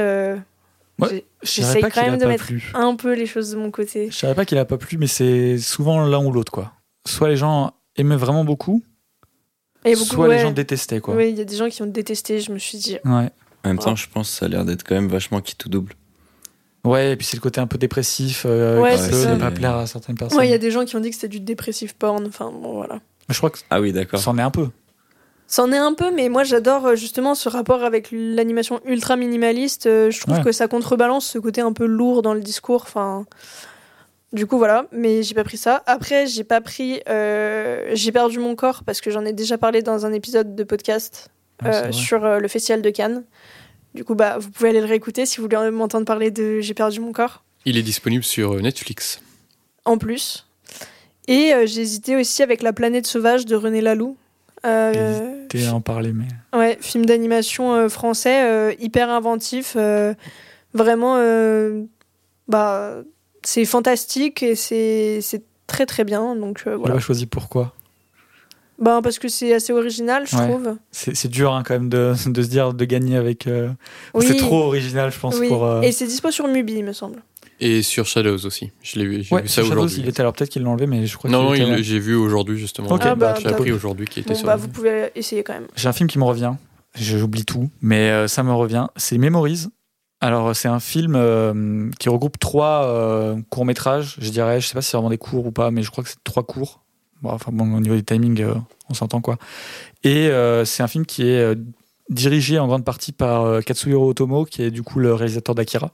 Ouais, 0.98 1.08
j'ai- 1.10 1.24
Je 1.42 1.54
dirais 1.54 1.66
j'essaye 1.66 1.82
pas 1.82 1.90
quand 1.90 2.02
même 2.02 2.18
de 2.18 2.26
mettre 2.26 2.46
plu. 2.46 2.70
un 2.74 2.94
peu 2.96 3.14
les 3.14 3.26
choses 3.26 3.50
de 3.50 3.56
mon 3.56 3.70
côté. 3.70 4.10
Je 4.10 4.16
savais 4.16 4.34
pas 4.34 4.44
qu'il 4.44 4.58
a 4.58 4.64
pas 4.64 4.78
plu, 4.78 4.98
mais 4.98 5.06
c'est 5.08 5.58
souvent 5.58 6.06
l'un 6.06 6.24
ou 6.24 6.30
l'autre, 6.30 6.52
quoi. 6.52 6.72
Soit 7.06 7.28
les 7.28 7.36
gens 7.36 7.72
aimaient 7.96 8.16
vraiment 8.16 8.44
beaucoup, 8.44 8.82
Et 9.84 9.94
beaucoup, 9.94 10.04
soit 10.06 10.28
les 10.28 10.38
gens 10.38 10.50
détestaient, 10.52 11.00
quoi. 11.00 11.14
Oui, 11.16 11.30
il 11.30 11.36
y 11.38 11.40
a 11.40 11.44
des 11.44 11.56
gens 11.56 11.68
qui 11.68 11.82
ont 11.82 11.86
détesté, 11.86 12.40
je 12.40 12.52
me 12.52 12.58
suis 12.58 12.78
dit, 12.78 12.98
Ouais. 13.04 13.30
En 13.64 13.68
même 13.68 13.78
Ouais. 13.78 13.84
temps, 13.84 13.96
je 13.96 14.08
pense 14.08 14.30
que 14.30 14.36
ça 14.38 14.46
a 14.46 14.48
l'air 14.48 14.64
d'être 14.64 14.82
quand 14.84 14.94
même 14.94 15.08
vachement 15.08 15.40
qui 15.40 15.54
tout 15.56 15.68
double. 15.68 15.94
Ouais, 16.84 17.12
et 17.12 17.16
puis 17.16 17.24
c'est 17.26 17.36
le 17.36 17.40
côté 17.42 17.60
un 17.60 17.68
peu 17.68 17.78
dépressif 17.78 18.42
euh, 18.44 18.80
Ouais, 18.80 18.96
qui 18.96 19.08
peut 19.10 19.12
ça. 19.22 19.34
ne 19.34 19.38
pas 19.40 19.52
plaire 19.52 19.76
à 19.76 19.86
certaines 19.86 20.16
personnes. 20.16 20.38
ouais, 20.38 20.48
il 20.48 20.50
y 20.50 20.54
a 20.54 20.58
des 20.58 20.72
gens 20.72 20.84
qui 20.84 20.96
ont 20.96 21.00
dit 21.00 21.10
que 21.10 21.14
c'était 21.14 21.28
du 21.28 21.38
dépressif 21.40 21.92
porn, 21.94 22.26
enfin 22.26 22.50
bon, 22.50 22.72
voilà. 22.74 22.98
Je 23.28 23.36
crois 23.38 23.50
que 23.50 23.58
Ah 23.70 23.80
oui, 23.80 23.92
d'accord. 23.92 24.18
c'en 24.18 24.36
est 24.36 24.42
un 24.42 24.50
peu. 24.50 24.68
C'en 25.46 25.70
est 25.70 25.76
un 25.76 25.92
peu, 25.94 26.10
mais 26.12 26.28
moi 26.28 26.42
j'adore 26.44 26.86
euh, 26.86 26.96
justement 26.96 27.34
ce 27.36 27.48
rapport 27.48 27.84
avec 27.84 28.08
l'animation 28.10 28.80
ultra 28.84 29.16
minimaliste. 29.16 29.86
Euh, 29.86 30.10
Je 30.10 30.18
trouve 30.20 30.38
Ouais. 30.38 30.42
que 30.42 30.50
ça 30.50 30.66
contrebalance 30.66 31.26
ce 31.26 31.38
côté 31.38 31.60
un 31.60 31.72
peu 31.72 31.84
lourd 31.86 32.22
dans 32.22 32.34
le 32.34 32.40
discours. 32.40 32.82
Enfin, 32.86 33.26
Du 34.32 34.46
coup, 34.46 34.56
voilà, 34.56 34.86
mais 34.92 35.22
j'ai 35.22 35.34
pas 35.34 35.44
pris 35.44 35.58
ça. 35.58 35.82
Après, 35.86 36.26
j'ai 36.26 36.44
pas 36.44 36.62
pris. 36.62 37.02
euh, 37.08 37.90
j'ai 37.92 38.12
perdu 38.12 38.38
mon 38.38 38.54
corps 38.54 38.82
parce 38.82 39.02
que 39.02 39.10
j'en 39.10 39.26
ai 39.26 39.34
déjà 39.34 39.58
parlé 39.58 39.82
dans 39.82 40.06
un 40.06 40.12
épisode 40.14 40.54
de 40.54 40.64
podcast 40.64 41.28
Ah, 41.62 41.68
euh, 41.68 41.92
sur 41.92 42.24
euh, 42.24 42.38
le 42.38 42.48
festival 42.48 42.80
de 42.80 42.88
Cannes. 42.88 43.24
Du 43.94 44.04
coup, 44.04 44.14
bah, 44.14 44.38
vous 44.38 44.50
pouvez 44.50 44.70
aller 44.70 44.80
le 44.80 44.86
réécouter 44.86 45.26
si 45.26 45.36
vous 45.36 45.42
voulez 45.42 45.70
m'entendre 45.70 46.06
parler 46.06 46.30
de 46.30 46.60
J'ai 46.60 46.72
perdu 46.72 47.00
mon 47.00 47.12
corps. 47.12 47.44
Il 47.66 47.76
est 47.76 47.82
disponible 47.82 48.24
sur 48.24 48.54
Netflix. 48.54 49.20
En 49.84 49.98
plus. 49.98 50.46
Et 51.28 51.52
j'ai 51.66 51.82
hésité 51.82 52.16
aussi 52.16 52.42
avec 52.42 52.62
La 52.62 52.72
planète 52.72 53.06
sauvage 53.06 53.44
de 53.44 53.54
René 53.54 53.82
Laloux. 53.82 54.16
T'es 54.62 55.66
à 55.66 55.74
en 55.74 55.82
parler, 55.82 56.12
mais. 56.12 56.58
Ouais, 56.58 56.78
film 56.80 57.04
d'animation 57.04 57.88
français, 57.90 58.74
hyper 58.80 59.10
inventif. 59.10 59.76
vraiment, 60.72 61.16
bah, 62.48 63.02
c'est 63.44 63.64
fantastique 63.64 64.42
et 64.42 64.54
c'est 64.54 65.20
c'est 65.22 65.42
très 65.66 65.86
très 65.86 66.04
bien. 66.04 66.34
Donc 66.36 66.64
euh, 66.66 66.74
On 66.76 66.80
voilà. 66.80 66.98
choisi 67.00 67.26
pourquoi? 67.26 67.72
Ben, 68.78 69.00
parce 69.00 69.18
que 69.20 69.28
c'est 69.28 69.54
assez 69.54 69.72
original, 69.72 70.26
je 70.26 70.36
Ouais. 70.36 70.48
trouve. 70.48 70.76
C'est 70.90 71.28
dur 71.28 71.52
hein, 71.54 71.62
quand 71.64 71.74
même 71.74 71.88
de, 71.88 72.14
de 72.26 72.42
se 72.42 72.48
dire 72.48 72.74
de 72.74 72.84
gagner 72.84 73.16
avec. 73.16 73.46
euh, 73.46 73.68
Oui. 74.14 74.24
C'est 74.26 74.36
trop 74.36 74.62
original, 74.62 75.12
je 75.12 75.18
pense, 75.20 75.38
Oui. 75.38 75.48
pour. 75.48 75.64
euh, 75.64 75.82
Et 75.82 75.92
c'est 75.92 76.06
dispo 76.06 76.30
sur 76.30 76.48
Mubi, 76.48 76.74
il 76.74 76.84
me 76.84 76.92
semble. 76.92 77.22
Et 77.60 77.82
sur 77.82 78.06
Shadows 78.06 78.44
aussi. 78.44 78.72
Je 78.82 78.98
l'ai 78.98 79.06
vu, 79.06 79.22
j'ai 79.22 79.32
Ouais, 79.34 79.42
vu 79.42 79.48
ça 79.48 79.62
aujourd'hui. 79.62 79.98
il 80.00 80.08
était 80.08 80.20
alors 80.20 80.32
peut-être 80.32 80.50
qu'il 80.50 80.62
l'a 80.64 80.68
enlevé, 80.70 80.88
mais 80.88 81.06
je 81.06 81.16
crois 81.16 81.30
Non, 81.30 81.44
non, 81.44 81.54
j'ai 81.54 81.98
vu 82.00 82.16
aujourd'hui 82.16 82.58
justement. 82.58 82.88
Ok, 82.90 83.02
Ah, 83.04 83.14
bah, 83.14 83.34
j'ai 83.40 83.48
appris 83.50 83.70
aujourd'hui 83.70 84.06
qu'il 84.06 84.22
était 84.22 84.32
Bon, 84.32 84.38
sur. 84.38 84.46
bah, 84.46 84.56
vous 84.56 84.66
pouvez 84.68 85.10
essayer 85.14 85.44
quand 85.44 85.52
même. 85.52 85.68
J'ai 85.76 85.88
un 85.88 85.92
film 85.92 86.08
qui 86.08 86.18
me 86.18 86.24
revient. 86.24 86.54
J'oublie 86.96 87.44
tout, 87.44 87.70
mais 87.80 88.10
euh, 88.10 88.26
ça 88.26 88.42
me 88.42 88.52
revient. 88.52 88.88
C'est 88.96 89.16
Memories. 89.16 89.68
Alors, 90.22 90.54
c'est 90.54 90.68
un 90.68 90.78
film 90.78 91.14
euh, 91.16 91.90
qui 91.98 92.08
regroupe 92.08 92.38
trois 92.38 92.84
euh, 92.84 93.42
courts-métrages, 93.50 94.14
je 94.20 94.30
dirais. 94.30 94.60
Je 94.60 94.68
sais 94.68 94.74
pas 94.74 94.80
si 94.80 94.90
c'est 94.90 94.96
vraiment 94.96 95.10
des 95.10 95.18
cours 95.18 95.46
ou 95.46 95.50
pas, 95.50 95.72
mais 95.72 95.82
je 95.82 95.90
crois 95.90 96.04
que 96.04 96.10
c'est 96.10 96.22
trois 96.22 96.44
cours. 96.44 96.84
Enfin, 97.24 97.50
bon, 97.52 97.74
au 97.74 97.80
niveau 97.80 97.96
du 97.96 98.04
timing, 98.04 98.40
euh, 98.40 98.54
on 98.88 98.94
s'entend 98.94 99.20
quoi. 99.20 99.36
Et 100.04 100.28
euh, 100.28 100.64
c'est 100.64 100.84
un 100.84 100.86
film 100.86 101.06
qui 101.06 101.24
est 101.26 101.58
dirigé 102.08 102.60
en 102.60 102.68
grande 102.68 102.84
partie 102.84 103.10
par 103.10 103.64
Katsuhiro 103.64 104.10
Otomo, 104.10 104.44
qui 104.44 104.62
est 104.62 104.70
du 104.70 104.84
coup 104.84 105.00
le 105.00 105.12
réalisateur 105.12 105.56
d'Akira, 105.56 105.90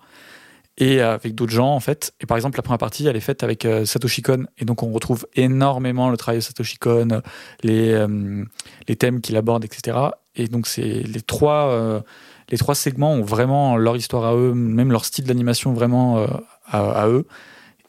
et 0.77 1.01
avec 1.01 1.35
d'autres 1.35 1.53
gens 1.53 1.75
en 1.75 1.81
fait. 1.81 2.13
Et 2.21 2.27
par 2.27 2.37
exemple, 2.37 2.59
la 2.59 2.63
première 2.63 2.79
partie, 2.79 3.07
elle 3.07 3.17
est 3.17 3.21
faite 3.21 3.43
avec 3.43 3.67
Satoshi 3.87 4.21
Kon, 4.21 4.45
et 4.59 4.67
donc 4.67 4.83
on 4.83 4.91
retrouve 4.93 5.27
énormément 5.37 6.11
le 6.11 6.19
travail 6.19 6.41
de 6.41 6.45
Satoshi 6.45 6.77
Kon, 6.77 7.23
les, 7.63 8.07
les 8.89 8.97
thèmes 8.97 9.23
qu'il 9.23 9.37
aborde, 9.37 9.65
etc. 9.65 9.97
Et 10.35 10.49
donc 10.49 10.67
c'est 10.67 11.03
les 11.03 11.21
trois, 11.23 12.03
les 12.51 12.59
trois 12.59 12.75
segments 12.75 13.13
ont 13.13 13.23
vraiment 13.23 13.77
leur 13.77 13.97
histoire 13.97 14.25
à 14.25 14.35
eux, 14.35 14.55
même 14.55 14.93
leur 14.93 15.05
style 15.05 15.25
d'animation 15.25 15.73
vraiment 15.73 16.19
euh, 16.19 16.27
à, 16.67 17.03
à 17.03 17.09
eux. 17.09 17.27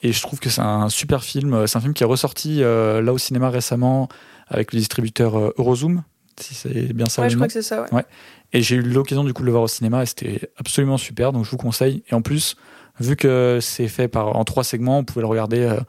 Et 0.02 0.14
je 0.14 0.22
trouve 0.22 0.40
que 0.40 0.50
c'est 0.50 0.62
un 0.62 0.90
super 0.90 1.24
film. 1.24 1.68
C'est 1.68 1.78
un 1.78 1.82
film 1.82 1.94
qui 1.94 2.04
est 2.04 2.08
ressorti 2.08 2.64
euh, 2.64 3.02
là 3.02 3.14
au 3.14 3.18
cinéma 3.18 3.50
récemment 3.50 4.08
avec 4.48 4.74
le 4.74 4.80
distributeur 4.80 5.38
euh, 5.38 5.54
Eurozoom, 5.58 6.04
si 6.40 6.56
c'est 6.56 6.94
bien 6.94 7.08
ça. 7.08 7.22
ouais, 7.22 7.30
je 7.30 7.36
crois 7.36 7.48
que 7.48 7.54
c'est 7.54 7.62
ça, 7.62 7.86
ouais. 7.92 8.06
Et 8.52 8.62
j'ai 8.62 8.78
eu 8.78 8.82
l'occasion 8.82 9.24
du 9.24 9.34
coup 9.34 9.42
de 9.44 9.46
le 9.46 9.52
voir 9.52 9.64
au 9.64 9.68
cinéma 9.68 10.02
et 10.02 10.06
c'était 10.06 10.50
absolument 10.58 10.98
super, 10.98 11.32
donc 11.32 11.46
je 11.46 11.52
vous 11.52 11.58
conseille. 11.58 12.04
Et 12.10 12.16
en 12.16 12.22
plus, 12.22 12.56
vu 13.00 13.16
que 13.16 13.60
c'est 13.62 13.88
fait 13.88 14.08
par, 14.08 14.36
en 14.36 14.44
trois 14.44 14.64
segments, 14.64 15.00
vous 15.00 15.04
pouvez 15.06 15.22
le 15.22 15.28
regarder 15.28 15.62
euh, 15.62 15.80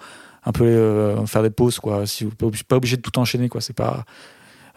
un 0.44 0.52
peu, 0.52 0.64
euh, 0.64 1.24
faire 1.26 1.42
des 1.42 1.50
pauses, 1.50 1.78
quoi. 1.78 2.06
Si 2.06 2.24
vous 2.24 2.32
n'êtes 2.42 2.64
pas 2.64 2.76
obligé 2.76 2.96
de 2.96 3.02
tout 3.02 3.18
enchaîner, 3.18 3.48
quoi. 3.48 3.60
C'est 3.60 3.72
pas, 3.72 4.04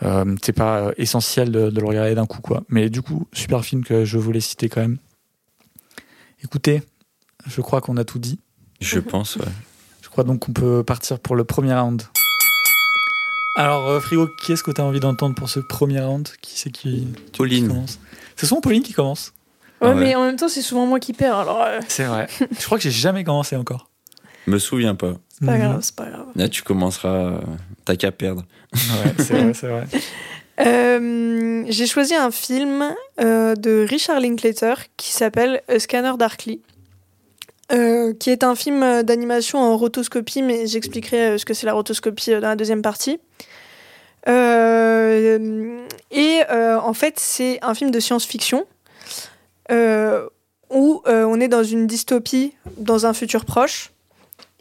euh, 0.02 0.36
c'est 0.42 0.54
pas 0.54 0.80
euh, 0.88 0.92
essentiel 0.98 1.52
de, 1.52 1.70
de 1.70 1.80
le 1.80 1.86
regarder 1.86 2.16
d'un 2.16 2.26
coup, 2.26 2.42
quoi. 2.42 2.64
Mais 2.70 2.90
du 2.90 3.02
coup, 3.02 3.28
super 3.34 3.64
film 3.64 3.84
que 3.84 4.06
je 4.06 4.18
voulais 4.18 4.40
citer 4.42 4.70
quand 4.70 4.82
même. 4.82 4.98
Écoutez, 6.44 6.82
je 7.48 7.62
crois 7.62 7.82
qu'on 7.82 7.98
a 7.98 8.04
tout 8.04 8.20
dit. 8.20 8.40
Je 8.82 9.00
pense, 9.00 9.36
ouais. 9.38 9.46
Je 10.02 10.10
crois 10.10 10.24
donc 10.24 10.40
qu'on 10.40 10.54
peut 10.54 10.84
partir 10.84 11.20
pour 11.20 11.36
le 11.36 11.44
premier 11.44 11.74
round. 11.74 12.02
Alors, 13.56 13.88
euh, 13.88 14.00
Frigo, 14.00 14.28
qui 14.44 14.52
est-ce 14.52 14.64
que 14.64 14.72
tu 14.72 14.82
as 14.82 14.84
envie 14.84 15.00
d'entendre 15.00 15.36
pour 15.36 15.50
ce 15.50 15.60
premier 15.60 16.02
round? 16.02 16.28
Qui 16.42 16.58
c'est 16.60 16.72
qui, 16.72 17.08
qui 17.32 17.38
Pauline. 17.38 17.68
commence? 17.68 18.00
C'est 18.36 18.48
souvent 18.48 18.62
Pauline 18.62 18.82
qui 18.84 18.94
commence. 18.94 19.32
Ouais, 19.82 19.90
Ah 19.90 19.96
ouais. 19.96 20.02
mais 20.02 20.16
en 20.16 20.26
même 20.26 20.36
temps, 20.38 20.50
c'est 20.50 20.62
souvent 20.64 20.86
moi 20.88 21.00
qui 21.00 21.14
perds, 21.14 21.36
alors 21.38 21.62
euh, 21.62 21.80
C'est 21.88 22.06
vrai. 22.06 22.28
je 22.60 22.66
crois 22.66 22.78
que 22.78 22.84
j'ai 22.84 22.92
jamais 22.92 23.24
commencé 23.24 23.56
encore. 23.56 23.90
Me 24.48 24.58
souviens 24.60 24.96
pas. 24.96 25.14
c'est 25.30 25.46
pas 25.46 25.54
Mhm. 25.54 25.60
grave, 25.62 25.80
c'est 25.82 25.96
pas 25.96 26.06
grave. 26.10 26.26
Là, 26.36 26.50
tu 26.50 26.62
commenceras. 26.64 27.10
euh, 27.34 27.38
T'as 27.86 27.96
qu'à 27.96 28.12
perdre. 28.12 28.44
Ouais, 28.74 29.14
c'est 29.18 29.34
vrai, 29.34 29.54
c'est 29.54 29.68
vrai. 29.68 29.88
Euh, 30.60 31.64
J'ai 31.68 31.88
choisi 31.88 32.14
un 32.14 32.30
film 32.30 32.94
euh, 33.20 33.56
de 33.56 33.86
Richard 33.90 34.20
Linklater 34.20 34.76
qui 34.98 35.12
s'appelle 35.12 35.64
A 35.68 35.80
Scanner 35.80 36.14
Darkly. 36.20 36.62
euh, 37.72 38.14
qui 38.14 38.30
est 38.30 38.44
un 38.44 38.54
film 38.54 39.02
d'animation 39.02 39.58
en 39.60 39.76
rotoscopie, 39.78 40.44
mais 40.44 40.68
j'expliquerai 40.68 41.22
euh, 41.30 41.38
ce 41.40 41.46
que 41.46 41.56
c'est 41.56 41.66
la 41.66 41.74
rotoscopie 41.74 42.34
euh, 42.34 42.40
dans 42.40 42.50
la 42.50 42.56
deuxième 42.56 42.84
partie. 42.84 43.20
Euh, 44.28 45.78
et 46.12 46.42
euh, 46.52 46.80
en 46.80 46.94
fait, 46.94 47.16
c'est 47.20 47.60
un 47.64 47.74
film 47.74 47.92
de 47.92 48.00
science-fiction 48.00 48.66
euh, 49.72 50.28
où 50.70 51.02
euh, 51.08 51.24
on 51.26 51.40
est 51.40 51.48
dans 51.48 51.64
une 51.64 51.88
dystopie 51.88 52.54
dans 52.78 53.06
un 53.06 53.14
futur 53.14 53.46
proche. 53.46 53.92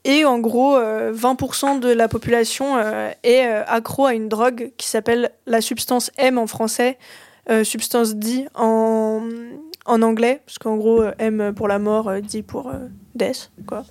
Et 0.05 0.25
en 0.25 0.39
gros, 0.39 0.77
euh, 0.77 1.13
20% 1.13 1.79
de 1.79 1.89
la 1.89 2.09
population 2.09 2.77
euh, 2.77 3.11
est 3.23 3.47
euh, 3.47 3.63
accro 3.67 4.07
à 4.07 4.15
une 4.15 4.29
drogue 4.29 4.73
qui 4.77 4.89
s'appelle 4.89 5.31
la 5.47 5.61
substance 5.61 6.11
M 6.17 6.39
en 6.39 6.47
français, 6.47 6.99
euh, 7.51 7.63
substance 7.63 8.17
D 8.17 8.47
en, 8.55 9.23
en 9.87 10.03
anglais, 10.03 10.41
parce 10.45 10.59
qu'en 10.59 10.77
gros, 10.77 11.03
euh, 11.03 11.13
M 11.19 11.53
pour 11.55 11.69
la 11.69 11.79
mort, 11.79 12.09
euh, 12.09 12.21
D 12.21 12.43
pour 12.43 12.69
euh, 12.69 12.89
death, 13.15 13.53
quoi. 13.67 13.85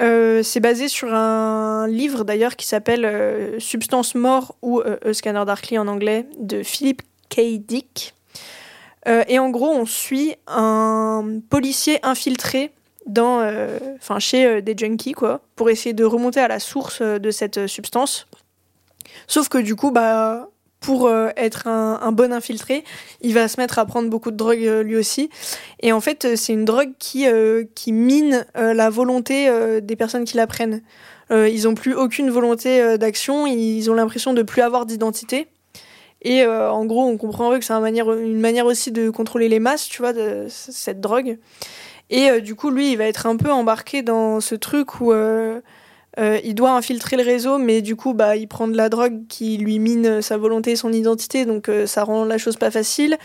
Euh, 0.00 0.42
c'est 0.42 0.60
basé 0.60 0.88
sur 0.88 1.12
un 1.14 1.86
livre 1.86 2.24
d'ailleurs 2.24 2.56
qui 2.56 2.66
s'appelle 2.66 3.04
euh, 3.04 3.60
Substance 3.60 4.14
mort 4.14 4.56
ou 4.62 4.80
euh, 4.80 5.12
Scanner 5.12 5.44
Darkly 5.44 5.78
en 5.78 5.86
anglais 5.86 6.26
de 6.38 6.62
Philip 6.62 7.02
K. 7.28 7.58
Dick. 7.58 8.14
Euh, 9.06 9.22
et 9.28 9.38
en 9.38 9.50
gros, 9.50 9.68
on 9.68 9.84
suit 9.84 10.34
un 10.46 11.40
policier 11.50 11.98
infiltré 12.02 12.72
dans, 13.06 13.40
euh, 13.40 13.78
chez 14.18 14.46
euh, 14.46 14.60
des 14.60 14.76
junkies, 14.76 15.12
quoi, 15.12 15.40
pour 15.56 15.70
essayer 15.70 15.92
de 15.92 16.04
remonter 16.04 16.40
à 16.40 16.48
la 16.48 16.60
source 16.60 17.00
euh, 17.00 17.18
de 17.18 17.30
cette 17.30 17.66
substance. 17.66 18.26
Sauf 19.26 19.48
que 19.48 19.58
du 19.58 19.76
coup, 19.76 19.90
bah, 19.90 20.48
pour 20.80 21.08
être 21.36 21.68
un, 21.68 22.10
bon 22.10 22.32
infiltré, 22.32 22.82
il 23.20 23.34
va 23.34 23.46
se 23.46 23.60
mettre 23.60 23.78
à 23.78 23.86
prendre 23.86 24.10
beaucoup 24.10 24.32
de 24.32 24.36
drogue 24.36 24.58
lui 24.84 24.96
aussi. 24.96 25.30
Et 25.78 25.92
en 25.92 26.00
fait, 26.00 26.34
c'est 26.34 26.52
une 26.52 26.64
drogue 26.64 26.90
qui, 26.98 27.24
qui 27.76 27.92
mine 27.92 28.44
la 28.56 28.90
volonté 28.90 29.48
des 29.80 29.94
personnes 29.94 30.24
qui 30.24 30.36
la 30.36 30.48
prennent. 30.48 30.82
Ils 31.30 31.68
ont 31.68 31.74
plus 31.74 31.94
aucune 31.94 32.30
volonté 32.30 32.98
d'action, 32.98 33.46
ils 33.46 33.88
ont 33.92 33.94
l'impression 33.94 34.34
de 34.34 34.42
plus 34.42 34.60
avoir 34.60 34.84
d'identité. 34.84 35.46
Et 36.22 36.44
en 36.44 36.84
gros, 36.84 37.04
on 37.04 37.16
comprendrait 37.16 37.60
que 37.60 37.64
c'est 37.64 37.74
une 37.74 38.40
manière, 38.40 38.66
aussi 38.66 38.90
de 38.90 39.08
contrôler 39.08 39.48
les 39.48 39.60
masses, 39.60 39.88
tu 39.88 40.02
vois, 40.02 40.14
cette 40.48 41.00
drogue. 41.00 41.38
Et 42.12 42.28
euh, 42.28 42.40
du 42.40 42.54
coup, 42.54 42.70
lui, 42.70 42.92
il 42.92 42.98
va 42.98 43.06
être 43.06 43.26
un 43.26 43.36
peu 43.36 43.50
embarqué 43.50 44.02
dans 44.02 44.40
ce 44.40 44.54
truc 44.54 45.00
où 45.00 45.12
euh, 45.12 45.60
euh, 46.18 46.38
il 46.44 46.54
doit 46.54 46.72
infiltrer 46.72 47.16
le 47.16 47.22
réseau, 47.22 47.56
mais 47.56 47.80
du 47.80 47.96
coup, 47.96 48.12
bah, 48.12 48.36
il 48.36 48.46
prend 48.46 48.68
de 48.68 48.76
la 48.76 48.90
drogue 48.90 49.26
qui 49.28 49.56
lui 49.56 49.78
mine 49.78 50.20
sa 50.20 50.36
volonté 50.36 50.72
et 50.72 50.76
son 50.76 50.92
identité, 50.92 51.46
donc 51.46 51.70
ça 51.86 52.04
rend 52.04 52.26
la 52.26 52.36
chose 52.36 52.56
pas 52.56 52.70
facile. 52.70 53.16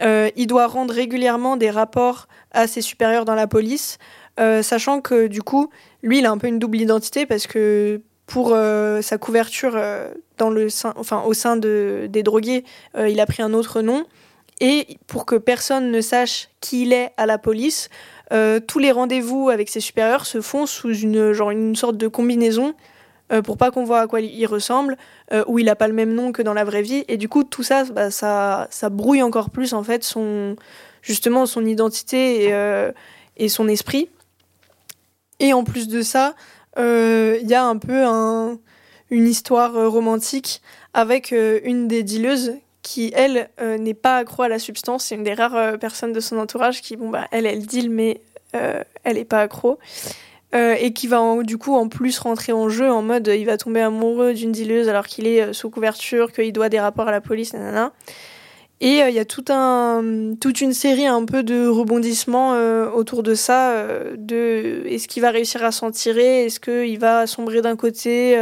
Il 0.00 0.46
doit 0.46 0.66
rendre 0.66 0.92
régulièrement 0.92 1.56
des 1.56 1.70
rapports 1.70 2.26
à 2.50 2.66
ses 2.66 2.82
supérieurs 2.82 3.24
dans 3.24 3.36
la 3.36 3.46
police, 3.46 3.98
sachant 4.36 5.00
que 5.00 5.28
du 5.28 5.42
coup, 5.42 5.70
lui, 6.02 6.18
il 6.18 6.26
a 6.26 6.32
un 6.32 6.36
peu 6.36 6.48
une 6.48 6.58
double 6.58 6.80
identité 6.80 7.26
parce 7.26 7.46
que 7.46 8.02
pour 8.26 8.48
sa 8.48 9.18
couverture 9.18 9.80
dans 10.36 10.50
le 10.50 10.66
enfin, 10.96 11.22
au 11.22 11.32
sein 11.32 11.56
de, 11.56 12.08
des 12.10 12.24
drogués, 12.24 12.64
il 12.98 13.20
a 13.20 13.26
pris 13.26 13.42
un 13.42 13.54
autre 13.54 13.80
nom. 13.80 14.04
Et 14.60 14.98
pour 15.06 15.26
que 15.26 15.36
personne 15.36 15.90
ne 15.90 16.00
sache 16.00 16.48
qui 16.60 16.82
il 16.82 16.92
est 16.92 17.12
à 17.16 17.26
la 17.26 17.38
police, 17.38 17.90
euh, 18.32 18.60
tous 18.60 18.78
les 18.78 18.90
rendez-vous 18.92 19.50
avec 19.50 19.68
ses 19.68 19.80
supérieurs 19.80 20.26
se 20.26 20.40
font 20.40 20.66
sous 20.66 20.92
une, 20.94 21.32
genre 21.32 21.50
une 21.50 21.76
sorte 21.76 21.96
de 21.96 22.08
combinaison 22.08 22.74
euh, 23.32 23.42
pour 23.42 23.56
pas 23.56 23.70
qu'on 23.70 23.84
voit 23.84 24.00
à 24.00 24.06
quoi 24.06 24.20
il 24.20 24.46
ressemble, 24.46 24.96
euh, 25.32 25.44
où 25.48 25.58
il 25.58 25.68
a 25.68 25.74
pas 25.76 25.88
le 25.88 25.94
même 25.94 26.14
nom 26.14 26.32
que 26.32 26.42
dans 26.42 26.54
la 26.54 26.64
vraie 26.64 26.82
vie. 26.82 27.04
Et 27.08 27.16
du 27.16 27.28
coup, 27.28 27.42
tout 27.44 27.62
ça, 27.62 27.84
bah, 27.84 28.10
ça, 28.10 28.68
ça 28.70 28.88
brouille 28.88 29.22
encore 29.22 29.50
plus 29.50 29.72
en 29.74 29.82
fait 29.82 30.04
son, 30.04 30.56
justement 31.02 31.46
son 31.46 31.64
identité 31.66 32.44
et, 32.44 32.54
euh, 32.54 32.92
son 33.48 33.68
esprit. 33.68 34.08
Et 35.40 35.52
en 35.52 35.64
plus 35.64 35.88
de 35.88 36.02
ça, 36.02 36.34
euh, 36.78 37.38
il 37.42 37.48
y 37.48 37.54
a 37.54 37.64
un 37.64 37.76
peu 37.78 38.04
un- 38.04 38.58
une 39.10 39.26
histoire 39.26 39.72
romantique 39.90 40.62
avec 40.94 41.32
une 41.32 41.86
des 41.88 42.02
dealeuses 42.02 42.54
qui, 42.86 43.10
elle, 43.16 43.48
euh, 43.60 43.78
n'est 43.78 43.94
pas 43.94 44.18
accro 44.18 44.44
à 44.44 44.48
la 44.48 44.60
substance. 44.60 45.06
C'est 45.06 45.16
une 45.16 45.24
des 45.24 45.34
rares 45.34 45.56
euh, 45.56 45.76
personnes 45.76 46.12
de 46.12 46.20
son 46.20 46.38
entourage 46.38 46.82
qui, 46.82 46.94
bon, 46.94 47.10
bah, 47.10 47.26
elle, 47.32 47.44
elle 47.44 47.66
deal, 47.66 47.90
mais 47.90 48.20
euh, 48.54 48.80
elle 49.02 49.16
n'est 49.16 49.24
pas 49.24 49.40
accro. 49.40 49.78
Et 50.54 50.94
qui 50.94 51.06
va 51.06 51.20
en- 51.20 51.42
du 51.42 51.58
coup 51.58 51.74
en 51.74 51.86
plus 51.86 52.18
rentrer 52.18 52.52
en 52.54 52.70
jeu 52.70 52.90
en 52.90 53.02
mode 53.02 53.26
il 53.26 53.44
va 53.44 53.58
tomber 53.58 53.82
amoureux 53.82 54.32
d'une 54.32 54.52
dealeuse 54.52 54.88
alors 54.88 55.06
qu'il 55.06 55.26
est 55.26 55.52
sous 55.52 55.68
couverture, 55.68 56.32
qu'il 56.32 56.50
doit 56.50 56.70
des 56.70 56.80
rapports 56.80 57.08
à 57.08 57.10
la 57.10 57.20
police, 57.20 57.52
nanana. 57.52 57.92
Et 58.80 59.00
il 59.06 59.14
y 59.14 59.18
a 59.18 59.26
tout 59.26 59.44
un, 59.50 60.32
toute 60.40 60.62
une 60.62 60.72
série 60.72 61.06
un 61.06 61.26
peu 61.26 61.42
de 61.42 61.66
rebondissements 61.68 62.52
autour 62.94 63.22
de 63.22 63.34
ça. 63.34 63.74
de 64.16 64.82
est-ce 64.86 65.08
qu'il 65.08 65.20
va 65.20 65.30
réussir 65.30 65.62
à 65.62 65.72
s'en 65.72 65.90
tirer? 65.90 66.46
Est-ce 66.46 66.58
qu'il 66.60 66.98
va 66.98 67.26
sombrer 67.26 67.60
d'un 67.60 67.76
côté, 67.76 68.38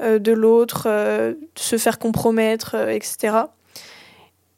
de 0.00 0.32
l'autre, 0.32 0.84
euh, 0.86 1.34
se 1.56 1.76
faire 1.78 1.98
compromettre, 1.98 2.74
euh, 2.74 2.88
etc. 2.88 3.36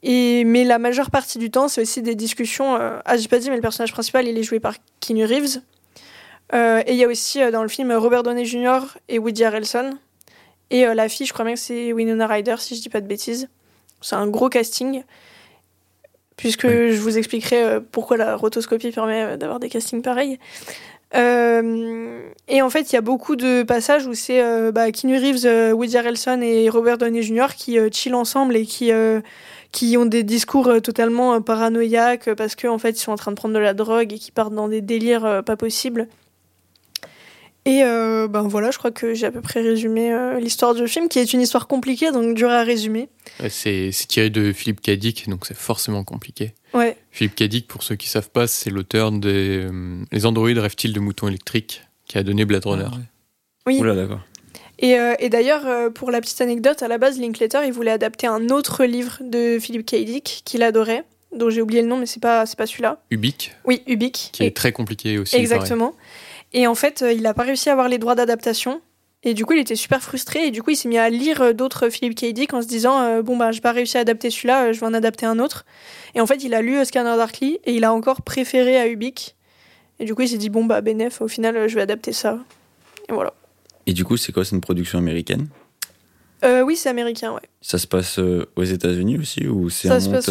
Et, 0.03 0.43
mais 0.45 0.63
la 0.63 0.77
majeure 0.79 1.09
partie 1.11 1.37
du 1.37 1.49
temps, 1.51 1.67
c'est 1.67 1.81
aussi 1.81 2.01
des 2.01 2.15
discussions. 2.15 2.75
euh, 2.75 2.99
ah, 3.05 3.17
j'ai 3.17 3.27
pas 3.27 3.39
dit, 3.39 3.49
mais 3.49 3.55
le 3.55 3.61
personnage 3.61 3.91
principal, 3.91 4.27
il 4.27 4.37
est 4.37 4.43
joué 4.43 4.59
par 4.59 4.75
Keanu 4.99 5.25
Reeves. 5.25 5.61
Euh, 6.53 6.81
et 6.85 6.93
il 6.93 6.97
y 6.97 7.03
a 7.03 7.07
aussi 7.07 7.41
euh, 7.41 7.51
dans 7.51 7.61
le 7.61 7.67
film 7.67 7.91
Robert 7.91 8.23
Downey 8.23 8.45
Jr. 8.45 8.79
et 9.09 9.19
Woody 9.19 9.43
Harrelson. 9.43 9.97
Et 10.69 10.85
euh, 10.85 10.93
la 10.93 11.09
fille, 11.09 11.25
je 11.25 11.33
crois 11.33 11.45
bien 11.45 11.55
que 11.55 11.59
c'est 11.59 11.91
Winona 11.93 12.27
Ryder, 12.27 12.55
si 12.59 12.75
je 12.75 12.81
dis 12.81 12.89
pas 12.89 13.01
de 13.01 13.07
bêtises. 13.07 13.49
C'est 14.01 14.15
un 14.15 14.27
gros 14.27 14.49
casting. 14.49 15.03
Puisque 16.37 16.65
Oui. 16.65 16.93
je 16.93 17.01
vous 17.01 17.17
expliquerai 17.17 17.63
euh, 17.63 17.79
pourquoi 17.79 18.15
la 18.17 18.35
rotoscopie 18.35 18.91
permet 18.91 19.23
euh, 19.23 19.37
d'avoir 19.37 19.59
des 19.59 19.69
castings 19.69 20.01
pareils. 20.03 20.37
Euh, 21.15 22.27
et 22.49 22.61
en 22.61 22.69
fait, 22.69 22.91
il 22.91 22.93
y 22.93 22.97
a 22.97 23.01
beaucoup 23.01 23.35
de 23.35 23.63
passages 23.63 24.07
où 24.07 24.13
c'est 24.13 24.41
euh, 24.41 24.71
bah, 24.71 24.85
Reeves, 24.85 25.45
euh, 25.45 25.71
Woody 25.73 25.97
Harrelson 25.97 26.41
et 26.41 26.69
Robert 26.69 26.97
Downey 26.97 27.21
Jr. 27.21 27.47
qui 27.57 27.77
euh, 27.77 27.89
chillent 27.91 28.13
ensemble 28.13 28.55
et 28.55 28.65
qui, 28.65 28.91
qui 29.71 29.97
ont 29.97 30.05
des 30.05 30.23
discours 30.23 30.81
totalement 30.81 31.41
paranoïaques 31.41 32.33
parce 32.35 32.55
qu'en 32.55 32.77
fait, 32.77 32.91
ils 32.91 33.01
sont 33.01 33.11
en 33.11 33.17
train 33.17 33.31
de 33.31 33.37
prendre 33.37 33.53
de 33.53 33.59
la 33.59 33.73
drogue 33.73 34.13
et 34.13 34.17
qui 34.17 34.31
partent 34.31 34.53
dans 34.53 34.69
des 34.69 34.81
délires 34.81 35.43
pas 35.45 35.57
possibles. 35.57 36.07
Et 37.65 37.81
ben 37.83 38.47
voilà, 38.47 38.71
je 38.71 38.77
crois 38.77 38.91
que 38.91 39.13
j'ai 39.13 39.25
à 39.25 39.31
peu 39.31 39.41
près 39.41 39.61
résumé 39.61 40.37
l'histoire 40.39 40.73
du 40.73 40.87
film, 40.87 41.09
qui 41.09 41.19
est 41.19 41.33
une 41.33 41.41
histoire 41.41 41.67
compliquée, 41.67 42.11
donc 42.13 42.33
dure 42.33 42.49
à 42.49 42.63
résumer. 42.63 43.09
C'est 43.49 43.91
tiré 44.07 44.29
de 44.29 44.53
Philippe 44.53 44.79
Cadic, 44.79 45.27
donc 45.27 45.45
c'est 45.45 45.57
forcément 45.57 46.05
compliqué. 46.05 46.53
Philippe 47.17 47.33
Cadic, 47.33 47.65
pour 47.67 47.81
ceux 47.81 47.95
qui 47.95 48.07
savent 48.07 48.29
pas, 48.29 48.45
c'est 48.45 48.69
l'auteur 48.69 49.11
des 49.11 49.65
euh, 49.65 50.03
Les 50.11 50.27
androïdes 50.27 50.59
rêvent-ils 50.59 50.93
de 50.93 50.99
moutons 50.99 51.27
électriques 51.27 51.81
qui 52.05 52.19
a 52.19 52.21
donné 52.21 52.45
Blade 52.45 52.63
Runner. 52.63 52.85
Ah 52.87 52.95
ouais. 52.95 53.01
oui. 53.65 53.79
Oula, 53.79 53.95
d'accord. 53.95 54.19
Et, 54.77 54.99
euh, 54.99 55.15
et 55.17 55.29
d'ailleurs, 55.29 55.65
euh, 55.65 55.89
pour 55.89 56.11
la 56.11 56.21
petite 56.21 56.39
anecdote, 56.41 56.83
à 56.83 56.87
la 56.87 56.99
base, 56.99 57.19
Linklater, 57.19 57.61
il 57.65 57.73
voulait 57.73 57.89
adapter 57.89 58.27
un 58.27 58.49
autre 58.49 58.85
livre 58.85 59.17
de 59.23 59.57
Philip 59.59 59.83
K. 59.83 59.95
Dick 60.05 60.43
qu'il 60.45 60.61
adorait, 60.61 61.05
dont 61.35 61.49
j'ai 61.49 61.63
oublié 61.63 61.81
le 61.81 61.87
nom, 61.87 61.97
mais 61.97 62.05
c'est 62.05 62.19
pas, 62.21 62.45
c'est 62.45 62.55
pas 62.55 62.67
celui-là. 62.67 63.01
Ubik, 63.09 63.55
Oui, 63.65 63.81
Ubik. 63.87 64.29
qui 64.31 64.43
Et- 64.43 64.45
est 64.45 64.55
très 64.55 64.71
compliqué 64.71 65.17
aussi. 65.17 65.31
pareil. 65.31 65.43
Exactement. 65.43 65.95
Et 66.53 66.67
en 66.67 66.75
fait, 66.75 67.01
euh, 67.01 67.11
il 67.11 67.23
n'a 67.23 67.33
pas 67.33 67.43
réussi 67.43 67.69
à 67.69 67.71
avoir 67.71 67.89
les 67.89 67.97
droits 67.97 68.13
d'adaptation. 68.13 68.79
Et 69.27 69.33
du 69.33 69.45
coup, 69.45 69.51
il 69.51 69.59
était 69.59 69.75
super 69.75 70.01
frustré. 70.01 70.47
Et 70.47 70.51
du 70.51 70.63
coup, 70.63 70.69
il 70.69 70.77
s'est 70.77 70.87
mis 70.87 70.97
à 70.97 71.09
lire 71.09 71.41
euh, 71.41 71.51
d'autres 71.51 71.89
Philip 71.89 72.15
K. 72.15 72.31
Dick 72.31 72.53
en 72.53 72.61
se 72.61 72.67
disant 72.67 73.01
euh, 73.01 73.21
Bon, 73.21 73.35
bah, 73.35 73.51
j'ai 73.51 73.59
pas 73.59 73.73
réussi 73.73 73.97
à 73.97 73.99
adapter 73.99 74.29
celui-là, 74.29 74.67
euh, 74.67 74.73
je 74.73 74.79
vais 74.79 74.85
en 74.85 74.93
adapter 74.93 75.25
un 75.25 75.37
autre. 75.39 75.65
Et 76.15 76.21
en 76.21 76.25
fait, 76.25 76.45
il 76.45 76.53
a 76.53 76.61
lu 76.61 76.77
euh, 76.77 76.85
Scanner 76.85 77.17
Darkly 77.17 77.59
et 77.65 77.75
il 77.75 77.83
a 77.83 77.91
encore 77.93 78.21
préféré 78.21 78.77
à 78.77 78.87
Ubik. 78.87 79.35
Et 79.99 80.05
du 80.05 80.15
coup, 80.15 80.21
il 80.21 80.29
s'est 80.29 80.37
dit 80.37 80.49
Bon, 80.49 80.63
bah, 80.63 80.79
bénef, 80.79 81.21
au 81.21 81.27
final, 81.27 81.67
je 81.67 81.75
vais 81.75 81.81
adapter 81.81 82.13
ça. 82.13 82.39
Et 83.09 83.13
voilà. 83.13 83.33
Et 83.85 83.91
du 83.91 84.05
coup, 84.05 84.15
c'est 84.15 84.31
quoi 84.31 84.45
C'est 84.45 84.55
une 84.55 84.61
production 84.61 84.97
américaine? 84.97 85.47
Euh, 86.45 86.61
oui, 86.61 86.77
c'est 86.77 86.87
américain, 86.87 87.33
ouais. 87.33 87.41
Ça 87.59 87.79
se 87.79 87.87
passe 87.87 88.19
euh, 88.19 88.45
aux 88.55 88.63
États-Unis 88.63 89.17
aussi 89.17 89.45
ou 89.45 89.69
c'est 89.69 89.89
Ça 89.89 89.95
un 89.95 89.99
se 89.99 90.09
passe 90.09 90.29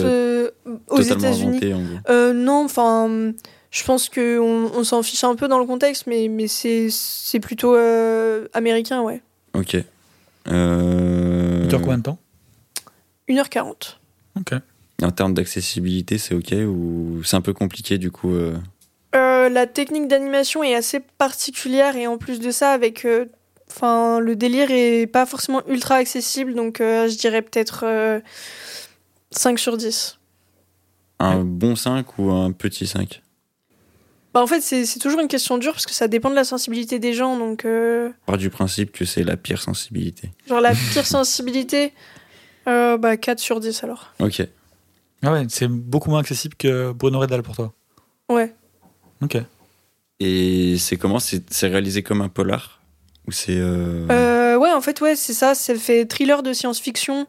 aux 0.89 1.01
États-Unis. 1.03 1.61
non, 2.35 2.65
enfin, 2.65 3.33
je 3.77 3.85
pense 3.85 4.09
qu'on 4.09 4.71
on, 4.75 4.85
s'en 4.85 5.03
fiche 5.03 5.23
un 5.23 5.37
peu 5.37 5.49
dans 5.49 5.59
le 5.59 5.67
contexte, 5.67 6.07
mais, 6.07 6.29
mais 6.29 6.47
c'est 6.49 7.41
plutôt 7.41 7.75
euh, 7.75 8.49
américain, 8.55 9.03
ouais. 9.03 9.21
Ok. 9.53 9.77
Euh, 10.49 11.61
Il 11.63 11.69
dure 11.69 11.81
combien 11.83 11.99
de 11.99 12.05
temps? 12.05 12.19
1h40. 13.29 13.99
Ok. 14.39 14.55
En 15.03 15.11
termes 15.11 15.35
d'accessibilité, 15.35 16.17
c'est 16.17 16.35
ok 16.35 16.53
ou 16.67 17.21
c'est 17.23 17.37
un 17.37 17.43
peu 17.43 17.53
compliqué 17.53 17.99
du 17.99 18.11
coup 18.11 18.33
euh, 18.33 18.57
Euh, 19.15 19.51
la 19.51 19.67
technique 19.67 20.09
d'animation 20.09 20.63
est 20.63 20.75
assez 20.75 21.01
particulière 21.01 21.97
et 21.97 22.07
en 22.07 22.17
plus 22.17 22.41
de 22.41 22.51
ça, 22.51 22.71
avec, 22.71 23.05
euh, 23.05 23.27
enfin, 23.71 24.21
le 24.21 24.37
délire 24.37 24.71
est 24.71 25.07
pas 25.07 25.27
forcément 25.27 25.61
ultra 25.69 25.97
accessible, 25.97 26.55
donc 26.55 26.81
euh, 26.81 27.09
je 27.09 27.19
dirais 27.19 27.43
peut-être 27.43 27.85
euh, 27.85 28.21
5 29.33 29.59
sur 29.59 29.77
10. 29.77 30.19
Un 31.19 31.45
bon 31.45 31.77
5 31.77 32.19
ou 32.19 32.31
un 32.31 32.53
petit 32.53 32.87
5 32.87 33.21
Bah, 34.37 34.43
en 34.43 34.47
fait, 34.47 34.61
c'est 34.61 34.85
c'est 34.85 34.99
toujours 34.99 35.21
une 35.21 35.29
question 35.29 35.57
dure 35.57 35.73
parce 35.73 35.87
que 35.87 35.95
ça 35.95 36.09
dépend 36.09 36.29
de 36.29 36.35
la 36.35 36.45
sensibilité 36.45 36.99
des 36.99 37.15
gens, 37.15 37.39
donc 37.39 37.65
euh, 37.65 38.11
Part 38.27 38.37
du 38.37 38.51
principe 38.51 38.93
que 38.93 39.07
c'est 39.07 39.25
la 39.25 39.39
pire 39.39 39.63
sensibilité. 39.63 40.31
genre 40.47 40.61
la 40.61 40.73
pire 40.93 41.07
sensibilité, 41.07 41.95
euh, 42.69 42.99
bah 42.99 43.17
4 43.17 43.39
sur 43.39 43.61
10 43.61 43.83
alors. 43.83 44.13
Ok. 44.21 44.43
Ah 45.23 45.33
ouais, 45.33 45.47
c'est 45.49 45.69
beaucoup 45.69 46.11
moins 46.11 46.21
accessible 46.21 46.55
que 46.55 46.93
Bruno 46.93 47.19
Redal 47.19 47.43
pour 47.43 47.57
toi. 47.57 47.73
Ouais. 48.29 48.55
Ok. 49.23 49.39
Et 50.21 50.77
c'est 50.77 50.99
comment? 50.99 51.19
C'est 51.19 51.51
c'est 51.51 51.69
réalisé 51.69 52.03
comme 52.03 52.21
un 52.21 52.29
polar? 52.29 52.83
Ou 53.27 53.33
c'est. 53.33 53.57
euh, 53.57 54.07
Euh, 54.11 54.57
ouais, 54.59 54.71
en 54.71 54.83
fait, 54.83 55.01
ouais, 55.01 55.17
c'est 55.17 55.33
ça. 55.33 55.55
Ça 55.55 55.75
fait 55.77 56.05
thriller 56.05 56.43
de 56.43 56.53
science-fiction. 56.53 57.27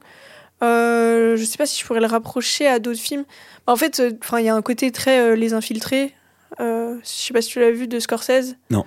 Euh, 0.61 1.37
je 1.37 1.43
sais 1.45 1.57
pas 1.57 1.65
si 1.65 1.79
je 1.79 1.85
pourrais 1.85 2.01
le 2.01 2.07
rapprocher 2.07 2.67
à 2.67 2.79
d'autres 2.79 2.99
films. 2.99 3.23
Bah, 3.65 3.71
en 3.71 3.77
fait, 3.77 4.03
enfin, 4.21 4.39
il 4.41 4.45
y 4.45 4.49
a 4.49 4.55
un 4.55 4.61
côté 4.61 4.91
très 4.91 5.21
euh, 5.21 5.35
les 5.37 5.53
infiltrés. 5.53 6.13
Euh, 6.59 6.95
je 7.03 7.07
sais 7.09 7.33
pas 7.33 7.41
si 7.41 7.49
tu 7.49 7.59
l'as 7.59 7.71
vu 7.71 7.87
de 7.87 7.99
Scorsese. 7.99 8.55
Non. 8.69 8.85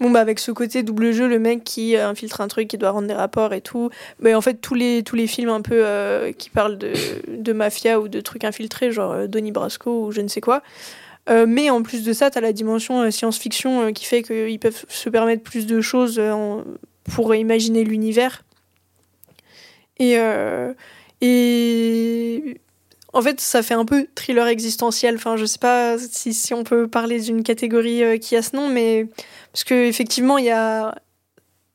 Bon 0.00 0.10
bah 0.10 0.20
avec 0.20 0.40
ce 0.40 0.50
côté 0.50 0.82
double 0.82 1.12
jeu, 1.12 1.28
le 1.28 1.38
mec 1.38 1.62
qui 1.62 1.96
euh, 1.96 2.08
infiltre 2.08 2.40
un 2.40 2.48
truc, 2.48 2.66
qui 2.66 2.78
doit 2.78 2.90
rendre 2.90 3.06
des 3.06 3.14
rapports 3.14 3.52
et 3.52 3.60
tout. 3.60 3.90
Mais 4.18 4.34
en 4.34 4.40
fait 4.40 4.54
tous 4.60 4.74
les 4.74 5.04
tous 5.04 5.14
les 5.14 5.28
films 5.28 5.50
un 5.50 5.60
peu 5.60 5.84
euh, 5.86 6.32
qui 6.32 6.50
parlent 6.50 6.78
de, 6.78 6.92
de 7.28 7.52
mafia 7.52 8.00
ou 8.00 8.08
de 8.08 8.20
trucs 8.20 8.42
infiltrés, 8.44 8.90
genre 8.90 9.28
Donnie 9.28 9.52
Brasco 9.52 10.06
ou 10.06 10.10
je 10.12 10.20
ne 10.20 10.26
sais 10.28 10.40
quoi. 10.40 10.62
Euh, 11.30 11.46
mais 11.48 11.70
en 11.70 11.82
plus 11.82 12.02
de 12.04 12.12
ça, 12.12 12.28
t'as 12.30 12.40
la 12.40 12.52
dimension 12.52 13.08
science-fiction 13.10 13.92
qui 13.92 14.04
fait 14.04 14.22
qu'ils 14.22 14.58
peuvent 14.58 14.84
se 14.88 15.08
permettre 15.08 15.42
plus 15.44 15.66
de 15.66 15.80
choses 15.80 16.18
en- 16.18 16.64
pour 17.14 17.34
imaginer 17.34 17.84
l'univers. 17.84 18.42
Et, 20.00 20.16
et 21.20 22.60
en 23.14 23.22
fait, 23.22 23.40
ça 23.40 23.62
fait 23.62 23.74
un 23.74 23.84
peu 23.84 24.08
thriller 24.16 24.48
existentiel. 24.48 25.14
Enfin, 25.14 25.36
je 25.36 25.44
sais 25.46 25.60
pas 25.60 25.96
si, 25.98 26.34
si 26.34 26.52
on 26.52 26.64
peut 26.64 26.88
parler 26.88 27.20
d'une 27.20 27.44
catégorie 27.44 28.02
euh, 28.02 28.18
qui 28.18 28.34
a 28.34 28.42
ce 28.42 28.56
nom, 28.56 28.68
mais 28.68 29.06
parce 29.52 29.62
que 29.62 29.86
effectivement, 29.86 30.36
il 30.36 30.46
y 30.46 30.50
a 30.50 30.96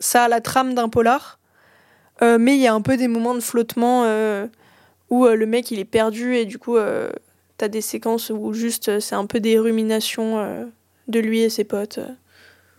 ça 0.02 0.26
a 0.26 0.28
la 0.28 0.42
trame 0.42 0.76
d'un 0.76 0.90
polar, 0.90 1.40
euh, 2.22 2.38
mais 2.38 2.56
il 2.56 2.62
y 2.62 2.68
a 2.68 2.74
un 2.74 2.82
peu 2.82 2.98
des 2.98 3.08
moments 3.08 3.36
de 3.36 3.40
flottement 3.40 4.04
euh, 4.04 4.48
où 5.10 5.26
le 5.26 5.46
mec 5.46 5.72
il 5.72 5.80
est 5.80 5.86
perdu 5.86 6.36
et 6.36 6.46
du 6.46 6.60
coup, 6.60 6.78
t'as 7.58 7.68
des 7.68 7.82
séquences 7.82 8.30
où 8.30 8.54
juste 8.54 9.00
c'est 9.00 9.16
un 9.16 9.26
peu 9.26 9.40
des 9.40 9.58
ruminations 9.58 10.70
de 11.08 11.20
lui 11.20 11.40
et 11.40 11.50
ses 11.50 11.64
potes. 11.64 12.00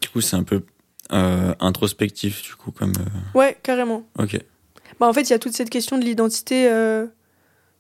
Du 0.01 0.09
coup, 0.11 0.21
c'est 0.21 0.37
un 0.37 0.45
peu 0.45 0.63
introspectif, 1.11 2.43
du 2.43 2.55
coup, 2.55 2.71
comme. 2.71 2.93
Ouais, 3.35 3.59
carrément. 3.63 4.05
Ok. 4.17 4.39
Bah, 5.01 5.09
en 5.09 5.13
fait, 5.13 5.23
il 5.23 5.31
y 5.31 5.35
a 5.35 5.41
toute 5.41 5.55
cette 5.55 5.71
question 5.71 5.99
de 5.99 6.05
l'identité 6.05 6.71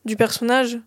du 0.05 0.16
personnage 0.16 0.78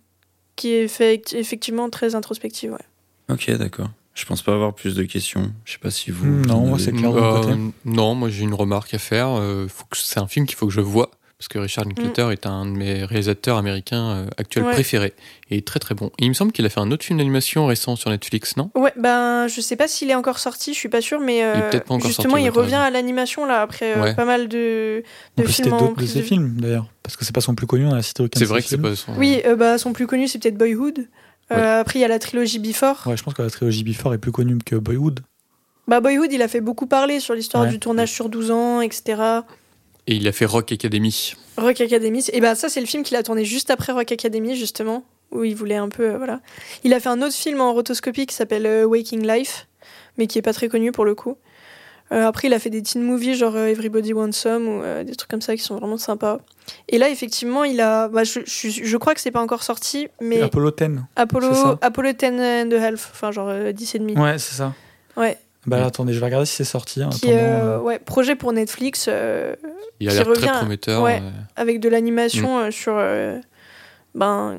qui 0.55 0.73
est 0.73 0.87
fait, 0.87 1.33
effectivement 1.33 1.89
très 1.89 2.15
introspective. 2.15 2.71
Ouais. 2.71 3.33
Ok, 3.33 3.49
d'accord. 3.51 3.89
Je 4.13 4.25
pense 4.25 4.43
pas 4.43 4.53
avoir 4.53 4.73
plus 4.73 4.95
de 4.95 5.03
questions. 5.03 5.51
Je 5.65 5.73
sais 5.73 5.79
pas 5.79 5.89
si 5.89 6.11
vous. 6.11 6.25
Hmm, 6.25 6.45
non, 6.45 6.67
moi, 6.67 6.77
c'est 6.77 6.91
clair. 6.91 7.15
Euh, 7.15 7.55
non, 7.85 8.13
moi 8.13 8.29
j'ai 8.29 8.43
une 8.43 8.53
remarque 8.53 8.93
à 8.93 8.99
faire. 8.99 9.29
Euh, 9.29 9.67
faut 9.67 9.85
que 9.85 9.97
c'est 9.97 10.19
un 10.19 10.27
film 10.27 10.45
qu'il 10.45 10.55
faut 10.55 10.67
que 10.67 10.73
je 10.73 10.81
vois 10.81 11.09
parce 11.43 11.49
que 11.49 11.59
Richard 11.59 11.83
Linklater 11.85 12.31
est 12.31 12.45
un 12.45 12.65
de 12.65 12.71
mes 12.71 13.03
réalisateurs 13.03 13.57
américains 13.57 14.09
euh, 14.11 14.25
actuels 14.37 14.63
Mm. 14.63 14.67
Ouais. 14.67 14.73
préférés 14.73 15.13
et 15.49 15.55
il 15.55 15.57
est 15.57 15.67
très 15.67 15.79
très 15.81 15.93
bon. 15.93 16.07
Et 16.19 16.23
il 16.25 16.29
me 16.29 16.33
semble 16.33 16.53
qu'il 16.53 16.65
a 16.65 16.69
fait 16.69 16.79
un 16.79 16.89
autre 16.89 17.03
film 17.03 17.17
d'animation 17.19 17.65
récent 17.65 17.97
sur 17.97 18.09
Netflix, 18.11 18.55
non? 18.55 18.71
Ouais, 18.75 18.93
ben 18.95 19.47
je 19.49 19.59
sais 19.59 19.75
pas 19.75 19.89
s'il 19.89 20.09
est 20.09 20.15
encore 20.15 20.39
sorti, 20.39 20.73
je 20.73 20.79
suis 20.79 20.87
pas 20.87 21.01
sûre, 21.01 21.19
mais 21.19 21.37
Il 21.37 21.39
est 21.39 21.43
euh, 21.43 21.79
pas 21.81 21.99
justement 21.99 22.29
sorti, 22.35 22.45
il 22.45 22.49
revient 22.49 22.75
à 22.75 22.89
l'animation 22.89 23.45
là 23.45 23.61
après 23.61 23.97
euh, 23.97 24.01
Ouais. 24.03 24.15
pas 24.15 24.23
mal 24.23 24.47
de, 24.47 25.03
On 25.37 25.41
de 25.41 25.45
peut 25.45 25.51
citer 25.51 25.63
films 25.63 25.73
en 25.75 25.79
d'autres 25.81 26.01
de 26.01 26.05
ses 26.05 26.19
de- 26.19 26.23
films 26.23 26.55
d'ailleurs, 26.61 26.87
parce 27.03 27.17
que 27.17 27.25
c'est 27.25 27.35
pas 27.35 27.41
son 27.41 27.55
plus 27.55 27.67
connu, 27.67 27.85
on 27.87 27.93
a 27.93 28.01
cité 28.01 28.23
aucun 28.23 28.39
C'est 28.39 28.45
vrai 28.45 28.61
que 28.61 28.67
c'est 28.69 28.77
pas 28.77 28.95
son. 28.95 29.13
Oui, 29.17 29.41
euh, 29.45 29.57
bah 29.57 29.77
son 29.77 29.91
plus 29.91 30.07
connu 30.07 30.29
c'est 30.29 30.39
peut-être 30.39 30.57
Boyhood. 30.57 30.99
Euh, 31.51 31.55
Ouais. 31.55 31.61
Après 31.61 31.99
il 31.99 32.01
y 32.03 32.05
a 32.05 32.07
la 32.07 32.19
trilogie 32.19 32.59
Before. 32.59 33.01
Ouais, 33.05 33.17
je 33.17 33.23
pense 33.23 33.33
que 33.33 33.41
la 33.41 33.49
trilogie 33.49 33.83
Before 33.83 34.13
est 34.13 34.17
plus 34.17 34.31
connue 34.31 34.57
que 34.65 34.77
Boyhood. 34.77 35.19
Bah 35.89 35.99
Boyhood 35.99 36.31
il 36.31 36.41
a 36.41 36.47
fait 36.47 36.61
beaucoup 36.61 36.85
parler 36.87 37.19
sur 37.19 37.33
l'histoire 37.33 37.63
Ouais. 37.63 37.69
du 37.69 37.79
tournage 37.79 38.11
sur 38.13 38.29
12 38.29 38.51
ans, 38.51 38.79
etc. 38.79 39.21
Et 40.07 40.15
il 40.15 40.27
a 40.27 40.31
fait 40.31 40.45
Rock 40.45 40.71
Academy. 40.71 41.33
Rock 41.57 41.81
Academy. 41.81 42.23
Et 42.33 42.41
bah 42.41 42.55
ça 42.55 42.69
c'est 42.69 42.81
le 42.81 42.87
film 42.87 43.03
qu'il 43.03 43.15
a 43.15 43.23
tourné 43.23 43.45
juste 43.45 43.69
après 43.69 43.93
Rock 43.93 44.11
Academy 44.11 44.55
justement, 44.55 45.03
où 45.31 45.43
il 45.43 45.55
voulait 45.55 45.75
un 45.75 45.89
peu 45.89 46.11
euh, 46.11 46.17
voilà. 46.17 46.41
Il 46.83 46.93
a 46.93 46.99
fait 46.99 47.09
un 47.09 47.21
autre 47.21 47.35
film 47.35 47.61
en 47.61 47.73
rotoscopie 47.73 48.25
qui 48.25 48.35
s'appelle 48.35 48.65
euh, 48.65 48.85
Waking 48.85 49.25
Life, 49.25 49.67
mais 50.17 50.27
qui 50.27 50.39
est 50.39 50.41
pas 50.41 50.53
très 50.53 50.67
connu 50.67 50.91
pour 50.91 51.05
le 51.05 51.15
coup. 51.15 51.37
Euh, 52.11 52.27
après 52.27 52.49
il 52.49 52.53
a 52.53 52.59
fait 52.59 52.69
des 52.69 52.83
teen 52.83 53.01
movies 53.01 53.35
genre 53.35 53.55
euh, 53.55 53.67
Everybody 53.67 54.11
Wants 54.13 54.33
Some 54.33 54.67
ou 54.67 54.83
euh, 54.83 55.03
des 55.05 55.15
trucs 55.15 55.31
comme 55.31 55.41
ça 55.41 55.55
qui 55.55 55.63
sont 55.63 55.77
vraiment 55.77 55.97
sympas. 55.97 56.39
Et 56.89 56.97
là 56.97 57.09
effectivement 57.09 57.63
il 57.63 57.79
a, 57.79 58.09
bah, 58.09 58.25
je, 58.25 58.41
je, 58.45 58.69
je 58.69 58.97
crois 58.97 59.13
que 59.15 59.21
c'est 59.21 59.31
pas 59.31 59.41
encore 59.41 59.63
sorti, 59.63 60.09
mais 60.21 60.41
Apollo 60.41 60.71
10. 60.71 60.85
Apollo. 61.15 61.77
Apollo 61.81 62.11
10 62.11 62.25
and 62.25 62.71
a 62.73 62.85
half, 62.87 63.09
enfin 63.13 63.31
genre 63.31 63.47
euh, 63.49 63.71
10 63.71 63.95
et 63.95 63.99
demi. 63.99 64.17
Ouais, 64.17 64.37
c'est 64.37 64.55
ça. 64.55 64.73
Ouais. 65.15 65.37
Bah 65.65 65.79
là, 65.79 65.85
attendez, 65.85 66.13
je 66.13 66.19
vais 66.19 66.25
regarder 66.25 66.45
si 66.45 66.55
c'est 66.55 66.63
sorti. 66.63 67.03
en 67.03 67.09
Qui 67.09 67.31
attendant, 67.31 67.37
euh, 67.43 67.77
euh, 67.77 67.79
ouais 67.79 67.99
projet 67.99 68.35
pour 68.35 68.51
Netflix. 68.53 69.05
euh, 69.07 69.55
Il 69.99 70.09
a 70.09 70.13
l'air 70.13 70.31
très 70.33 70.47
prometteur. 70.51 71.01
ouais. 71.01 71.21
euh, 71.23 71.29
avec 71.55 71.79
de 71.79 71.87
l'animation 71.89 72.59
euh, 72.59 72.71
sur, 72.71 72.93
euh, 72.97 73.37
ben, 74.15 74.57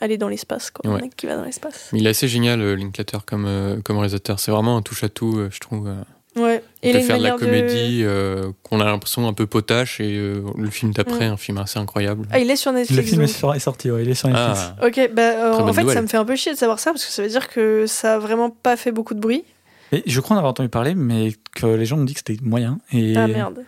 aller 0.00 0.18
dans 0.18 0.28
l'espace, 0.28 0.70
quoi. 0.70 0.90
Ouais. 0.90 0.98
Un 0.98 1.02
mec 1.02 1.16
qui 1.16 1.26
va 1.26 1.36
dans 1.36 1.44
l'espace. 1.44 1.88
Il 1.92 2.06
est 2.06 2.10
assez 2.10 2.28
génial, 2.28 2.60
euh, 2.60 2.74
Linklater, 2.76 3.18
comme, 3.26 3.46
euh, 3.46 3.76
comme 3.82 3.96
réalisateur. 3.98 4.38
C'est 4.40 4.50
vraiment 4.50 4.76
un 4.76 4.82
touche-à-tout, 4.82 5.38
euh, 5.38 5.48
je 5.52 5.60
trouve. 5.60 5.88
euh. 5.88 5.94
Ouais. 6.36 6.64
Il 6.82 6.90
Et 6.90 6.92
peut 6.94 7.00
faire 7.06 7.18
de 7.18 7.22
la 7.22 7.30
comédie 7.36 8.00
euh, 8.02 8.50
qu'on 8.64 8.80
a 8.80 8.84
l'impression 8.84 9.28
un 9.28 9.32
peu 9.32 9.46
potache 9.46 10.00
et 10.00 10.16
euh, 10.16 10.42
le 10.58 10.68
film 10.68 10.92
d'après, 10.92 11.26
un 11.26 11.36
film 11.36 11.58
assez 11.58 11.78
incroyable. 11.78 12.26
Ah, 12.32 12.40
il 12.40 12.50
est 12.50 12.56
sur 12.56 12.72
Netflix. 12.72 12.96
Le 13.00 13.06
film 13.06 13.20
donc. 13.24 13.54
est 13.56 13.58
sorti, 13.60 13.88
ouais, 13.88 14.02
il 14.02 14.10
est 14.10 14.14
sur 14.14 14.26
Netflix. 14.28 14.72
Ah, 14.80 14.84
Ok, 14.84 15.10
bah, 15.12 15.22
euh, 15.22 15.52
en 15.52 15.72
fait, 15.72 15.82
nouvelle. 15.82 15.94
ça 15.94 16.02
me 16.02 16.08
fait 16.08 16.16
un 16.16 16.24
peu 16.24 16.34
chier 16.34 16.52
de 16.52 16.58
savoir 16.58 16.80
ça 16.80 16.90
parce 16.90 17.06
que 17.06 17.12
ça 17.12 17.22
veut 17.22 17.28
dire 17.28 17.48
que 17.48 17.86
ça 17.86 18.14
a 18.14 18.18
vraiment 18.18 18.50
pas 18.50 18.76
fait 18.76 18.90
beaucoup 18.90 19.14
de 19.14 19.20
bruit. 19.20 19.44
Et 19.92 20.02
je 20.06 20.20
crois 20.20 20.36
en 20.36 20.38
avoir 20.38 20.50
entendu 20.50 20.68
parler, 20.68 20.94
mais 20.94 21.32
que 21.54 21.66
les 21.66 21.86
gens 21.86 21.98
ont 21.98 22.04
dit 22.04 22.14
que 22.14 22.20
c'était 22.26 22.42
moyen. 22.42 22.78
Et, 22.92 23.16
Ah 23.16 23.26
merde. 23.26 23.64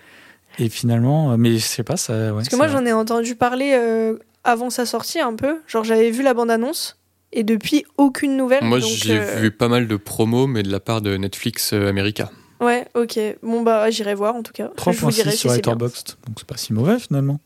et 0.59 0.69
finalement, 0.69 1.33
euh, 1.33 1.37
mais 1.37 1.53
je 1.53 1.65
sais 1.65 1.83
pas, 1.85 1.97
ça. 1.97 2.15
Ouais, 2.15 2.33
Parce 2.33 2.49
que 2.49 2.57
moi, 2.57 2.69
j'en 2.69 2.85
ai 2.85 2.93
entendu 2.93 3.35
parler 3.37 3.73
euh, 3.75 4.17
avant 4.45 4.71
sa 4.71 4.87
sortie 4.87 5.21
un 5.21 5.35
peu. 5.35 5.61
Genre, 5.67 5.85
j'avais 5.85 6.11
vu 6.11 6.23
la 6.23 6.35
bande-annonce 6.35 6.99
et 7.33 7.43
depuis, 7.43 7.85
aucune 7.99 8.37
nouvelle. 8.37 8.65
Moi, 8.65 8.79
j'ai 8.81 9.19
euh, 9.19 9.37
vu 9.41 9.51
pas 9.51 9.69
mal 9.69 9.89
de 9.89 9.97
promos, 9.97 10.47
mais 10.47 10.63
de 10.63 10.71
la 10.71 10.81
part 10.81 11.03
de 11.03 11.17
Netflix 11.17 11.73
euh, 11.73 11.89
America. 11.89 12.31
Ouais, 12.61 12.87
ok. 12.95 13.19
Bon, 13.43 13.63
bah, 13.63 13.91
j'irai 13.91 14.15
voir 14.15 14.35
en 14.35 14.43
tout 14.43 14.53
cas. 14.53 14.71
Je 14.79 14.91
vous 14.91 15.11
3.6 15.11 15.15
dirai 15.15 15.31
si 15.33 15.37
sur 15.39 15.49
bien. 15.51 15.57
Letterboxd, 15.57 16.17
donc 16.27 16.37
c'est 16.39 16.47
pas 16.47 16.57
si 16.57 16.73
mauvais 16.73 16.99
finalement. 16.99 17.39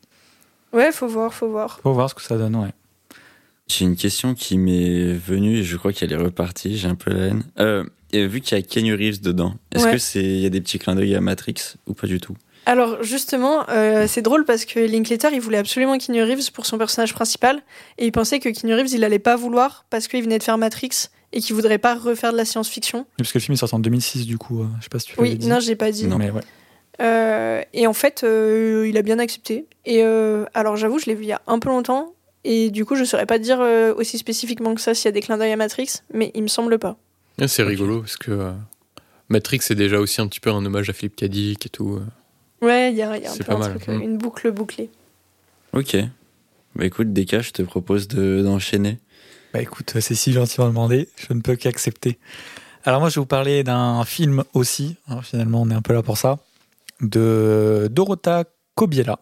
Ouais, 0.71 0.91
faut 0.93 1.07
voir, 1.07 1.33
faut 1.33 1.49
voir. 1.49 1.79
Faut 1.83 1.91
voir 1.91 2.09
ce 2.09 2.15
que 2.15 2.21
ça 2.21 2.37
donne, 2.37 2.55
ouais. 2.55 2.71
J'ai 3.67 3.85
une 3.85 3.95
question 3.95 4.33
qui 4.33 4.57
m'est 4.57 5.13
venue 5.13 5.57
et 5.57 5.63
je 5.63 5.75
crois 5.77 5.91
qu'elle 5.91 6.13
est 6.13 6.17
repartie. 6.17 6.77
J'ai 6.77 6.87
un 6.87 6.95
peu 6.95 7.11
la 7.11 7.25
haine. 7.27 7.43
Euh, 7.59 7.83
vu 8.13 8.41
qu'il 8.41 8.57
y 8.57 8.59
a 8.59 8.63
Kenny 8.63 8.91
Reeves 8.93 9.21
dedans, 9.21 9.53
est-ce 9.73 9.85
Ouais. 9.85 9.91
que 9.93 9.97
c'est 9.97 10.23
il 10.23 10.39
y 10.39 10.45
a 10.45 10.49
des 10.49 10.61
petits 10.61 10.79
clins 10.79 10.95
d'œil 10.95 11.15
à 11.15 11.21
Matrix 11.21 11.55
ou 11.87 11.93
pas 11.93 12.07
du 12.07 12.19
tout? 12.19 12.35
Alors 12.67 13.01
justement, 13.03 13.67
euh, 13.69 14.05
c'est 14.07 14.21
drôle 14.21 14.45
parce 14.45 14.65
que 14.65 14.79
Linklater, 14.79 15.29
il 15.33 15.41
voulait 15.41 15.57
absolument 15.57 15.97
Keanu 15.97 16.21
Reeves 16.23 16.51
pour 16.51 16.65
son 16.67 16.77
personnage 16.77 17.13
principal 17.13 17.61
et 17.97 18.05
il 18.05 18.11
pensait 18.11 18.39
que 18.39 18.49
Keanu 18.49 18.75
Reeves, 18.75 18.93
il 18.93 19.03
allait 19.03 19.17
pas 19.19 19.35
vouloir 19.35 19.85
parce 19.89 20.07
qu'il 20.07 20.21
venait 20.23 20.37
de 20.37 20.43
faire 20.43 20.57
Matrix 20.59 20.89
et 21.33 21.39
qu'il 21.39 21.55
voudrait 21.55 21.79
pas 21.79 21.95
refaire 21.95 22.31
de 22.33 22.37
la 22.37 22.45
science-fiction. 22.45 23.05
Parce 23.17 23.31
que 23.31 23.39
le 23.39 23.43
film 23.43 23.53
est 23.53 23.57
sorti 23.57 23.73
en 23.75 23.79
2006, 23.79 24.25
du 24.27 24.37
coup, 24.37 24.61
euh, 24.61 24.65
je 24.79 24.83
sais 24.83 24.89
pas 24.89 24.99
si 24.99 25.07
tu 25.07 25.13
Oui, 25.19 25.35
dit. 25.35 25.47
non, 25.47 25.59
j'ai 25.59 25.75
pas 25.75 25.89
dit. 25.91 26.05
Non. 26.05 26.17
Mais 26.17 26.29
ouais. 26.29 26.41
Euh, 27.01 27.61
et 27.73 27.87
en 27.87 27.93
fait, 27.93 28.23
euh, 28.23 28.85
il 28.87 28.97
a 28.97 29.01
bien 29.01 29.17
accepté. 29.17 29.65
Et 29.85 30.03
euh, 30.03 30.45
alors 30.53 30.75
j'avoue, 30.75 30.99
je 30.99 31.05
l'ai 31.07 31.15
vu 31.15 31.23
il 31.23 31.29
y 31.29 31.33
a 31.33 31.41
un 31.47 31.57
peu 31.57 31.69
longtemps 31.69 32.13
et 32.43 32.69
du 32.69 32.85
coup, 32.85 32.95
je 32.95 33.03
saurais 33.05 33.25
pas 33.25 33.39
dire 33.39 33.59
euh, 33.61 33.93
aussi 33.95 34.17
spécifiquement 34.17 34.75
que 34.75 34.81
ça 34.81 34.93
s'il 34.93 35.05
y 35.05 35.09
a 35.09 35.11
des 35.11 35.21
clins 35.21 35.37
d'œil 35.37 35.51
à 35.51 35.55
Matrix, 35.57 36.01
mais 36.13 36.31
il 36.35 36.43
me 36.43 36.47
semble 36.47 36.77
pas. 36.79 36.97
Et 37.39 37.47
C'est 37.47 37.63
rigolo 37.63 38.01
parce 38.01 38.17
que 38.17 38.31
euh, 38.31 38.51
Matrix 39.29 39.59
c'est 39.61 39.75
déjà 39.75 39.99
aussi 39.99 40.21
un 40.21 40.27
petit 40.27 40.39
peu 40.39 40.51
un 40.51 40.63
hommage 40.65 40.89
à 40.89 40.93
Philippe 40.93 41.15
Cadic 41.15 41.65
et 41.65 41.69
tout. 41.69 41.95
euh. 41.95 42.65
Ouais, 42.65 42.91
il 42.91 42.97
y 42.97 43.01
a, 43.01 43.17
il 43.17 43.23
y 43.23 43.25
a 43.25 43.31
un 43.31 43.37
peu 43.37 43.43
pas 43.43 43.53
un 43.55 43.57
mal. 43.57 43.79
truc, 43.79 43.87
une 43.87 44.17
boucle 44.17 44.51
bouclée. 44.51 44.89
Ok. 45.73 45.97
Bah 46.75 46.85
écoute, 46.85 47.11
Deka, 47.11 47.41
je 47.41 47.51
te 47.51 47.61
propose 47.63 48.07
de- 48.07 48.41
d'enchaîner. 48.43 48.99
Bah 49.53 49.61
écoute, 49.61 49.93
c'est 49.99 50.15
si 50.15 50.31
gentiment 50.31 50.67
demandé, 50.67 51.09
je 51.17 51.33
ne 51.33 51.41
peux 51.41 51.55
qu'accepter. 51.55 52.17
Alors 52.85 52.99
moi, 53.01 53.09
je 53.09 53.15
vais 53.15 53.21
vous 53.21 53.25
parler 53.25 53.63
d'un 53.63 54.03
film 54.05 54.43
aussi, 54.53 54.95
finalement 55.23 55.61
on 55.61 55.69
est 55.69 55.73
un 55.73 55.81
peu 55.81 55.93
là 55.93 56.01
pour 56.03 56.17
ça, 56.17 56.39
de 57.01 57.89
Dorota 57.91 58.45
Kobiela 58.75 59.19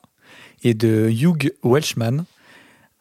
et 0.63 0.73
de 0.73 1.09
Hugh 1.09 1.53
Welshman. 1.63 2.25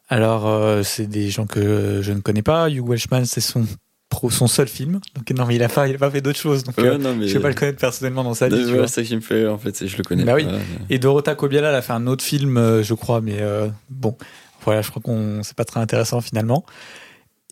Alors 0.09 0.47
euh, 0.47 0.81
c'est 0.83 1.05
des 1.05 1.29
gens 1.29 1.45
que 1.45 1.99
je 2.01 2.11
ne 2.11 2.19
connais 2.21 2.41
pas, 2.41 2.69
Hugh 2.69 2.87
Welshman 2.87 3.25
c'est 3.25 3.41
son, 3.41 3.65
pro- 4.09 4.29
son 4.29 4.47
seul 4.47 4.67
film, 4.67 4.99
donc 5.15 5.29
non 5.37 5.45
mais 5.45 5.55
il 5.55 5.63
a 5.63 5.69
pas, 5.69 5.87
il 5.87 5.95
a 5.95 5.97
pas 5.97 6.09
fait 6.11 6.21
d'autres 6.21 6.39
choses, 6.39 6.63
donc 6.63 6.77
Ouais, 6.77 6.85
euh, 6.87 6.97
non, 6.97 7.15
mais... 7.15 7.27
je 7.27 7.33
vais 7.35 7.39
pas 7.39 7.47
le 7.49 7.53
connaître 7.53 7.79
personnellement 7.79 8.23
dans 8.23 8.33
sa 8.33 8.47
vie. 8.49 8.65
C'est 8.65 8.87
ça 8.87 9.03
qui 9.03 9.15
me 9.15 9.21
fait, 9.21 9.47
en 9.47 9.57
fait, 9.57 9.75
c'est- 9.75 9.87
je 9.87 9.97
le 9.97 10.03
connais 10.03 10.23
Bah 10.23 10.33
pas. 10.35 10.37
oui. 10.43 10.47
Et 10.89 10.97
Dorota 10.99 11.35
Kobiela, 11.35 11.69
elle 11.69 11.75
a 11.75 11.81
fait 11.81 11.93
un 11.93 12.07
autre 12.07 12.23
film, 12.23 12.57
euh, 12.57 12.81
je 12.83 12.93
crois, 12.95 13.21
mais 13.21 13.37
euh, 13.39 13.67
bon, 13.89 14.17
voilà, 14.65 14.81
je 14.81 14.89
crois 14.89 15.01
qu'on 15.01 15.41
c'est 15.43 15.55
pas 15.55 15.65
très 15.65 15.79
intéressant 15.79 16.21
finalement. 16.21 16.65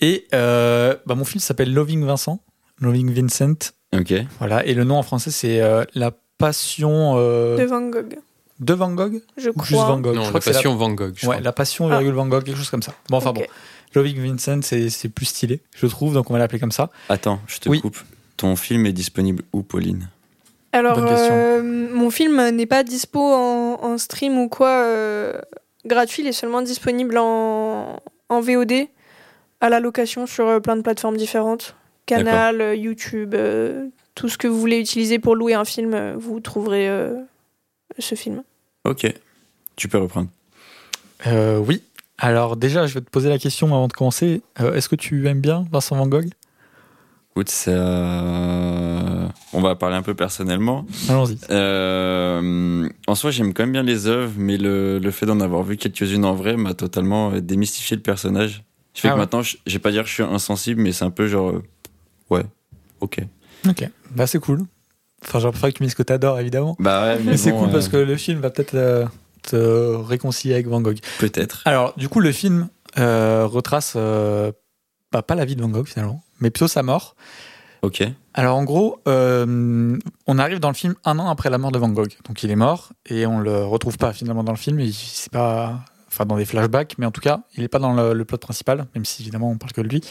Et 0.01 0.27
euh, 0.33 0.95
bah, 1.05 1.15
mon 1.15 1.25
film 1.25 1.39
s'appelle 1.39 1.73
Loving 1.73 2.05
Vincent, 2.05 2.39
Loving 2.81 3.11
Vincent, 3.13 3.71
Ok. 3.95 4.13
voilà, 4.39 4.65
et 4.65 4.73
le 4.73 4.83
nom 4.83 4.97
en 4.97 5.03
français 5.03 5.31
c'est 5.31 5.61
euh, 5.61 5.83
La 5.95 6.11
Passion 6.37 7.13
euh, 7.17 7.57
De 7.57 7.63
Van 7.63 7.81
Gogh, 7.89 8.19
de 8.59 8.73
Van 8.73 8.91
Gogh 8.91 9.21
je 9.37 9.49
ou 9.49 9.53
crois. 9.53 9.65
juste 9.65 9.81
Van 9.81 9.99
Gogh. 9.99 10.13
je 10.13 10.19
Non, 10.19 10.25
crois 10.27 10.39
la 10.45 10.51
passion 10.53 10.75
Van 10.75 10.89
Gogh. 10.91 11.13
je 11.15 11.25
Ouais, 11.25 11.33
crois. 11.35 11.43
la 11.43 11.51
Passion 11.51 11.87
Ah. 11.87 11.97
virgule 11.97 12.13
Van 12.13 12.27
Gogh, 12.27 12.43
quelque 12.43 12.57
chose 12.57 12.69
comme 12.69 12.83
ça. 12.83 12.93
Bon, 13.09 13.17
enfin 13.17 13.33
bon, 13.33 13.43
Loving 13.97 14.19
Vincent, 14.21 14.61
c'est 14.61 14.89
c'est 14.89 15.09
plus 15.09 15.25
stylé, 15.25 15.59
je 15.75 15.87
trouve, 15.87 16.13
donc 16.13 16.29
on 16.29 16.33
va 16.33 16.39
l'appeler 16.39 16.59
comme 16.59 16.71
ça. 16.71 16.89
Attends, 17.09 17.39
je 17.47 17.57
te 17.59 17.69
Oui. 17.69 17.81
coupe. 17.81 17.97
Ton 18.37 18.55
film 18.55 18.85
est 18.85 18.93
disponible 18.93 19.43
où, 19.53 19.63
Pauline? 19.63 20.09
Alors, 20.71 20.97
Bonne 20.99 21.07
question. 21.09 21.33
euh, 21.35 21.61
mon 21.93 22.11
film 22.11 22.49
n'est 22.49 22.65
pas 22.67 22.83
dispo 22.83 23.19
en, 23.19 23.79
en 23.81 23.97
stream 23.97 24.37
ou 24.37 24.47
quoi 24.49 24.69
euh, 24.83 25.39
gratuit, 25.85 26.21
il 26.21 26.27
est 26.27 26.33
seulement 26.33 26.61
disponible 26.61 27.17
en, 27.17 27.99
en 28.29 28.41
VOD 28.41 28.87
à 29.59 29.69
la 29.69 29.79
location 29.79 30.27
sur 30.27 30.47
euh, 30.47 30.59
plein 30.59 30.75
de 30.75 30.81
plateformes 30.83 31.17
différentes. 31.17 31.75
Canal, 32.05 32.77
YouTube, 32.77 33.33
euh, 33.33 33.87
tout 34.13 34.29
ce 34.29 34.37
que 34.37 34.47
vous 34.47 34.59
voulez 34.59 34.79
utiliser 34.79 35.17
pour 35.19 35.35
louer 35.35 35.55
un 35.55 35.65
film, 35.65 36.13
vous 36.15 36.39
trouverez 36.39 36.87
euh, 36.87 37.15
ce 37.97 38.13
film. 38.15 38.43
Ok. 38.85 39.11
Tu 39.75 39.87
peux 39.87 39.97
reprendre. 39.97 40.29
Euh, 41.25 41.57
oui. 41.57 41.81
Alors 42.17 42.57
déjà, 42.57 42.87
je 42.87 42.93
vais 42.95 43.01
te 43.01 43.09
poser 43.09 43.29
la 43.29 43.37
question 43.37 43.67
avant 43.67 43.87
de 43.87 43.93
commencer. 43.93 44.41
Euh, 44.59 44.73
Est-ce 44.73 44.89
que 44.89 44.95
tu 44.95 45.27
aimes 45.27 45.41
bien 45.41 45.65
Vincent 45.71 45.95
Van 45.95 46.07
Gogh? 46.07 46.29
Écoute, 47.31 47.49
ça... 47.49 47.71
on 49.53 49.61
va 49.61 49.75
parler 49.75 49.95
un 49.95 50.01
peu 50.01 50.15
personnellement. 50.15 50.85
Allons-y. 51.07 51.37
Euh, 51.51 52.89
en 53.05 53.13
soi, 53.15 53.29
j'aime 53.29 53.53
quand 53.53 53.63
même 53.63 53.73
bien 53.73 53.83
les 53.83 54.07
œuvres, 54.07 54.33
mais 54.37 54.57
le, 54.57 54.97
le 54.97 55.11
fait 55.11 55.27
d'en 55.27 55.39
avoir 55.39 55.61
vu 55.61 55.77
quelques-unes 55.77 56.25
en 56.25 56.33
vrai 56.33 56.57
m'a 56.57 56.73
totalement 56.73 57.31
euh, 57.33 57.39
démystifié 57.41 57.95
le 57.95 58.01
personnage. 58.01 58.63
Je 58.95 59.01
fais 59.01 59.09
Ah 59.09 59.11
que 59.11 59.15
ouais. 59.17 59.21
maintenant, 59.21 59.43
je, 59.43 59.57
je 59.67 59.73
vais 59.73 59.79
pas 59.79 59.91
dire 59.91 60.01
que 60.01 60.09
je 60.09 60.13
suis 60.15 60.23
insensible, 60.23 60.81
mais 60.81 60.91
c'est 60.91 61.05
un 61.05 61.11
peu 61.11 61.27
genre, 61.27 61.49
euh, 61.51 61.63
ouais, 62.31 62.43
ok. 63.01 63.19
Ok, 63.69 63.87
bah 64.15 64.25
c'est 64.25 64.39
cool. 64.39 64.61
Enfin, 65.23 65.39
préféré 65.51 65.73
que 65.73 65.77
tu 65.77 65.83
me 65.83 65.87
dises 65.87 65.95
que 65.95 66.01
t'adores, 66.03 66.39
évidemment. 66.39 66.75
Bah 66.79 67.03
ouais, 67.05 67.17
mais, 67.19 67.25
Mais 67.31 67.37
c'est 67.37 67.51
bon, 67.51 67.59
cool 67.59 67.69
euh, 67.69 67.71
parce 67.73 67.87
que 67.89 67.97
le 67.97 68.15
film 68.17 68.39
va 68.39 68.49
peut-être 68.49 69.07
euh, 69.53 69.97
te 69.97 70.07
réconcilier 70.07 70.53
avec 70.55 70.67
Van 70.67 70.81
Gogh. 70.81 70.99
peut-être. 71.19 71.61
Alors, 71.65 71.93
du 71.97 72.09
coup, 72.09 72.19
le 72.19 72.31
film 72.31 72.69
euh, 72.97 73.45
retrace 73.45 73.93
euh, 73.95 74.51
bah, 75.11 75.21
pas 75.21 75.35
la 75.35 75.45
vie 75.45 75.55
de 75.55 75.61
Van 75.61 75.69
Gogh 75.69 75.87
finalement, 75.87 76.23
mais 76.39 76.49
plutôt 76.49 76.67
sa 76.67 76.83
mort. 76.83 77.15
Ok. 77.83 78.03
Alors, 78.33 78.57
en 78.57 78.63
gros, 78.63 78.99
euh, 79.07 79.97
on 80.25 80.39
arrive 80.39 80.59
dans 80.59 80.69
le 80.69 80.73
film 80.73 80.95
un 81.05 81.19
an 81.19 81.29
après 81.29 81.49
la 81.49 81.57
mort 81.59 81.71
de 81.71 81.77
Van 81.77 81.89
Gogh. 81.89 82.13
Donc, 82.27 82.41
il 82.43 82.49
est 82.51 82.55
mort 82.55 82.89
et 83.05 83.25
on 83.27 83.39
le 83.39 83.63
retrouve 83.65 83.97
pas 83.97 84.13
finalement 84.13 84.43
dans 84.43 84.51
le 84.51 84.57
film. 84.57 84.79
Il- 84.79 84.93
C'est 84.93 85.31
pas, 85.31 85.79
enfin, 86.07 86.25
dans 86.25 86.37
des 86.37 86.45
flashbacks, 86.45 86.95
mais 86.97 87.05
en 87.05 87.11
tout 87.11 87.21
cas, 87.21 87.41
il 87.55 87.63
est 87.63 87.67
pas 87.67 87.79
dans 87.79 87.93
le, 87.93 88.13
le 88.13 88.25
plot 88.25 88.39
principal, 88.39 88.87
même 88.95 89.05
si 89.05 89.21
évidemment 89.21 89.51
on 89.51 89.57
parle 89.57 89.73
que 89.73 89.81
de 89.81 89.87
lui. 89.87 90.01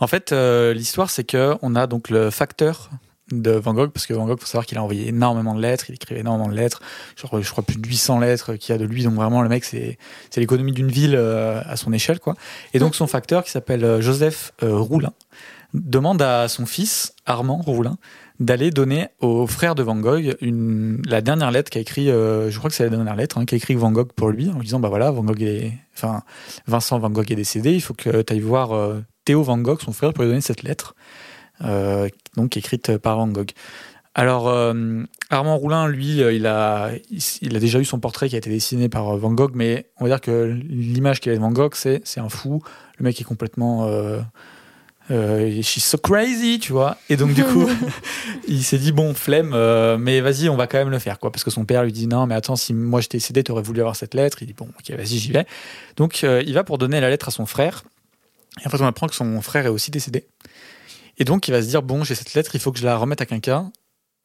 En 0.00 0.06
fait, 0.06 0.32
euh, 0.32 0.74
l'histoire, 0.74 1.08
c'est 1.10 1.24
que 1.24 1.56
on 1.62 1.74
a 1.76 1.86
donc 1.86 2.10
le 2.10 2.28
facteur 2.30 2.90
de 3.30 3.52
Van 3.52 3.74
Gogh, 3.74 3.90
parce 3.90 4.06
que 4.06 4.14
Van 4.14 4.26
Gogh, 4.26 4.40
faut 4.40 4.46
savoir 4.46 4.66
qu'il 4.66 4.78
a 4.78 4.82
envoyé 4.82 5.08
énormément 5.08 5.54
de 5.54 5.60
lettres, 5.60 5.86
il 5.88 5.94
écrivait 5.94 6.20
énormément 6.20 6.48
de 6.48 6.54
lettres, 6.54 6.80
genre, 7.16 7.40
je 7.40 7.50
crois 7.50 7.64
plus 7.64 7.76
de 7.76 7.86
800 7.86 8.20
lettres 8.20 8.54
qu'il 8.54 8.72
y 8.72 8.76
a 8.76 8.78
de 8.78 8.84
lui, 8.84 9.04
donc 9.04 9.14
vraiment 9.14 9.42
le 9.42 9.48
mec, 9.48 9.64
c'est 9.64 9.98
l'économie 10.36 10.72
d'une 10.72 10.90
ville 10.90 11.14
euh, 11.14 11.60
à 11.64 11.76
son 11.76 11.92
échelle, 11.92 12.20
quoi. 12.20 12.34
Et 12.74 12.78
donc 12.78 12.94
son 12.94 13.06
facteur, 13.06 13.44
qui 13.44 13.50
s'appelle 13.50 13.84
euh, 13.84 14.00
Joseph 14.00 14.52
euh, 14.62 14.76
Roulin, 14.76 15.12
demande 15.74 16.22
à 16.22 16.48
son 16.48 16.64
fils, 16.64 17.14
Armand 17.26 17.58
Roulin, 17.58 17.98
d'aller 18.40 18.70
donner 18.70 19.08
au 19.20 19.46
frère 19.46 19.74
de 19.74 19.82
Van 19.82 19.96
Gogh 19.96 20.36
une, 20.40 21.02
la 21.06 21.20
dernière 21.20 21.50
lettre 21.50 21.70
qu'a 21.70 21.80
écrit, 21.80 22.06
je 22.06 22.56
crois 22.56 22.70
que 22.70 22.76
c'est 22.76 22.84
la 22.84 22.90
dernière 22.90 23.16
lettre, 23.16 23.36
hein, 23.36 23.44
qu'a 23.44 23.56
écrit 23.56 23.74
Van 23.74 23.90
Gogh 23.90 24.12
pour 24.12 24.30
lui, 24.30 24.48
en 24.48 24.54
lui 24.54 24.64
disant, 24.64 24.80
bah 24.80 24.88
voilà, 24.88 25.10
Van 25.10 25.24
Gogh 25.24 25.42
est, 25.42 25.72
enfin, 25.94 26.22
Vincent 26.66 26.98
Van 27.00 27.10
Gogh 27.10 27.30
est 27.30 27.36
décédé, 27.36 27.72
il 27.72 27.82
faut 27.82 27.94
que 27.94 28.22
tu 28.22 28.32
ailles 28.32 28.40
voir 28.40 28.70
Théo 29.24 29.42
Van 29.42 29.58
Gogh, 29.58 29.80
son 29.82 29.92
frère, 29.92 30.14
pour 30.14 30.22
lui 30.22 30.30
donner 30.30 30.40
cette 30.40 30.62
lettre, 30.62 30.94
donc 31.60 32.56
écrite 32.56 32.96
par 32.98 33.16
Van 33.16 33.28
Gogh. 33.28 33.50
Alors, 34.14 34.48
euh, 34.48 35.04
Armand 35.30 35.56
Roulin, 35.56 35.86
lui, 35.86 36.22
euh, 36.22 36.32
il 36.32 36.46
a, 36.48 36.90
il, 37.08 37.20
il 37.40 37.54
a 37.54 37.60
déjà 37.60 37.78
eu 37.78 37.84
son 37.84 38.00
portrait 38.00 38.28
qui 38.28 38.34
a 38.34 38.38
été 38.38 38.50
dessiné 38.50 38.88
par 38.88 39.14
euh, 39.14 39.16
Van 39.16 39.30
Gogh, 39.30 39.52
mais 39.54 39.86
on 39.98 40.04
va 40.04 40.10
dire 40.10 40.20
que 40.20 40.58
l'image 40.68 41.20
qu'il 41.20 41.30
a 41.30 41.36
de 41.36 41.40
Van 41.40 41.52
Gogh, 41.52 41.74
c'est 41.74 42.00
c'est 42.04 42.18
un 42.18 42.28
fou, 42.28 42.60
le 42.98 43.04
mec 43.04 43.20
est 43.20 43.24
complètement... 43.24 43.86
Euh, 43.86 44.18
euh, 45.10 45.62
she's 45.62 45.84
so 45.84 45.96
crazy, 45.98 46.58
tu 46.58 46.72
vois. 46.72 46.96
Et 47.08 47.16
donc, 47.16 47.32
du 47.32 47.44
coup, 47.44 47.68
il 48.48 48.62
s'est 48.62 48.78
dit, 48.78 48.90
bon, 48.90 49.14
flemme, 49.14 49.52
euh, 49.54 49.96
mais 49.98 50.20
vas-y, 50.20 50.48
on 50.48 50.56
va 50.56 50.66
quand 50.66 50.78
même 50.78 50.90
le 50.90 50.98
faire, 50.98 51.18
quoi. 51.18 51.32
Parce 51.32 51.44
que 51.44 51.50
son 51.50 51.64
père 51.64 51.84
lui 51.84 51.92
dit, 51.92 52.06
non, 52.06 52.26
mais 52.26 52.34
attends, 52.34 52.56
si 52.56 52.74
moi 52.74 53.00
j'étais 53.00 53.18
décédé, 53.18 53.42
t'aurais 53.42 53.62
voulu 53.62 53.80
avoir 53.80 53.96
cette 53.96 54.14
lettre. 54.14 54.42
Il 54.42 54.46
dit, 54.46 54.54
bon, 54.54 54.68
ok, 54.78 54.96
vas-y, 54.96 55.18
j'y 55.18 55.32
vais. 55.32 55.46
Donc, 55.96 56.24
euh, 56.24 56.42
il 56.44 56.54
va 56.54 56.64
pour 56.64 56.76
donner 56.76 57.00
la 57.00 57.08
lettre 57.08 57.28
à 57.28 57.30
son 57.30 57.46
frère. 57.46 57.84
Et 58.62 58.66
en 58.66 58.70
fait, 58.70 58.82
on 58.82 58.86
apprend 58.86 59.06
que 59.06 59.14
son 59.14 59.40
frère 59.40 59.64
est 59.64 59.70
aussi 59.70 59.90
décédé. 59.90 60.26
Et 61.18 61.24
donc, 61.24 61.48
il 61.48 61.50
va 61.50 61.60
se 61.60 61.66
dire, 61.66 61.82
bon, 61.82 62.04
j'ai 62.04 62.14
cette 62.14 62.34
lettre, 62.34 62.54
il 62.54 62.60
faut 62.60 62.72
que 62.72 62.78
je 62.78 62.84
la 62.84 62.96
remette 62.96 63.20
à 63.20 63.26
quelqu'un. 63.26 63.72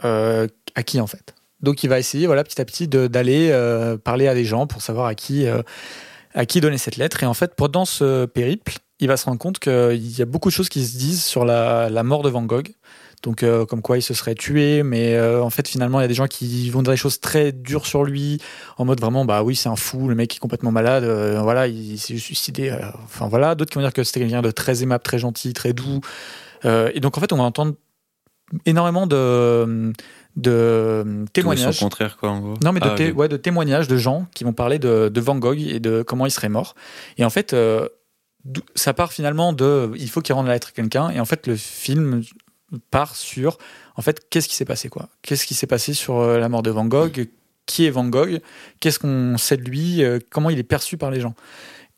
Euh, 0.03 0.47
à 0.75 0.83
qui, 0.83 0.99
en 0.99 1.07
fait 1.07 1.35
Donc, 1.61 1.83
il 1.83 1.89
va 1.89 1.99
essayer, 1.99 2.27
voilà, 2.27 2.43
petit 2.43 2.61
à 2.61 2.65
petit, 2.65 2.87
d'aller 2.87 3.49
euh, 3.51 3.97
parler 3.97 4.27
à 4.27 4.33
des 4.33 4.45
gens 4.45 4.67
pour 4.67 4.81
savoir 4.81 5.07
à 5.07 5.15
qui, 5.15 5.45
euh, 5.45 5.61
à 6.33 6.45
qui 6.45 6.61
donner 6.61 6.77
cette 6.77 6.97
lettre. 6.97 7.23
Et 7.23 7.25
en 7.25 7.33
fait, 7.33 7.55
pendant 7.55 7.85
ce 7.85 8.25
périple, 8.25 8.73
il 8.99 9.07
va 9.07 9.17
se 9.17 9.25
rendre 9.25 9.39
compte 9.39 9.59
qu'il 9.59 10.17
y 10.17 10.21
a 10.21 10.25
beaucoup 10.25 10.49
de 10.49 10.53
choses 10.53 10.69
qui 10.69 10.85
se 10.85 10.97
disent 10.97 11.23
sur 11.23 11.45
la, 11.45 11.89
la 11.89 12.03
mort 12.03 12.21
de 12.21 12.29
Van 12.29 12.43
Gogh. 12.43 12.69
Donc, 13.23 13.45
comme 13.69 13.81
quoi 13.81 13.97
il 13.97 14.01
se 14.01 14.13
serait 14.13 14.35
tué, 14.35 14.83
mais 14.83 15.17
en 15.17 15.49
fait, 15.49 15.65
finalement, 15.65 16.01
il 16.01 16.03
y 16.03 16.05
a 16.05 16.09
des 16.09 16.13
gens 16.13 16.27
qui 16.27 16.69
vont 16.69 16.81
dire 16.83 16.91
des 16.91 16.97
choses 16.97 17.21
très 17.21 17.53
dures 17.53 17.85
sur 17.85 18.03
lui, 18.03 18.41
en 18.77 18.83
mode 18.83 18.99
vraiment, 18.99 19.23
bah 19.23 19.43
oui, 19.43 19.55
c'est 19.55 19.69
un 19.69 19.77
fou, 19.77 20.09
le 20.09 20.15
mec 20.15 20.35
est 20.35 20.39
complètement 20.39 20.73
malade, 20.73 21.05
voilà, 21.41 21.67
il, 21.67 21.97
s'est 21.97 22.17
suicidé. 22.17 22.77
enfin, 23.05 23.29
voilà. 23.29 23.55
D'autres 23.55 23.71
qui 23.71 23.75
vont 23.75 23.81
dire 23.81 23.93
que 23.93 24.03
c'était 24.03 24.19
quelqu'un 24.19 24.41
de 24.41 24.51
très 24.51 24.83
aimable, 24.83 25.03
très 25.03 25.19
gentil, 25.19 25.53
très 25.53 25.71
doux. 25.71 26.01
Euh, 26.65 26.91
et 26.93 26.99
donc, 26.99 27.17
en 27.17 27.21
fait, 27.21 27.31
on 27.33 27.37
va 27.37 27.43
entendre 27.43 27.75
énormément 28.65 29.07
de, 29.07 29.93
de 30.35 31.25
témoignages. 31.33 31.77
son 31.77 31.85
contraire, 31.85 32.17
quoi, 32.17 32.29
en 32.29 32.39
gros. 32.39 32.53
Non, 32.63 32.71
mais 32.71 32.79
de, 32.79 32.87
Ah, 32.89 32.95
té- 32.95 33.11
ok. 33.11 33.17
ouais, 33.17 33.27
de 33.27 33.37
témoignages 33.37 33.87
de 33.87 33.97
gens 33.97 34.27
qui 34.33 34.43
vont 34.43 34.53
parler 34.53 34.79
de, 34.79 35.09
de 35.09 35.21
Van 35.21 35.35
Gogh 35.35 35.59
et 35.59 35.79
de 35.79 36.01
comment 36.03 36.25
il 36.25 36.31
serait 36.31 36.49
mort. 36.49 36.75
Et 37.17 37.25
en 37.25 37.29
fait, 37.29 37.53
euh, 37.53 37.87
ça 38.75 38.93
part 38.93 39.13
finalement 39.13 39.53
de 39.53 39.91
il 39.97 40.09
faut 40.09 40.21
qu'il 40.21 40.35
rende 40.35 40.47
la 40.47 40.53
lettre 40.53 40.69
à 40.69 40.71
quelqu'un. 40.71 41.09
Et 41.09 41.19
en 41.19 41.25
fait, 41.25 41.47
le 41.47 41.55
film 41.55 42.21
part 42.91 43.15
sur 43.15 43.57
en 43.95 44.01
fait 44.01 44.27
qu'est-ce 44.29 44.47
qui 44.49 44.55
s'est 44.55 44.65
passé 44.65 44.89
quoi 44.89 45.09
Qu'est-ce 45.21 45.45
qui 45.45 45.53
s'est 45.53 45.67
passé 45.67 45.93
sur 45.93 46.17
euh, 46.19 46.39
la 46.39 46.49
mort 46.49 46.63
de 46.63 46.71
Van 46.71 46.85
Gogh? 46.85 47.27
Qui 47.65 47.85
est 47.85 47.91
Van 47.91 48.03
Gogh? 48.05 48.41
Qu'est-ce 48.81 48.99
qu'on 48.99 49.37
sait 49.37 49.55
de 49.57 49.63
lui? 49.63 50.03
Comment 50.29 50.49
il 50.49 50.59
est 50.59 50.63
perçu 50.63 50.97
par 50.97 51.11
les 51.11 51.21
gens? 51.21 51.33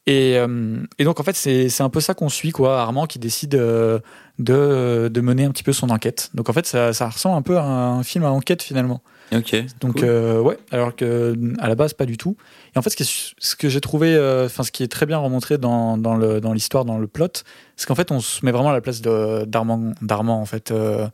Et, 0.07 0.37
euh, 0.37 0.77
et 0.99 1.03
donc 1.03 1.19
en 1.19 1.23
fait 1.23 1.35
c'est 1.35 1.69
c'est 1.69 1.83
un 1.83 1.89
peu 1.89 1.99
ça 1.99 2.13
qu'on 2.13 2.29
suit 2.29 2.51
quoi 2.51 2.79
Armand 2.81 3.05
qui 3.07 3.17
décide 3.19 3.55
euh, 3.55 3.99
de, 4.39 5.09
de 5.11 5.21
mener 5.21 5.45
un 5.45 5.51
petit 5.51 5.63
peu 5.63 5.73
son 5.73 5.89
enquête 5.89 6.29
donc 6.33 6.49
en 6.49 6.53
fait 6.53 6.65
ça, 6.65 6.93
ça 6.93 7.09
ressemble 7.09 7.37
un 7.37 7.41
peu 7.41 7.57
à 7.57 7.63
un 7.63 8.03
film 8.03 8.23
à 8.25 8.29
enquête 8.31 8.61
finalement 8.61 9.01
Ok. 9.33 9.55
donc 9.81 9.93
cool. 9.95 10.03
euh, 10.03 10.39
ouais, 10.39 10.59
alors 10.71 10.95
que 10.95 11.35
à 11.59 11.67
la 11.67 11.73
base 11.73 11.95
pas 11.95 12.05
du 12.05 12.15
tout. 12.15 12.37
Et 12.75 12.77
en 12.77 12.83
fait, 12.83 12.91
ce, 12.91 12.95
qui 12.95 13.01
est- 13.01 13.33
ce 13.39 13.55
que 13.55 13.69
j'ai 13.69 13.81
trouvé, 13.81 14.13
euh, 14.13 14.45
enfin 14.45 14.61
ce 14.61 14.71
qui 14.71 14.83
est 14.83 14.87
très 14.87 15.07
bien 15.07 15.17
remontré 15.17 15.57
dans, 15.57 15.97
dans 15.97 16.13
le 16.15 16.39
dans 16.39 16.53
l'histoire, 16.53 16.85
dans 16.85 16.99
le 16.99 17.07
plot, 17.07 17.29
c'est 17.75 17.87
qu'en 17.87 17.95
fait 17.95 18.11
on 18.11 18.19
se 18.19 18.45
met 18.45 18.51
vraiment 18.51 18.69
à 18.69 18.73
la 18.73 18.81
place 18.81 19.01
d'Armand 19.01 20.39
en 20.39 20.45
fait. 20.45 20.69
Euh, 20.69 21.07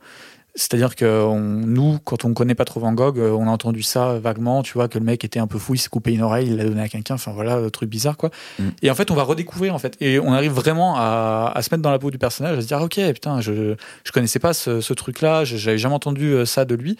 c'est-à-dire 0.54 0.94
que 0.96 1.04
on- 1.24 1.38
nous, 1.40 1.98
quand 2.04 2.24
on 2.26 2.34
connaît 2.34 2.54
pas 2.54 2.64
trop 2.66 2.78
Van 2.80 2.92
Gogh, 2.92 3.18
euh, 3.18 3.30
on 3.30 3.46
a 3.46 3.50
entendu 3.50 3.82
ça 3.82 4.18
vaguement, 4.18 4.62
tu 4.62 4.74
vois, 4.74 4.86
que 4.88 4.98
le 4.98 5.04
mec 5.04 5.24
était 5.24 5.38
un 5.40 5.46
peu 5.46 5.58
fou, 5.58 5.74
il 5.74 5.78
s'est 5.78 5.88
coupé 5.88 6.12
une 6.12 6.22
oreille, 6.22 6.48
il 6.48 6.56
l'a 6.56 6.64
donné 6.64 6.82
à 6.82 6.88
quelqu'un, 6.88 7.14
enfin 7.14 7.32
voilà, 7.32 7.70
truc 7.70 7.88
bizarre 7.88 8.16
quoi. 8.18 8.30
Mm. 8.58 8.68
Et 8.82 8.90
en 8.90 8.94
fait, 8.94 9.10
on 9.10 9.14
va 9.14 9.22
redécouvrir 9.22 9.74
en 9.74 9.78
fait, 9.78 9.96
et 10.00 10.18
on 10.18 10.32
arrive 10.32 10.52
vraiment 10.52 10.94
à, 10.96 11.50
à 11.54 11.62
se 11.62 11.68
mettre 11.72 11.82
dans 11.82 11.90
la 11.90 11.98
peau 11.98 12.10
du 12.10 12.18
personnage, 12.18 12.58
à 12.58 12.60
se 12.60 12.66
dire 12.66 12.78
ah, 12.78 12.84
ok, 12.84 13.00
putain, 13.14 13.40
je 13.40 13.74
je 14.04 14.12
connaissais 14.12 14.38
pas 14.40 14.52
ce, 14.52 14.80
ce 14.80 14.92
truc-là, 14.92 15.44
je- 15.44 15.56
j'avais 15.56 15.78
jamais 15.78 15.94
entendu 15.94 16.32
euh, 16.32 16.44
ça 16.44 16.64
de 16.64 16.74
lui. 16.74 16.98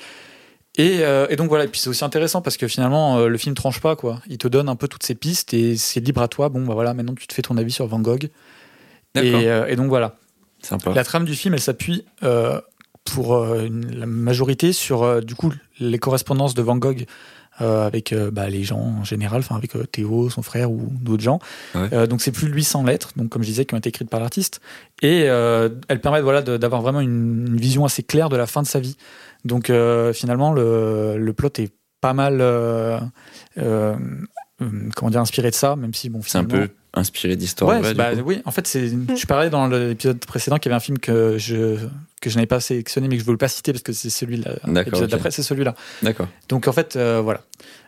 Et, 0.79 1.01
euh, 1.01 1.27
et 1.29 1.37
donc 1.37 1.49
voilà, 1.51 1.65
et 1.65 1.69
puis 1.69 1.79
c'est 1.79 1.91
aussi 1.91 2.03
intéressant 2.03 2.41
parce 2.41 2.57
que 2.57 2.67
finalement 2.67 3.19
le 3.27 3.37
film 3.37 3.55
tranche 3.55 3.81
pas 3.83 3.95
quoi. 3.95 4.23
Il 4.29 4.39
te 4.39 4.49
donne 4.49 4.71
un 4.71 4.77
peu 4.77 4.89
toutes 4.89 5.03
ces 5.03 5.15
pistes 5.15 5.53
et 5.53 5.77
c'est 5.77 6.01
libre 6.01 6.23
à 6.23 6.29
toi. 6.29 6.49
Bon 6.49 6.65
bah 6.65 6.73
voilà, 6.73 6.95
maintenant 6.95 7.15
tu 7.15 7.27
te 7.27 7.35
fais 7.35 7.43
ton 7.43 7.59
avis 7.59 7.73
sur 7.73 7.87
Van 7.87 8.01
Gogh. 8.01 8.31
Et, 9.15 9.21
euh, 9.21 9.67
et 9.69 9.77
donc 9.77 9.89
voilà, 9.89 10.17
Sympa. 10.63 10.93
la 10.95 11.05
trame 11.05 11.27
du 11.27 11.35
film 11.35 11.53
elle 11.53 11.61
s'appuie 11.61 12.07
euh, 12.23 12.59
pour 13.05 13.35
euh, 13.35 13.65
une- 13.67 13.95
la 13.99 14.07
majorité 14.07 14.73
sur 14.73 15.03
euh, 15.03 15.21
du 15.21 15.35
coup 15.35 15.53
les 15.81 15.99
correspondances 15.99 16.55
de 16.55 16.63
Van 16.63 16.77
Gogh 16.77 17.05
euh, 17.61 17.87
avec 17.87 18.13
euh, 18.13 18.31
bah, 18.31 18.49
les 18.49 18.63
gens 18.65 18.79
en 18.79 19.05
général, 19.05 19.41
enfin 19.41 19.57
avec 19.57 19.77
euh, 19.77 19.85
Théo, 19.85 20.31
son 20.31 20.43
frère 20.43 20.71
ou 20.71 20.89
d'autres 21.01 21.23
gens. 21.23 21.39
Ouais. 21.75 22.07
Donc 22.07 22.23
c'est 22.23 22.33
plus 22.33 22.49
de 22.49 22.55
800 22.55 22.85
lettres, 22.85 23.11
donc 23.17 23.29
comme 23.29 23.43
je 23.43 23.49
disais, 23.49 23.65
qui 23.67 23.75
ont 23.75 23.79
été 23.79 23.91
écrites 23.91 24.09
par 24.09 24.21
l'artiste, 24.21 24.61
et 25.03 25.21
elles 25.23 26.01
permettent 26.01 26.23
voilà 26.23 26.41
d'avoir 26.43 26.81
vraiment 26.81 27.01
une, 27.01 27.47
une 27.49 27.57
vision 27.59 27.85
assez 27.85 28.03
claire 28.03 28.29
de 28.31 28.37
la 28.37 28.47
fin 28.47 28.63
de 28.63 28.67
sa 28.67 28.81
vie. 28.81 28.97
Donc 29.45 29.71
finalement 30.15 30.53
le, 30.53 31.17
le 31.19 31.33
plot 31.35 31.51
est 31.59 31.73
pas 32.01 32.15
mal 32.15 32.39
euh, 32.41 32.99
comment 34.97 35.11
dire 35.11 35.21
inspiré 35.21 35.51
de 35.51 35.55
ça, 35.55 35.77
même 35.77 35.95
si 35.95 36.09
bon 36.09 36.21
C'est 36.23 36.39
un 36.39 36.43
finalement- 36.45 36.67
peu 36.69 36.73
inspiré 36.95 37.37
d'histoire 37.37 37.81
Ouais, 37.81 37.95
bah, 37.95 38.11
oui, 38.25 38.41
en 38.45 38.51
fait, 38.51 38.67
c'est. 38.67 38.89
Je 38.89 39.27
parlais 39.27 39.51
dans 39.51 39.67
l'épisode 39.67 40.19
précédent 40.25 40.59
qu'il 40.59 40.71
y 40.71 40.75
avait 40.75 40.77
un 40.77 40.85
film 40.85 40.99
que 40.99 41.39
je 41.39 41.77
que 42.21 42.31
je 42.31 42.37
n'avais 42.37 42.47
pas 42.47 42.61
sélectionné, 42.61 43.09
mais 43.09 43.17
que 43.17 43.21
je 43.21 43.25
voulais 43.27 43.37
pas 43.39 43.49
citer 43.49 43.73
parce 43.73 43.83
que 43.83 43.93
c'est 43.93 44.11
celui-là. 44.11 44.53
D'accord, 44.65 44.85
L'épisode 44.93 45.11
d'après, 45.11 45.31
c'est 45.33 45.43
celui-là. 45.43 45.75
D'accord. 46.03 46.29
Donc 46.49 46.69
en 46.69 46.73
fait, 46.73 46.95
euh, 46.97 47.21
voilà. 47.21 47.41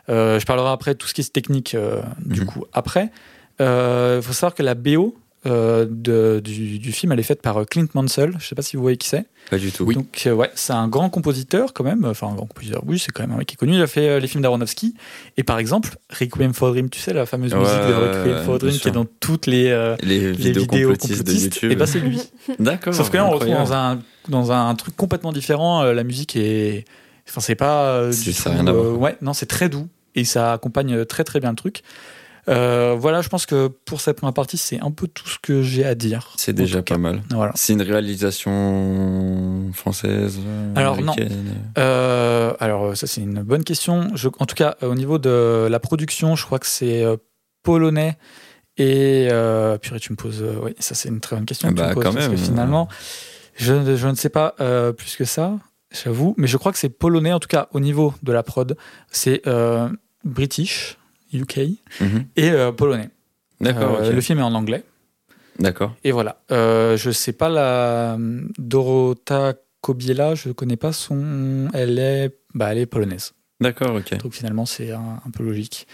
Euh, 0.09 0.39
je 0.39 0.45
parlerai 0.45 0.69
après 0.71 0.93
tout 0.95 1.07
ce 1.07 1.13
qui 1.13 1.21
est 1.21 1.31
technique 1.31 1.73
euh, 1.75 2.01
du 2.19 2.41
Mhm. 2.41 2.47
coup 2.47 2.65
après. 2.73 3.11
Il 3.59 4.19
faut 4.21 4.33
savoir 4.33 4.53
que 4.53 4.63
la 4.63 4.75
BO 4.75 5.15
euh, 5.45 5.85
de- 5.89 6.39
du, 6.43 6.79
du 6.79 6.91
film, 6.91 7.11
elle 7.11 7.19
est 7.19 7.23
faite 7.23 7.41
par 7.41 7.57
euh, 7.57 7.63
Clint 7.65 7.87
Mansell. 7.93 8.33
Je 8.39 8.45
sais 8.47 8.55
pas 8.55 8.61
si 8.61 8.75
vous 8.75 8.81
voyez 8.81 8.97
qui 8.97 9.07
c'est. 9.07 9.25
Pas 9.49 9.57
du 9.57 9.71
tout. 9.71 9.91
Donc 9.93 10.23
euh, 10.25 10.33
ouais, 10.33 10.49
c'est 10.55 10.73
un 10.73 10.87
grand 10.87 11.09
compositeur 11.09 11.73
quand 11.73 11.83
même. 11.83 12.05
Enfin 12.05 12.27
un 12.27 12.33
grand 12.35 12.45
compositeur. 12.47 12.81
Oui, 12.85 12.97
c'est 12.99 13.11
quand 13.11 13.23
même 13.23 13.31
un 13.33 13.37
mec 13.37 13.47
qui 13.47 13.53
est 13.53 13.57
connu. 13.57 13.73
Il 13.75 13.81
a 13.81 13.87
fait 13.87 14.09
euh, 14.09 14.19
les 14.19 14.27
films 14.27 14.41
d'Aronofsky. 14.43 14.95
Et 15.37 15.43
par 15.43 15.59
exemple, 15.59 15.97
Requiem 16.09 16.53
for 16.53 16.69
a 16.69 16.71
Dream, 16.71 16.89
tu 16.89 16.99
sais 16.99 17.13
la 17.13 17.25
fameuse 17.25 17.53
Ouais, 17.53 17.59
musique 17.59 17.75
de 17.75 17.93
Requiem 17.93 18.43
for 18.43 18.57
Dream 18.59 18.73
qui 18.77 18.87
est 18.87 18.91
dans 18.91 19.05
toutes 19.19 19.45
les 19.47 19.67
euh, 19.69 19.95
Les 20.01 20.19
les 20.19 20.31
vidéos, 20.31 20.61
vidéos 20.63 20.89
complotistes 20.89 21.11
de 21.11 21.17
complotistes, 21.17 21.55
YouTube. 21.55 21.71
et 21.71 21.75
bah 21.75 21.85
c'est 21.87 21.99
lui. 21.99 22.19
D'accord. 22.59 22.93
Sauf 22.93 23.09
que 23.09 23.17
là, 23.17 23.25
on 23.25 23.29
retrouve 23.31 23.53
dans 23.53 23.73
un, 23.73 23.99
dans 24.29 24.51
un 24.51 24.73
truc 24.75 24.95
complètement 24.95 25.31
différent. 25.33 25.83
euh, 25.83 25.93
La 25.93 26.03
musique 26.03 26.35
est. 26.35 26.85
Enfin, 27.29 27.41
c'est 27.41 27.55
pas. 27.55 27.85
euh, 27.97 28.11
du 28.11 28.33
ça 28.33 28.49
tout, 28.49 28.55
rien 28.55 28.67
à 28.67 28.71
voir. 28.71 28.97
ouais, 28.99 29.17
non, 29.21 29.33
c'est 29.33 29.45
très 29.47 29.69
doux. 29.69 29.87
Et 30.15 30.23
ça 30.23 30.53
accompagne 30.53 31.03
très 31.05 31.23
très 31.25 31.39
bien 31.41 31.49
le 31.49 31.55
truc. 31.57 31.81
Euh, 32.47 32.95
voilà, 32.97 33.21
je 33.21 33.29
pense 33.29 33.45
que 33.45 33.67
pour 33.67 34.01
cette 34.01 34.17
première 34.17 34.33
partie, 34.33 34.57
c'est 34.57 34.79
un 34.79 34.91
peu 34.91 35.07
tout 35.07 35.27
ce 35.27 35.39
que 35.41 35.61
j'ai 35.63 35.83
à 35.85 35.95
dire. 35.95 36.31
C'est 36.37 36.53
déjà 36.53 36.83
pas 36.83 36.97
mal. 36.97 37.21
Voilà. 37.31 37.51
C'est 37.55 37.73
une 37.73 37.81
réalisation 37.81 39.71
française 39.73 40.39
Alors, 40.75 41.01
non. 41.01 41.15
Euh, 41.77 42.53
alors, 42.59 42.95
ça, 42.95 43.07
c'est 43.07 43.21
une 43.21 43.41
bonne 43.41 43.63
question. 43.63 44.09
Je, 44.15 44.29
en 44.39 44.45
tout 44.45 44.55
cas, 44.55 44.75
euh, 44.83 44.91
au 44.91 44.95
niveau 44.95 45.17
de 45.17 45.67
la 45.69 45.79
production, 45.79 46.35
je 46.35 46.45
crois 46.45 46.59
que 46.59 46.67
c'est 46.67 47.03
polonais. 47.63 48.17
Et. 48.77 49.27
Euh, 49.31 49.77
purée, 49.77 49.99
tu 49.99 50.11
me 50.11 50.17
poses. 50.17 50.41
euh, 50.41 50.59
oui, 50.63 50.75
ça, 50.79 50.95
c'est 50.95 51.09
une 51.09 51.21
très 51.21 51.35
bonne 51.35 51.45
question. 51.45 51.69
Ah 51.69 51.71
que 51.71 51.75
tu 51.77 51.81
bah, 51.81 51.89
me 51.89 51.93
poses, 51.95 52.03
quand 52.03 52.13
parce 52.13 52.27
même. 52.27 52.35
que 52.37 52.41
finalement, 52.43 52.87
je, 53.55 53.73
ne- 53.73 53.95
je 53.95 54.07
ne 54.07 54.15
sais 54.15 54.29
pas 54.29 54.53
euh, 54.59 54.91
plus 54.91 55.15
que 55.15 55.25
ça, 55.25 55.57
j'avoue. 55.91 56.35
Mais 56.37 56.47
je 56.47 56.57
crois 56.57 56.71
que 56.71 56.77
c'est 56.77 56.89
polonais, 56.89 57.31
en 57.33 57.39
tout 57.39 57.47
cas, 57.47 57.69
au 57.71 57.79
niveau 57.79 58.13
de 58.21 58.31
la 58.33 58.43
prod. 58.43 58.75
C'est 59.11 59.41
British, 60.25 60.97
UK, 61.35 61.59
Mhm. 62.01 62.25
et 62.35 62.49
euh, 62.51 62.71
polonais. 62.71 63.09
D'accord, 63.61 63.97
Euh. 64.01 64.11
Le 64.11 64.21
film 64.21 64.39
est 64.39 64.43
en 64.43 64.53
anglais. 64.53 64.83
D'accord. 65.59 65.95
Et 66.03 66.11
voilà. 66.11 66.41
Euh, 66.51 66.97
je 66.97 67.11
sais 67.11 67.31
pas 67.31 67.47
la 67.49 68.17
Dorota 68.57 69.53
Kobiela, 69.81 70.35
je 70.35 70.49
connais 70.49 70.75
pas 70.77 70.91
son. 70.91 71.69
Elle 71.73 71.97
est, 71.99 72.35
bah, 72.53 72.71
elle 72.71 72.79
est 72.79 72.85
polonaise. 72.85 73.33
D'accord, 73.61 73.95
ok. 73.95 74.17
Donc 74.17 74.33
finalement, 74.33 74.65
c'est 74.65 74.91
un, 74.91 75.21
un 75.25 75.29
peu 75.31 75.43
logique. 75.43 75.87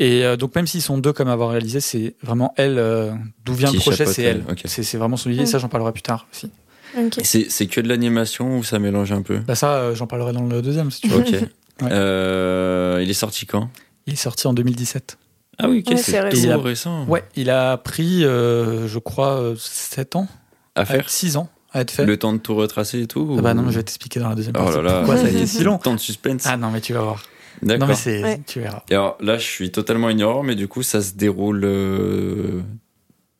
Et 0.00 0.24
euh, 0.24 0.36
donc 0.36 0.54
même 0.56 0.66
s'ils 0.66 0.82
sont 0.82 0.98
deux 0.98 1.12
comme 1.12 1.28
avoir 1.28 1.50
réalisé, 1.50 1.78
c'est 1.78 2.16
vraiment 2.22 2.52
elle. 2.56 2.76
euh, 2.78 3.12
D'où 3.44 3.54
vient 3.54 3.68
Qui 3.70 3.76
le 3.76 3.80
projet, 3.82 4.04
c'est 4.06 4.22
elle. 4.24 4.42
elle, 4.48 4.52
ok. 4.52 4.62
C'est 4.64 4.96
vraiment 4.98 5.16
son 5.16 5.30
idée. 5.30 5.42
Mm. 5.44 5.46
Ça, 5.46 5.58
j'en 5.58 5.68
parlerai 5.68 5.92
plus 5.92 6.02
tard 6.02 6.26
aussi. 6.32 6.50
Ok. 6.98 7.20
C'est 7.22 7.66
que 7.68 7.80
de 7.80 7.88
l'animation 7.88 8.58
ou 8.58 8.64
ça 8.64 8.80
mélange 8.80 9.12
un 9.12 9.22
peu? 9.22 9.38
Bah 9.38 9.54
ça, 9.54 9.74
euh, 9.76 9.94
j'en 9.94 10.06
parlerai 10.08 10.32
dans 10.32 10.42
le 10.46 10.60
deuxième 10.62 10.90
si 10.90 11.02
tu 11.02 11.08
veux. 11.08 11.20
Ok. 11.20 11.34
Euh, 11.82 13.00
il 13.02 13.10
est 13.10 13.14
sorti 13.14 13.46
quand? 13.46 13.68
Il 14.06 14.12
est 14.12 14.16
sorti 14.16 14.46
en 14.46 14.52
2017. 14.54 15.18
Ah 15.58 15.68
oui, 15.68 15.84
ok, 15.86 15.92
Ouais, 15.92 15.96
c'est 15.96 16.18
tout 16.18 16.24
récent. 16.24 16.60
récent. 16.60 17.04
Ouais, 17.06 17.24
il 17.36 17.48
a 17.50 17.76
pris, 17.76 18.24
euh, 18.24 18.88
je 18.88 18.98
crois, 18.98 19.54
7 19.56 20.16
ans, 20.16 20.26
À 20.74 20.84
faire 20.84 21.08
6 21.08 21.36
ans 21.36 21.48
à 21.72 21.80
être 21.82 21.90
fait. 21.92 22.04
le 22.04 22.16
temps 22.16 22.32
de 22.32 22.38
tout 22.38 22.54
retracer 22.54 23.00
et 23.02 23.06
tout 23.06 23.36
Ah 23.38 23.42
bah 23.42 23.54
non, 23.54 23.64
je 23.70 23.76
vais 23.76 23.82
t'expliquer 23.82 24.20
dans 24.20 24.28
la 24.28 24.34
deuxième 24.34 24.54
Oh 24.58 24.62
partie 24.64 24.76
là 24.76 24.82
là, 24.82 24.98
pourquoi 24.98 25.16
ça 25.16 25.26
a 25.26 25.28
été 25.30 25.46
si 25.46 25.62
long. 25.64 25.78
Tant 25.82 25.94
de 25.94 26.00
suspense. 26.00 26.42
Ah 26.46 26.56
non, 26.56 26.70
mais 26.70 26.80
tu 26.80 26.92
vas 26.92 27.00
voir. 27.02 27.22
Non, 27.62 27.68
D'accord. 27.68 27.88
mais 27.88 27.94
c'est, 27.94 28.22
Ouais. 28.22 28.40
tu 28.46 28.60
verras. 28.60 28.82
Et 28.90 28.94
alors 28.94 29.16
là, 29.20 29.38
je 29.38 29.44
suis 29.46 29.70
totalement 29.70 30.10
ignorant, 30.10 30.42
mais 30.42 30.56
du 30.56 30.66
coup, 30.68 30.82
ça 30.82 31.00
se 31.00 31.12
déroule 31.14 31.62
euh, 31.64 32.60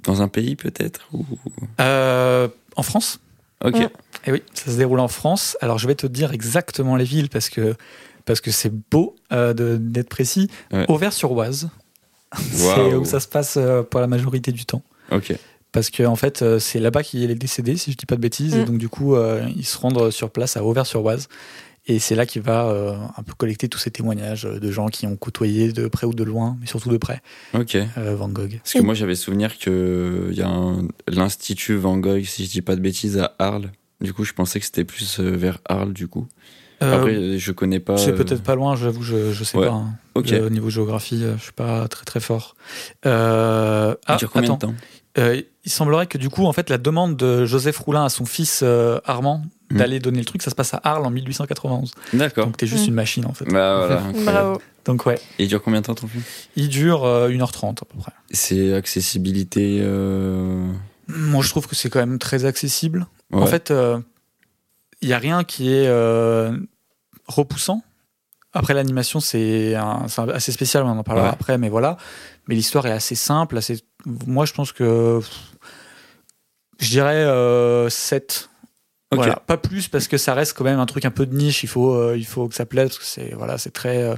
dans 0.05 0.23
un 0.23 0.29
pays 0.29 0.55
peut-être 0.57 1.09
ou... 1.13 1.25
Euh, 1.81 2.49
en 2.77 2.83
France 2.83 3.19
Ok. 3.65 3.75
Ouais. 3.75 3.89
Eh 4.27 4.33
oui, 4.33 4.43
ça 4.53 4.71
se 4.71 4.77
déroule 4.77 5.01
en 5.01 5.09
France. 5.09 5.57
Alors 5.61 5.79
je 5.79 5.87
vais 5.89 5.95
te 5.95 6.07
dire 6.07 6.33
exactement 6.33 6.97
les 6.97 7.05
villes 7.05 7.29
parce 7.31 7.49
que 7.49 7.75
parce 8.25 8.41
que 8.41 8.51
c'est 8.51 8.73
beau 8.91 9.17
euh, 9.33 9.53
de- 9.55 9.77
d'être 9.77 10.09
précis. 10.09 10.49
Ouais. 10.73 10.85
Auvers-sur-Oise, 10.89 11.69
c'est 12.53 12.95
où 12.95 13.05
ça 13.05 13.21
se 13.21 13.29
passe 13.29 13.57
euh, 13.57 13.83
pour 13.83 14.01
la 14.01 14.07
majorité 14.07 14.53
du 14.53 14.65
temps. 14.65 14.83
Ok. 15.11 15.35
Parce 15.73 15.91
que 15.91 16.05
en 16.05 16.17
fait, 16.17 16.43
euh, 16.43 16.59
c'est 16.59 16.79
là-bas 16.79 17.03
qu'il 17.03 17.29
est 17.31 17.35
décédé, 17.35 17.77
si 17.77 17.91
je 17.93 17.97
dis 17.97 18.07
pas 18.07 18.17
de 18.17 18.21
bêtises. 18.21 18.55
Et 18.55 18.63
Mm. 18.63 18.65
donc 18.67 18.79
du 18.79 18.89
coup, 18.89 19.15
euh, 19.17 19.47
ils 19.57 19.67
se 19.67 19.77
rendent 19.79 20.11
sur 20.11 20.31
place 20.31 20.57
à 20.57 20.65
Auvers-sur-Oise. 20.65 21.29
Et 21.87 21.99
c'est 21.99 22.15
là 22.15 22.25
qu'il 22.25 22.41
va 22.41 22.67
euh, 22.69 22.97
un 23.19 23.23
peu 23.23 23.35
collecter 23.35 23.69
tous 23.69 23.77
ces 23.79 23.91
témoignages 23.91 24.45
de 24.45 24.71
gens 24.71 24.87
qui 24.89 25.07
ont 25.07 25.17
côtoyé 25.17 25.71
de 25.71 25.87
près 25.87 26.07
ou 26.07 26.15
de 26.15 26.25
loin, 26.25 26.57
mais 26.61 26.67
surtout 26.67 26.89
de 26.89 26.97
près, 26.97 27.21
Ok. 27.53 27.77
euh, 27.77 28.17
Van 28.17 28.29
Gogh. 28.31 28.57
Parce 28.63 28.73
que 28.73 28.79
moi, 28.81 28.95
j'avais 28.95 29.17
souvenir 29.17 29.59
que 29.59 30.29
il 30.31 30.37
y 30.39 30.41
a 30.41 30.49
un- 30.49 30.89
l'Institut 31.09 31.75
Van 31.77 31.99
Gogh, 31.99 32.25
si 32.25 32.47
je 32.47 32.51
dis 32.51 32.63
pas 32.63 32.75
de 32.77 32.81
bêtises, 32.81 33.19
à 33.19 33.35
Arles. 33.39 33.71
Du 34.01 34.15
coup, 34.15 34.25
je 34.25 34.33
pensais 34.33 34.61
que 34.61 34.65
c'était 34.65 34.85
plus 34.85 35.21
vers 35.21 35.59
Arles, 35.69 35.93
du 35.93 36.09
coup. 36.09 36.27
Euh, 36.85 36.97
Après, 36.97 37.39
je 37.39 37.53
connais 37.53 37.81
pas. 37.81 37.97
c'est 37.97 38.13
euh, 38.13 38.17
peut-être 38.17 38.43
pas 38.43 38.55
loin, 38.55 38.77
j'avoue, 38.77 39.03
je, 39.03 39.33
je 39.33 39.45
sais 39.45 39.59
Ouais. 39.59 39.67
pas. 39.67 39.73
hein. 39.73 39.95
Au 40.17 40.23
niveau 40.51 40.71
géographie, 40.71 41.25
euh, 41.25 41.37
je 41.39 41.43
suis 41.45 41.53
pas 41.53 41.89
très 41.89 42.05
très 42.05 42.21
fort. 42.21 42.55
Euh, 43.07 43.95
Il 43.95 44.05
ah, 44.07 44.17
dure 44.17 44.31
combien 44.31 44.51
attends. 44.55 44.69
de 44.69 44.73
temps 44.73 44.79
Euh, 45.19 45.41
il 45.65 45.71
semblerait 45.71 46.07
que 46.07 46.19
du 46.19 46.29
coup, 46.29 46.45
en 46.47 46.53
fait, 46.53 46.71
la 46.71 46.79
demande 46.79 47.17
de 47.17 47.45
Joseph 47.47 47.79
Roulin 47.79 48.05
à 48.05 48.09
son 48.09 48.25
fils 48.25 48.61
euh, 48.63 48.99
Armand 49.05 49.43
Mhm. 49.71 49.79
d'aller 49.79 49.99
donner 49.99 50.19
le 50.19 50.25
truc, 50.27 50.43
ça 50.43 50.51
se 50.51 50.55
passe 50.55 50.75
à 50.75 50.81
Arles 50.85 51.07
en 51.07 51.11
1891. 51.11 51.93
D'accord. 52.13 52.45
Donc 52.47 52.57
t'es 52.59 52.67
juste 52.67 52.83
Mhm. 52.83 52.89
une 52.89 52.95
machine 52.95 53.25
en 53.27 53.33
fait. 53.33 53.47
Bah 53.47 53.77
voilà. 53.87 54.03
Bravo. 54.25 54.61
Donc 54.85 55.07
ouais, 55.07 55.15
Et 55.39 55.45
il 55.45 55.49
dure 55.49 55.63
combien 55.63 55.81
de 55.81 55.87
temps 55.87 55.95
ton 55.95 56.07
film 56.07 56.23
il 56.57 56.69
dure 56.69 57.05
euh, 57.05 57.31
1h30 57.31 57.71
à 57.83 57.85
peu 57.87 57.99
près. 57.99 58.13
C'est 58.31 58.75
accessibilité. 58.75 59.79
euh, 59.81 60.67
Moi, 61.09 61.43
je 61.43 61.49
trouve 61.49 61.67
que 61.67 61.75
c'est 61.75 61.89
quand 61.89 62.01
même 62.01 62.19
très 62.19 62.45
accessible. 62.45 63.07
En 63.33 63.47
fait, 63.47 63.71
euh, 63.71 63.99
il 65.01 65.09
y 65.09 65.13
a 65.15 65.19
rien 65.19 65.45
qui 65.45 65.71
est 65.73 65.87
euh, 65.89 66.53
repoussant. 67.27 67.83
Après 68.53 68.73
l'animation, 68.75 69.19
c'est 69.21 69.75
assez 70.33 70.53
spécial, 70.53 70.85
on 70.85 70.91
en 70.91 71.03
parlera 71.03 71.27
Ouais. 71.27 71.33
après, 71.33 71.59
mais 71.59 71.69
voilà. 71.69 71.97
Mais 72.47 72.55
l'histoire 72.55 72.87
est 72.87 72.93
assez 72.93 73.17
simple. 73.17 73.57
Assez... 73.59 73.81
Moi, 74.07 74.45
je 74.47 74.53
pense 74.53 74.71
que 74.71 75.21
je 76.79 76.89
dirais 76.89 77.25
euh, 77.25 77.89
7. 77.89 78.49
Ok. 79.11 79.19
Voilà, 79.19 79.37
pas 79.47 79.57
plus 79.57 79.89
parce 79.89 80.09
que 80.09 80.17
ça 80.17 80.35
reste 80.35 80.57
quand 80.57 80.65
même 80.65 80.79
un 80.81 80.87
truc 80.87 81.05
un 81.05 81.11
peu 81.11 81.27
de 81.27 81.35
niche. 81.35 81.63
Il 81.63 81.69
faut, 81.69 81.95
euh, 81.95 82.17
il 82.17 82.27
faut 82.27 82.49
que 82.49 82.55
ça 82.55 82.67
plaise 82.67 82.89
parce 82.91 82.99
que 82.99 83.05
c'est 83.05 83.35
voilà, 83.35 83.59
c'est 83.59 83.71
très. 83.73 84.03
euh, 84.03 84.15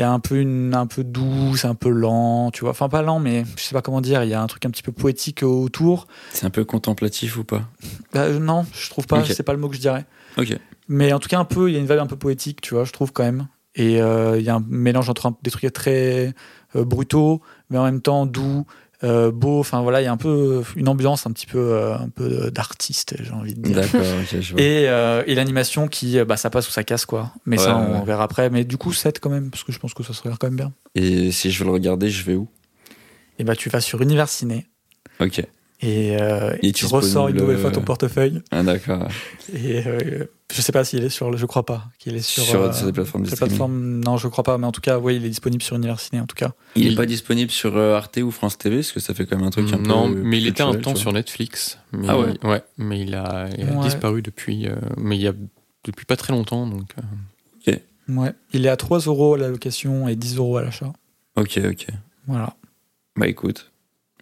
Il 0.00 0.02
y 0.02 0.06
a 0.06 0.10
un 0.12 0.18
peu 0.18 0.36
une, 0.40 0.74
un 0.74 0.86
peu 0.86 1.04
doux, 1.04 1.56
c'est 1.56 1.66
un 1.66 1.74
peu 1.74 1.90
lent, 1.90 2.50
tu 2.52 2.62
vois. 2.62 2.70
Enfin 2.70 2.88
pas 2.88 3.02
lent, 3.02 3.18
mais 3.18 3.44
je 3.58 3.62
sais 3.62 3.74
pas 3.74 3.82
comment 3.82 4.00
dire. 4.00 4.24
Il 4.24 4.30
y 4.30 4.34
a 4.34 4.40
un 4.40 4.46
truc 4.46 4.64
un 4.64 4.70
petit 4.70 4.82
peu 4.82 4.92
poétique 4.92 5.42
autour. 5.42 6.06
C'est 6.32 6.46
un 6.46 6.50
peu 6.50 6.64
contemplatif 6.64 7.36
ou 7.36 7.44
pas? 7.44 7.68
Bah, 8.14 8.22
euh, 8.22 8.38
non, 8.38 8.64
je 8.72 8.88
trouve 8.88 9.06
pas. 9.06 9.22
C'est 9.26 9.42
pas 9.42 9.52
le 9.52 9.58
mot 9.58 9.68
que 9.68 9.74
je 9.76 9.80
dirais. 9.82 10.06
Ok. 10.38 10.56
Mais 10.88 11.12
en 11.12 11.18
tout 11.18 11.28
cas 11.28 11.38
un 11.38 11.44
peu. 11.44 11.68
Il 11.68 11.74
y 11.74 11.76
a 11.76 11.80
une 11.80 11.86
vibe 11.86 11.98
un 11.98 12.06
peu 12.06 12.16
poétique, 12.16 12.62
tu 12.62 12.72
vois. 12.72 12.84
Je 12.84 12.92
trouve 12.92 13.12
quand 13.12 13.24
même. 13.24 13.46
Et 13.74 14.00
euh, 14.00 14.38
il 14.38 14.42
y 14.44 14.48
a 14.48 14.54
un 14.56 14.64
mélange 14.70 15.10
entre 15.10 15.26
un- 15.26 15.36
des 15.42 15.50
trucs 15.50 15.70
très 15.74 16.32
euh, 16.76 16.84
brutaux, 16.86 17.42
mais 17.68 17.76
en 17.76 17.84
même 17.84 18.00
temps 18.00 18.24
doux, 18.24 18.64
euh, 19.02 19.30
beau. 19.30 19.60
Enfin 19.60 19.80
voilà, 19.82 20.00
il 20.00 20.04
y 20.04 20.08
a 20.08 20.12
un 20.12 20.16
peu 20.16 20.62
une 20.76 20.88
ambiance 20.88 21.26
un 21.26 21.32
petit 21.32 21.46
peu, 21.46 21.58
euh, 21.58 21.96
un 21.96 22.08
peu 22.08 22.50
d'artiste, 22.50 23.14
j'ai 23.20 23.32
envie 23.32 23.54
de 23.54 23.60
dire. 23.62 23.76
D'accord, 23.76 24.00
ok, 24.00 24.40
je 24.40 24.52
vois. 24.52 24.60
Et, 24.62 24.88
euh, 24.88 25.22
et 25.26 25.34
l'animation 25.34 25.88
qui, 25.88 26.18
euh, 26.18 26.24
bah, 26.24 26.36
ça 26.36 26.50
passe 26.50 26.68
ou 26.68 26.70
ça 26.70 26.84
casse, 26.84 27.06
quoi. 27.06 27.32
Mais 27.46 27.56
ça, 27.56 27.76
Ouais, 27.76 27.82
on 27.82 28.04
verra 28.04 28.24
après. 28.24 28.50
Mais 28.50 28.64
du 28.64 28.76
coup, 28.76 28.92
7 28.92 29.20
quand 29.20 29.30
même, 29.30 29.50
parce 29.50 29.64
que 29.64 29.72
je 29.72 29.78
pense 29.78 29.94
que 29.94 30.02
ça 30.02 30.12
se 30.12 30.22
regarde 30.22 30.38
quand 30.38 30.48
même 30.48 30.56
bien. 30.56 30.72
Et 30.94 31.32
si 31.32 31.50
je 31.50 31.58
veux 31.60 31.64
le 31.66 31.72
regarder, 31.72 32.10
je 32.10 32.24
vais 32.24 32.34
où? 32.34 32.48
Et 33.38 33.44
bah, 33.44 33.56
tu 33.56 33.70
vas 33.70 33.80
sur 33.80 34.02
Univers 34.02 34.28
Ciné 34.28 34.66
Ok. 35.18 35.42
Et, 35.82 36.16
euh, 36.20 36.54
Il 36.62 36.68
est 36.68 36.72
tu 36.72 36.86
ressors 36.86 37.28
une 37.28 37.36
nouvelle 37.36 37.58
fois 37.58 37.70
ton 37.70 37.80
euh, 37.80 37.84
portefeuille. 37.84 38.42
Ah, 38.50 38.62
d'accord. 38.62 39.08
Et 39.52 39.86
euh, 39.86 40.24
je 40.52 40.60
sais 40.60 40.72
pas 40.72 40.84
s'il 40.84 41.02
est 41.04 41.08
sur, 41.08 41.30
le- 41.30 41.36
je 41.36 41.46
crois 41.46 41.64
pas 41.64 41.84
qu'il 41.98 42.16
est 42.16 42.20
sur, 42.20 42.42
Sur, 42.42 42.60
euh, 42.62 42.72
sur 42.72 42.86
des 42.86 42.92
plateformes 42.92 43.22
de 43.24 43.28
sur 43.28 43.36
streaming. 43.36 43.56
plateforme. 43.56 44.00
Non, 44.04 44.16
je 44.16 44.28
crois 44.28 44.44
pas, 44.44 44.58
mais 44.58 44.66
en 44.66 44.72
tout 44.72 44.80
cas, 44.82 44.98
oui, 44.98 45.16
il 45.16 45.24
est 45.24 45.28
disponible 45.30 45.62
sur 45.62 45.76
Univers 45.76 45.98
Ciné, 46.00 46.20
en 46.20 46.26
tout 46.26 46.36
cas. 46.36 46.52
Il 46.76 46.86
est 46.86 46.90
Il- 46.90 46.96
pas 46.96 47.06
disponible 47.06 47.50
sur 47.50 47.76
euh, 47.76 47.96
Arte 47.96 48.18
ou 48.18 48.30
France 48.30 48.58
TV 48.58 48.76
parce 48.76 48.92
que 48.92 49.00
ça 49.00 49.14
fait 49.14 49.24
quand 49.26 49.36
même 49.36 49.46
un 49.46 49.50
truc 49.50 49.72
un 49.72 49.78
peu. 49.78 49.82
non, 49.82 50.08
mais 50.08 50.38
il 50.38 50.46
était 50.46 50.62
un 50.62 50.74
temps 50.74 50.94
sur 50.96 51.12
Netflix. 51.12 51.78
Mais, 51.92 52.06
Ah 52.10 52.18
ouais 52.18 52.62
mais 52.76 53.00
il 53.00 53.14
a, 53.14 53.48
il 53.56 53.68
a 53.68 53.72
Ouais. 53.72 53.84
disparu 53.84 54.22
depuis, 54.22 54.66
euh, 54.68 54.74
mais 54.98 55.16
il 55.16 55.22
y 55.22 55.28
a 55.28 55.32
depuis 55.84 56.04
pas 56.04 56.16
très 56.16 56.32
longtemps. 56.32 56.66
Donc, 56.66 56.90
euh, 56.98 57.02
Ouais. 58.08 58.32
Il 58.52 58.66
est 58.66 58.68
à 58.68 58.76
3 58.76 58.98
euros 58.98 59.34
à 59.34 59.38
la 59.38 59.46
location 59.48 60.08
et 60.08 60.16
10 60.16 60.36
euros 60.36 60.56
à 60.56 60.62
l'achat. 60.62 60.92
Ok, 61.36 61.60
ok. 61.64 61.86
Voilà. 62.26 62.54
Bah 63.14 63.28
écoute, 63.28 63.70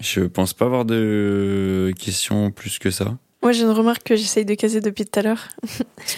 je 0.00 0.20
pense 0.22 0.54
pas 0.54 0.66
avoir 0.66 0.84
de 0.84 1.92
questions 1.98 2.50
plus 2.50 2.78
que 2.78 2.90
ça. 2.90 3.16
Moi, 3.42 3.52
j'ai 3.52 3.62
une 3.62 3.70
remarque 3.70 4.02
que 4.02 4.16
j'essaye 4.16 4.44
de 4.44 4.54
caser 4.54 4.80
depuis 4.80 5.04
tout 5.04 5.18
à 5.18 5.22
l'heure. 5.22 5.48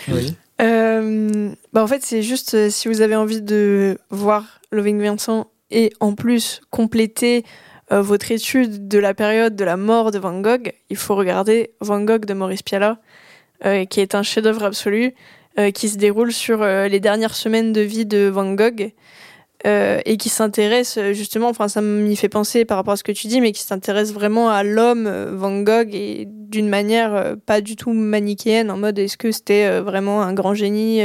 Oui. 0.09 0.35
Euh, 0.61 1.49
bah 1.73 1.83
en 1.83 1.87
fait, 1.87 2.05
c'est 2.05 2.23
juste 2.23 2.53
euh, 2.53 2.69
si 2.69 2.89
vous 2.89 3.01
avez 3.01 3.17
envie 3.17 3.41
de 3.41 3.97
voir 4.11 4.61
Loving 4.73 5.01
Vincent 5.01 5.51
et 5.71 5.91
en 6.01 6.15
plus 6.15 6.61
compléter 6.69 7.47
euh, 7.93 8.03
votre 8.03 8.31
étude 8.31 8.87
de 8.87 8.99
la 8.99 9.15
période 9.15 9.57
de 9.57 9.65
la 9.65 9.79
mort 9.79 10.11
de 10.11 10.19
Van 10.19 10.39
Gogh, 10.39 10.75
il 10.91 10.99
faut 10.99 11.15
regarder 11.15 11.71
Van 11.81 12.03
Gogh 12.03 12.27
de 12.27 12.35
Maurice 12.35 12.63
Pialat, 12.63 12.99
euh, 13.65 13.85
qui 13.85 14.01
est 14.01 14.15
un 14.15 14.23
chef-d'œuvre 14.23 14.65
absolu, 14.65 15.15
euh, 15.59 15.71
qui 15.73 15.89
se 15.89 15.99
déroule 15.99 16.33
sur 16.33 16.63
euh, 16.63 16.87
les 16.87 17.01
dernières 17.01 17.35
semaines 17.35 17.73
de 17.73 17.81
vie 17.81 18.07
de 18.07 18.29
Van 18.29 18.55
Gogh. 18.55 18.93
Euh, 19.67 20.01
et 20.07 20.17
qui 20.17 20.31
s'intéresse 20.31 20.97
euh, 20.97 21.13
justement, 21.13 21.49
enfin 21.49 21.69
ça 21.69 21.83
m'y 21.83 22.17
fait 22.17 22.31
penser 22.31 22.65
par 22.65 22.79
rapport 22.79 22.95
à 22.95 22.97
ce 22.97 23.05
que 23.05 23.13
tu 23.13 23.27
dis, 23.27 23.43
mais 23.43 23.53
qui 23.53 23.63
s'intéresse 23.63 24.11
vraiment 24.11 24.49
à 24.49 24.63
l'homme 24.63 25.07
euh, 25.07 25.33
Van 25.35 25.61
Gogh 25.61 25.95
et 25.95 26.27
d'une 26.27 26.69
manière 26.69 27.37
pas 27.45 27.61
du 27.61 27.77
tout 27.77 27.93
manichéenne, 27.93 28.71
en 28.71 28.79
mode 28.79 28.99
est-ce 28.99 29.19
que 29.19 29.31
c'était 29.31 29.81
vraiment 29.81 30.23
un 30.23 30.33
grand 30.33 30.55
génie 30.55 31.01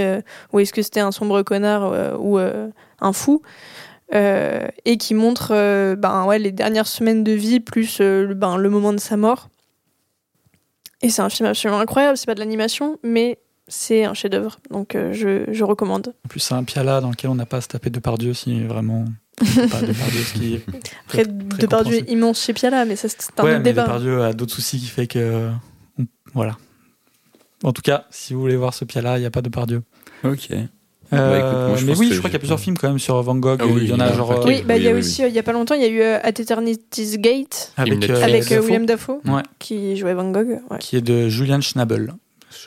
ou 0.52 0.60
est-ce 0.60 0.74
que 0.74 0.82
c'était 0.82 1.02
un 1.02 1.12
sombre 1.12 1.44
connard 1.44 2.20
ou 2.20 2.40
un 2.40 3.14
fou 3.14 3.44
et 4.12 4.98
qui 4.98 5.14
montre 5.14 5.50
ben, 5.94 6.26
ouais, 6.26 6.40
les 6.40 6.52
dernières 6.52 6.88
semaines 6.88 7.24
de 7.24 7.32
vie 7.34 7.60
plus 7.60 8.00
ben, 8.00 8.58
le 8.58 8.70
moment 8.72 8.92
de 8.92 9.00
sa 9.00 9.18
mort. 9.18 9.50
Et 11.04 11.10
c'est 11.10 11.22
un 11.22 11.30
film 11.30 11.48
absolument 11.48 11.80
incroyable, 11.80 12.18
c'est 12.18 12.26
pas 12.26 12.34
de 12.34 12.40
l'animation, 12.40 12.98
mais 13.04 13.38
c'est 13.68 14.04
un 14.06 14.14
chef-d'œuvre, 14.14 14.60
donc 14.70 14.96
euh, 14.96 15.12
je, 15.14 15.52
je 15.52 15.64
recommande. 15.64 16.14
En 16.26 16.28
plus, 16.30 16.40
c'est 16.40 16.54
un 16.54 16.64
piala 16.64 17.02
dans 17.02 17.10
lequel 17.10 17.30
on 17.32 17.36
n'a 17.36 17.46
pas 17.46 17.58
à 17.58 17.62
se 17.62 17.68
taper 17.68 17.90
de 17.90 18.00
Pardieu 18.00 18.34
si 18.34 18.64
vraiment. 18.64 19.06
pas 19.38 19.46
de 19.82 19.94
Pardieu, 19.94 20.22
ce 20.24 20.34
qui 20.34 20.54
est 20.56 20.62
Après, 21.08 21.26
Depardieu 21.26 21.96
est 21.98 22.10
immense 22.12 22.42
chez 22.44 22.54
Piala, 22.54 22.86
mais 22.86 22.96
ça 22.96 23.08
c'est 23.10 23.40
un 23.40 23.44
Ouais, 23.44 23.50
autre 23.52 23.58
mais 23.60 23.64
débat. 23.64 23.84
Depardieu 23.84 24.22
a 24.24 24.34
d'autres 24.34 24.54
soucis 24.54 24.80
qui 24.80 24.88
fait 24.88 25.08
que. 25.08 25.50
Voilà. 26.34 26.58
En 27.64 27.72
tout 27.74 27.82
cas, 27.82 28.06
si 28.12 28.34
vous 28.34 28.42
voulez 28.42 28.58
voir 28.58 28.74
ce 28.74 28.86
piala, 28.86 29.18
il 29.18 29.22
n'y 29.22 29.26
a 29.26 29.32
pas 29.32 29.42
de 29.42 29.50
Pardieu. 29.50 29.82
Ok. 30.24 30.50
Euh, 30.52 30.68
Bah, 31.12 31.38
écoute, 31.38 31.68
moi, 31.70 31.76
je 31.78 31.86
mais 31.86 31.98
oui, 31.98 32.10
je 32.12 32.18
crois 32.18 32.30
qu'il 32.30 32.34
y 32.34 32.36
a 32.36 32.40
plusieurs 32.40 32.60
films 32.60 32.78
quand 32.78 32.88
même 32.90 33.00
sur 33.00 33.22
Van 33.22 33.36
Gogh. 33.36 33.60
Ah 33.62 33.68
oui, 33.68 33.82
il 33.84 33.90
y 33.90 33.94
en 33.94 34.00
a 34.00 34.06
en 34.08 34.10
a 34.10 34.14
genre. 34.14 34.32
euh. 34.32 34.44
Oui, 34.46 34.64
bah, 34.66 34.76
il 34.78 34.84
y 34.84 34.88
a 34.88 34.92
oui, 34.92 35.00
aussi, 35.00 35.24
euh, 35.24 35.28
il 35.28 35.34
y 35.36 35.40
a 35.40 35.44
pas 35.44 35.54
longtemps, 35.54 35.76
il 35.76 35.82
y 35.82 35.86
a 35.86 35.88
eu 35.88 36.02
euh, 36.02 36.20
At 36.22 36.30
Eternity's 36.30 37.18
Gate 37.20 37.72
avec, 37.78 38.04
Film 38.04 38.16
euh, 38.16 38.24
avec 38.24 38.44
euh, 38.52 38.56
Dafoe, 38.56 38.66
William 38.66 38.86
Dafoe 38.86 39.22
Ouais. 39.26 39.42
qui 39.60 39.96
jouait 39.98 40.14
Van 40.14 40.30
Gogh. 40.32 40.60
ouais. 40.70 40.78
qui 40.80 40.98
est 40.98 41.02
de 41.02 41.30
Julian 41.30 41.62
Schnabel. 41.62 42.14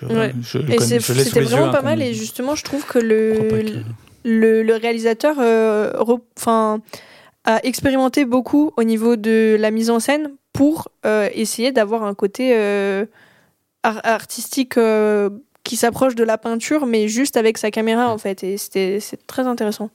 Je, 0.01 0.07
Ouais. 0.07 0.32
je, 0.43 0.59
le 0.59 0.64
Et 0.72 0.76
connais- 0.76 0.80
c'est- 0.86 1.01
je 1.01 1.12
l'ai 1.12 1.18
sous 1.24 1.28
c'était 1.30 1.41
yeux, 1.41 1.47
vraiment 1.47 1.66
hein, 1.68 1.72
pas 1.72 1.82
mal 1.82 2.03
et 2.03 2.12
justement 2.14 2.55
je 2.55 2.64
trouve 2.64 2.84
que 2.86 2.99
le, 2.99 3.34
que- 3.72 3.78
le, 4.24 4.62
le 4.62 4.74
réalisateur 4.76 5.36
euh, 5.41 5.93
re- 5.95 6.20
a 7.45 7.61
expérimenté 7.64 8.24
beaucoup 8.24 8.72
au 8.76 8.82
niveau 8.84 9.16
de 9.16 9.57
la 9.59 9.70
mise 9.70 9.91
en 9.91 10.01
scène 10.01 10.32
pour 10.53 10.89
euh, 11.07 11.28
essayer 11.34 11.72
d'avoir 11.72 12.03
un 12.03 12.14
côté 12.14 12.53
euh, 12.55 13.07
ar- 13.82 14.01
artistique 14.05 14.76
euh, 14.76 15.30
qui 15.64 15.76
s'approche 15.76 16.14
de 16.14 16.24
la 16.24 16.36
peinture 16.39 16.84
mais 16.86 17.09
juste 17.09 17.36
avec 17.36 17.57
sa 17.59 17.70
caméra 17.70 18.09
en 18.12 18.18
fait 18.18 18.43
et 18.45 18.57
c'était 18.59 18.99
c'est 19.01 19.26
très 19.26 19.47
intéressant. 19.47 19.91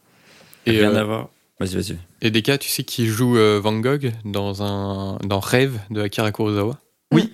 et, 0.65 0.71
Rien 0.79 0.95
euh, 0.95 0.99
à 1.01 1.03
voir. 1.03 1.29
Vas-y, 1.59 1.75
vas-y. 1.75 1.97
et 2.21 2.31
des 2.31 2.41
cas, 2.41 2.57
tu 2.57 2.67
sais 2.69 2.83
qui 2.83 3.05
joue 3.05 3.37
euh, 3.37 3.59
Van 3.61 3.73
Gogh 3.79 4.11
dans 4.25 4.63
un 4.63 5.17
dans 5.23 5.39
Rêve 5.39 5.77
de 5.91 6.01
Akira 6.01 6.31
Kurosawa? 6.31 6.77
Oui, 7.13 7.31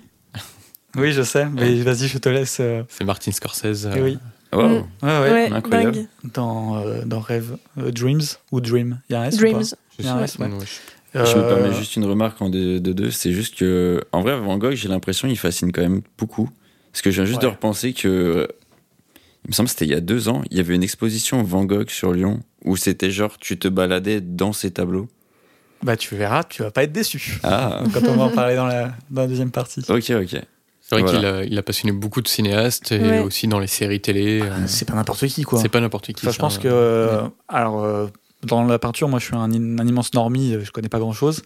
je 0.96 1.22
sais, 1.22 1.46
mais 1.46 1.82
vas-y, 1.82 2.08
je 2.08 2.18
te 2.18 2.28
laisse. 2.28 2.58
euh, 2.60 2.82
C'est 2.88 3.04
Martin 3.04 3.32
Scorsese. 3.32 3.86
eh 3.94 3.98
euh, 3.98 4.02
oui. 4.04 4.18
Wow. 4.52 4.68
Mm. 4.68 4.72
Ouais, 5.02 5.20
ouais. 5.20 5.30
Ouais, 5.30 5.52
incroyable. 5.52 5.96
dingue. 5.96 6.06
Dans, 6.34 6.76
euh, 6.78 7.02
dans 7.04 7.20
Rêve. 7.20 7.56
euh, 7.78 7.90
Dreams 7.92 8.22
ou 8.50 8.60
Dream 8.60 9.00
Il 9.08 9.12
y 9.12 9.16
a 9.16 9.20
un 9.22 9.24
S 9.26 9.36
ou 9.36 9.50
pas 9.52 9.60
je 9.60 9.74
Il 10.00 10.04
y 10.04 10.08
a 10.08 10.14
un 10.16 10.24
S, 10.24 10.36
ouais. 10.38 10.46
ouais, 10.48 10.52
je- 11.14 11.20
me 11.20 11.24
Euh, 11.42 11.48
permets 11.48 11.72
juste 11.72 11.96
une 11.96 12.04
remarque 12.04 12.40
en 12.42 12.48
de, 12.50 12.78
de 12.78 12.92
deux. 12.92 13.10
C'est 13.10 13.32
juste 13.32 13.56
que, 13.56 14.02
en 14.12 14.22
vrai, 14.22 14.36
Van 14.38 14.58
Gogh, 14.58 14.74
j'ai 14.74 14.88
l'impression 14.88 15.28
qu'il 15.28 15.38
fascine 15.38 15.70
quand 15.72 15.82
même 15.82 16.02
beaucoup. 16.18 16.48
Parce 16.92 17.02
que 17.02 17.10
je 17.10 17.16
viens 17.16 17.24
juste 17.26 17.40
de 17.42 17.46
repenser 17.46 17.92
que, 17.92 18.48
il 19.44 19.48
me 19.50 19.52
semble 19.52 19.68
que 19.68 19.72
c'était 19.72 19.84
il 19.86 19.90
y 19.92 19.94
a 19.94 20.00
deux 20.00 20.28
ans, 20.28 20.42
il 20.50 20.56
y 20.56 20.60
avait 20.60 20.74
une 20.74 20.82
exposition 20.82 21.42
Van 21.44 21.64
Gogh 21.64 21.88
sur 21.90 22.12
Lyon 22.12 22.40
où 22.64 22.76
c'était 22.76 23.10
genre, 23.10 23.38
tu 23.38 23.58
te 23.58 23.68
baladais 23.68 24.20
dans 24.20 24.52
ses 24.52 24.70
tableaux. 24.72 25.08
Bah, 25.82 25.96
tu 25.96 26.14
verras, 26.16 26.44
tu 26.44 26.62
vas 26.62 26.70
pas 26.70 26.82
être 26.82 26.92
déçu. 26.92 27.38
Ah, 27.42 27.84
Quand 27.94 28.06
on 28.08 28.16
va 28.16 28.24
en 28.24 28.30
parler 28.30 28.54
dans 28.56 28.66
la, 28.66 28.88
dans 29.10 29.22
la 29.22 29.28
deuxième 29.28 29.50
partie. 29.50 29.80
ok, 29.88 30.10
ok. 30.10 30.40
C'est 30.90 30.96
vrai 30.96 31.02
Voilà. 31.04 31.18
qu'il 31.18 31.26
a, 31.26 31.44
il 31.44 31.56
a 31.58 31.62
passionné 31.62 31.92
beaucoup 31.92 32.20
de 32.20 32.26
cinéastes 32.28 32.90
et 32.90 32.98
Ouais. 33.00 33.20
aussi 33.20 33.46
dans 33.46 33.60
les 33.60 33.68
séries 33.68 34.00
télé. 34.00 34.40
euh, 34.42 34.48
C'est 34.66 34.84
pas 34.88 34.94
n'importe 34.94 35.24
qui, 35.28 35.42
quoi. 35.44 35.60
c'est 35.60 35.68
pas 35.68 35.80
n'importe 35.80 36.06
qui. 36.12 36.26
Enfin, 36.26 36.32
je 36.32 36.38
pense 36.38 36.58
que. 36.58 36.66
euh, 36.68 37.22
Alors, 37.48 37.84
euh, 37.84 38.08
dans 38.44 38.64
la 38.64 38.78
peinture, 38.80 39.08
moi, 39.08 39.20
je 39.20 39.26
suis 39.26 39.36
un, 39.36 39.42
un 39.52 39.86
immense 39.86 40.12
normie, 40.14 40.56
je 40.62 40.70
connais 40.72 40.88
pas 40.88 40.98
grand 40.98 41.12
chose. 41.12 41.42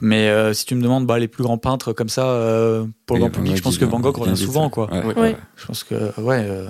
Mais 0.00 0.28
euh, 0.28 0.52
si 0.52 0.66
tu 0.66 0.74
me 0.74 0.82
demandes 0.82 1.06
bah, 1.06 1.18
les 1.18 1.28
plus 1.28 1.44
grands 1.44 1.56
peintres 1.56 1.92
comme 1.94 2.08
ça, 2.10 2.26
euh, 2.26 2.84
pour 3.06 3.16
le 3.16 3.20
grand 3.20 3.30
public, 3.30 3.52
Van 3.52 3.56
je 3.56 3.62
pense 3.62 3.78
que 3.78 3.84
Van 3.86 4.00
Gogh 4.00 4.16
revient 4.18 4.36
souvent, 4.36 4.68
quoi. 4.68 4.92
Ouais, 4.92 5.02
Ouais. 5.04 5.14
ouais. 5.18 5.36
Je 5.56 5.64
pense 5.66 5.82
que, 5.84 5.94
ouais. 6.20 6.44
euh, 6.46 6.66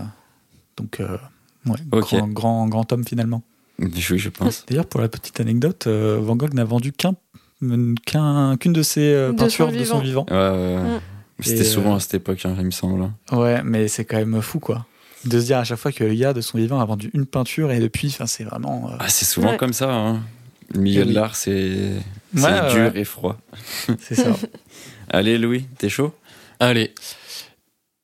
donc, 0.77 1.01
euh, 1.01 1.17
ouais, 1.67 1.77
Ok. 1.91 2.11
grand, 2.15 2.29
grand, 2.29 2.69
grand 2.69 2.93
homme 2.93 3.05
finalement. 3.05 3.43
Oui, 3.81 3.91
je 3.97 4.29
pense. 4.29 4.65
D'ailleurs, 4.69 4.87
pour 4.87 5.01
la 5.01 5.09
petite 5.09 5.41
anecdote, 5.41 5.89
euh, 5.89 6.21
Van 6.23 6.37
Gogh 6.37 6.55
n'a 6.55 6.65
vendu 6.65 6.93
qu'un, 6.93 7.15
qu'un- 8.07 8.57
qu'une 8.59 8.73
de 8.73 8.83
ses 8.83 9.01
euh, 9.01 9.33
De 9.33 9.39
son 9.39 9.45
peintures 9.45 9.73
de 9.73 9.85
son 9.85 9.99
vivant. 9.99 10.27
C'était 11.41 11.65
souvent 11.65 11.93
euh, 11.95 11.97
à 11.97 12.01
cette 12.01 12.15
époque, 12.15 12.41
hein, 12.45 12.55
il 12.59 12.65
me 12.67 12.71
semble. 12.71 13.11
Ouais, 13.33 13.63
mais 13.65 13.89
c'est 13.89 14.05
quand 14.05 14.17
même 14.17 14.41
fou, 14.41 14.61
quoi. 14.61 14.87
De 15.25 15.41
se 15.41 15.47
dire 15.47 15.59
à 15.59 15.65
chaque 15.65 15.79
fois 15.79 15.91
que 15.93 16.05
le 16.05 16.15
gars 16.15 16.33
de 16.33 16.41
son 16.41 16.59
vivant 16.59 16.81
a 16.81 16.85
vendu 16.85 17.11
une 17.15 17.27
peinture 17.27 17.71
et 17.73 17.81
depuis, 17.81 18.09
enfin, 18.09 18.27
c'est 18.27 18.45
vraiment. 18.45 18.91
euh, 18.93 18.97
Ah, 19.01 19.09
c'est 19.09 19.25
souvent 19.25 19.51
Ouais. 19.53 19.57
comme 19.57 19.73
ça. 19.73 19.93
Hein. 19.93 20.23
Le 20.73 20.81
milieu 20.81 21.03
Oui. 21.03 21.09
de 21.09 21.15
l'art, 21.15 21.35
c'est 21.37 21.93
c'est 22.35 22.43
Ouais, 22.43 22.51
ouais, 22.61 22.73
dur 22.75 22.93
ouais. 22.95 23.01
et 23.01 23.05
froid. 23.05 23.37
c'est 24.01 24.15
ça. 24.15 24.37
Allez, 25.11 25.39
Louis, 25.39 25.67
t'es 25.79 25.89
chaud? 25.89 26.15
Allez. 26.61 26.93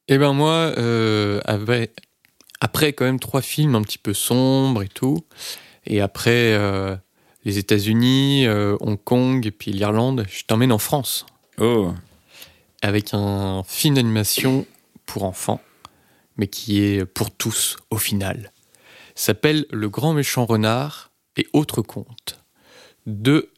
Eh 0.08 0.18
ben 0.18 0.32
moi, 0.32 0.72
euh, 0.76 1.40
après, 1.44 1.90
après 2.60 2.92
quand 2.92 3.04
même 3.04 3.20
trois 3.20 3.42
films 3.42 3.74
un 3.76 3.82
petit 3.82 3.98
peu 3.98 4.12
sombres 4.12 4.82
et 4.82 4.88
tout, 4.88 5.24
et 5.86 6.00
après 6.00 6.52
euh, 6.54 6.96
les 7.44 7.58
États-Unis, 7.58 8.46
euh, 8.46 8.76
Hong 8.80 8.98
Kong 9.02 9.46
et 9.46 9.50
puis 9.52 9.72
l'Irlande, 9.72 10.26
je 10.28 10.42
t'emmène 10.44 10.72
en 10.72 10.78
France 10.78 11.26
Oh, 11.58 11.92
avec 12.82 13.12
un 13.12 13.62
film 13.64 13.94
d'animation 13.94 14.66
pour 15.06 15.24
enfants, 15.24 15.60
mais 16.36 16.46
qui 16.46 16.82
est 16.82 17.04
pour 17.04 17.30
tous 17.30 17.76
au 17.90 17.98
final. 17.98 18.52
S'appelle 19.14 19.66
Le 19.70 19.88
Grand 19.88 20.14
Méchant 20.14 20.46
Renard 20.46 21.10
et 21.36 21.46
autres 21.52 21.82
contes 21.82 22.40
de 23.06 23.50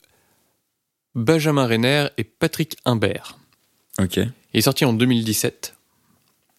Benjamin 1.14 1.66
Renner 1.66 2.08
et 2.16 2.24
Patrick 2.24 2.76
Imbert. 2.84 3.38
ok. 4.00 4.16
Il 4.54 4.58
est 4.58 4.62
sorti 4.62 4.84
en 4.84 4.92
2017. 4.92 5.74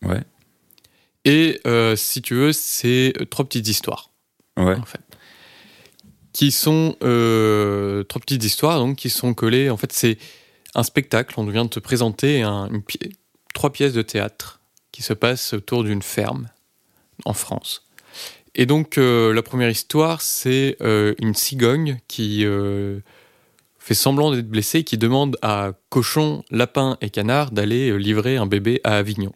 Ouais. 0.04 0.22
Et 1.26 1.62
euh, 1.66 1.96
si 1.96 2.22
tu 2.22 2.36
veux, 2.36 2.52
c'est 2.52 3.14
trois 3.30 3.46
petites 3.46 3.68
histoires. 3.68 4.10
Ouais. 4.58 4.76
En 4.76 4.86
fait. 4.86 5.02
Qui 6.34 6.52
sont 6.52 6.96
euh, 7.04 8.04
trois 8.04 8.20
petites 8.20 8.44
histoires 8.44 8.80
donc 8.80 8.98
qui 8.98 9.10
sont 9.10 9.34
collées. 9.34 9.70
En 9.70 9.78
fait, 9.78 9.94
c'est 9.94 10.18
un 10.76 10.84
spectacle. 10.84 11.34
On 11.38 11.46
vient 11.46 11.66
de 11.66 11.70
te 11.70 11.80
présenter 11.80 12.42
un- 12.42 12.68
une 12.70 12.82
pi- 12.84 13.00
trois 13.54 13.72
pièces 13.72 13.94
de 13.94 14.02
théâtre 14.02 14.60
qui 14.92 15.02
se 15.02 15.14
passent 15.14 15.54
autour 15.54 15.84
d'une 15.84 16.02
ferme 16.02 16.50
en 17.26 17.34
France. 17.34 17.86
Et 18.56 18.66
donc, 18.66 18.98
euh, 18.98 19.34
la 19.34 19.42
première 19.42 19.70
histoire, 19.70 20.22
c'est 20.22 20.78
euh, 20.82 21.16
une 21.20 21.34
cigogne 21.34 22.00
qui 22.08 22.46
euh, 22.46 23.00
fait 23.80 23.96
semblant 23.96 24.32
d'être 24.32 24.48
blessée, 24.50 24.80
et 24.80 24.84
qui 24.84 24.98
demande 24.98 25.38
à 25.42 25.72
cochon, 25.90 26.44
lapin 26.52 26.98
et 27.02 27.10
canard 27.10 27.52
d'aller 27.52 27.98
livrer 27.98 28.38
un 28.38 28.46
bébé 28.46 28.80
à 28.84 28.98
Avignon. 28.98 29.34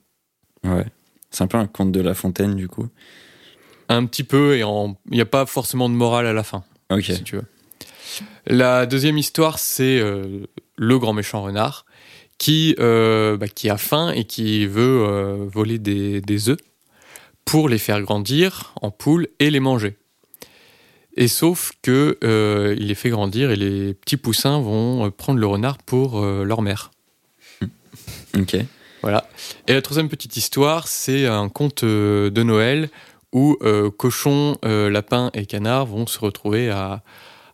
Ouais. 0.64 0.86
C'est 1.32 1.44
un 1.44 1.48
peu 1.48 1.58
un 1.58 1.68
conte 1.68 1.92
de 1.92 2.00
La 2.00 2.14
Fontaine, 2.14 2.56
du 2.56 2.68
coup. 2.68 2.88
Un 3.90 4.06
petit 4.06 4.24
peu, 4.24 4.56
et 4.56 4.60
il 4.62 4.96
n'y 5.12 5.22
a 5.22 5.26
pas 5.26 5.46
forcément 5.46 5.90
de 5.90 5.96
morale 5.96 6.28
à 6.28 6.34
la 6.34 6.44
fin. 6.44 6.64
Ok. 6.92 7.04
si 7.04 7.24
tu 7.24 7.36
veux. 7.38 7.46
La 8.50 8.86
deuxième 8.86 9.18
histoire, 9.18 9.60
c'est 9.60 10.00
euh, 10.00 10.46
le 10.78 11.00
grand 11.00 11.12
méchant 11.12 11.42
renard 11.42 11.86
qui, 12.38 12.76
euh, 12.80 13.36
bah, 13.36 13.50
qui 13.50 13.70
a 13.70 13.78
faim 13.78 14.12
et 14.12 14.24
qui 14.24 14.66
veut 14.66 15.04
euh, 15.06 15.46
voler 15.52 15.80
des, 15.80 16.22
des 16.22 16.50
œufs 16.50 16.60
pour 17.44 17.68
les 17.68 17.78
faire 17.78 18.02
grandir 18.02 18.74
en 18.82 18.90
poules 18.90 19.28
et 19.40 19.50
les 19.50 19.60
manger. 19.60 19.98
Et 21.18 21.28
sauf 21.28 21.74
que 21.82 22.18
il 22.78 22.88
les 22.88 22.96
fait 22.96 23.10
grandir 23.10 23.52
et 23.52 23.56
les 23.56 23.96
petits 23.96 24.18
poussins 24.18 24.62
vont 24.62 25.10
prendre 25.12 25.40
le 25.40 25.48
renard 25.48 25.80
pour 25.80 26.22
leur 26.22 26.62
mère. 26.62 26.92
Ok. 28.38 28.56
Voilà. 29.02 29.28
Et 29.68 29.74
la 29.74 29.82
troisième 29.82 30.10
petite 30.10 30.38
histoire, 30.38 30.88
c'est 30.88 31.26
un 31.26 31.50
conte 31.50 31.84
de 31.84 32.44
Noël 32.44 32.90
où 33.34 33.58
cochon, 33.98 34.58
lapin 34.62 35.32
et 35.34 35.48
canard 35.48 35.88
vont 35.88 36.06
se 36.06 36.20
retrouver 36.20 36.70
à, 36.70 37.02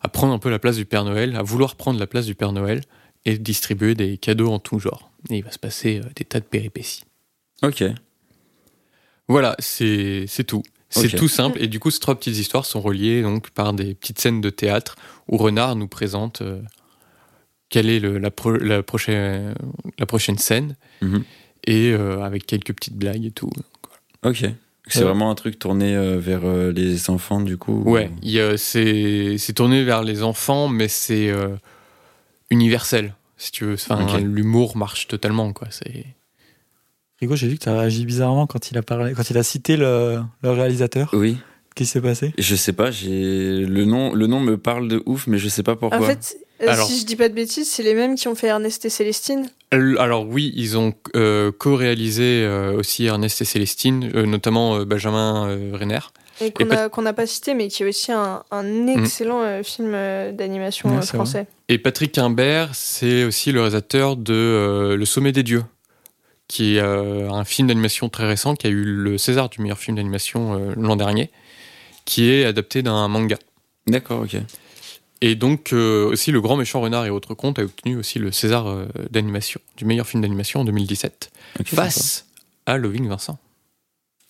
à 0.03 0.09
prendre 0.09 0.33
un 0.33 0.39
peu 0.39 0.49
la 0.49 0.59
place 0.59 0.75
du 0.75 0.85
Père 0.85 1.05
Noël, 1.05 1.35
à 1.35 1.41
vouloir 1.41 1.75
prendre 1.75 1.99
la 1.99 2.07
place 2.07 2.25
du 2.25 2.35
Père 2.35 2.51
Noël 2.51 2.81
et 3.25 3.37
distribuer 3.37 3.95
des 3.95 4.17
cadeaux 4.17 4.51
en 4.51 4.59
tout 4.59 4.79
genre. 4.79 5.11
Et 5.29 5.37
il 5.37 5.43
va 5.43 5.51
se 5.51 5.59
passer 5.59 6.01
euh, 6.03 6.09
des 6.15 6.25
tas 6.25 6.39
de 6.41 6.45
péripéties. 6.45 7.03
Ok. 7.61 7.83
Voilà, 9.27 9.55
c'est 9.59 10.25
tout. 10.45 10.63
C'est 10.89 11.09
tout 11.15 11.27
simple. 11.29 11.57
Et 11.61 11.67
du 11.67 11.79
coup, 11.79 11.89
ces 11.89 11.99
trois 11.99 12.13
petites 12.15 12.37
histoires 12.37 12.65
sont 12.65 12.79
reliées 12.81 13.23
donc 13.23 13.49
par 13.49 13.73
des 13.73 13.95
petites 13.95 14.19
scènes 14.19 14.41
de 14.41 14.49
théâtre 14.51 14.95
où 15.27 15.37
Renard 15.37 15.75
nous 15.75 15.87
présente 15.87 16.41
euh, 16.43 16.61
quelle 17.69 17.89
est 17.89 17.99
le- 17.99 18.19
la, 18.19 18.29
pro- 18.29 18.51
la, 18.57 18.83
prochaine, 18.83 19.55
la 19.97 20.05
prochaine 20.05 20.37
scène 20.37 20.75
Mhm. 21.01 21.23
et 21.65 21.91
euh, 21.93 22.21
avec 22.21 22.45
quelques 22.45 22.73
petites 22.73 22.95
blagues 22.95 23.25
et 23.25 23.31
tout. 23.31 23.49
Ok. 24.23 24.45
C'est 24.87 24.99
Ouais. 24.99 25.05
vraiment 25.05 25.31
un 25.31 25.35
truc 25.35 25.57
tourné 25.59 25.95
euh, 25.95 26.17
vers 26.19 26.41
euh, 26.43 26.71
les 26.73 27.09
enfants, 27.09 27.39
du 27.39 27.57
coup. 27.57 27.83
Ouais, 27.83 28.11
a- 28.39 28.57
c'est 28.57 29.37
c'est 29.37 29.53
tourné 29.53 29.83
vers 29.83 30.03
les 30.03 30.23
enfants, 30.23 30.67
mais 30.67 30.87
c'est 30.89 31.29
euh, 31.29 31.55
universel, 32.49 33.15
si 33.37 33.51
tu 33.51 33.63
veux. 33.65 33.75
Enfin. 33.89 34.19
L'humour 34.19 34.75
marche 34.77 35.07
totalement, 35.07 35.53
quoi. 35.53 35.69
Rigo, 37.19 37.35
j'ai 37.35 37.47
vu 37.47 37.57
que 37.57 37.63
tu 37.63 37.69
as 37.69 37.77
réagi 37.79 38.05
bizarrement 38.05 38.45
quand 38.47 38.71
il 38.71 38.77
a 38.77 38.81
parlé, 38.81 39.13
quand 39.13 39.29
il 39.29 39.37
a 39.37 39.43
cité 39.43 39.77
le, 39.77 40.19
le 40.41 40.51
réalisateur. 40.51 41.09
Oui. 41.13 41.37
Qu'est-ce 41.75 41.89
qui 41.89 41.93
s'est 41.93 42.01
passé? 42.01 42.33
Je 42.37 42.55
sais 42.55 42.73
pas, 42.73 42.91
j'ai 42.91 43.65
le 43.65 43.85
nom, 43.85 44.13
le 44.13 44.27
nom 44.27 44.39
me 44.39 44.57
parle 44.57 44.87
de 44.89 45.01
ouf, 45.07 45.25
mais 45.27 45.37
je 45.39 45.47
sais 45.49 45.63
pas 45.63 45.75
pourquoi. 45.75 45.99
En 45.99 46.03
fait, 46.03 46.35
euh, 46.37 46.43
Alors- 46.69 46.87
si 46.87 46.99
je 46.99 47.05
dis 47.05 47.15
pas 47.15 47.29
de 47.29 47.33
bêtises, 47.33 47.69
c'est 47.69 47.83
les 47.83 47.93
mêmes 47.93 48.15
qui 48.15 48.27
ont 48.27 48.35
fait 48.35 48.47
Ernest 48.47 48.85
et 48.85 48.89
Célestine. 48.89 49.49
Euh, 49.73 49.95
Alors 49.99 50.27
oui, 50.27 50.51
ils 50.55 50.77
ont 50.77 50.93
euh, 51.15 51.51
co-réalisé 51.51 52.43
euh, 52.43 52.77
aussi 52.77 53.05
Ernest 53.05 53.41
et 53.41 53.45
Célestine, 53.45 54.11
euh, 54.15 54.25
notamment 54.25 54.75
euh, 54.77 54.85
Benjamin 54.85 55.47
euh, 55.49 55.71
Renner. 55.73 55.99
Et 56.41 56.51
qu'on 56.51 57.01
n'a 57.03 57.13
pas 57.13 57.27
cité, 57.27 57.53
mais 57.53 57.67
qui 57.67 57.83
est 57.83 57.87
aussi 57.87 58.11
un, 58.11 58.43
un 58.49 58.87
excellent 58.87 59.41
euh, 59.43 59.61
film 59.63 59.91
euh, 59.93 60.31
d'animation 60.31 60.89
Ouais, 60.89 60.97
euh, 60.97 61.01
français. 61.01 61.45
Et 61.69 61.77
Patrick 61.77 62.17
Imbert, 62.17 62.69
c'est 62.73 63.23
aussi 63.23 63.51
le 63.51 63.59
réalisateur 63.61 64.15
de 64.17 64.33
euh, 64.33 64.95
Le 64.97 65.05
Sommet 65.05 65.31
des 65.31 65.43
Dieux, 65.43 65.63
qui 66.47 66.75
est 66.75 66.79
euh, 66.81 67.29
un 67.31 67.43
film 67.45 67.67
d'animation 67.67 68.09
très 68.09 68.25
récent, 68.27 68.55
qui 68.55 68.65
a 68.67 68.71
eu 68.71 68.83
le 68.83 69.17
César 69.19 69.47
du 69.49 69.61
meilleur 69.61 69.77
film 69.77 69.95
d'animation 69.97 70.55
euh, 70.55 70.73
l'an 70.75 70.95
dernier, 70.95 71.29
qui 72.05 72.29
est 72.31 72.45
adapté 72.45 72.81
d'un 72.81 73.07
manga. 73.07 73.37
D'accord, 73.87 74.21
ok. 74.21 74.35
Et 75.25 75.35
donc 75.35 75.71
euh, 75.71 76.05
aussi 76.05 76.31
Le 76.31 76.41
Grand 76.41 76.57
Méchant 76.57 76.81
Renard 76.81 77.05
et 77.05 77.09
autres 77.09 77.33
contes 77.33 77.57
a 77.57 77.63
obtenu 77.63 77.95
aussi 77.95 78.19
le 78.19 78.31
César 78.33 78.67
euh, 78.67 78.87
d'animation, 79.09 79.61
du 79.77 79.85
meilleur 79.85 80.05
film 80.05 80.21
d'animation 80.21 80.59
en 80.59 80.65
2017, 80.65 81.31
Ok, 81.61 81.67
face 81.67 82.25
à 82.65 82.77
Loving 82.77 83.07
Vincent. 83.07 83.39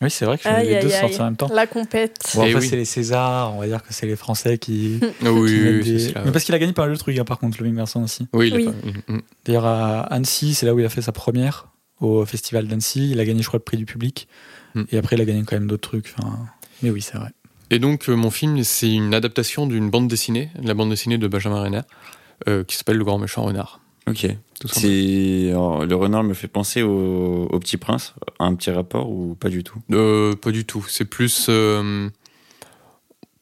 Oui, 0.02 0.12
c'est 0.12 0.26
vrai 0.26 0.38
que 0.38 0.48
Aïe, 0.48 0.68
les 0.68 0.82
deux 0.82 0.92
aïe, 0.94 1.00
sortis 1.02 1.22
en 1.22 1.26
même 1.26 1.36
temps. 1.38 1.48
La 1.52 1.66
compète. 1.66 2.18
Bon, 2.36 2.44
Eh 2.44 2.50
après, 2.50 2.62
oui. 2.62 2.68
c'est 2.70 2.76
les 2.76 2.86
Césars, 2.86 3.56
on 3.56 3.60
va 3.62 3.68
dire 3.68 3.82
que 3.82 3.92
c'est 3.94 4.06
les 4.06 4.16
Français 4.18 4.58
qui. 4.60 5.00
Ah 5.26 5.32
oui, 5.32 5.50
qui 5.50 5.56
oui, 5.56 5.60
mettent 5.62 5.74
oui, 5.86 5.92
des- 5.94 6.00
c'est 6.00 6.14
ça. 6.14 6.22
Mais 6.26 6.32
parce 6.32 6.44
qu'il 6.44 6.54
a 6.54 6.60
gagné 6.60 6.74
pas 6.74 6.84
mal 6.84 6.92
de 6.94 7.00
trucs, 7.00 7.18
hein, 7.18 7.24
par 7.26 7.40
contre, 7.40 7.64
le 7.64 7.72
Vincent 7.72 8.04
aussi. 8.04 8.28
Oui, 8.34 8.50
il 8.50 8.54
a 8.54 8.58
Oui. 8.58 8.66
pas- 8.66 8.72
Mm, 8.72 9.16
mm. 9.16 9.22
D'ailleurs, 9.46 9.66
à 9.66 10.02
Annecy, 10.02 10.54
c'est 10.54 10.66
là 10.68 10.76
où 10.76 10.80
il 10.80 10.86
a 10.86 10.90
fait 10.90 11.02
sa 11.02 11.12
première, 11.14 11.70
au 12.02 12.24
festival 12.26 12.68
d'Annecy. 12.68 13.10
Il 13.12 13.20
a 13.20 13.26
gagné, 13.26 13.42
je 13.42 13.48
crois, 13.48 13.58
le 13.60 13.64
prix 13.64 13.78
du 13.78 13.86
public. 13.86 14.28
Et 14.92 14.98
après, 14.98 15.16
il 15.16 15.22
a 15.22 15.26
gagné 15.26 15.44
quand 15.44 15.56
même 15.56 15.68
d'autres 15.68 15.88
trucs. 15.90 16.14
Enfin, 16.18 16.38
Mais 16.82 16.90
oui, 16.90 17.02
c'est 17.02 17.18
vrai. 17.18 17.30
Et 17.70 17.80
donc, 17.80 18.10
euh, 18.10 18.16
mon 18.16 18.30
film, 18.32 18.64
c'est 18.64 18.92
une 18.92 19.14
adaptation 19.14 19.66
d'une 19.68 19.90
bande 19.90 20.08
dessinée, 20.08 20.50
la 20.62 20.74
bande 20.74 20.90
dessinée 20.90 21.18
de 21.18 21.28
Benjamin 21.28 21.62
Renner, 21.62 21.82
euh, 22.48 22.64
qui 22.64 22.76
s'appelle 22.76 22.98
Le 22.98 23.04
Grand 23.04 23.18
Méchant 23.18 23.44
Renard. 23.44 23.80
Ok. 24.08 24.26
Alors, 24.26 25.86
le 25.86 25.96
renard 25.96 26.24
me 26.24 26.34
fait 26.34 26.48
penser 26.48 26.82
au, 26.82 27.48
au 27.50 27.60
Petit 27.60 27.78
Prince. 27.78 28.14
Un 28.40 28.54
petit 28.56 28.70
rapport 28.72 29.10
ou 29.10 29.36
pas 29.36 29.50
du 29.50 29.64
tout? 29.64 29.80
Euh, 29.92 30.36
pas 30.36 30.52
du 30.52 30.66
tout. 30.66 30.86
C'est 30.90 31.06
plus 31.06 31.48
euh, 31.50 32.10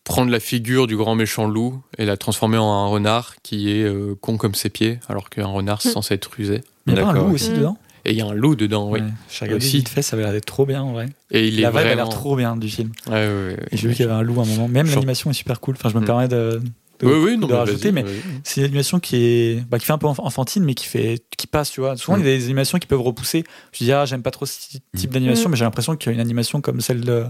prendre 0.04 0.32
la 0.32 0.40
figure 0.40 0.88
du 0.88 0.96
grand 0.96 1.16
méchant 1.16 1.48
loup 1.48 1.82
et 1.98 2.06
la 2.06 2.16
transformer 2.18 2.58
en 2.58 2.72
un 2.72 2.88
renard 2.88 3.36
qui 3.44 3.72
est 3.72 3.84
euh, 3.84 4.16
con 4.20 4.38
comme 4.38 4.56
ses 4.56 4.70
pieds, 4.70 5.00
alors 5.10 5.30
qu'un 5.30 5.48
renard 5.48 5.82
c'est 5.82 5.90
Hmm. 5.90 5.94
censé 5.94 6.14
être 6.16 6.32
rusé. 6.38 6.62
Il 6.88 6.94
y 6.94 7.00
a 7.00 7.04
pas 7.04 7.10
un 7.10 7.14
loup 7.14 7.34
aussi 7.34 7.52
dedans? 7.52 7.78
Et 8.06 8.12
il 8.12 8.18
y 8.18 8.22
a 8.22 8.26
un 8.26 8.34
loup 8.34 8.56
dedans, 8.56 8.90
oui. 8.90 9.00
J'ai 9.30 9.54
Aussi. 9.54 9.78
vite 9.78 9.90
fait, 9.90 10.02
ça 10.02 10.16
avait 10.16 10.24
l'air 10.24 10.32
d'être 10.34 10.46
trop 10.46 10.66
bien 10.66 10.82
en 10.82 10.94
vrai. 10.94 11.08
Et 11.30 11.48
il 11.48 11.60
est 11.60 11.62
La 11.64 11.70
vibe 11.70 11.80
a 11.80 11.96
l'air 11.96 12.10
trop 12.10 12.36
bien 12.36 12.56
du 12.56 12.68
film. 12.70 12.92
Ouais, 13.08 13.14
ouais, 13.14 13.28
ouais, 13.28 13.58
Et 13.72 13.78
j'ai 13.78 13.88
vu 13.88 13.94
qu'il 13.94 14.06
y 14.06 14.10
avait 14.10 14.18
un 14.18 14.24
loup 14.24 14.40
à 14.40 14.44
un 14.44 14.48
moment. 14.48 14.68
Même 14.68 14.88
l'animation 14.88 15.30
est 15.30 15.34
super 15.34 15.60
cool. 15.60 15.76
Enfin, 15.78 15.90
je 15.90 15.96
me 15.96 16.02
Hmm. 16.02 16.06
permets 16.06 16.28
de, 16.28 16.62
de, 17.00 17.06
Oui, 17.08 17.14
oui, 17.14 17.38
non, 17.38 17.48
de 17.48 17.54
mais 17.54 17.60
rajouter, 17.60 17.92
mais 17.92 18.04
c'est 18.44 18.62
une 18.62 18.66
animation 18.68 19.00
qui 19.00 19.16
est 19.18 19.64
bah, 19.70 19.78
qui 19.80 19.86
fait 19.86 19.94
un 19.94 19.98
peu 19.98 20.08
enf- 20.08 20.20
enfantine, 20.22 20.64
mais 20.64 20.74
qui 20.74 20.86
fait 20.86 21.22
qui 21.38 21.46
passe, 21.48 21.70
tu 21.72 21.80
vois. 21.82 21.96
Souvent, 21.98 22.18
Mm. 22.18 22.22
il 22.22 22.26
y 22.28 22.34
a 22.34 22.38
des 22.38 22.46
animations 22.46 22.78
qui 22.80 22.88
peuvent 22.88 23.02
repousser. 23.02 23.44
Je 23.72 23.84
dis 23.84 23.92
ah, 23.92 24.06
j'aime 24.06 24.22
pas 24.24 24.32
trop 24.32 24.46
ce 24.46 24.58
type 24.98 25.12
d'animation, 25.12 25.48
Mm. 25.50 25.52
mais 25.52 25.58
j'ai 25.58 25.66
l'impression 25.66 25.96
qu'il 25.96 26.10
y 26.10 26.12
a 26.12 26.16
une 26.16 26.22
animation 26.22 26.60
comme 26.62 26.82
celle 26.82 27.02
de 27.02 27.26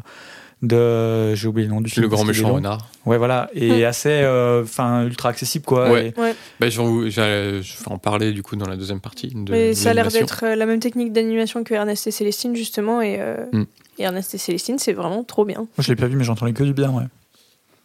de 0.62 1.34
j'ai 1.36 1.48
oublié 1.48 1.68
le 1.68 1.74
nom 1.74 1.82
du 1.82 1.90
film. 1.90 2.04
Le 2.04 2.08
grand 2.10 2.24
méchant 2.24 2.54
renard. 2.54 2.88
Ouais, 3.06 3.18
voilà, 3.18 3.50
et 3.54 3.84
assez 3.86 4.10
euh, 4.10 4.64
enfin 4.64 5.06
ultra 5.06 5.30
accessible 5.30 5.66
quoi. 5.66 5.90
Ouais. 5.92 6.14
Et- 6.16 6.20
Ouais. 6.22 6.36
Bah, 6.60 6.70
je, 6.70 6.80
vais 6.82 6.88
vous- 6.88 7.10
je 7.10 7.20
vais 7.22 7.62
en 7.88 7.98
parler 7.98 8.32
du 8.32 8.44
coup 8.44 8.56
dans 8.56 8.68
la 8.70 8.78
deuxième 8.78 9.00
partie. 9.00 9.30
De, 9.34 9.52
Mais 9.52 9.74
ça 9.74 9.90
a 9.90 9.94
l'air 9.94 10.10
d'être 10.10 10.42
euh, 10.44 10.56
la 10.56 10.66
même 10.66 10.80
technique 10.80 11.12
d'animation 11.14 11.64
que 11.64 11.74
Ernest 11.74 12.06
et 12.08 12.12
Célestine, 12.12 12.56
justement. 12.56 13.02
Et, 13.02 13.18
euh, 13.20 13.46
Hmm. 13.52 13.64
et 13.98 14.04
Ernest 14.04 14.36
et 14.36 14.38
Célestine, 14.38 14.78
c'est 14.78 14.94
vraiment 14.94 15.24
trop 15.24 15.46
bien. 15.46 15.58
Moi, 15.60 15.68
je 15.80 15.90
l'ai 15.90 15.96
pas 15.96 16.08
vu, 16.08 16.16
mais 16.16 16.24
j'entendais 16.24 16.54
que 16.54 16.64
du 16.64 16.74
bien, 16.74 16.92
ouais. 16.92 17.06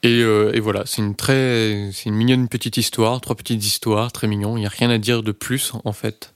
Et, 0.02 0.20
euh, 0.22 0.52
et 0.54 0.60
voilà, 0.60 0.82
c'est 0.84 1.00
une 1.02 1.14
très, 1.14 1.88
c'est 1.92 2.10
une 2.10 2.14
mignonne 2.14 2.48
petite 2.48 2.76
histoire, 2.76 3.18
trois 3.22 3.34
petites 3.34 3.64
histoires, 3.64 4.12
très 4.12 4.26
mignon. 4.28 4.56
Il 4.58 4.62
y 4.62 4.66
a 4.66 4.68
rien 4.68 4.90
à 4.90 4.98
dire 4.98 5.22
de 5.22 5.32
plus 5.32 5.72
en 5.84 5.92
fait. 5.92 6.34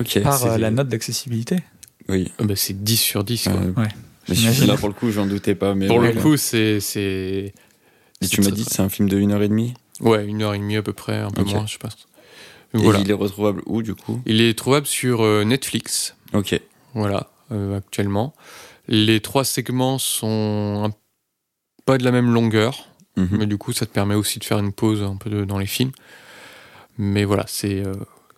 Ok. 0.00 0.22
Par 0.22 0.44
euh, 0.44 0.58
la 0.58 0.70
note 0.70 0.88
d'accessibilité. 0.88 1.60
Oui. 2.08 2.30
Euh, 2.40 2.44
bah, 2.44 2.54
c'est 2.56 2.84
10 2.84 2.96
sur 2.98 3.24
10 3.24 3.48
quoi. 3.48 3.82
Ouais. 3.82 3.88
Mais 4.28 4.66
là 4.66 4.76
pour 4.76 4.88
le 4.88 4.94
coup, 4.94 5.10
j'en 5.10 5.26
doutais 5.26 5.54
pas. 5.54 5.74
Mais 5.74 5.86
Pour 5.86 5.98
ouais, 5.98 6.12
le 6.12 6.20
coup, 6.20 6.36
c'est, 6.36 6.80
c'est, 6.80 7.52
Et 8.20 8.26
tu 8.28 8.40
m'as 8.40 8.50
dit 8.50 8.64
c'est 8.64 8.80
un 8.82 8.88
film 8.88 9.08
de 9.08 9.18
1h30 9.18 9.74
ouais, 10.00 10.26
une 10.26 10.42
heure 10.42 10.54
et 10.54 10.58
demie 10.58 10.76
à 10.76 10.82
peu 10.82 10.92
près, 10.92 11.16
un 11.18 11.30
peu 11.30 11.42
moins, 11.44 11.66
je 11.66 11.78
pense. 11.78 11.96
Et 12.74 12.78
Voilà. 12.78 13.00
il 13.00 13.10
est 13.10 13.14
retrouvable 13.14 13.62
où 13.66 13.82
du 13.82 13.94
coup? 13.94 14.20
Il 14.26 14.40
est 14.42 14.56
trouvable 14.56 14.86
sur 14.86 15.22
euh, 15.22 15.44
Netflix, 15.44 16.14
Ok. 16.34 16.60
voilà, 16.94 17.30
euh, 17.52 17.78
actuellement. 17.78 18.34
Les 18.88 19.20
trois 19.20 19.44
segments 19.44 19.98
sont 19.98 20.82
un- 20.84 20.92
pas 21.86 21.96
de 21.98 22.04
la 22.04 22.12
même 22.12 22.30
longueur, 22.32 22.88
Mhm. 23.16 23.28
mais 23.38 23.46
du 23.46 23.56
coup, 23.58 23.72
ça 23.72 23.86
te 23.86 23.92
permet 23.92 24.14
aussi 24.14 24.38
de 24.38 24.44
faire 24.44 24.58
une 24.58 24.72
pause 24.72 25.02
un 25.02 25.16
peu 25.16 25.30
de- 25.30 25.44
dans 25.44 25.58
les 25.58 25.66
films. 25.66 25.92
Mais 26.98 27.24
voilà, 27.24 27.44
c'est, 27.48 27.84
euh, 27.84 27.94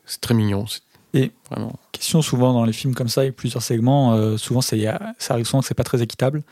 c'est 0.07 0.21
très 0.21 0.35
mignon. 0.35 0.67
c'est 0.67 0.81
Et- 1.15 1.33
vraiment. 1.51 1.73
Question 1.93 2.23
souvent 2.23 2.53
dans 2.53 2.65
les 2.65 2.73
films 2.73 2.95
comme 2.95 3.09
ça, 3.09 3.23
plusieurs 3.33 3.63
segments, 3.63 4.15
euh, 4.15 4.37
souvent 4.37 4.61
c'est- 4.61 4.79
y 4.79 4.87
a- 4.87 5.13
ça 5.19 5.35
arrive 5.35 5.47
souvent 5.47 5.61
que 5.61 5.67
c'est 5.67 5.75
pas 5.75 5.85
très 5.85 6.01
équitable 6.03 6.43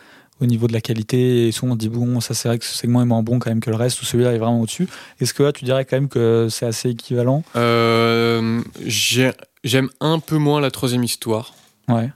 au 0.40 0.46
niveau 0.46 0.66
de 0.66 0.72
la 0.72 0.80
qualité. 0.80 1.48
Et 1.48 1.52
souvent 1.52 1.72
on 1.72 1.76
dit 1.76 1.88
bon, 1.88 2.20
ça 2.20 2.34
c'est 2.34 2.48
vrai 2.48 2.58
que 2.58 2.64
ce 2.64 2.76
segment 2.76 3.02
est 3.02 3.06
moins 3.06 3.22
bon 3.22 3.38
quand 3.38 3.50
même 3.50 3.60
que 3.60 3.70
le 3.70 3.76
reste, 3.76 4.02
ou 4.02 4.04
celui-là 4.04 4.32
est 4.34 4.38
vraiment 4.38 4.60
au-dessus. 4.60 4.88
Est-ce 5.20 5.32
que 5.34 5.42
là 5.44 5.52
tu 5.52 5.64
dirais 5.64 5.84
quand 5.84 5.96
même 5.96 6.08
que 6.08 6.48
c'est 6.50 6.66
assez 6.66 6.90
équivalent? 6.90 7.42
Euh, 7.56 8.60
j'ai- 8.84 9.32
j'aime 9.64 9.88
un 10.00 10.18
peu 10.18 10.36
moins 10.38 10.60
la 10.60 10.70
troisième 10.70 11.04
histoire. 11.04 11.54
Ouais. 11.88 12.10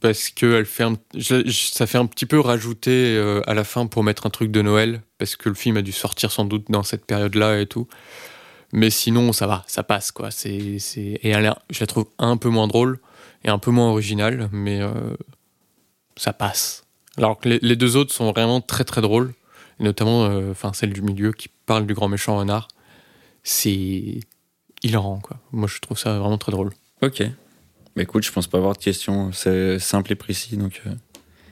parce 0.00 0.28
que 0.28 0.46
elle 0.54 0.64
fait 0.64 0.84
un- 0.84 0.94
je- 1.16 1.44
je- 1.44 1.70
ça 1.72 1.88
fait 1.88 1.98
un 1.98 2.06
petit 2.06 2.24
peu 2.24 2.38
rajouter 2.38 3.16
euh, 3.16 3.40
à 3.48 3.54
la 3.54 3.64
fin 3.64 3.86
pour 3.86 4.04
mettre 4.04 4.26
un 4.26 4.30
truc 4.30 4.52
de 4.52 4.62
Noël, 4.62 5.00
parce 5.18 5.34
que 5.34 5.48
le 5.48 5.56
film 5.56 5.76
a 5.76 5.82
dû 5.82 5.90
sortir 5.90 6.30
sans 6.30 6.44
doute 6.44 6.66
dans 6.70 6.84
cette 6.84 7.04
période-là 7.04 7.58
et 7.60 7.66
tout. 7.66 7.88
Mais 8.72 8.90
sinon, 8.90 9.32
ça 9.32 9.46
va, 9.46 9.64
ça 9.66 9.82
passe 9.82 10.12
quoi. 10.12 10.30
C'est, 10.30 10.78
c'est... 10.78 11.00
Et 11.22 11.30
elle, 11.30 11.54
je 11.70 11.80
la 11.80 11.86
trouve 11.86 12.06
un 12.18 12.36
peu 12.36 12.48
moins 12.48 12.68
drôle 12.68 12.98
et 13.44 13.48
un 13.48 13.58
peu 13.58 13.70
moins 13.70 13.90
originale, 13.90 14.48
mais 14.52 14.80
euh, 14.80 14.92
ça 16.16 16.32
passe. 16.32 16.84
Alors 17.16 17.38
que 17.38 17.48
les, 17.48 17.76
deux 17.76 17.96
autres 17.96 18.12
sont 18.12 18.30
vraiment 18.30 18.60
très 18.60 18.84
très 18.84 19.00
drôles, 19.00 19.34
et 19.80 19.84
notamment 19.84 20.24
euh, 20.24 20.50
enfin 20.50 20.72
celle 20.72 20.92
du 20.92 21.02
milieu 21.02 21.32
qui 21.32 21.48
parle 21.66 21.86
du 21.86 21.94
grand 21.94 22.08
méchant 22.08 22.36
renard. 22.36 22.68
C'est 23.42 24.20
hilarant, 24.82 25.20
quoi. 25.20 25.38
Moi, 25.52 25.68
je 25.68 25.80
trouve 25.80 25.98
ça 25.98 26.18
vraiment 26.18 26.38
très 26.38 26.52
drôle. 26.52 26.72
Ok. 27.02 27.22
Mais 27.96 28.02
écoute, 28.02 28.24
je 28.24 28.30
pense 28.30 28.46
pas 28.46 28.58
avoir 28.58 28.74
de 28.74 28.78
questions. 28.78 29.32
C'est 29.32 29.78
simple 29.78 30.12
et 30.12 30.16
précis, 30.16 30.56
donc. 30.56 30.82
euh, 30.86 30.90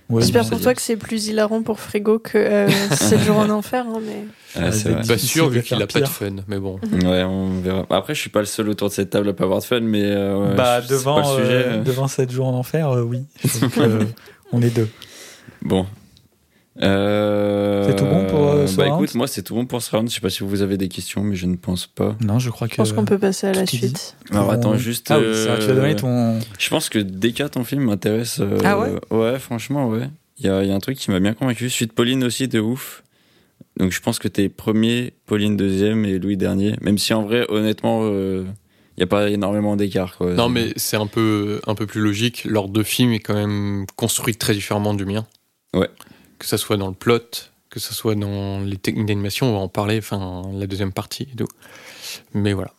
Ouais, 0.09 0.23
J'espère 0.23 0.49
pour 0.49 0.61
toi 0.61 0.73
que 0.73 0.81
c'est 0.81 0.97
plus 0.97 1.27
hilarant 1.27 1.63
pour 1.63 1.81
Frigo 1.81 2.21
que 2.21 2.39
euh, 2.39 2.69
7 2.93 3.21
jours 3.25 3.39
en 3.39 3.51
enfer. 3.51 3.85
hein, 3.89 4.01
mais... 4.07 4.25
ah, 4.55 4.71
c'est 4.71 4.91
vrai. 4.91 5.03
C'est 5.03 5.09
Pas 5.09 5.15
difficile 5.15 5.29
sûr, 5.29 5.49
vu 5.49 5.63
qu'il 5.63 5.83
a 5.83 5.87
pas 5.89 6.01
de 6.01 6.07
fun, 6.07 6.37
mais 6.47 6.59
bon. 6.61 6.79
Ouais, 7.05 7.25
on 7.25 7.61
verra. 7.61 7.85
Après, 7.91 8.15
je 8.15 8.21
suis 8.21 8.31
pas 8.31 8.39
le 8.39 8.47
seul 8.47 8.69
autour 8.69 8.89
de 8.89 8.95
cette 8.95 9.11
table 9.11 9.29
à 9.29 9.33
pas 9.33 9.43
avoir 9.45 9.59
de 9.59 9.65
fun, 9.65 9.81
mais. 9.81 10.03
euh, 10.05 10.51
ouais, 10.51 10.55
bah, 10.55 10.81
pas 10.81 10.87
devant, 10.87 11.19
le 11.37 11.45
sujet. 11.45 11.65
euh, 11.67 11.83
devant 11.83 12.07
7 12.07 12.31
jours 12.31 12.47
en 12.47 12.55
enfer, 12.55 12.89
euh, 12.91 13.03
oui. 13.03 13.25
Donc, 13.61 13.79
euh, 13.79 14.05
on 14.53 14.63
est 14.63 14.71
deux. 14.71 14.89
Bon. 15.63 15.87
Euh, 16.83 17.85
C'est 17.87 17.97
tout 17.97 18.05
bon 18.05 18.27
pour, 18.27 18.49
euh, 18.51 18.67
ce 18.67 18.77
Bah 18.77 18.85
round 18.85 19.03
écoute, 19.05 19.15
moi 19.15 19.27
c'est 19.27 19.43
tout 19.43 19.55
bon 19.55 19.65
pour 19.67 19.81
ce 19.83 19.95
round. 19.95 20.09
Je 20.11 20.15
sais 20.15 20.21
pas 20.21 20.31
si 20.31 20.43
vous 20.45 20.63
avez 20.63 20.77
des 20.77 20.89
questions, 20.89 21.23
mais 21.23 21.35
je 21.37 21.47
ne 21.47 21.57
pense 21.57 21.87
pas. 21.87 22.17
Non, 22.23 22.39
je 22.39 22.51
crois 22.51 22.69
que. 22.69 22.73
Je 22.75 22.77
pense 22.79 22.93
qu'on 22.93 23.05
peut 23.05 23.19
passer 23.19 23.47
à 23.47 23.53
la 23.53 23.67
suite. 23.67 24.17
Alors 24.31 24.49
on- 24.49 24.51
attends, 24.51 24.77
juste. 24.77 25.11
Ah 25.11 25.19
oui, 25.19 25.25
c'est 25.33 25.47
vrai, 25.47 25.59
tu 25.59 25.71
as 25.71 25.75
donné 25.75 25.93
euh, 25.93 25.95
ton. 25.95 26.39
Je 26.59 26.69
pense 26.69 26.89
que 26.89 26.99
Deka, 26.99 27.49
ton 27.49 27.65
film 27.65 27.85
m'intéresse. 27.85 28.39
euh, 28.41 28.59
Ah 28.65 28.79
ouais 28.79 28.93
Ouais, 29.11 29.39
franchement, 29.39 29.89
ouais. 29.89 30.09
Il 30.39 30.47
y 30.47 30.49
a, 30.51 30.63
il 30.63 30.69
y 30.69 30.73
a 30.73 30.75
un 30.75 30.81
truc 30.81 30.99
qui 30.99 31.11
m'a 31.11 31.19
bien 31.21 31.33
convaincu. 31.33 31.71
Suite 31.71 31.93
Pauline 31.95 32.23
aussi, 32.25 32.47
de 32.49 32.61
ouf. 32.61 33.03
Donc 33.79 33.93
je 33.93 34.01
pense 34.01 34.19
que 34.19 34.29
t'es 34.29 34.49
premier, 34.51 35.15
Pauline 35.27 35.57
deuxième 35.57 36.05
et 36.05 36.19
Louis 36.19 36.37
dernier. 36.37 36.75
Même 36.83 36.99
si 36.99 37.15
en 37.15 37.23
vrai, 37.23 37.47
honnêtement, 37.49 38.07
il 38.09 38.45
n'y 38.99 39.03
a 39.03 39.07
pas 39.07 39.31
énormément 39.31 39.77
d'écart. 39.77 40.17
Non, 40.21 40.49
mais 40.51 40.73
c'est 40.77 40.97
un 40.97 41.07
peu, 41.07 41.61
un 41.67 41.75
peu 41.75 41.87
plus 41.87 42.01
logique. 42.03 42.45
Leurs 42.45 42.69
deux 42.69 42.83
films 42.83 43.13
est 43.13 43.19
quand 43.21 43.35
même 43.35 43.87
construit 43.97 44.37
très 44.37 44.53
différemment 44.55 44.93
du 44.95 45.05
mien. 45.07 45.27
Ouais. 45.75 45.89
Que 46.39 46.47
ça 46.47 46.59
soit 46.59 46.77
dans 46.77 46.89
le 46.89 46.95
plot, 46.95 47.21
que 47.71 47.81
ça 47.81 47.93
soit 47.93 48.15
dans 48.15 48.61
les 48.61 48.77
techniques 48.77 49.07
d'animation, 49.07 49.49
on 49.49 49.53
va 49.53 49.59
en 49.59 49.69
parler, 49.69 49.99
enfin, 49.99 50.43
la 50.55 50.67
deuxième 50.67 50.93
partie 50.93 51.29
et 51.33 51.37
tout. 51.37 51.49
Mais 52.35 52.53
voilà. 52.53 52.73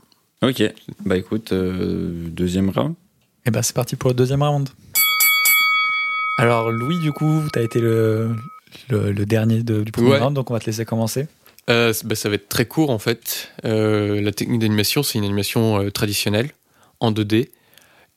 Ok, 0.44 0.62
bah 1.06 1.18
écoute, 1.18 1.52
euh, 1.52 2.28
deuxième 2.30 2.70
round. 2.70 2.94
Et 3.46 3.52
ben 3.52 3.62
c'est 3.64 3.76
parti 3.76 3.96
pour 3.96 4.10
le 4.12 4.14
deuxième 4.16 4.44
round. 4.44 4.70
Alors 6.38 6.72
Louis, 6.72 7.00
du 7.00 7.12
coup, 7.12 7.42
t'as 7.52 7.64
été 7.64 7.80
le, 7.80 8.36
le, 8.90 9.12
le 9.12 9.26
dernier 9.26 9.64
de- 9.64 9.82
du 9.84 9.92
premier 9.92 10.12
Ouais. 10.12 10.20
round, 10.20 10.36
donc 10.36 10.52
on 10.52 10.54
va 10.54 10.60
te 10.60 10.66
laisser 10.68 10.86
commencer. 10.86 11.28
Euh, 11.70 11.92
bah, 12.06 12.16
ça 12.16 12.30
va 12.30 12.36
être 12.36 12.48
très 12.48 12.66
court 12.66 12.92
en 12.92 13.00
fait. 13.00 13.50
Euh, 13.66 14.22
la 14.22 14.32
technique 14.32 14.60
d'animation, 14.62 15.02
c'est 15.04 15.18
une 15.18 15.24
animation 15.26 15.82
euh, 15.82 15.90
traditionnelle 15.90 16.52
en 17.00 17.12
2D 17.12 17.50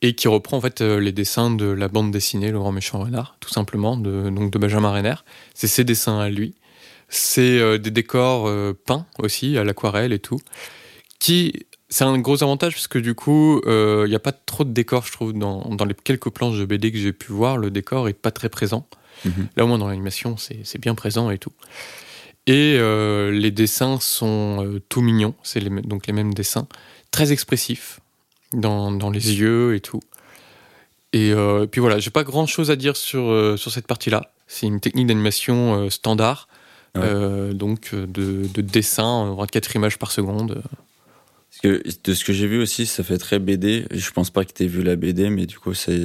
et 0.03 0.15
qui 0.15 0.29
reprend 0.29 0.57
en 0.57 0.61
fait 0.61 0.81
euh, 0.81 0.99
les 0.99 1.13
dessins 1.13 1.51
de 1.51 1.67
la 1.67 1.89
bande 1.89 2.11
dessinée 2.11 2.51
Le 2.51 2.59
Grand 2.59 2.73
Méchant 2.73 3.01
Renard, 3.01 3.37
tout 3.41 3.51
simplement, 3.51 3.97
de, 3.97 4.31
donc 4.31 4.51
de 4.51 4.59
Benjamin 4.59 4.91
Renner. 4.91 5.15
C'est 5.55 5.67
ses 5.67 5.85
dessins 5.85 6.19
à 6.19 6.31
lui. 6.31 6.55
C'est 7.09 7.59
euh, 7.59 7.79
des 7.79 7.91
décors 7.91 8.49
euh, 8.49 8.73
peints 8.73 9.07
aussi 9.19 9.59
à 9.59 9.65
l'aquarelle 9.65 10.13
et 10.13 10.21
tout. 10.21 10.41
Qui 11.19 11.67
c'est 11.89 12.05
un 12.05 12.19
gros 12.19 12.43
avantage 12.43 12.75
parce 12.75 12.87
que 12.87 13.01
du 13.01 13.15
coup, 13.15 13.61
il 13.67 14.09
n'y 14.09 14.15
a 14.15 14.21
pas 14.21 14.31
trop 14.31 14.63
de 14.63 14.71
décors, 14.71 15.07
je 15.07 15.13
trouve, 15.13 15.33
dans, 15.33 15.63
dans 15.71 15.85
les 15.85 15.95
quelques 15.95 16.31
planches 16.31 16.57
de 16.57 16.65
BD 16.65 16.93
que 16.93 16.99
j'ai 16.99 17.13
pu 17.13 17.33
voir. 17.33 17.57
Le 17.57 17.73
décor 17.73 18.09
est 18.09 18.13
pas 18.13 18.31
très 18.31 18.49
présent. 18.49 18.87
Mhm. 19.25 19.49
Là, 19.57 19.65
au 19.65 19.67
moins, 19.67 19.79
dans 19.79 19.89
l'animation, 19.89 20.37
c'est 20.37 20.79
bien 20.79 20.95
présent 20.95 21.31
et 21.31 21.39
tout. 21.39 21.53
Et 22.47 22.77
euh, 22.79 23.31
les 23.31 23.51
dessins 23.51 24.01
sont 24.01 24.65
euh, 24.65 24.81
tout 24.89 25.03
mignons, 25.03 25.35
c'est 25.43 25.61
donc 25.87 26.07
les 26.07 26.13
mêmes 26.13 26.35
dessins, 26.35 26.67
très 27.11 27.33
expressifs 27.33 28.01
dans, 28.53 28.91
dans 28.93 29.11
les 29.11 29.39
yeux 29.39 29.75
et 29.75 29.81
tout. 29.81 30.01
Et 31.13 31.33
euh, 31.33 31.67
puis 31.67 31.81
voilà, 31.81 31.99
j'ai 31.99 32.11
pas 32.11 32.23
grand 32.25 32.47
chose 32.47 32.71
à 32.71 32.77
dire 32.77 32.97
sur, 32.97 33.31
euh, 33.31 33.57
sur 33.57 33.73
cette 33.73 33.87
partie-là. 33.87 34.33
C'est 34.47 34.67
une 34.67 34.81
technique 34.81 35.07
d'animation 35.07 35.75
euh, 35.85 35.91
standard, 35.91 36.49
Ouais. 36.97 37.55
donc 37.55 37.95
de, 37.95 38.49
de 38.53 38.61
dessin, 38.63 39.29
euh, 39.31 39.35
24 39.35 39.77
images 39.77 39.97
par 39.99 40.11
seconde. 40.11 40.61
Que, 41.63 41.83
de 42.05 42.15
ce 42.15 42.25
que 42.25 42.33
j'ai 42.33 42.47
vu 42.47 42.61
aussi, 42.61 42.87
ça 42.87 43.05
fait 43.05 43.19
très 43.19 43.39
BD. 43.39 43.85
Je 43.93 44.11
pense 44.11 44.31
pas 44.31 44.45
que 44.45 44.53
t'aies 44.53 44.67
vu 44.67 44.83
la 44.83 44.97
BD, 44.97 45.31
mais 45.31 45.47
du 45.47 45.59
coup, 45.59 45.75
c'est. 45.75 46.01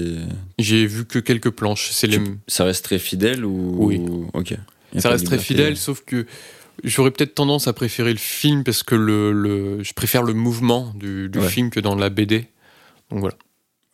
J'ai 0.59 0.85
vu 0.85 1.05
que 1.05 1.17
quelques 1.19 1.49
planches. 1.51 1.89
C'est 1.91 2.07
les, 2.07 2.19
Ça 2.47 2.65
reste 2.65 2.83
très 2.83 2.99
fidèle 2.99 3.45
ou. 3.45 3.75
Oui. 3.85 4.01
Ok. 4.33 4.55
Ça 4.97 5.09
reste 5.09 5.25
très 5.25 5.39
fidèle, 5.39 5.75
sauf 5.77 6.03
que 6.05 6.25
j'aurais 6.83 7.11
peut-être 7.11 7.35
tendance 7.35 7.67
à 7.67 7.73
préférer 7.73 8.11
le 8.11 8.19
film 8.19 8.63
parce 8.63 8.83
que 8.83 8.95
le, 8.95 9.31
le- 9.31 9.83
je 9.83 9.93
préfère 9.93 10.23
le 10.23 10.33
mouvement 10.33 10.91
du, 10.95 11.29
du 11.29 11.39
Ouais. 11.39 11.47
film 11.47 11.69
que 11.69 11.79
dans 11.79 11.95
la 11.95 12.09
BD. 12.09 12.47
Donc 13.09 13.19
voilà. 13.19 13.35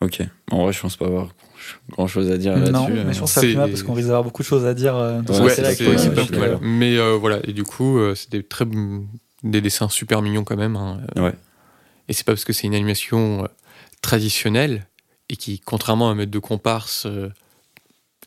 Ok. 0.01 0.21
En 0.51 0.63
vrai, 0.63 0.73
je 0.73 0.79
pense 0.81 0.97
pas 0.97 1.05
avoir 1.05 1.29
grand 1.91 2.07
chose 2.07 2.31
à 2.31 2.37
dire 2.37 2.57
non, 2.57 2.65
là-dessus. 2.87 2.91
mais 2.93 2.99
euh. 3.09 3.13
je 3.13 3.19
pense 3.19 3.29
que 3.35 3.41
ça 3.41 3.41
c'est- 3.41 3.53
mal 3.53 3.69
parce 3.69 3.83
qu'on 3.83 3.93
risque 3.93 4.07
d'avoir 4.07 4.23
beaucoup 4.23 4.41
de 4.41 4.47
choses 4.47 4.65
à 4.65 4.73
dire. 4.73 4.95
euh, 4.95 5.21
dans 5.21 5.33
Ouais, 5.43 5.53
ce 5.55 5.61
Ouais, 5.61 5.73
c'est 5.75 6.37
ouais. 6.39 6.57
Mais 6.61 6.97
euh, 6.97 7.17
voilà, 7.17 7.39
et 7.47 7.53
du 7.53 7.63
coup, 7.63 7.97
euh, 7.99 8.15
c'est 8.15 8.31
des 8.31 8.43
très 8.43 8.65
des 9.43 9.61
dessins 9.61 9.89
super 9.89 10.21
mignons 10.21 10.43
quand 10.43 10.57
même. 10.57 10.75
hein. 10.75 11.01
Ouais. 11.15 11.33
Et 12.09 12.13
c'est 12.13 12.23
pas 12.25 12.31
parce 12.33 12.45
que 12.45 12.53
c'est 12.53 12.67
une 12.67 12.75
animation 12.75 13.43
euh, 13.43 13.47
traditionnelle 14.01 14.87
et 15.29 15.35
qui, 15.35 15.59
contrairement 15.59 16.09
à 16.09 16.11
un 16.11 16.15
maître 16.15 16.31
de 16.31 16.39
comparse, 16.39 17.05
euh, 17.05 17.29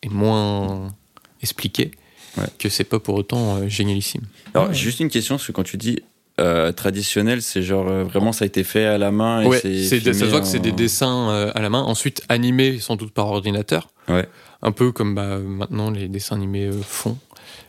est 0.03 0.09
moins 0.09 0.95
expliqué 1.43 1.91
Ouais. 2.37 2.45
que 2.59 2.68
c'est 2.68 2.85
pas 2.85 2.99
pour 2.99 3.14
autant 3.14 3.57
euh, 3.57 3.68
génialissime. 3.68 4.22
Alors, 4.55 4.68
Ouais. 4.68 4.74
juste 4.74 5.01
une 5.01 5.09
question, 5.09 5.37
parce 5.37 5.47
que 5.47 5.53
quand 5.53 5.62
tu 5.62 5.76
dis 5.76 6.01
euh, 6.41 6.72
traditionnel, 6.72 7.43
c'est 7.43 7.62
genre 7.62 7.89
euh, 7.89 8.03
vraiment 8.03 8.32
ça 8.32 8.45
a 8.45 8.47
été 8.47 8.64
fait 8.64 8.85
à 8.87 8.99
la 8.99 9.12
main 9.12 9.43
et 9.43 9.47
Ouais, 9.47 9.61
c'est. 9.61 9.85
ça 10.01 10.12
se 10.12 10.24
voit 10.24 10.41
que 10.41 10.47
c'est 10.47 10.59
des 10.59 10.72
dessins 10.72 11.30
euh, 11.30 11.53
à 11.55 11.61
la 11.61 11.70
main, 11.70 11.82
ensuite 11.82 12.22
animés 12.28 12.80
sans 12.80 12.97
doute 12.97 13.12
par 13.14 13.26
ordinateur. 13.28 13.89
Ouais. 14.09 14.26
Un 14.62 14.72
peu 14.72 14.91
comme 14.91 15.14
bah, 15.14 15.39
maintenant 15.39 15.91
les 15.91 16.09
dessins 16.09 16.35
animés 16.35 16.66
euh, 16.66 16.72
font. 16.82 17.16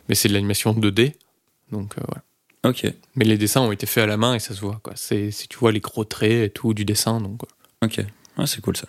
Mais 0.08 0.14
c'est 0.16 0.28
de 0.28 0.34
l'animation 0.34 0.72
2D. 0.74 1.12
Donc 1.70 1.94
euh, 1.98 2.02
voilà. 2.08 2.22
Ok, 2.64 2.84
Mais 3.14 3.24
les 3.24 3.38
dessins 3.38 3.60
ont 3.60 3.70
été 3.70 3.86
faits 3.86 4.02
à 4.02 4.06
la 4.08 4.16
main 4.16 4.34
et 4.34 4.40
ça 4.40 4.52
se 4.52 4.60
voit. 4.60 4.80
Quoi. 4.82 4.94
C'est, 4.96 5.30
c'est- 5.30 5.46
tu 5.46 5.56
vois 5.58 5.70
les 5.70 5.78
gros 5.78 6.02
traits 6.04 6.32
et 6.32 6.50
tout 6.50 6.74
du 6.74 6.84
dessin. 6.84 7.20
Donc, 7.20 7.42
ok. 7.84 8.00
Ah, 8.36 8.46
c'est 8.48 8.60
cool 8.60 8.76
ça. 8.76 8.88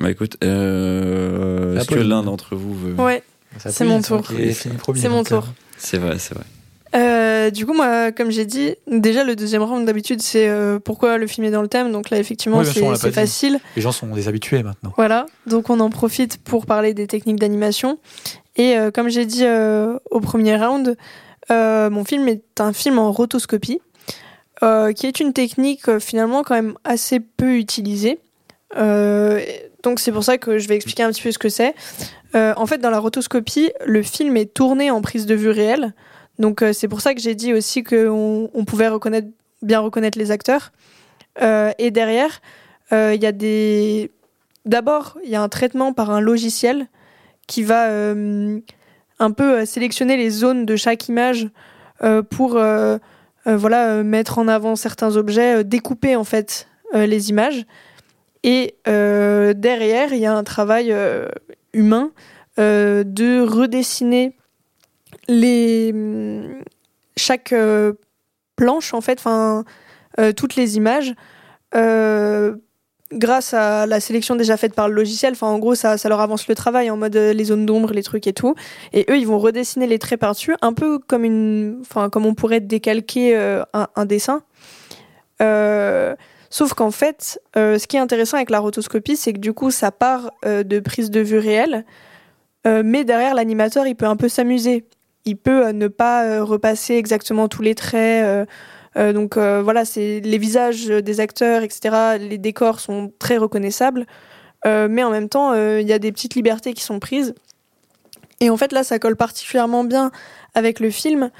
Bah 0.00 0.10
écoute, 0.10 0.38
euh, 0.44 1.76
est-ce 1.78 1.88
que 1.88 1.94
l'un 1.96 2.22
d'entre 2.22 2.54
vous 2.56 2.74
veut. 2.74 2.94
Ouais, 2.94 3.22
C'est 3.58 3.84
mon 3.84 4.02
tour. 4.02 4.22
c'est 4.26 5.08
mon 5.08 5.20
euh, 5.20 5.24
tour. 5.24 5.46
C'est 5.78 5.98
vrai, 5.98 6.18
c'est 6.18 6.34
vrai. 6.34 6.44
Euh, 6.94 7.50
du 7.50 7.66
coup, 7.66 7.74
moi, 7.74 8.12
comme 8.12 8.30
j'ai 8.30 8.46
dit, 8.46 8.74
déjà 8.86 9.24
le 9.24 9.36
deuxième 9.36 9.62
round 9.62 9.84
d'habitude, 9.84 10.22
c'est 10.22 10.48
euh, 10.48 10.78
pourquoi 10.78 11.18
le 11.18 11.26
film 11.26 11.46
est 11.46 11.50
dans 11.50 11.62
le 11.62 11.68
thème. 11.68 11.92
Donc 11.92 12.10
là, 12.10 12.18
effectivement, 12.18 12.58
Oui, 12.58 12.66
c'est 12.66 13.12
facile. 13.12 13.60
Les 13.74 13.82
gens 13.82 13.92
sont 13.92 14.06
des 14.08 14.28
habitués 14.28 14.62
maintenant. 14.62 14.92
Voilà, 14.96 15.26
donc 15.46 15.68
on 15.68 15.80
en 15.80 15.90
profite 15.90 16.38
pour 16.38 16.64
parler 16.64 16.94
des 16.94 17.06
techniques 17.06 17.38
d'animation. 17.38 17.98
Et 18.56 18.78
euh, 18.78 18.90
comme 18.90 19.08
j'ai 19.08 19.26
dit 19.26 19.44
euh, 19.44 19.98
au 20.10 20.20
premier 20.20 20.56
round, 20.56 20.96
euh, 21.50 21.90
mon 21.90 22.04
film 22.04 22.28
est 22.28 22.60
un 22.60 22.72
film 22.72 22.98
en 22.98 23.12
rotoscopie, 23.12 23.80
euh, 24.62 24.92
qui 24.92 25.06
est 25.06 25.20
une 25.20 25.32
technique 25.32 25.88
euh, 25.88 26.00
finalement 26.00 26.42
quand 26.42 26.54
même 26.54 26.74
assez 26.84 27.20
peu 27.20 27.56
utilisée. 27.56 28.18
Euh, 28.76 29.40
donc 29.82 30.00
c'est 30.00 30.12
pour 30.12 30.24
ça 30.24 30.38
que 30.38 30.58
je 30.58 30.66
vais 30.68 30.76
expliquer 30.76 31.02
un 31.02 31.10
petit 31.10 31.22
peu 31.22 31.32
ce 31.32 31.38
que 31.38 31.48
c'est. 31.48 31.74
Euh, 32.36 32.52
en 32.56 32.66
fait, 32.66 32.78
dans 32.78 32.90
la 32.90 32.98
rotoscopie, 32.98 33.72
le 33.84 34.02
film 34.02 34.36
est 34.36 34.52
tourné 34.52 34.90
en 34.90 35.00
prise 35.00 35.26
de 35.26 35.34
vue 35.34 35.50
réelle. 35.50 35.94
Donc 36.38 36.62
euh, 36.62 36.72
c'est 36.72 36.88
pour 36.88 37.00
ça 37.00 37.14
que 37.14 37.20
j'ai 37.20 37.34
dit 37.34 37.54
aussi 37.54 37.82
qu'on 37.82 38.50
on 38.52 38.64
pouvait 38.64 38.88
reconnaître, 38.88 39.28
bien 39.62 39.80
reconnaître 39.80 40.18
les 40.18 40.30
acteurs. 40.30 40.72
Euh, 41.40 41.72
et 41.78 41.90
derrière, 41.90 42.40
il 42.92 43.20
y 43.20 43.26
a 43.26 43.32
des... 43.32 44.12
D'abord, 44.64 45.18
il 45.24 45.30
y 45.30 45.36
a 45.36 45.42
un 45.42 45.48
traitement 45.48 45.92
par 45.92 46.10
un 46.10 46.20
logiciel 46.20 46.86
qui 47.46 47.62
va 47.62 47.88
un 49.18 49.30
peu 49.32 49.64
sélectionner 49.64 50.16
les 50.16 50.30
zones 50.30 50.66
de 50.66 50.76
chaque 50.76 51.08
image 51.08 51.48
pour 52.30 52.60
voilà, 53.44 54.02
mettre 54.04 54.38
en 54.38 54.46
avant 54.46 54.76
certains 54.76 55.16
objets, 55.16 55.64
découper 55.64 56.14
en 56.14 56.22
fait 56.22 56.68
les 56.94 57.30
images. 57.30 57.66
Et 58.44 58.76
derrière, 58.86 60.12
il 60.12 60.18
y 60.18 60.26
a 60.26 60.34
un 60.36 60.44
travail 60.44 60.94
humain 61.76 62.10
euh, 62.58 63.04
de 63.04 63.42
redessiner 63.42 64.34
les 65.28 65.94
chaque 67.18 67.52
euh, 67.52 67.92
planche 68.56 68.94
en 68.94 69.02
fait, 69.02 69.18
enfin 69.18 69.64
euh, 70.18 70.32
toutes 70.32 70.56
les 70.56 70.76
images. 70.78 71.14
grâce 73.12 73.54
à 73.54 73.86
la 73.86 74.00
sélection 74.00 74.36
déjà 74.36 74.56
faite 74.56 74.74
par 74.74 74.88
le 74.88 74.94
logiciel, 74.94 75.34
enfin 75.34 75.48
en 75.48 75.58
gros 75.58 75.74
ça, 75.74 75.98
ça 75.98 76.08
leur 76.08 76.20
avance 76.20 76.48
le 76.48 76.54
travail 76.54 76.90
en 76.90 76.96
mode 76.96 77.14
les 77.14 77.44
zones 77.44 77.66
d'ombre, 77.66 77.92
les 77.92 78.02
trucs 78.02 78.26
et 78.26 78.32
tout. 78.32 78.54
Et 78.94 79.04
eux 79.10 79.18
ils 79.18 79.26
vont 79.26 79.38
redessiner 79.38 79.86
les 79.86 79.98
traits 79.98 80.18
par-dessus, 80.18 80.54
un 80.62 80.72
peu 80.72 80.98
comme 80.98 81.24
une, 81.24 81.78
enfin 81.82 82.08
comme 82.08 82.24
on 82.24 82.34
pourrait 82.34 82.60
décalquer 82.60 83.36
un, 83.74 84.06
dessin. 84.06 84.42
Sauf 86.50 86.74
qu'en 86.74 86.90
fait, 86.90 87.40
euh, 87.56 87.78
ce 87.78 87.86
qui 87.86 87.96
est 87.96 88.00
intéressant 88.00 88.36
avec 88.36 88.50
la 88.50 88.60
rotoscopie, 88.60 89.16
c'est 89.16 89.32
que 89.32 89.38
du 89.38 89.52
coup 89.52 89.70
ça 89.70 89.90
part 89.90 90.30
euh, 90.44 90.62
de 90.62 90.80
prise 90.80 91.10
de 91.10 91.20
vue 91.20 91.38
réelle, 91.38 91.84
euh, 92.66 92.82
mais 92.84 93.04
derrière 93.04 93.34
l'animateur 93.34 93.86
il 93.86 93.94
peut 93.94 94.06
un 94.06 94.16
peu 94.16 94.28
s'amuser. 94.28 94.84
Il 95.24 95.36
peut 95.36 95.70
ne 95.70 95.88
pas 95.88 96.40
repasser 96.42 96.94
exactement 96.94 97.48
tous 97.48 97.62
les 97.62 97.74
traits. 97.74 98.46
donc 98.96 99.36
voilà, 99.36 99.82
les 99.96 100.38
visages 100.38 100.86
des 100.86 101.18
acteurs, 101.18 101.64
etc. 101.64 102.16
Les 102.20 102.38
décors 102.38 102.78
sont 102.78 103.12
très 103.18 103.36
reconnaissables, 103.36 104.06
mais 104.64 105.02
en 105.02 105.10
même 105.10 105.28
temps, 105.28 105.52
il 105.52 105.84
y 105.84 105.92
a 105.92 105.98
des 105.98 106.12
petites 106.12 106.36
libertés 106.36 106.74
qui 106.74 106.84
sont 106.84 107.00
prises. 107.00 107.34
Et 108.40 108.50
en 108.50 108.56
fait, 108.56 108.70
là, 108.70 108.84
ça 108.84 109.00
colle 109.00 109.16
particulièrement 109.16 109.82
bien 109.82 110.12
avec 110.54 110.78
le 110.78 110.90
film. 110.90 111.30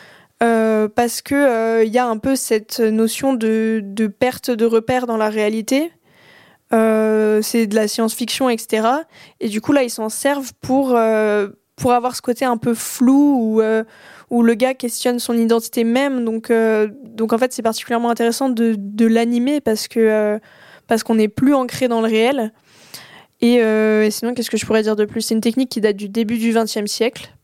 Euh, 0.42 0.88
parce 0.88 1.22
que 1.22 1.84
il 1.84 1.92
y 1.92 1.98
a 1.98 2.06
un 2.06 2.18
peu 2.18 2.36
cette 2.36 2.80
notion 2.80 3.34
de, 3.34 3.82
perte 4.18 4.50
de 4.50 4.64
repères 4.64 5.06
dans 5.06 5.16
la 5.16 5.28
réalité. 5.28 5.90
Euh, 6.72 7.42
c'est 7.42 7.66
de 7.66 7.74
la 7.74 7.88
science-fiction, 7.88 8.48
etc. 8.50 8.88
Et 9.40 9.48
du 9.48 9.60
coup, 9.60 9.72
là, 9.72 9.82
ils 9.82 9.90
s'en 9.90 10.08
servent 10.08 10.52
pour, 10.60 10.96
euh, 10.96 11.48
pour 11.76 11.92
avoir 11.92 12.16
ce 12.16 12.22
côté 12.22 12.44
un 12.44 12.56
peu 12.56 12.74
flou 12.74 13.38
où, 13.40 13.60
euh, 13.60 13.84
où 14.30 14.42
le 14.42 14.54
gars 14.54 14.74
questionne 14.74 15.18
son 15.18 15.34
identité 15.34 15.84
même. 15.84 16.24
Donc, 16.24 16.50
euh, 16.50 16.88
donc 17.04 17.32
en 17.32 17.38
fait, 17.38 17.52
c'est 17.52 17.62
particulièrement 17.62 18.10
intéressant 18.10 18.48
de, 18.48 19.06
l'animer 19.06 19.60
parce 19.60 19.88
que 19.88 20.00
euh, 20.00 20.38
parce 20.86 21.02
qu'on 21.02 21.16
n'est 21.16 21.28
plus 21.28 21.54
ancré 21.54 21.88
dans 21.88 22.00
le 22.00 22.08
réel. 22.08 22.52
Euh, 23.42 24.04
et 24.04 24.10
sinon, 24.10 24.34
qu'est-ce 24.34 24.50
que 24.50 24.56
je 24.56 24.64
pourrais 24.64 24.82
dire 24.82 24.96
de 24.96 25.04
plus? 25.04 25.20
C'est 25.20 25.34
une 25.34 25.40
technique 25.40 25.68
qui 25.68 25.80
date 25.80 25.96
du 25.96 26.08
début 26.08 26.38
du 26.38 26.52
XXe 26.52 26.86
siècle. 26.86 27.34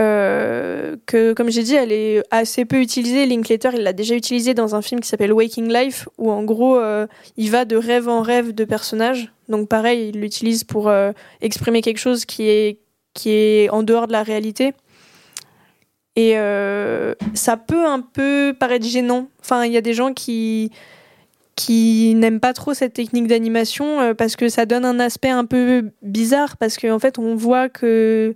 Euh, 0.00 0.96
que, 1.06 1.34
comme 1.34 1.50
j'ai 1.50 1.62
dit, 1.62 1.74
elle 1.74 1.92
est 1.92 2.22
assez 2.30 2.64
peu 2.64 2.80
utilisée. 2.80 3.26
Linklater, 3.26 3.70
il 3.74 3.82
l'a 3.82 3.92
déjà 3.92 4.14
utilisée 4.14 4.54
dans 4.54 4.74
un 4.74 4.82
film 4.82 5.00
qui 5.00 5.08
s'appelle 5.08 5.32
Waking 5.32 5.70
Life, 5.72 6.08
où 6.16 6.30
en 6.30 6.42
gros, 6.42 6.78
euh, 6.78 7.06
il 7.36 7.50
va 7.50 7.64
de 7.64 7.76
rêve 7.76 8.08
en 8.08 8.22
rêve 8.22 8.54
de 8.54 8.64
personnages. 8.64 9.32
Donc 9.48 9.68
pareil, 9.68 10.10
il 10.14 10.20
l'utilise 10.20 10.64
pour 10.64 10.88
euh, 10.88 11.12
exprimer 11.42 11.82
quelque 11.82 11.98
chose 11.98 12.24
qui 12.24 12.48
est, 12.48 12.78
qui 13.12 13.30
est 13.30 13.68
en 13.70 13.82
dehors 13.82 14.06
de 14.06 14.12
la 14.12 14.22
réalité. 14.22 14.72
Et 16.16 16.34
ça 17.34 17.56
peut 17.56 17.86
un 17.86 18.00
peu 18.00 18.54
paraître 18.58 18.84
gênant. 18.84 19.28
Enfin, 19.40 19.64
il 19.64 19.72
y 19.72 19.78
a 19.78 19.80
des 19.80 19.94
gens 19.94 20.12
qui 20.12 20.70
qui 21.56 22.14
n'aiment 22.14 22.40
pas 22.40 22.52
trop 22.52 22.74
cette 22.74 22.92
technique 22.92 23.26
d'animation 23.26 24.14
parce 24.14 24.36
que 24.36 24.48
ça 24.48 24.66
donne 24.66 24.84
un 24.84 25.00
aspect 25.00 25.30
un 25.30 25.46
peu 25.46 25.90
bizarre 26.02 26.58
parce 26.58 26.76
qu'en 26.76 26.92
en 26.92 26.98
fait 26.98 27.18
on 27.18 27.36
voit 27.36 27.68
que 27.70 28.34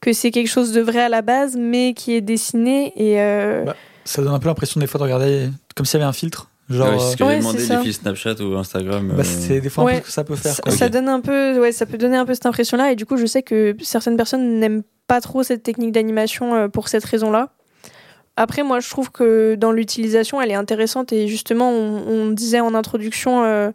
que 0.00 0.12
c'est 0.12 0.30
quelque 0.30 0.48
chose 0.48 0.72
de 0.72 0.80
vrai 0.80 1.00
à 1.00 1.08
la 1.08 1.22
base 1.22 1.56
mais 1.56 1.94
qui 1.94 2.14
est 2.14 2.20
dessiné 2.20 2.92
et 2.96 3.20
euh, 3.20 3.64
Bah, 3.64 3.76
Ça 4.04 4.22
donne 4.22 4.32
un 4.34 4.38
peu 4.38 4.48
l'impression 4.48 4.78
des 4.80 4.86
fois 4.86 4.98
de 4.98 5.04
regarder 5.04 5.48
comme 5.74 5.86
s'il 5.86 5.98
y 5.98 6.02
avait 6.02 6.08
un 6.08 6.12
filtre. 6.12 6.50
Genre, 6.68 6.88
Ouais, 6.90 6.98
c'est 6.98 7.12
ce 7.12 7.16
que 7.16 7.22
Ouais, 7.24 7.34
j'ai 7.34 7.38
demandé 7.38 7.84
filles 7.84 7.92
Snapchat 7.92 8.34
ou 8.42 8.56
Instagram. 8.56 9.08
bah, 9.08 9.14
euh, 9.20 9.22
c'est 9.24 9.60
des 9.60 9.68
fois 9.68 9.84
un 9.84 9.86
Ouais. 9.86 9.92
peu 9.94 10.00
ce 10.00 10.06
que 10.06 10.12
ça 10.12 10.24
peut 10.24 10.34
faire. 10.36 10.52
ça, 10.54 10.62
quoi. 10.62 10.72
ça 10.72 10.86
Ok. 10.86 10.92
donne 10.92 11.08
un 11.08 11.20
peu 11.20 11.60
ouais 11.60 11.70
ça 11.72 11.86
peut 11.86 11.96
donner 11.96 12.16
un 12.16 12.24
peu 12.26 12.34
cette 12.34 12.46
impression 12.46 12.76
là 12.76 12.90
et 12.92 12.96
du 12.96 13.06
coup 13.06 13.16
je 13.16 13.26
sais 13.26 13.42
que 13.42 13.76
certaines 13.82 14.16
personnes 14.16 14.58
n'aiment 14.58 14.82
pas 15.06 15.20
trop 15.20 15.42
cette 15.44 15.62
technique 15.62 15.92
d'animation 15.92 16.54
euh, 16.54 16.68
pour 16.68 16.88
cette 16.88 17.04
raison 17.04 17.30
là 17.30 17.50
après 18.36 18.62
moi 18.64 18.80
je 18.80 18.90
trouve 18.90 19.10
que 19.12 19.54
dans 19.54 19.70
l'utilisation 19.72 20.42
elle 20.42 20.50
est 20.50 20.54
intéressante 20.56 21.12
et 21.12 21.28
justement 21.28 21.70
on, 21.70 22.02
on 22.08 22.30
disait 22.32 22.58
en 22.60 22.74
introduction 22.74 23.44
euh, 23.44 23.70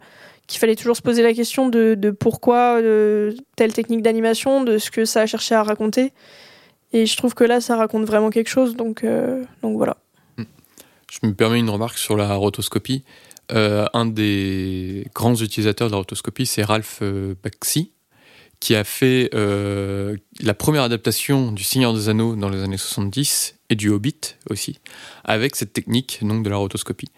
qu'il 0.52 0.60
fallait 0.60 0.76
toujours 0.76 0.96
se 0.96 1.02
poser 1.02 1.22
la 1.22 1.32
question 1.32 1.68
de, 1.68 2.10
pourquoi 2.10 2.78
euh, 2.80 3.32
telle 3.56 3.72
technique 3.72 4.02
d'animation 4.02 4.62
de 4.62 4.76
ce 4.76 4.90
que 4.90 5.06
ça 5.06 5.22
a 5.22 5.26
cherché 5.26 5.54
à 5.54 5.62
raconter 5.62 6.12
et 6.92 7.06
je 7.06 7.16
trouve 7.16 7.34
que 7.34 7.42
là 7.42 7.62
ça 7.62 7.76
raconte 7.76 8.04
vraiment 8.04 8.28
quelque 8.28 8.50
chose 8.50 8.76
donc 8.76 9.02
euh, 9.02 9.42
voilà 9.62 9.96
Je 10.36 11.26
me 11.26 11.32
permets 11.32 11.58
une 11.58 11.70
remarque 11.70 11.96
sur 11.96 12.16
la 12.16 12.34
rotoscopie. 12.34 13.02
Euh, 13.50 13.86
un 13.94 14.06
des 14.06 15.06
grands 15.14 15.34
utilisateurs 15.34 15.88
de 15.88 15.92
la 15.92 15.98
rotoscopie, 15.98 16.46
c'est 16.46 16.62
Ralph 16.62 17.02
Bakshi, 17.42 17.92
qui 18.60 18.74
a 18.74 18.84
fait 18.84 19.30
la 19.32 20.54
première 20.54 20.82
adaptation 20.82 21.50
du 21.50 21.64
Seigneur 21.64 21.94
des 21.94 22.10
Anneaux 22.10 22.36
dans 22.36 22.50
les 22.50 22.62
années 22.62 22.76
70 22.76 23.56
et 23.70 23.74
du 23.74 23.88
Hobbit 23.88 24.36
aussi, 24.50 24.78
avec 25.24 25.56
cette 25.56 25.72
technique 25.72 26.18
donc 26.22 26.44
de 26.44 26.50
la 26.50 26.56
rotoscopie. 26.56 27.08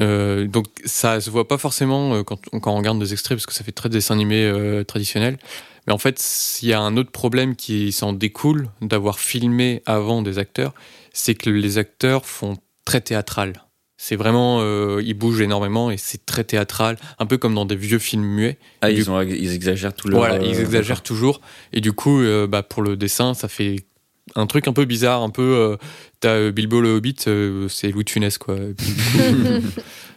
Euh, 0.00 0.46
donc 0.46 0.66
ça 0.84 1.20
se 1.20 1.30
voit 1.30 1.46
pas 1.48 1.58
forcément 1.58 2.14
euh, 2.14 2.22
quand, 2.22 2.40
quand 2.60 2.72
on 2.72 2.76
regarde 2.76 2.98
des 2.98 3.12
extraits 3.12 3.36
parce 3.38 3.46
que 3.46 3.54
ça 3.54 3.64
fait 3.64 3.72
très 3.72 3.88
dessin 3.88 4.14
animé 4.14 4.44
euh, 4.44 4.84
traditionnel. 4.84 5.38
Mais 5.86 5.92
en 5.92 5.98
fait, 5.98 6.22
il 6.62 6.68
y 6.68 6.72
a 6.72 6.80
un 6.80 6.96
autre 6.96 7.12
problème 7.12 7.54
qui 7.54 7.92
s'en 7.92 8.12
découle 8.12 8.68
d'avoir 8.82 9.20
filmé 9.20 9.82
avant 9.86 10.20
des 10.22 10.38
acteurs, 10.38 10.74
c'est 11.12 11.34
que 11.34 11.48
les 11.48 11.78
acteurs 11.78 12.26
font 12.26 12.56
très 12.84 13.00
théâtral. 13.00 13.62
C'est 13.96 14.16
vraiment, 14.16 14.58
euh, 14.60 15.00
ils 15.02 15.14
bougent 15.14 15.40
énormément 15.40 15.90
et 15.90 15.96
c'est 15.96 16.26
très 16.26 16.44
théâtral, 16.44 16.98
un 17.18 17.24
peu 17.24 17.38
comme 17.38 17.54
dans 17.54 17.64
des 17.64 17.76
vieux 17.76 17.98
films 18.00 18.24
muets. 18.24 18.58
Ah, 18.82 18.90
Du- 18.90 18.96
ils, 18.98 19.10
ont, 19.10 19.22
ils 19.22 19.54
exagèrent 19.54 19.94
tout 19.94 20.08
leur. 20.08 20.18
Voilà, 20.18 20.42
ils 20.42 20.60
exagèrent 20.60 21.02
toujours. 21.02 21.40
Et 21.72 21.80
du 21.80 21.92
coup, 21.92 22.20
bah, 22.48 22.62
pour 22.62 22.82
le 22.82 22.96
dessin, 22.96 23.32
ça 23.32 23.48
fait 23.48 23.85
un 24.34 24.46
truc 24.46 24.66
un 24.68 24.72
peu 24.72 24.84
bizarre, 24.84 25.22
un 25.22 25.30
peu. 25.30 25.42
euh, 25.42 25.76
T'as 26.20 26.30
euh, 26.34 26.50
Bilbo 26.52 26.80
le 26.80 26.94
Hobbit, 26.96 27.16
euh, 27.28 27.68
c'est 27.68 27.90
Louis 27.90 28.04
de 28.04 28.10
Funès, 28.10 28.38
quoi. 28.38 28.56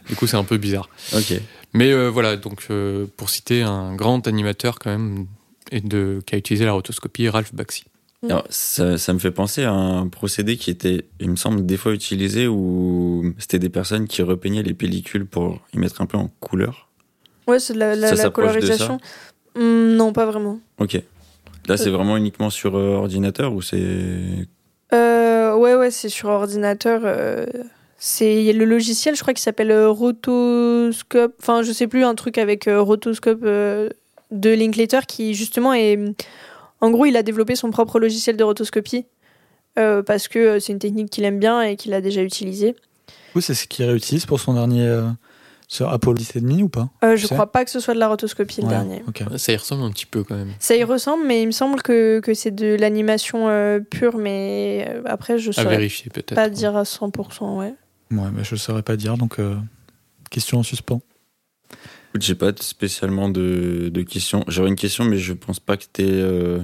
Du 0.09 0.15
coup, 0.15 0.25
c'est 0.27 0.37
un 0.37 0.43
peu 0.43 0.57
bizarre. 0.57 0.89
Ok. 1.13 1.33
Mais 1.73 1.91
euh, 1.91 2.09
voilà, 2.09 2.35
donc 2.35 2.65
euh, 2.71 3.05
pour 3.17 3.29
citer 3.29 3.61
un 3.61 3.95
grand 3.95 4.27
animateur 4.27 4.79
quand 4.79 4.89
même, 4.89 5.27
et 5.71 5.81
de, 5.81 6.19
qui 6.25 6.33
a 6.33 6.37
utilisé 6.39 6.65
la 6.65 6.71
rotoscopie, 6.71 7.29
Ralph 7.29 7.53
Bakshi. 7.53 7.83
Alors, 8.23 8.43
ça, 8.49 8.97
ça 8.97 9.13
me 9.13 9.19
fait 9.19 9.31
penser 9.31 9.63
à 9.63 9.71
un 9.71 10.07
procédé 10.07 10.57
qui 10.57 10.71
était, 10.71 11.05
il 11.21 11.29
me 11.29 11.35
semble, 11.37 11.65
des 11.65 11.77
fois 11.77 11.93
utilisé 11.93 12.47
où 12.47 13.33
c'était 13.37 13.59
des 13.59 13.69
personnes 13.69 14.07
qui 14.07 14.21
repeignaient 14.23 14.63
les 14.63 14.73
pellicules 14.73 15.25
pour 15.25 15.59
y 15.73 15.77
mettre 15.77 16.01
un 16.01 16.05
peu 16.05 16.17
en 16.17 16.27
couleur. 16.41 16.89
ouais 17.47 17.59
c'est 17.59 17.73
de 17.73 17.79
la, 17.79 17.95
la- 17.95 18.29
colorisation 18.29 18.99
Hum, 19.55 19.95
non 19.95 20.11
pas 20.11 20.25
vraiment 20.25 20.59
Ok. 20.79 21.01
Là, 21.69 21.77
c'est 21.77 21.89
vraiment 21.89 22.17
uniquement 22.17 22.49
sur 22.49 22.75
euh, 22.75 22.95
ordinateur 22.95 23.53
ou 23.53 23.61
c'est. 23.61 23.79
Euh, 24.91 25.55
ouais, 25.55 25.75
ouais, 25.75 25.91
c'est 25.91 26.09
sur 26.09 26.29
ordinateur. 26.29 27.01
euh, 27.05 27.45
c'est 27.97 28.35
il 28.37 28.43
y 28.43 28.49
a 28.49 28.53
le 28.53 28.65
logiciel, 28.65 29.15
je 29.15 29.21
crois, 29.21 29.33
qui 29.33 29.41
s'appelle 29.41 29.71
euh, 29.71 29.89
Rotoscope. 29.89 31.35
Enfin, 31.39 31.61
je 31.63 31.71
sais 31.71 31.87
plus, 31.87 32.03
un 32.03 32.15
truc 32.15 32.37
avec 32.37 32.67
euh, 32.67 32.81
Rotoscope 32.81 33.41
euh, 33.43 33.89
de 34.31 34.49
Linklater 34.49 35.05
qui, 35.07 35.33
justement, 35.35 35.73
est. 35.73 35.99
En 36.81 36.91
gros, 36.91 37.05
il 37.05 37.17
a 37.17 37.23
développé 37.23 37.55
son 37.55 37.71
propre 37.71 37.99
logiciel 37.99 38.37
de 38.37 38.43
rotoscopie 38.43 39.05
euh, 39.77 40.01
parce 40.01 40.29
que 40.29 40.39
euh, 40.39 40.59
c'est 40.61 40.71
une 40.71 40.79
technique 40.79 41.09
qu'il 41.09 41.25
aime 41.25 41.37
bien 41.37 41.61
et 41.61 41.75
qu'il 41.75 41.93
a 41.93 41.99
déjà 41.99 42.21
utilisée. 42.23 42.71
Du 42.71 43.33
coup, 43.33 43.41
c'est 43.41 43.53
ce 43.53 43.67
qu'il 43.67 43.83
réutilise 43.85 44.25
pour 44.25 44.39
son 44.39 44.53
dernier 44.53 44.87
euh, 44.87 45.03
sur 45.71 45.87
Apollo 45.87 46.17
10,5 46.17 46.63
ou 46.63 46.67
pas 46.69 46.89
Euh, 47.03 47.15
je 47.15 47.27
crois 47.27 47.51
pas 47.51 47.63
que 47.63 47.69
ce 47.71 47.79
soit 47.79 47.93
de 47.93 47.99
la 47.99 48.07
rotoscopie 48.09 48.61
le 48.61 48.67
Ouais, 48.67 48.73
dernier. 48.73 49.03
Ça 49.37 49.53
y 49.53 49.55
ressemble 49.55 49.83
un 49.83 49.91
petit 49.91 50.07
peu 50.07 50.23
quand 50.23 50.35
même. 50.35 50.51
Ça 50.59 50.75
y 50.75 50.83
ressemble, 50.83 51.25
mais 51.27 51.43
il 51.43 51.45
me 51.45 51.51
semble 51.51 51.81
que, 51.83 52.19
que 52.21 52.33
c'est 52.33 52.51
de 52.51 52.75
l'animation 52.75 53.47
euh, 53.49 53.79
pure, 53.79 54.17
mais 54.17 54.85
euh, 54.89 55.03
après, 55.05 55.37
je 55.37 55.51
À 55.51 55.53
saurais 55.53 55.69
vérifier 55.77 56.09
peut-être. 56.11 56.33
pas 56.35 56.49
dire 56.49 56.75
à 56.75 56.83
100%, 56.83 57.57
ouais. 57.59 57.75
Ouais, 58.11 58.29
mais 58.33 58.43
je 58.43 58.55
saurais 58.55 58.81
pas 58.81 58.97
dire, 58.97 59.15
donc 59.17 59.39
euh, 59.39 59.55
question 60.31 60.57
en 60.57 60.63
suspens. 60.63 61.01
J'ai 62.19 62.33
pas 62.33 62.51
spécialement 62.59 63.29
de, 63.29 63.89
de 63.93 64.01
questions. 64.01 64.43
J'aurais 64.47 64.69
une 64.69 64.75
question, 64.75 65.03
mais 65.05 65.17
je 65.19 65.33
pense 65.33 65.59
pas 65.59 65.77
que 65.77 65.85
t'es 65.93 66.07
euh, 66.09 66.59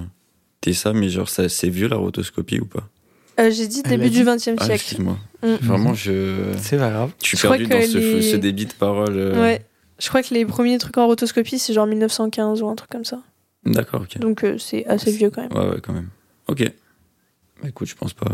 t'es 0.59 0.73
ça. 0.73 0.91
Mais 0.93 1.07
genre, 1.09 1.29
ça, 1.29 1.47
c'est 1.49 1.69
vieux 1.69 1.87
la 1.87 1.97
rotoscopie 1.97 2.59
ou 2.59 2.65
pas? 2.65 2.89
Euh, 3.39 3.51
J'ai 3.51 3.67
dit 3.67 3.83
début 3.83 4.09
du. 4.09 4.23
XXe 4.23 4.29
Ah, 4.57 4.65
siècle. 4.65 4.71
excuse-moi. 4.71 5.17
Mm. 5.43 5.53
Vraiment, 5.61 5.93
je, 5.93 6.53
C'est 6.57 6.77
pas 6.77 6.89
grave. 6.89 7.11
je 7.21 7.27
suis 7.27 7.38
Je 7.38 7.41
perdu 7.47 7.65
que 7.67 7.69
dans 7.73 7.81
ce, 7.81 7.97
les- 7.97 8.21
ce 8.21 8.36
débit 8.38 8.65
de 8.65 8.73
parole. 8.73 9.13
euh. 9.17 9.41
Ouais. 9.41 9.65
Je 9.99 10.07
crois 10.09 10.23
que 10.23 10.33
les 10.33 10.45
premiers 10.45 10.77
trucs 10.77 10.97
en 10.97 11.07
rotoscopie, 11.07 11.59
c'est 11.59 11.73
genre 11.73 11.86
1915 11.88 12.61
ou 12.61 12.67
un 12.69 12.75
truc 12.75 12.89
comme 12.89 13.05
ça. 13.05 13.19
D'accord, 13.65 14.01
ok. 14.01 14.19
Donc 14.19 14.43
euh, 14.43 14.57
c'est 14.57 14.86
assez 14.88 15.11
vieux 15.11 15.29
quand 15.29 15.41
même. 15.41 15.53
Ouais, 15.53 15.73
ouais, 15.75 15.81
quand 15.81 15.93
même. 15.93 16.09
Ok. 16.47 16.63
Bah, 17.61 17.69
écoute, 17.69 17.88
je 17.88 17.95
pense 17.95 18.13
pas. 18.13 18.27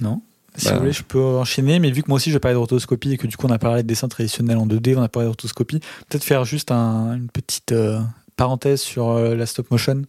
Non. 0.00 0.20
Si 0.56 0.64
Bah. 0.66 0.72
vous 0.74 0.80
voulez, 0.80 0.92
je 0.92 1.02
peux 1.04 1.20
enchaîner, 1.22 1.78
mais 1.78 1.90
vu 1.90 2.02
que 2.02 2.08
moi 2.08 2.16
aussi 2.16 2.30
je 2.30 2.38
parlais 2.38 2.54
de 2.54 2.58
rotoscopie 2.58 3.12
et 3.12 3.16
que 3.16 3.26
du 3.26 3.36
coup 3.36 3.46
on 3.46 3.50
a 3.52 3.58
parlé 3.58 3.82
de 3.82 3.86
dessin 3.88 4.08
traditionnel 4.08 4.56
en 4.56 4.66
2D, 4.66 4.96
on 4.96 5.02
a 5.02 5.08
parlé 5.08 5.26
de 5.26 5.30
rotoscopie, 5.30 5.78
peut-être 6.08 6.24
faire 6.24 6.44
juste 6.44 6.72
un- 6.72 7.14
une 7.16 7.28
petite 7.30 7.70
euh, 7.72 8.00
parenthèse 8.36 8.80
sur 8.80 9.10
euh, 9.10 9.34
la 9.36 9.46
stop 9.46 9.70
motion. 9.70 10.02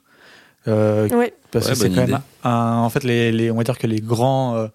Euh, 0.68 1.08
Ouais. 1.10 1.34
Parce 1.52 1.66
Ouais, 1.66 1.72
que 1.74 1.78
c'est 1.78 1.90
quand 1.90 2.04
idée. 2.04 2.12
même 2.14 2.22
un, 2.44 2.78
en 2.78 2.90
fait 2.90 3.04
les, 3.04 3.32
les- 3.32 3.52
on 3.52 3.56
va 3.58 3.64
dire 3.64 3.78
que 3.78 3.88
les 3.88 4.02
grands 4.02 4.56
euh, 4.56 4.68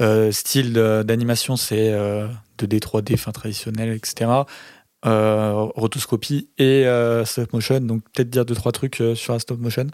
euh, 0.00 0.32
styles 0.32 0.72
d'animation 0.72 1.56
c'est 1.56 1.92
euh, 1.92 2.26
2D 2.58 2.80
3D 2.80 3.14
enfin 3.14 3.32
traditionnel 3.32 3.90
etc 3.92 4.30
euh, 5.06 5.52
rotoscopie 5.74 6.48
et 6.56 6.86
euh, 6.86 7.24
stop 7.26 7.52
motion 7.52 7.80
donc 7.80 8.02
peut-être 8.12 8.30
dire 8.30 8.46
deux 8.46 8.54
trois 8.54 8.72
trucs 8.72 9.00
euh, 9.02 9.14
sur 9.14 9.34
la 9.34 9.38
stop 9.38 9.58
motion 9.60 9.86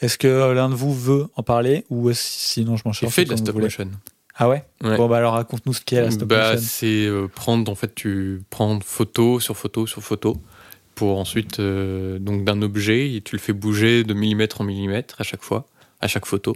est-ce 0.00 0.16
que 0.16 0.26
euh, 0.26 0.54
l'un 0.54 0.70
de 0.70 0.74
vous 0.74 0.94
veut 0.94 1.26
en 1.36 1.42
parler 1.42 1.84
ou 1.90 2.10
sinon 2.14 2.76
je 2.76 2.82
m'en 2.86 2.92
charge 2.92 3.12
fait 3.12 3.26
de 3.26 3.30
la 3.30 3.36
stop 3.36 3.56
motion. 3.56 3.90
ah 4.36 4.48
ouais, 4.48 4.64
Ouais. 4.82 4.96
bon 4.96 5.06
bah 5.06 5.18
alors 5.18 5.34
raconte-nous 5.34 5.74
ce 5.74 5.82
qu'est 5.82 6.00
la 6.00 6.10
stop 6.10 6.28
Bah, 6.28 6.52
motion 6.54 6.66
c'est 6.68 7.04
euh, 7.06 7.28
prendre 7.28 7.70
en 7.70 7.74
fait 7.74 7.94
tu 7.94 8.40
prends 8.48 8.80
photo 8.80 9.38
sur 9.38 9.54
photo 9.56 9.86
sur 9.86 10.02
photo 10.02 10.38
pour 10.94 11.18
ensuite 11.18 11.60
euh, 11.60 12.18
donc 12.18 12.44
d'un 12.44 12.62
objet 12.62 13.12
et 13.14 13.20
tu 13.20 13.36
le 13.36 13.40
fais 13.40 13.52
bouger 13.52 14.02
de 14.02 14.14
millimètre 14.14 14.62
en 14.62 14.64
millimètre 14.64 15.16
à 15.20 15.24
chaque 15.24 15.42
fois 15.42 15.66
à 16.04 16.08
chaque 16.08 16.26
photo 16.26 16.54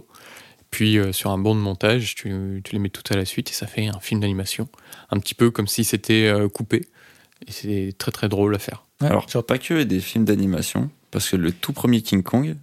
puis 0.71 0.97
euh, 0.99 1.11
sur 1.11 1.31
un 1.31 1.37
banc 1.39 1.55
de 1.55 1.59
montage 1.59 2.15
tu, 2.15 2.61
tu 2.63 2.73
les 2.73 2.79
mets 2.79 2.89
toutes 2.89 3.11
à 3.11 3.15
la 3.17 3.25
suite 3.25 3.49
et 3.49 3.53
ça 3.53 3.65
fait 3.67 3.87
un 3.87 3.99
film 3.99 4.19
d'animation 4.21 4.67
un 5.11 5.19
petit 5.19 5.33
peu 5.33 5.49
comme 5.51 5.67
si 5.67 5.83
c'était 5.83 6.25
euh, 6.27 6.47
coupé 6.47 6.87
et 7.47 7.51
c'est 7.51 7.93
très 7.97 8.11
très 8.11 8.29
drôle 8.29 8.53
à 8.55 8.59
faire 8.59 8.83
Ouais, 9.01 9.07
Alors, 9.07 9.25
pas 9.47 9.57
que 9.57 9.83
des 9.83 10.01
films 10.01 10.25
d'animation, 10.25 10.89
parce 11.09 11.29
que 11.29 11.37
le 11.37 11.53
tout 11.53 11.71
premier 11.71 12.01
King 12.01 12.21
Kong, 12.21 12.57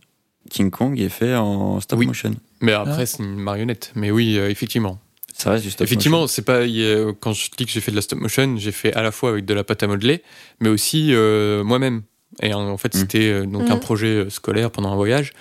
King 0.50 0.70
Kong 0.70 1.00
est 1.00 1.08
fait 1.08 1.34
en 1.34 1.80
stop 1.80 1.98
Oui. 1.98 2.06
motion. 2.06 2.34
mais 2.60 2.72
après 2.72 3.02
Ah. 3.02 3.06
c'est 3.06 3.22
une 3.22 3.36
marionnette 3.36 3.90
mais 3.94 4.10
oui 4.10 4.36
euh, 4.38 4.50
effectivement 4.50 5.00
Ça 5.34 5.50
reste 5.50 5.64
du 5.64 5.70
stop 5.70 5.86
Effectivement, 5.86 6.20
motion. 6.20 6.34
c'est 6.34 6.44
pas 6.44 6.60
a- 6.60 7.12
quand 7.20 7.32
je 7.32 7.48
dis 7.56 7.64
que 7.66 7.72
j'ai 7.72 7.80
fait 7.80 7.90
de 7.90 7.96
la 7.96 8.02
stop 8.02 8.18
motion, 8.20 8.56
j'ai 8.58 8.70
fait 8.72 8.92
à 8.94 9.02
la 9.02 9.10
fois 9.12 9.30
avec 9.30 9.44
de 9.46 9.54
la 9.54 9.64
pâte 9.64 9.82
à 9.82 9.86
modeler, 9.86 10.22
mais 10.60 10.68
aussi 10.68 11.08
euh, 11.12 11.64
moi-même. 11.64 12.02
Et 12.42 12.52
en, 12.54 12.68
en 12.68 12.76
fait, 12.76 12.94
Mm. 12.94 12.98
c'était 12.98 13.30
euh, 13.30 13.46
donc 13.46 13.68
un 13.70 13.76
Mm. 13.76 13.80
projet 13.80 14.26
scolaire 14.30 14.70
pendant 14.70 14.92
un 14.92 14.96
voyage. 14.96 15.32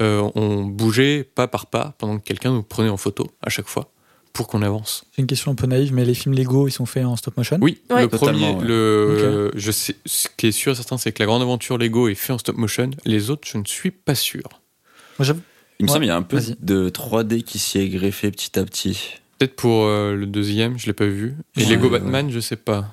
Euh, 0.00 0.30
on 0.34 0.64
bougeait 0.64 1.24
pas 1.24 1.48
par 1.48 1.66
pas 1.66 1.94
pendant 1.98 2.18
que 2.18 2.24
quelqu'un 2.24 2.52
nous 2.52 2.62
prenait 2.62 2.88
en 2.88 2.96
photo 2.96 3.26
à 3.42 3.50
chaque 3.50 3.68
fois 3.68 3.90
pour 4.32 4.48
qu'on 4.48 4.60
avance. 4.62 5.04
C'est 5.14 5.22
une 5.22 5.26
question 5.26 5.50
un 5.52 5.54
peu 5.54 5.66
naïve, 5.66 5.94
mais 5.94 6.04
les 6.04 6.12
films 6.12 6.34
Lego, 6.34 6.68
ils 6.68 6.72
sont 6.72 6.84
faits 6.84 7.04
en 7.06 7.16
stop 7.16 7.36
motion? 7.38 7.58
Oui, 7.62 7.80
Ouais. 7.90 8.02
le 8.02 8.08
Totalement, 8.08 8.52
premier, 8.54 8.60
ouais. 8.60 8.66
le, 8.68 9.50
je 9.54 9.70
sais, 9.70 9.96
ce 10.04 10.28
qui 10.36 10.48
est 10.48 10.52
sûr 10.52 10.72
et 10.72 10.74
certain, 10.74 10.98
c'est 10.98 11.10
que 11.12 11.22
la 11.22 11.26
grande 11.26 11.40
aventure 11.40 11.78
Lego 11.78 12.08
est 12.08 12.14
fait 12.14 12.34
en 12.34 12.38
stop 12.38 12.56
motion. 12.56 12.90
Les 13.06 13.30
autres, 13.30 13.48
je 13.50 13.56
ne 13.56 13.64
suis 13.64 13.90
pas 13.90 14.14
sûr. 14.14 14.42
Moi, 15.18 15.24
j'avoue- 15.24 15.40
Il 15.78 15.84
me 15.84 15.88
Ouais, 15.90 15.92
semble 15.94 16.04
qu'il 16.04 16.08
y 16.08 16.12
a 16.12 16.16
un 16.16 16.22
peu 16.22 16.36
vas-y. 16.38 16.56
de 16.60 16.88
3D 16.90 17.42
qui 17.42 17.58
s'y 17.58 17.78
est 17.78 17.88
greffé 17.88 18.30
petit 18.30 18.58
à 18.58 18.64
petit. 18.64 19.14
Peut-être 19.38 19.56
pour 19.56 19.84
euh, 19.84 20.14
le 20.14 20.26
deuxième, 20.26 20.78
je 20.78 20.86
l'ai 20.86 20.92
pas 20.94 21.06
vu. 21.06 21.34
Et 21.56 21.64
Ouais, 21.64 21.70
Lego 21.70 21.84
ouais. 21.84 21.98
Batman, 22.00 22.30
je 22.30 22.40
sais 22.40 22.56
pas. 22.56 22.86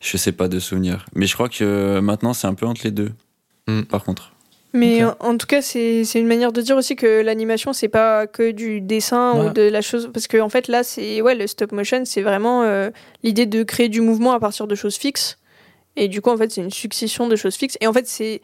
Je 0.00 0.16
sais 0.16 0.32
pas 0.32 0.48
de 0.48 0.58
souvenir. 0.60 1.04
Mais 1.14 1.26
je 1.26 1.34
crois 1.34 1.48
que 1.48 2.00
maintenant, 2.00 2.32
c'est 2.32 2.46
un 2.46 2.54
peu 2.54 2.66
entre 2.66 2.80
les 2.84 2.90
deux. 2.90 3.12
Hmm. 3.68 3.82
Par 3.82 4.02
contre. 4.04 4.32
Mais 4.72 5.02
en, 5.04 5.16
en 5.20 5.36
tout 5.36 5.46
cas, 5.46 5.62
c'est 5.62 6.04
c'est 6.04 6.20
une 6.20 6.26
manière 6.28 6.52
de 6.52 6.60
dire 6.62 6.76
aussi 6.76 6.94
que 6.96 7.22
l'animation, 7.22 7.72
c'est 7.72 7.88
pas 7.88 8.26
que 8.26 8.52
du 8.52 8.80
dessin 8.80 9.34
Ouais. 9.34 9.46
ou 9.46 9.50
de 9.52 9.62
la 9.62 9.80
chose. 9.82 10.10
Parce 10.14 10.28
qu'en 10.28 10.40
en 10.46 10.48
fait, 10.48 10.68
là, 10.68 10.82
c'est 10.84 11.20
ouais, 11.22 11.34
le 11.34 11.46
stop 11.46 11.72
motion, 11.72 12.02
c'est 12.04 12.22
vraiment 12.22 12.62
euh, 12.62 12.90
l'idée 13.22 13.46
de 13.46 13.62
créer 13.64 13.88
du 13.88 14.00
mouvement 14.00 14.32
à 14.32 14.38
partir 14.40 14.66
de 14.66 14.74
choses 14.74 14.96
fixes. 14.96 15.38
Et 15.96 16.06
du 16.08 16.20
coup, 16.22 16.30
en 16.30 16.36
fait, 16.36 16.50
c'est 16.52 16.60
une 16.60 16.70
succession 16.70 17.26
de 17.26 17.34
choses 17.36 17.56
fixes. 17.56 17.76
Et 17.80 17.86
en 17.86 17.92
fait, 17.92 18.06
c'est. 18.06 18.40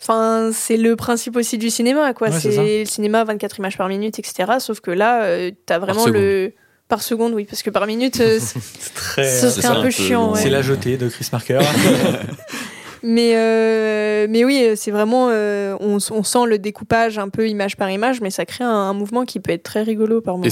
Enfin, 0.00 0.50
c'est 0.52 0.76
le 0.76 0.94
principe 0.94 1.34
aussi 1.34 1.58
du 1.58 1.70
cinéma, 1.70 2.14
quoi. 2.14 2.28
Ouais, 2.28 2.38
c'est 2.38 2.80
le 2.80 2.84
cinéma 2.84 3.24
24 3.24 3.58
images 3.58 3.76
par 3.76 3.88
minute, 3.88 4.16
etc. 4.20 4.52
Sauf 4.60 4.78
que 4.78 4.92
là, 4.92 5.24
euh, 5.24 5.50
t'as 5.66 5.78
vraiment 5.80 6.06
le. 6.06 6.52
Par 6.86 7.02
seconde, 7.02 7.34
oui, 7.34 7.44
parce 7.44 7.62
que 7.62 7.68
par 7.68 7.86
minute, 7.86 8.18
euh, 8.20 8.38
très. 8.94 9.28
ce 9.28 9.50
serait 9.50 9.66
un 9.68 9.72
un 9.72 9.74
peu 9.74 9.82
peu 9.82 9.90
chiant. 9.90 10.32
ouais. 10.32 10.40
C'est 10.40 10.48
la 10.48 10.62
jetée 10.62 10.96
de 10.96 11.08
Chris 11.10 11.28
Marker. 11.32 11.58
Mais, 13.02 13.32
euh, 13.36 14.26
mais 14.28 14.44
oui, 14.44 14.70
c'est 14.76 14.90
vraiment. 14.90 15.28
euh, 15.30 15.76
on, 15.80 15.98
on 16.10 16.22
sent 16.22 16.46
le 16.46 16.58
découpage 16.58 17.18
un 17.18 17.28
peu 17.28 17.48
image 17.48 17.76
par 17.76 17.90
image, 17.90 18.20
mais 18.20 18.30
ça 18.30 18.44
crée 18.46 18.64
un, 18.64 18.68
un 18.70 18.92
mouvement 18.94 19.24
qui 19.24 19.40
peut 19.40 19.52
être 19.52 19.62
très 19.62 19.82
rigolo 19.82 20.20
par 20.20 20.36
moment. 20.38 20.50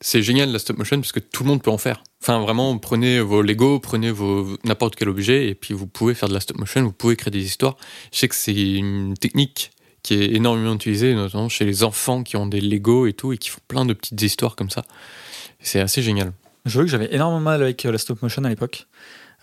c'est 0.00 0.22
génial 0.22 0.50
la 0.50 0.58
stop 0.58 0.78
motion 0.78 0.96
parce 0.96 1.12
que 1.12 1.20
tout 1.20 1.42
le 1.44 1.48
monde 1.48 1.62
peut 1.62 1.70
en 1.70 1.78
faire. 1.78 2.02
Enfin, 2.22 2.40
vraiment, 2.40 2.76
prenez 2.78 3.20
vos 3.20 3.42
Lego, 3.42 3.78
prenez 3.80 4.10
vos 4.10 4.56
n'importe 4.64 4.96
quel 4.96 5.08
objet 5.08 5.48
et 5.48 5.54
puis 5.54 5.74
vous 5.74 5.86
pouvez 5.86 6.14
faire 6.14 6.28
de 6.28 6.34
la 6.34 6.40
stop 6.40 6.58
motion, 6.58 6.82
vous 6.82 6.92
pouvez 6.92 7.16
créer 7.16 7.30
des 7.30 7.44
histoires. 7.44 7.76
Je 8.12 8.18
sais 8.18 8.28
que 8.28 8.34
c'est 8.34 8.54
une 8.54 9.14
technique 9.14 9.70
qui 10.02 10.14
est 10.14 10.32
énormément 10.34 10.74
utilisée, 10.74 11.14
notamment 11.14 11.48
chez 11.48 11.64
les 11.64 11.84
enfants 11.84 12.22
qui 12.24 12.36
ont 12.36 12.46
des 12.46 12.60
Lego 12.60 13.06
et 13.06 13.12
tout 13.12 13.32
et 13.32 13.38
qui 13.38 13.50
font 13.50 13.60
plein 13.68 13.84
de 13.84 13.92
petites 13.92 14.20
histoires 14.20 14.56
comme 14.56 14.70
ça. 14.70 14.82
C'est 15.60 15.80
assez 15.80 16.02
génial. 16.02 16.32
Je 16.64 16.78
veux 16.78 16.84
que 16.84 16.90
j'avais 16.90 17.12
énormément 17.14 17.40
mal 17.40 17.62
avec 17.62 17.84
euh, 17.84 17.92
la 17.92 17.98
stop 17.98 18.22
motion 18.22 18.42
à 18.44 18.48
l'époque. 18.48 18.86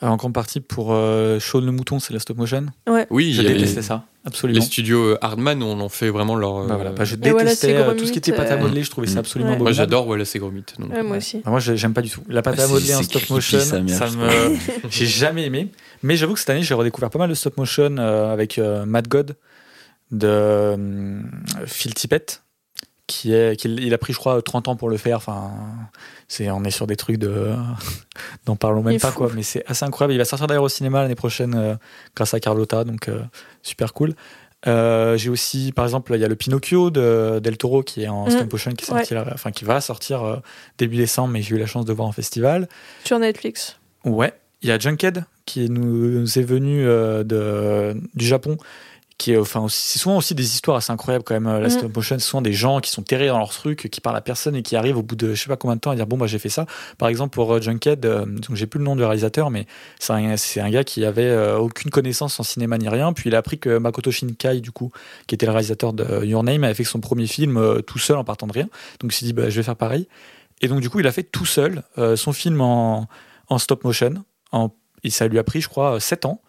Euh, 0.02 0.08
en 0.08 0.16
grande 0.16 0.34
partie 0.34 0.62
pour 0.62 0.94
euh, 0.94 1.40
Shaun 1.40 1.66
le 1.66 1.72
mouton, 1.74 2.00
c'est 2.00 2.14
la 2.14 2.20
stop 2.20 2.38
motion. 2.38 2.68
Oui, 3.10 3.38
avait 3.40 3.54
détestais 3.54 3.82
ça, 3.82 4.06
absolument. 4.26 4.58
les 4.60 4.66
studios 4.66 5.04
euh, 5.04 5.18
Hardman 5.22 5.62
on 5.62 5.80
en 5.82 5.90
fait 5.90 6.10
vraiment 6.10 6.36
leur. 6.36 6.66
Bah 6.66 6.74
euh, 6.74 6.76
voilà, 6.78 6.92
bah, 6.92 7.04
je 7.04 7.16
voilà, 7.18 7.44
détestais 7.44 7.76
euh, 7.76 7.94
tout 7.96 8.06
ce 8.06 8.14
qui 8.14 8.18
était 8.20 8.32
pâte 8.32 8.50
à 8.50 8.54
euh, 8.54 8.62
modeler, 8.62 8.84
je 8.84 8.92
trouvais 8.92 9.08
ça 9.08 9.16
Mm. 9.16 9.18
absolument 9.20 9.52
Ouais. 9.52 9.58
Moi 9.58 9.72
j'adore 9.74 10.08
Wallace 10.08 10.34
et 10.36 10.40
Gromit. 10.40 10.64
donc, 10.80 10.92
Ouais, 10.94 11.04
moi 11.04 11.18
aussi. 11.18 11.40
Bah, 11.44 11.52
moi, 11.52 11.60
j'ai- 11.60 11.76
j'aime 11.76 11.94
pas 11.94 12.02
du 12.02 12.10
tout. 12.10 12.22
La 12.30 12.42
pâte 12.42 12.60
à 12.60 12.68
modeler 12.68 12.96
en 12.96 13.04
stop 13.04 13.22
creepy, 13.24 13.34
motion, 13.34 13.60
ça 13.60 13.80
me. 13.82 14.56
j'ai 14.90 15.06
jamais 15.06 15.46
aimé. 15.46 15.70
Mais 16.02 16.16
j'avoue 16.16 16.34
que 16.34 16.40
cette 16.40 16.50
année, 16.50 16.64
j'ai 16.64 16.74
redécouvert 16.76 17.10
pas 17.10 17.20
mal 17.20 17.30
de 17.30 17.34
stop 17.36 17.58
motion 17.58 17.98
euh, 17.98 18.32
avec 18.32 18.58
euh, 18.58 18.86
Mad 18.86 19.08
God 19.10 19.36
de 20.12 20.28
euh, 20.28 21.20
Phil 21.66 21.94
Tippett. 21.94 22.42
Qui 23.12 23.34
est, 23.34 23.60
qu'il- 23.60 23.80
il 23.84 23.92
a 23.94 23.98
pris, 23.98 24.14
je 24.14 24.20
crois, 24.20 24.40
30 24.42 24.68
ans 24.68 24.76
pour 24.76 24.88
le 24.88 24.98
faire. 24.98 25.18
Enfin, 25.18 25.52
c'est, 26.28 26.50
on 26.52 26.64
est 26.64 26.70
sur 26.70 26.86
des 26.86 26.96
trucs 26.96 27.18
de. 27.18 27.56
N'en 28.48 28.56
parlons 28.56 28.84
même 28.84 29.00
pas, 29.00 29.10
fou. 29.12 29.18
quoi. 29.18 29.32
Mais 29.34 29.42
c'est 29.42 29.64
assez 29.68 29.84
incroyable. 29.84 30.14
Il 30.14 30.18
va 30.20 30.26
sortir 30.26 30.46
d'ailleurs 30.46 30.64
au 30.64 30.70
cinéma 30.70 31.02
l'année 31.02 31.16
prochaine 31.16 31.56
euh, 31.56 31.76
grâce 32.16 32.36
à 32.36 32.40
Carlotta, 32.40 32.84
donc 32.84 33.08
euh, 33.10 33.22
super 33.64 33.94
cool. 33.94 34.14
Euh, 34.68 35.18
j'ai 35.18 35.30
aussi, 35.30 35.72
par 35.72 35.86
exemple, 35.86 36.12
il 36.14 36.22
y 36.22 36.24
a 36.24 36.28
le 36.28 36.36
Pinocchio 36.36 36.92
de 36.92 37.40
Del 37.42 37.58
Toro 37.58 37.82
qui 37.82 38.04
est 38.04 38.10
en 38.10 38.28
Mm. 38.28 38.32
stop 38.32 38.52
motion, 38.52 38.72
qui, 38.74 38.86
sorti 38.86 39.14
là- 39.16 39.26
enfin, 39.34 39.52
qui 39.52 39.66
va 39.66 39.82
sortir 39.82 40.42
début 40.78 40.98
décembre, 40.98 41.30
mais 41.34 41.42
j'ai 41.42 41.56
eu 41.56 41.60
la 41.60 41.66
chance 41.66 41.86
de 41.86 41.94
voir 41.94 42.08
en 42.08 42.12
festival. 42.12 42.68
Sur 43.06 43.18
Netflix. 43.18 43.78
Ouais, 44.06 44.34
il 44.62 44.70
y 44.70 44.72
a 44.72 44.78
Junkhead 44.78 45.24
qui 45.46 45.68
nous 45.70 46.38
est 46.38 46.44
venu 46.44 46.84
de, 46.84 47.96
du 48.14 48.26
Japon. 48.26 48.58
Qui 49.20 49.34
est, 49.34 49.38
enfin, 49.38 49.60
aussi- 49.60 49.82
c'est 49.86 50.00
souvent 50.00 50.16
aussi 50.18 50.34
des 50.34 50.46
histoires 50.46 50.78
assez 50.78 50.92
incroyables 50.94 51.26
quand 51.26 51.34
même. 51.34 51.46
euh, 51.48 51.60
La 51.60 51.68
stop 51.70 51.94
motion, 51.94 52.18
c'est 52.18 52.26
souvent 52.26 52.42
des 52.42 52.54
gens 52.54 52.80
qui 52.80 52.90
sont 52.90 53.02
terrés 53.04 53.28
dans 53.28 53.38
leur 53.38 53.50
truc, 53.50 53.90
qui 53.92 54.00
parlent 54.00 54.16
à 54.16 54.22
personne 54.22 54.56
et 54.56 54.62
qui 54.64 54.78
arrivent 54.78 54.98
au 54.98 55.04
bout 55.04 55.18
de 55.18 55.34
je 55.34 55.42
sais 55.44 55.50
pas 55.50 55.58
combien 55.58 55.76
de 55.76 55.82
temps 55.82 55.92
à 55.92 55.96
dire 55.96 56.08
bon 56.08 56.18
bah 56.18 56.26
j'ai 56.26 56.40
fait 56.40 56.48
ça. 56.48 56.66
Par 56.98 57.10
exemple 57.10 57.34
pour 57.36 57.54
euh, 57.54 57.60
Junkhead, 57.60 58.06
euh, 58.06 58.26
donc 58.26 58.56
j'ai 58.56 58.66
plus 58.66 58.78
le 58.80 58.86
nom 58.86 58.96
du 58.96 59.04
réalisateur, 59.04 59.52
mais 59.52 59.68
c'est 60.00 60.14
un, 60.14 60.38
c'est 60.38 60.62
un 60.62 60.70
gars 60.70 60.86
qui 60.86 61.04
avait 61.04 61.24
euh, 61.24 61.58
aucune 61.58 61.92
connaissance 61.92 62.40
en 62.40 62.44
cinéma 62.44 62.78
ni 62.78 62.88
rien. 62.88 63.12
Puis 63.12 63.30
il 63.30 63.36
a 63.36 63.40
appris 63.40 63.60
que 63.60 63.78
Makoto 63.78 64.10
Shinkai, 64.10 64.62
du 64.62 64.72
coup, 64.72 64.90
qui 65.28 65.36
était 65.36 65.46
le 65.46 65.52
réalisateur 65.52 65.92
de 65.92 66.24
Your 66.24 66.44
Name, 66.44 66.64
avait 66.64 66.74
fait 66.74 66.86
son 66.86 67.02
premier 67.02 67.28
film 67.28 67.58
euh, 67.58 67.82
tout 67.82 68.00
seul 68.00 68.16
en 68.16 68.24
partant 68.24 68.48
de 68.48 68.54
rien. 68.54 68.70
Donc 69.02 69.12
il 69.14 69.16
s'est 69.16 69.26
dit 69.26 69.34
bah 69.34 69.50
je 69.50 69.56
vais 69.58 69.64
faire 69.64 69.76
pareil. 69.76 70.08
Et 70.62 70.70
donc 70.70 70.80
du 70.80 70.90
coup 70.90 71.02
il 71.02 71.08
a 71.08 71.12
fait 71.12 71.24
tout 71.24 71.46
seul 71.46 71.84
son 72.16 72.32
film 72.32 72.62
en, 72.62 73.08
en 73.50 73.58
stop 73.58 73.84
motion. 73.84 74.14
En, 74.54 74.70
et 75.04 75.10
ça 75.10 75.28
lui 75.28 75.40
a 75.40 75.44
pris, 75.44 75.60
je 75.62 75.68
crois, 75.68 76.00
7 76.00 76.24
ans. 76.26 76.42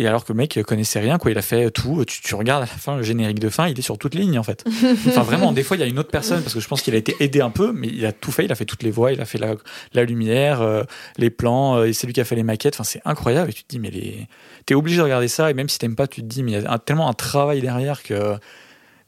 Et 0.00 0.06
alors 0.06 0.24
que 0.24 0.32
le 0.32 0.36
mec 0.36 0.58
connaissait 0.64 1.00
rien, 1.00 1.18
quoi, 1.18 1.32
il 1.32 1.36
a 1.38 1.42
fait 1.42 1.70
tout. 1.72 2.04
Tu, 2.06 2.22
tu 2.22 2.34
regardes 2.36 2.62
à 2.62 2.66
la 2.66 2.72
fin 2.78 2.96
le 2.96 3.02
générique 3.02 3.40
de 3.40 3.48
fin, 3.48 3.66
il 3.66 3.76
est 3.78 3.82
sur 3.82 3.98
toutes 3.98 4.14
les 4.14 4.20
lignes 4.22 4.38
en 4.38 4.44
fait. 4.44 4.64
Enfin 5.08 5.22
vraiment, 5.22 5.50
des 5.52 5.64
fois 5.64 5.76
il 5.76 5.80
y 5.80 5.82
a 5.82 5.86
une 5.86 5.98
autre 5.98 6.10
personne 6.10 6.40
parce 6.40 6.54
que 6.54 6.60
je 6.60 6.68
pense 6.68 6.82
qu'il 6.82 6.94
a 6.94 6.98
été 6.98 7.16
aidé 7.18 7.40
un 7.40 7.50
peu, 7.50 7.72
mais 7.72 7.88
il 7.88 8.06
a 8.06 8.12
tout 8.12 8.30
fait. 8.30 8.44
Il 8.44 8.52
a 8.52 8.54
fait 8.54 8.64
toutes 8.64 8.84
les 8.84 8.92
voix, 8.92 9.12
il 9.12 9.20
a 9.20 9.24
fait 9.24 9.38
la, 9.38 9.56
la 9.94 10.04
lumière, 10.04 10.62
euh, 10.62 10.84
les 11.16 11.30
plans, 11.30 11.78
euh, 11.78 11.86
et 11.88 11.92
c'est 11.92 12.06
lui 12.06 12.14
qui 12.14 12.20
a 12.20 12.24
fait 12.24 12.36
les 12.36 12.44
maquettes. 12.44 12.74
Enfin 12.76 12.84
c'est 12.84 13.02
incroyable. 13.04 13.50
Et 13.50 13.52
tu 13.52 13.64
te 13.64 13.68
dis 13.68 13.80
mais 13.80 13.90
les... 13.90 14.28
t'es 14.66 14.74
obligé 14.74 14.98
de 14.98 15.02
regarder 15.02 15.26
ça 15.28 15.50
et 15.50 15.54
même 15.54 15.68
si 15.68 15.78
t'aimes 15.78 15.96
pas, 15.96 16.06
tu 16.06 16.20
te 16.22 16.26
dis 16.26 16.44
mais 16.44 16.52
il 16.52 16.62
y 16.62 16.64
a 16.64 16.70
un- 16.72 16.78
tellement 16.78 17.08
un 17.08 17.14
travail 17.14 17.60
derrière 17.60 18.02
que 18.04 18.36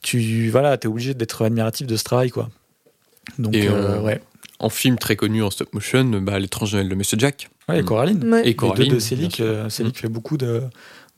tu 0.01 0.49
voilà, 0.49 0.77
t'es 0.77 0.87
obligé 0.87 1.13
d'être 1.13 1.45
admiratif 1.45 1.87
de 1.87 1.95
ce 1.95 2.03
travail 2.03 2.31
quoi. 2.31 2.49
Donc 3.37 3.55
Et, 3.55 3.67
euh, 3.67 3.71
euh, 3.97 4.01
ouais. 4.01 4.21
En 4.59 4.69
film 4.69 4.97
très 4.97 5.15
connu 5.15 5.41
en 5.41 5.49
stop 5.51 5.73
motion, 5.73 6.03
bah, 6.21 6.37
l'étrange 6.37 6.73
Noël 6.73 6.89
de 6.89 6.95
Monsieur 6.95 7.17
Jack. 7.17 7.49
Ouais, 7.71 7.79
et 7.81 7.83
Coraline. 7.83 8.23
Ouais. 8.31 8.41
Et 8.41 8.43
Les 8.45 8.51
deux 8.51 8.57
Coraline. 8.57 8.91
de 8.93 8.99
Célic, 8.99 9.39
euh, 9.39 9.69
Célic 9.69 9.97
fait 9.97 10.07
beaucoup 10.09 10.37
de, 10.37 10.61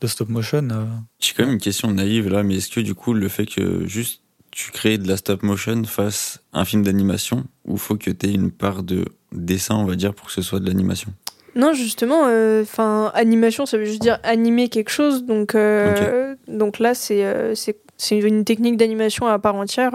de 0.01 0.07
stop 0.07 0.29
motion. 0.29 0.67
euh. 0.71 0.85
J'ai 1.19 1.33
quand 1.35 1.43
même 1.43 1.53
une 1.53 1.59
question 1.59 1.91
naïve 1.91 2.29
là, 2.29 2.43
mais 2.43 2.55
est-ce 2.55 2.69
que 2.69 2.79
du 2.81 2.95
coup, 2.95 3.13
le 3.13 3.27
fait 3.29 3.45
que 3.45 3.85
juste 3.87 4.21
tu 4.51 4.71
crées 4.71 4.97
de 4.99 5.07
la 5.07 5.17
stop 5.17 5.41
motion 5.43 5.83
fasse 5.85 6.39
un 6.53 6.63
film 6.65 6.83
d'animation, 6.83 7.45
ou 7.65 7.77
faut 7.77 7.95
que 7.95 8.11
tu 8.11 8.27
aies 8.27 8.33
une 8.33 8.51
part 8.51 8.83
de 8.83 9.05
dessin, 9.31 9.75
on 9.75 9.85
va 9.85 9.95
dire, 9.95 10.13
pour 10.13 10.27
que 10.27 10.31
ce 10.33 10.43
soit 10.43 10.59
de 10.59 10.67
l'animation? 10.67 11.11
Non, 11.55 11.73
justement, 11.73 12.23
enfin, 12.61 13.11
animation, 13.13 13.65
ça 13.67 13.77
veut 13.77 13.85
juste 13.85 14.01
dire 14.01 14.19
animer 14.23 14.69
quelque 14.69 14.89
chose. 14.89 15.23
Donc, 15.23 15.53
euh, 15.55 16.35
donc 16.47 16.79
là, 16.79 16.93
c'est 16.95 17.23
euh, 17.25 17.53
c'est 17.55 17.77
c'est 17.97 18.17
une 18.17 18.43
technique 18.43 18.75
d'animation 18.77 19.27
à 19.27 19.37
part 19.39 19.55
entière. 19.55 19.91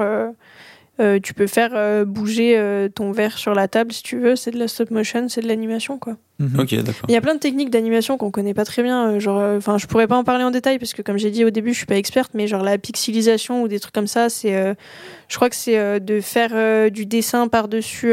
Euh, 1.01 1.21
tu 1.23 1.33
peux 1.35 1.47
faire 1.47 1.71
euh, 1.75 2.05
bouger 2.05 2.59
euh, 2.59 2.89
ton 2.89 3.13
verre 3.13 3.39
sur 3.39 3.55
la 3.55 3.69
table 3.69 3.93
si 3.93 4.03
tu 4.03 4.19
veux. 4.19 4.35
C'est 4.37 4.51
de 4.51 4.59
la 4.59 4.67
stop 4.69 4.91
motion, 4.91 5.29
c'est 5.29 5.41
de 5.41 5.47
l'animation, 5.49 5.99
quoi. 5.99 6.17
Mhm. 6.41 6.59
Ok, 6.61 6.75
d'accord. 6.77 7.05
Il 7.09 7.13
y 7.13 7.17
a 7.17 7.21
plein 7.21 7.35
de 7.35 7.41
techniques 7.41 7.71
d'animation 7.71 8.17
qu'on 8.17 8.31
connaît 8.31 8.55
pas 8.55 8.65
très 8.65 8.83
bien. 8.83 9.11
euh, 9.13 9.21
Genre, 9.21 9.57
enfin, 9.57 9.79
je 9.79 9.87
pourrais 9.87 10.07
pas 10.07 10.17
en 10.17 10.25
parler 10.25 10.45
en 10.45 10.51
détail 10.51 10.79
parce 10.79 10.95
que, 10.95 11.03
comme 11.03 11.17
j'ai 11.19 11.31
dit 11.31 11.45
au 11.45 11.51
début, 11.51 11.73
je 11.73 11.79
suis 11.79 11.87
pas 11.87 11.97
experte, 11.97 12.33
mais 12.35 12.47
genre 12.47 12.63
la 12.63 12.79
pixelisation 12.79 13.63
ou 13.63 13.69
des 13.69 13.81
trucs 13.81 13.95
comme 13.95 14.07
ça, 14.07 14.29
c'est, 14.29 14.55
euh, 14.57 14.75
je 15.29 15.37
crois 15.37 15.51
que 15.51 15.57
c'est 15.57 15.79
euh, 15.79 15.99
de 15.99 16.21
faire 16.21 16.51
euh, 16.55 16.91
du 16.91 17.07
dessin 17.07 17.49
par 17.49 17.69
dessus 17.69 18.13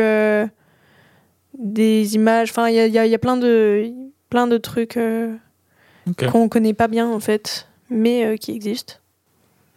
des 1.58 2.16
images. 2.16 2.50
Enfin, 2.52 2.68
il 2.70 2.76
y 2.76 2.80
a, 2.80 2.88
il 2.88 2.94
y 2.94 3.00
a- 3.00 3.06
y 3.08 3.16
a 3.16 3.20
plein 3.20 3.38
de, 3.38 3.90
plein 4.30 4.48
de 4.48 4.58
trucs 4.58 4.98
euh, 4.98 5.34
Ok. 6.10 6.30
qu'on 6.30 6.50
connaît 6.50 6.74
pas 6.74 6.88
bien 6.88 7.08
en 7.08 7.20
fait, 7.20 7.68
mais 7.90 8.26
euh, 8.26 8.36
qui 8.38 8.52
existent. 8.52 8.96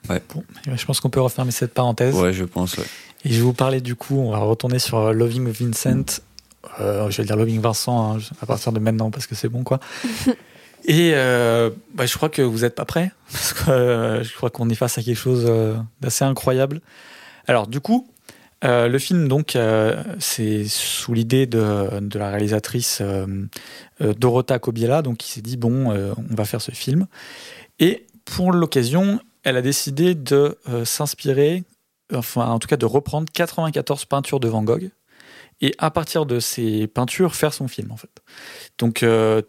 Bon, 0.08 0.44
eh 0.66 0.70
ben, 0.70 0.78
je 0.78 0.84
pense 0.86 1.00
qu'on 1.00 1.10
peut 1.10 1.20
refermer 1.20 1.50
cette 1.50 1.74
parenthèse. 1.74 2.14
Ouais, 2.14 2.32
je 2.32 2.44
pense, 2.44 2.76
ouais. 2.76 2.84
Et 3.24 3.30
je 3.30 3.34
vais 3.34 3.42
vous 3.42 3.52
parler 3.52 3.80
du 3.80 3.94
coup, 3.94 4.18
on 4.18 4.30
va 4.30 4.38
retourner 4.38 4.78
sur 4.78 4.98
euh, 4.98 5.12
Loving 5.12 5.48
Vincent. 5.50 6.20
Euh, 6.80 7.10
je 7.10 7.16
vais 7.18 7.24
dire 7.24 7.36
Loving 7.36 7.60
Vincent 7.60 8.16
hein, 8.16 8.18
à 8.40 8.46
partir 8.46 8.72
de 8.72 8.78
maintenant 8.78 9.10
parce 9.10 9.26
que 9.26 9.34
c'est 9.34 9.48
bon 9.48 9.64
quoi. 9.64 9.80
Et 10.84 11.12
euh, 11.14 11.70
bah, 11.94 12.06
je 12.06 12.16
crois 12.16 12.28
que 12.28 12.40
vous 12.40 12.60
n'êtes 12.60 12.74
pas 12.74 12.84
prêts 12.84 13.10
parce 13.32 13.52
que 13.52 13.70
euh, 13.70 14.22
je 14.22 14.34
crois 14.34 14.50
qu'on 14.50 14.68
est 14.70 14.74
face 14.74 14.98
à 14.98 15.02
quelque 15.02 15.16
chose 15.16 15.50
d'assez 16.00 16.24
incroyable. 16.24 16.80
Alors 17.46 17.66
du 17.66 17.80
coup, 17.80 18.06
euh, 18.64 18.88
le 18.88 18.98
film 18.98 19.28
donc 19.28 19.54
euh, 19.54 20.02
c'est 20.18 20.64
sous 20.64 21.14
l'idée 21.14 21.46
de, 21.46 22.00
de 22.00 22.18
la 22.18 22.30
réalisatrice 22.30 23.00
euh, 23.00 23.46
Dorota 24.00 24.58
Kobiela 24.58 25.00
donc 25.00 25.18
qui 25.18 25.30
s'est 25.30 25.42
dit 25.42 25.56
bon 25.56 25.92
on 25.92 26.34
va 26.34 26.44
faire 26.44 26.60
ce 26.60 26.72
film 26.72 27.06
et 27.78 28.04
pour 28.24 28.50
l'occasion 28.50 29.20
elle 29.48 29.56
a 29.56 29.62
décidé 29.62 30.14
de 30.14 30.58
euh, 30.68 30.84
s'inspirer 30.84 31.64
enfin 32.14 32.46
en 32.46 32.58
tout 32.58 32.68
cas 32.68 32.76
de 32.76 32.86
reprendre 32.86 33.26
94 33.32 34.04
peintures 34.04 34.40
de 34.40 34.48
Van 34.48 34.62
Gogh 34.62 34.90
et 35.60 35.74
à 35.78 35.90
partir 35.90 36.26
de 36.26 36.38
ces 36.38 36.86
peintures 36.86 37.34
faire 37.34 37.52
son 37.52 37.68
film 37.68 37.90
en 37.90 37.96
fait. 37.96 38.22
Donc 38.78 39.02
euh, 39.02 39.42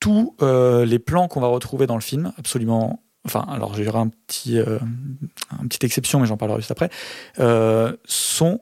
tous 0.00 0.34
euh, 0.42 0.84
les 0.84 0.98
plans 0.98 1.28
qu'on 1.28 1.40
va 1.40 1.48
retrouver 1.48 1.86
dans 1.86 1.94
le 1.94 2.00
film, 2.00 2.32
absolument, 2.38 3.02
enfin 3.26 3.44
alors 3.48 3.74
j'aurai 3.74 3.98
un 3.98 4.08
petit, 4.08 4.58
une 4.58 5.68
petite 5.68 5.84
exception 5.84 6.20
mais 6.20 6.26
j'en 6.26 6.36
parlerai 6.36 6.60
juste 6.60 6.70
après, 6.70 6.90
sont 8.04 8.60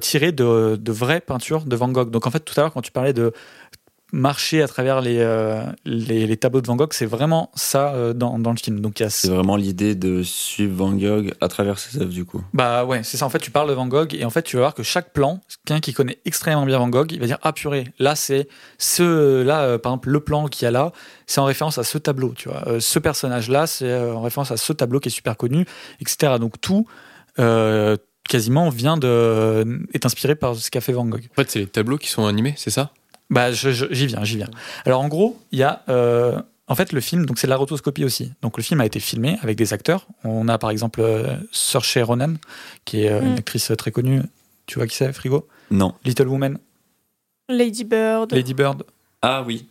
tirés 0.00 0.32
de 0.32 0.92
vraies 0.92 1.20
peintures 1.20 1.64
de 1.64 1.76
Van 1.76 1.88
Gogh. 1.88 2.10
Donc 2.10 2.26
en 2.26 2.30
fait 2.30 2.40
tout 2.40 2.54
à 2.58 2.62
l'heure 2.62 2.72
quand 2.72 2.82
tu 2.82 2.92
parlais 2.92 3.12
de 3.12 3.32
marcher 4.12 4.62
à 4.62 4.68
travers 4.68 5.00
les, 5.00 5.18
euh, 5.18 5.62
les, 5.84 6.26
les 6.26 6.36
tableaux 6.36 6.60
de 6.60 6.66
Van 6.66 6.76
Gogh, 6.76 6.92
c'est 6.92 7.06
vraiment 7.06 7.50
ça 7.54 7.94
euh, 7.94 8.12
dans, 8.12 8.38
dans 8.38 8.50
le 8.50 8.56
film. 8.56 8.80
Donc 8.80 9.02
C'est 9.08 9.28
vraiment 9.28 9.56
l'idée 9.56 9.94
de 9.94 10.22
suivre 10.22 10.74
Van 10.76 10.92
Gogh 10.92 11.32
à 11.40 11.48
travers 11.48 11.78
ses 11.78 11.98
œuvres, 11.98 12.12
du 12.12 12.24
coup. 12.24 12.42
Bah 12.52 12.84
ouais, 12.84 13.02
c'est 13.02 13.16
ça. 13.16 13.26
En 13.26 13.30
fait, 13.30 13.38
tu 13.38 13.50
parles 13.50 13.68
de 13.68 13.74
Van 13.74 13.86
Gogh 13.86 14.14
et 14.14 14.24
en 14.24 14.30
fait, 14.30 14.42
tu 14.42 14.56
vas 14.56 14.62
voir 14.62 14.74
que 14.74 14.82
chaque 14.82 15.12
plan, 15.12 15.40
quelqu'un 15.64 15.80
qui 15.80 15.92
connaît 15.92 16.18
extrêmement 16.24 16.66
bien 16.66 16.78
Van 16.78 16.88
Gogh, 16.88 17.12
il 17.12 17.20
va 17.20 17.26
dire 17.26 17.38
ah 17.42 17.52
purée, 17.52 17.86
là 17.98 18.14
c'est 18.16 18.48
ce 18.78 19.42
là 19.42 19.62
euh, 19.62 19.78
par 19.78 19.92
exemple 19.92 20.10
le 20.10 20.20
plan 20.20 20.46
qu'il 20.46 20.64
y 20.64 20.68
a 20.68 20.70
là, 20.70 20.92
c'est 21.26 21.40
en 21.40 21.44
référence 21.44 21.78
à 21.78 21.84
ce 21.84 21.98
tableau, 21.98 22.34
tu 22.36 22.48
vois. 22.48 22.66
Euh, 22.66 22.80
ce 22.80 22.98
personnage 22.98 23.48
là, 23.48 23.66
c'est 23.66 23.88
euh, 23.88 24.14
en 24.14 24.22
référence 24.22 24.50
à 24.50 24.56
ce 24.56 24.72
tableau 24.72 25.00
qui 25.00 25.08
est 25.08 25.12
super 25.12 25.36
connu, 25.36 25.66
etc. 26.00 26.34
Donc 26.40 26.60
tout 26.60 26.86
euh, 27.38 27.96
quasiment 28.28 28.68
vient 28.70 28.96
de 28.96 29.86
est 29.92 30.06
inspiré 30.06 30.34
par 30.34 30.54
ce 30.56 30.70
qu'a 30.70 30.80
fait 30.80 30.92
Van 30.92 31.04
Gogh. 31.04 31.28
En 31.32 31.34
fait, 31.34 31.50
c'est 31.50 31.58
les 31.60 31.66
tableaux 31.66 31.98
qui 31.98 32.08
sont 32.08 32.26
animés, 32.26 32.54
c'est 32.56 32.70
ça? 32.70 32.92
Bah, 33.30 33.52
je- 33.52 33.70
je- 33.70 33.86
j'y 33.90 34.06
viens, 34.06 34.24
j'y 34.24 34.36
viens. 34.36 34.50
Alors, 34.84 35.00
en 35.00 35.08
gros, 35.08 35.38
il 35.52 35.58
y 35.58 35.62
a. 35.62 35.82
euh, 35.88 36.40
en 36.68 36.74
fait, 36.76 36.92
le 36.92 37.00
film, 37.00 37.26
donc 37.26 37.38
c'est 37.38 37.46
de 37.46 37.50
la 37.50 37.56
rotoscopie 37.56 38.04
aussi. 38.04 38.32
Donc, 38.42 38.56
le 38.56 38.62
film 38.62 38.80
a 38.80 38.86
été 38.86 39.00
filmé 39.00 39.38
avec 39.42 39.56
des 39.56 39.72
acteurs. 39.72 40.06
On 40.24 40.46
a 40.48 40.56
par 40.58 40.70
exemple 40.70 41.00
euh, 41.00 41.36
Saoirse 41.52 41.98
Ronan, 41.98 42.34
qui 42.84 43.02
est 43.04 43.10
euh, 43.10 43.20
une 43.22 43.32
Mm. 43.34 43.38
actrice 43.38 43.72
très 43.76 43.90
connue. 43.90 44.22
Tu 44.66 44.78
vois 44.78 44.86
qui 44.86 44.94
c'est, 44.96 45.12
Frigo? 45.12 45.48
Non. 45.72 45.94
Little 46.04 46.28
Woman, 46.28 46.58
Lady 47.48 47.84
Bird. 47.84 48.32
Lady 48.32 48.54
Bird. 48.54 48.84
Ah 49.22 49.42
oui. 49.46 49.66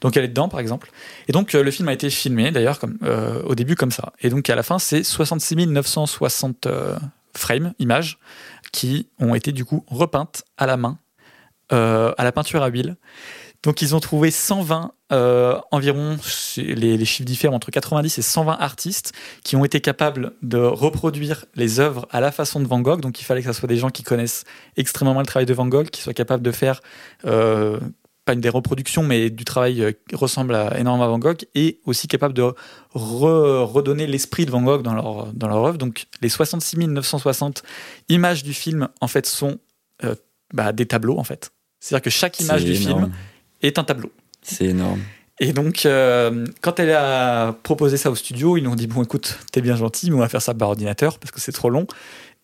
Donc, 0.00 0.16
elle 0.16 0.24
est 0.24 0.28
dedans, 0.28 0.48
par 0.48 0.60
exemple. 0.60 0.90
Et 1.28 1.32
donc, 1.32 1.54
euh, 1.54 1.62
le 1.62 1.70
film 1.70 1.88
a 1.88 1.92
été 1.92 2.10
filmé, 2.10 2.50
d'ailleurs, 2.50 2.78
comme, 2.78 2.98
euh, 3.02 3.42
au 3.44 3.54
début, 3.54 3.74
comme 3.76 3.90
ça. 3.90 4.12
Et 4.20 4.28
donc, 4.30 4.48
à 4.50 4.54
la 4.54 4.62
fin, 4.62 4.78
c'est 4.78 5.02
66 5.02 5.66
960 5.66 6.66
euh, 6.66 6.96
frames, 7.34 7.72
images, 7.78 8.18
qui 8.72 9.06
ont 9.18 9.34
été, 9.34 9.52
du 9.52 9.64
coup, 9.64 9.84
repeintes 9.88 10.44
à 10.58 10.66
la 10.66 10.76
main, 10.76 10.98
à 11.70 12.24
la 12.24 12.32
peinture 12.32 12.62
à 12.62 12.68
huile. 12.68 12.96
Donc, 13.64 13.82
ils 13.82 13.94
ont 13.96 14.00
trouvé 14.00 14.30
120 14.30 14.92
euh, 15.10 15.58
environ, 15.72 16.16
les, 16.56 17.04
chiffres 17.04 17.26
diffèrent 17.26 17.54
entre 17.54 17.70
90 17.70 18.18
et 18.18 18.22
120 18.22 18.52
artistes 18.52 19.12
qui 19.42 19.56
ont 19.56 19.64
été 19.64 19.80
capables 19.80 20.32
de 20.42 20.58
reproduire 20.58 21.44
les 21.54 21.80
œuvres 21.80 22.06
à 22.10 22.20
la 22.20 22.30
façon 22.30 22.60
de 22.60 22.66
Van 22.68 22.80
Gogh. 22.80 23.00
Donc, 23.00 23.20
il 23.20 23.24
fallait 23.24 23.42
que 23.42 23.52
ce 23.52 23.58
soit 23.58 23.68
des 23.68 23.76
gens 23.76 23.90
qui 23.90 24.04
connaissent 24.04 24.44
extrêmement 24.76 25.12
bien 25.12 25.22
le 25.22 25.26
travail 25.26 25.46
de 25.46 25.54
Van 25.54 25.66
Gogh, 25.66 25.88
qui 25.88 26.02
soient 26.02 26.14
capables 26.14 26.42
de 26.42 26.52
faire 26.52 26.80
euh, 27.24 27.80
pas 28.24 28.34
une 28.34 28.40
des 28.40 28.48
reproductions, 28.48 29.02
mais 29.02 29.28
du 29.28 29.44
travail 29.44 29.82
euh, 29.82 29.92
qui 30.08 30.14
ressemble 30.14 30.54
énormément 30.76 31.04
à 31.04 31.08
Van 31.08 31.18
Gogh, 31.18 31.44
et 31.56 31.80
aussi 31.84 32.06
capable 32.06 32.34
de 32.34 32.42
re- 32.94 33.64
redonner 33.64 34.06
l'esprit 34.06 34.46
de 34.46 34.52
Van 34.52 34.62
Gogh 34.62 34.82
dans 34.82 34.94
leur, 34.94 35.32
dans 35.32 35.48
leur 35.48 35.64
œuvre. 35.64 35.78
Donc 35.78 36.06
les 36.22 36.28
66 36.28 36.76
960 36.76 37.64
images 38.08 38.44
du 38.44 38.54
film, 38.54 38.88
en 39.00 39.08
fait, 39.08 39.26
sont 39.26 39.58
euh, 40.04 40.14
bah, 40.54 40.72
des 40.72 40.86
tableaux, 40.86 41.18
en 41.18 41.24
fait. 41.24 41.50
C'est-à-dire 41.80 42.02
que 42.02 42.10
chaque 42.10 42.38
image 42.40 42.64
du 42.64 42.74
film 42.74 43.12
est 43.62 43.78
un 43.78 43.84
tableau. 43.84 44.12
C'est 44.42 44.66
énorme. 44.66 45.00
Et 45.40 45.52
donc, 45.52 45.86
euh, 45.86 46.46
quand 46.62 46.80
elle 46.80 46.90
a 46.90 47.52
proposé 47.62 47.96
ça 47.96 48.10
au 48.10 48.16
studio, 48.16 48.56
ils 48.56 48.64
nous 48.64 48.70
ont 48.70 48.76
dit 48.76 48.88
Bon, 48.88 49.02
écoute, 49.02 49.38
t'es 49.52 49.60
bien 49.60 49.76
gentil, 49.76 50.10
mais 50.10 50.16
on 50.16 50.20
va 50.20 50.28
faire 50.28 50.42
ça 50.42 50.52
par 50.52 50.68
ordinateur 50.68 51.18
parce 51.18 51.30
que 51.30 51.40
c'est 51.40 51.52
trop 51.52 51.70
long. 51.70 51.86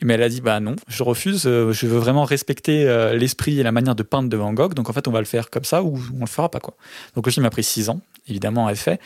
Mais 0.02 0.14
elle 0.14 0.22
a 0.22 0.28
dit 0.28 0.40
Bah 0.40 0.60
non, 0.60 0.76
je 0.86 1.02
refuse, 1.02 1.44
euh, 1.46 1.72
je 1.72 1.86
veux 1.86 1.98
vraiment 1.98 2.24
respecter 2.24 2.86
euh, 2.86 3.16
l'esprit 3.16 3.58
et 3.58 3.62
la 3.62 3.72
manière 3.72 3.94
de 3.94 4.02
peindre 4.02 4.28
de 4.28 4.36
Van 4.36 4.52
Gogh, 4.52 4.74
donc 4.74 4.90
en 4.90 4.92
fait, 4.92 5.08
on 5.08 5.12
va 5.12 5.20
le 5.20 5.26
faire 5.26 5.50
comme 5.50 5.64
ça 5.64 5.82
ou 5.82 5.98
on 6.16 6.20
le 6.20 6.26
fera 6.26 6.50
pas, 6.50 6.60
quoi. 6.60 6.74
Donc, 7.16 7.26
le 7.26 7.32
film 7.32 7.46
a 7.46 7.50
pris 7.50 7.64
six 7.64 7.88
ans, 7.88 8.00
évidemment, 8.28 8.68
à 8.68 8.72
effet. 8.72 9.00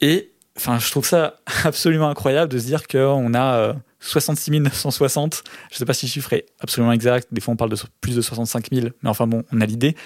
Et 0.00 0.30
enfin, 0.56 0.78
je 0.78 0.90
trouve 0.90 1.06
ça 1.06 1.36
absolument 1.64 2.08
incroyable 2.08 2.52
de 2.52 2.58
se 2.58 2.66
dire 2.66 2.86
qu'on 2.86 3.34
a 3.34 3.54
euh, 3.56 3.72
66 4.04 4.50
960, 4.60 5.44
je 5.70 5.76
sais 5.78 5.84
pas 5.84 5.94
si 5.94 6.06
le 6.06 6.10
chiffre 6.10 6.32
est 6.32 6.46
absolument 6.60 6.92
exact, 6.92 7.28
des 7.32 7.40
fois 7.40 7.54
on 7.54 7.56
parle 7.56 7.70
de 7.70 7.76
plus 8.00 8.16
de 8.16 8.20
65 8.20 8.66
000, 8.72 8.88
mais 9.02 9.08
enfin 9.08 9.26
bon, 9.26 9.44
on 9.52 9.60
a 9.60 9.66
l'idée, 9.66 9.96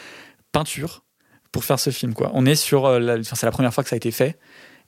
peinture 0.52 1.02
pour 1.52 1.64
faire 1.64 1.80
ce 1.80 1.90
film, 1.90 2.12
quoi. 2.12 2.30
On 2.34 2.44
est 2.44 2.54
sur, 2.56 2.84
euh, 2.86 2.98
la- 2.98 3.18
enfin, 3.18 3.34
c'est 3.36 3.46
la 3.46 3.52
première 3.52 3.72
fois 3.72 3.82
que 3.82 3.88
ça 3.90 3.94
a 3.94 3.96
été 3.96 4.10
fait. 4.10 4.38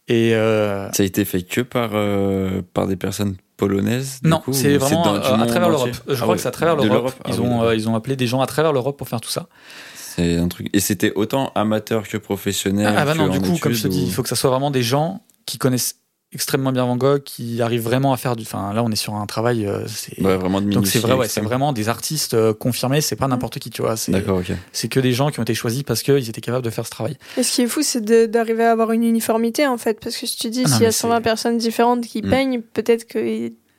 Et 0.09 0.35
euh, 0.35 0.91
Ça 0.93 1.03
a 1.03 1.07
été 1.07 1.25
fait 1.25 1.43
que 1.43 1.61
par, 1.63 1.91
euh, 1.95 2.63
par 2.75 2.87
des 2.87 2.97
personnes 2.97 3.37
polonaises 3.57 4.21
non, 4.23 4.43
c'est 4.53 4.77
vraiment 4.79 5.03
dans- 5.05 5.15
euh, 5.17 5.37
à 5.43 5.47
travers 5.47 5.69
l'Europe. 5.69 5.91
Je 6.07 6.13
Ah 6.13 6.17
crois 6.17 6.29
ouais, 6.29 6.35
que 6.37 6.41
c'est 6.43 6.49
à 6.49 6.51
travers 6.51 6.77
l'Europe. 6.77 7.15
Ah 7.25 7.31
Ils, 7.33 7.41
ont, 7.41 7.71
ils 7.73 7.89
ont 7.89 7.95
appelé 7.95 8.17
des 8.17 8.27
gens 8.27 8.41
à 8.41 8.47
travers 8.47 8.73
l'Europe 8.73 8.97
pour 8.99 9.09
faire 9.09 9.21
tout 9.21 9.29
ça. 9.31 9.49
C'est 9.95 10.37
un 10.37 10.49
truc. 10.49 10.69
Et 10.73 10.81
c'était 10.81 11.13
autant 11.15 11.53
amateur 11.55 12.07
que 12.09 12.17
professionnel. 12.17 12.95
Ah 12.97 13.05
bah 13.05 13.13
que 13.13 13.19
non, 13.19 13.29
du 13.29 13.41
coup, 13.41 13.57
comme 13.59 13.73
je 13.73 13.83
te 13.83 13.89
dis, 13.89 14.03
il 14.05 14.13
faut 14.13 14.23
que 14.23 14.29
ça 14.29 14.37
soit 14.37 14.51
vraiment 14.51 14.71
des 14.71 14.83
gens 14.83 15.23
qui 15.47 15.59
connaissent 15.59 15.97
extrêmement 16.33 16.73
bien 16.73 16.85
Van 16.85 16.97
Gogh, 16.97 17.23
qui 17.23 17.63
arrivent 17.63 17.83
vraiment 17.83 18.13
à 18.13 18.17
faire 18.17 18.37
du. 18.37 18.43
Enfin, 18.43 18.73
là, 18.75 18.83
on 18.85 18.91
est 18.91 18.97
sur 18.97 19.15
un 19.15 19.27
travail. 19.27 19.67
euh, 19.67 19.87
c'est- 19.87 20.21
Ouais, 20.21 20.37
vraiment 20.37 20.61
de 20.61 20.71
Donc 20.71 20.87
c'est 20.87 20.99
vrai, 20.99 21.15
ouais, 21.15 21.29
c'est 21.29 21.41
vraiment 21.41 21.73
des 21.73 21.89
artistes 21.89 22.35
euh, 22.35 22.53
confirmés. 22.53 23.01
C'est 23.01 23.17
pas 23.17 23.29
n'importe 23.29 23.59
qui, 23.59 23.71
tu 23.71 23.83
vois. 23.83 23.97
C'est 23.97 24.13
D'accord, 24.13 24.39
ok. 24.39 24.53
c'est 24.73 24.89
que 24.89 25.01
des 25.01 25.13
gens 25.13 25.31
qui 25.31 25.41
ont 25.41 25.43
été 25.43 25.55
choisis 25.55 25.83
parce 25.83 26.03
qu'ils 26.03 26.29
étaient 26.29 26.41
capables 26.41 26.65
de 26.65 26.71
faire 26.71 26.85
ce 26.85 26.91
travail. 26.91 27.17
Et 27.37 27.43
ce 27.43 27.53
qui 27.55 27.63
est 27.63 27.67
fou, 27.67 27.81
c'est 27.83 28.05
de- 28.05 28.27
d'arriver 28.27 28.65
à 28.65 28.73
avoir 28.73 28.93
une 28.93 29.05
uniformité 29.05 29.67
en 29.67 29.79
fait. 29.79 30.01
Parce 30.01 30.17
que 30.17 30.27
si 30.27 30.37
tu 30.37 30.51
dis, 30.51 30.63
Ah 30.67 30.69
s'il 30.69 30.81
y 30.83 30.85
a 30.85 30.89
mais 30.89 30.93
120 30.93 31.17
c'est- 31.17 31.23
personnes 31.23 31.59
différentes 31.59 32.05
qui 32.07 32.23
Mm. 32.23 32.31
peignent, 32.31 32.61
peut-être 32.61 33.07
que 33.07 33.19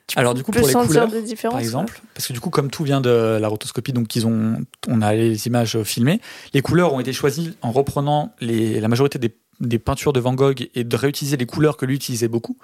tu 0.09 0.17
Alors 0.17 0.33
du 0.33 0.43
coup, 0.43 0.51
pour 0.51 0.67
les 0.67 0.73
couleurs, 0.73 1.07
par 1.43 1.59
exemple, 1.59 2.01
parce 2.15 2.27
que 2.27 2.33
du 2.33 2.39
coup, 2.39 2.49
comme 2.49 2.71
tout 2.71 2.83
vient 2.83 2.99
de 2.99 3.37
la 3.39 3.47
rotoscopie, 3.47 3.93
donc 3.93 4.15
ils 4.15 4.25
ont, 4.25 4.57
on 4.87 5.01
a 5.01 5.13
les 5.13 5.45
images 5.45 5.81
filmées, 5.83 6.19
les 6.53 6.61
couleurs 6.61 6.93
ont 6.93 6.99
été 6.99 7.13
choisies 7.13 7.55
en 7.61 7.71
reprenant 7.71 8.33
les, 8.41 8.81
la 8.81 8.87
majorité 8.87 9.19
des, 9.19 9.35
des 9.59 9.77
peintures 9.77 10.11
de 10.11 10.19
Van 10.19 10.33
Gogh 10.33 10.67
et 10.73 10.83
de 10.83 10.95
réutiliser 10.95 11.37
les 11.37 11.45
couleurs 11.45 11.77
que 11.77 11.85
lui 11.85 11.95
utilisait 11.95 12.27
beaucoup. 12.27 12.57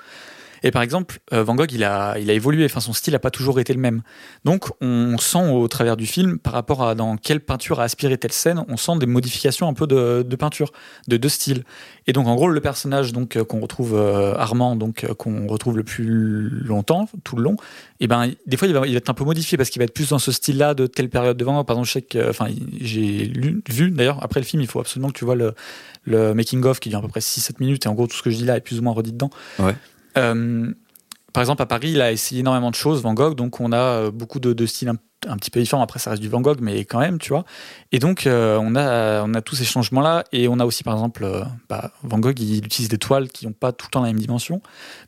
Et 0.66 0.72
par 0.72 0.82
exemple, 0.82 1.20
euh, 1.32 1.44
Van 1.44 1.54
Gogh, 1.54 1.72
il 1.72 1.84
a, 1.84 2.18
il 2.18 2.28
a 2.32 2.34
évolué, 2.34 2.66
enfin 2.66 2.80
son 2.80 2.92
style 2.92 3.14
n'a 3.14 3.20
pas 3.20 3.30
toujours 3.30 3.60
été 3.60 3.72
le 3.72 3.80
même. 3.80 4.02
Donc 4.46 4.72
on 4.82 5.16
sent 5.20 5.48
au 5.52 5.68
travers 5.68 5.96
du 5.96 6.08
film, 6.08 6.40
par 6.40 6.54
rapport 6.54 6.82
à 6.82 6.96
dans 6.96 7.18
quelle 7.18 7.40
peinture 7.40 7.80
a 7.80 7.84
aspiré 7.84 8.18
telle 8.18 8.32
scène, 8.32 8.66
on 8.68 8.76
sent 8.76 8.94
des 9.00 9.06
modifications 9.06 9.68
un 9.68 9.76
peu 9.76 9.86
de, 9.86 10.36
peinture, 10.36 10.72
de, 11.08 11.18
de 11.18 11.28
style. 11.30 11.66
Et 12.08 12.14
donc 12.14 12.26
en 12.26 12.34
gros, 12.34 12.48
le 12.48 12.60
personnage 12.62 13.14
donc 13.14 13.36
euh, 13.36 13.44
qu'on 13.44 13.60
retrouve 13.60 13.94
euh, 13.94 14.34
Armand, 14.38 14.76
donc 14.76 15.06
qu'on 15.18 15.46
retrouve 15.46 15.78
le 15.78 15.84
plus 15.84 16.50
longtemps, 16.50 17.08
tout 17.24 17.36
le 17.36 17.44
long, 17.44 17.58
et 18.00 18.08
ben 18.08 18.32
des 18.48 18.58
fois 18.58 18.68
il 18.68 18.74
va, 18.74 18.88
être 18.88 19.12
un 19.12 19.14
peu 19.14 19.24
modifié 19.24 19.60
parce 19.60 19.70
qu'il 19.70 19.80
va 19.80 19.84
être 19.84 19.94
plus 19.94 20.10
dans 20.10 20.20
ce 20.20 20.32
style-là 20.32 20.74
de 20.74 20.88
telle 20.88 21.10
période 21.10 21.38
de 21.38 21.46
Van 21.46 21.58
Gogh. 21.58 21.68
Par 21.68 21.76
exemple, 21.76 21.90
je 21.90 21.94
sais 21.94 22.02
que, 22.02 22.32
j'ai 22.82 23.32
vu 23.70 23.92
d'ailleurs 23.92 24.18
après 24.24 24.40
le 24.40 24.48
film, 24.48 24.64
il 24.64 24.68
faut 24.68 24.80
absolument 24.80 25.10
que 25.10 25.18
tu 25.20 25.26
vois 25.26 25.36
le, 25.36 25.54
le 26.06 26.34
making 26.34 26.64
of 26.64 26.80
qui 26.80 26.90
dure 26.90 26.98
à 26.98 27.02
peu 27.04 27.08
près 27.08 27.20
6-7 27.20 27.58
minutes 27.60 27.86
et 27.86 27.90
en 27.90 27.94
gros 27.94 28.08
tout 28.08 28.16
ce 28.18 28.24
que 28.24 28.32
je 28.32 28.38
dis 28.38 28.46
là 28.46 28.58
est 28.58 28.62
plus 28.62 28.80
ou 28.80 28.82
moins 28.82 28.94
redit 28.94 29.12
dedans. 29.12 29.30
Ouais. 29.60 29.76
Euh, 30.18 30.74
par 31.36 31.42
exemple, 31.42 31.62
à 31.62 31.66
Paris, 31.66 31.92
il 31.92 32.02
a 32.02 32.14
essayé 32.14 32.40
énormément 32.40 32.72
de 32.72 32.76
choses, 32.76 33.02
Van 33.02 33.14
Gogh, 33.14 33.36
donc 33.36 33.60
on 33.60 33.74
a 33.74 33.78
euh, 33.78 34.12
beaucoup 34.12 34.40
de, 34.40 34.66
styles 34.66 34.88
un, 34.88 35.36
petit 35.38 35.52
peu 35.52 35.60
différents. 35.60 35.84
Après, 35.84 36.00
ça 36.00 36.12
reste 36.12 36.22
du 36.22 36.30
Van 36.30 36.40
Gogh, 36.40 36.60
mais 36.62 36.86
quand 36.86 37.00
même, 37.00 37.20
tu 37.20 37.28
vois. 37.30 37.44
Et 37.92 38.00
donc, 38.00 38.26
euh, 38.26 38.58
on, 38.62 38.74
a, 38.76 39.42
tous 39.42 39.56
ces 39.56 39.66
changements-là. 39.66 40.24
Et 40.32 40.48
on 40.48 40.62
a 40.62 40.66
aussi, 40.66 40.84
par 40.84 40.94
exemple, 40.94 41.28
bah, 41.68 41.92
Van 42.04 42.20
Gogh, 42.20 42.40
il 42.40 42.66
utilise 42.66 42.88
des 42.88 42.98
toiles 42.98 43.28
qui 43.28 43.46
n'ont 43.46 43.52
pas 43.52 43.74
tout 43.74 43.88
le 43.88 43.92
temps 43.92 44.02
la 44.02 44.08
même 44.08 44.20
dimension. 44.20 44.62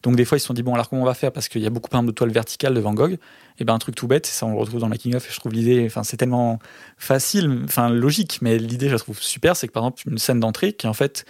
Donc, 0.04 0.18
des 0.18 0.26
fois, 0.26 0.38
ils 0.38 0.42
se 0.42 0.48
sont 0.48 0.54
dit, 0.54 0.64
bon, 0.64 0.74
alors 0.74 0.90
comment 0.90 1.04
on 1.04 1.06
va 1.06 1.14
faire? 1.14 1.32
Parce 1.32 1.48
qu'il 1.48 1.62
y 1.62 1.66
a 1.66 1.70
beaucoup, 1.70 1.88
par 1.88 2.00
exemple, 2.00 2.12
de 2.12 2.16
toiles 2.16 2.32
verticales 2.32 2.74
de 2.74 2.80
Van 2.82 2.94
Gogh. 2.94 3.18
Et 3.60 3.64
ben 3.64 3.74
un 3.74 3.80
truc 3.80 3.96
tout 3.96 4.08
bête, 4.08 4.26
ça, 4.26 4.46
on 4.46 4.52
le 4.52 4.58
retrouve 4.58 4.82
dans 4.82 4.88
le 4.88 4.92
making-of. 4.92 5.26
Et 5.26 5.34
je 5.34 5.40
trouve 5.40 5.54
l'idée, 5.54 5.86
enfin, 5.86 6.04
c'est 6.04 6.18
tellement 6.18 6.60
facile, 6.98 7.62
enfin, 7.64 7.88
logique, 7.90 8.40
mais 8.42 8.58
l'idée, 8.58 8.88
je 8.88 8.94
la 8.94 9.00
trouve 9.00 9.22
super. 9.22 9.56
C'est 9.56 9.68
que, 9.68 9.72
par 9.72 9.84
exemple, 9.84 10.02
une 10.08 10.18
scène 10.18 10.42
d'entrée 10.42 10.74
qui 10.74 10.88
est 10.88 10.90
en 10.90 10.94
fait 10.94 11.24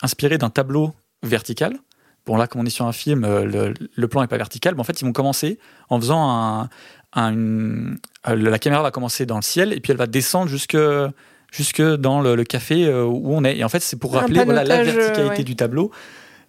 inspirée 0.00 0.38
d'un 0.38 0.50
tableau 0.50 0.92
vertical. 1.24 1.78
Bon, 2.28 2.36
là, 2.36 2.46
comme 2.46 2.60
on 2.60 2.66
est 2.66 2.70
sur 2.70 2.84
un 2.86 2.92
film, 2.92 3.24
euh, 3.24 3.44
le, 3.44 3.74
le 3.96 4.08
plan 4.08 4.20
n'est 4.20 4.26
pas 4.28 4.36
vertical. 4.36 4.74
Mais 4.74 4.80
en 4.80 4.84
fait, 4.84 5.00
ils 5.00 5.04
vont 5.04 5.12
commencer 5.14 5.58
en 5.88 5.98
faisant 5.98 6.20
un, 6.30 6.68
un- 7.14 7.32
une- 7.32 7.98
euh, 8.28 8.36
la 8.36 8.58
caméra 8.58 8.82
va 8.82 8.90
commencer 8.90 9.24
dans 9.26 9.36
le 9.36 9.42
ciel 9.42 9.72
et 9.72 9.80
puis 9.80 9.92
elle 9.92 9.96
va 9.98 10.06
descendre 10.06 10.48
jusque 10.50 10.76
jusque 11.50 11.80
dans 11.80 12.20
le, 12.20 12.34
le 12.36 12.44
café 12.44 12.86
euh, 12.86 13.04
où 13.04 13.32
on 13.34 13.42
est. 13.44 13.56
Et 13.56 13.64
en 13.64 13.70
fait, 13.70 13.80
c'est 13.80 13.96
pour 13.98 14.12
rappeler 14.12 14.44
voilà, 14.44 14.62
la 14.62 14.84
verticalité 14.84 15.38
ouais. 15.38 15.44
du 15.44 15.56
tableau 15.56 15.90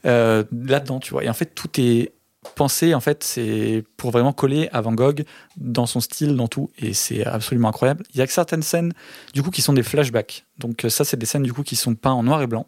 euh, 0.05 0.43
là-dedans, 0.51 0.99
tu 0.99 1.11
vois. 1.11 1.23
Et 1.23 1.29
en 1.29 1.33
fait, 1.33 1.55
tout 1.55 1.69
est 1.79 2.11
pensé, 2.55 2.93
en 2.93 2.99
fait, 2.99 3.23
c'est 3.23 3.83
pour 3.97 4.11
vraiment 4.11 4.33
coller 4.33 4.67
à 4.73 4.81
Van 4.81 4.91
Gogh 4.93 5.23
dans 5.55 5.85
son 5.85 6.01
style, 6.01 6.35
dans 6.35 6.47
tout. 6.49 6.69
Et 6.77 6.93
c'est 6.93 7.25
absolument 7.25 7.69
incroyable. 7.69 8.03
Il 8.13 8.17
y 8.19 8.21
a 8.21 8.27
que 8.27 8.33
certaines 8.33 8.61
scènes, 8.63 8.91
du 9.33 9.41
coup, 9.43 9.51
qui 9.51 9.61
sont 9.61 9.73
des 9.73 9.83
flashbacks. 9.83 10.45
Donc 10.57 10.85
ça, 10.89 11.05
c'est 11.05 11.17
des 11.17 11.25
scènes, 11.25 11.43
du 11.43 11.53
coup, 11.53 11.63
qui 11.63 11.77
sont 11.77 11.95
peints 11.95 12.11
en 12.11 12.23
noir 12.23 12.41
et 12.41 12.47
blanc. 12.47 12.65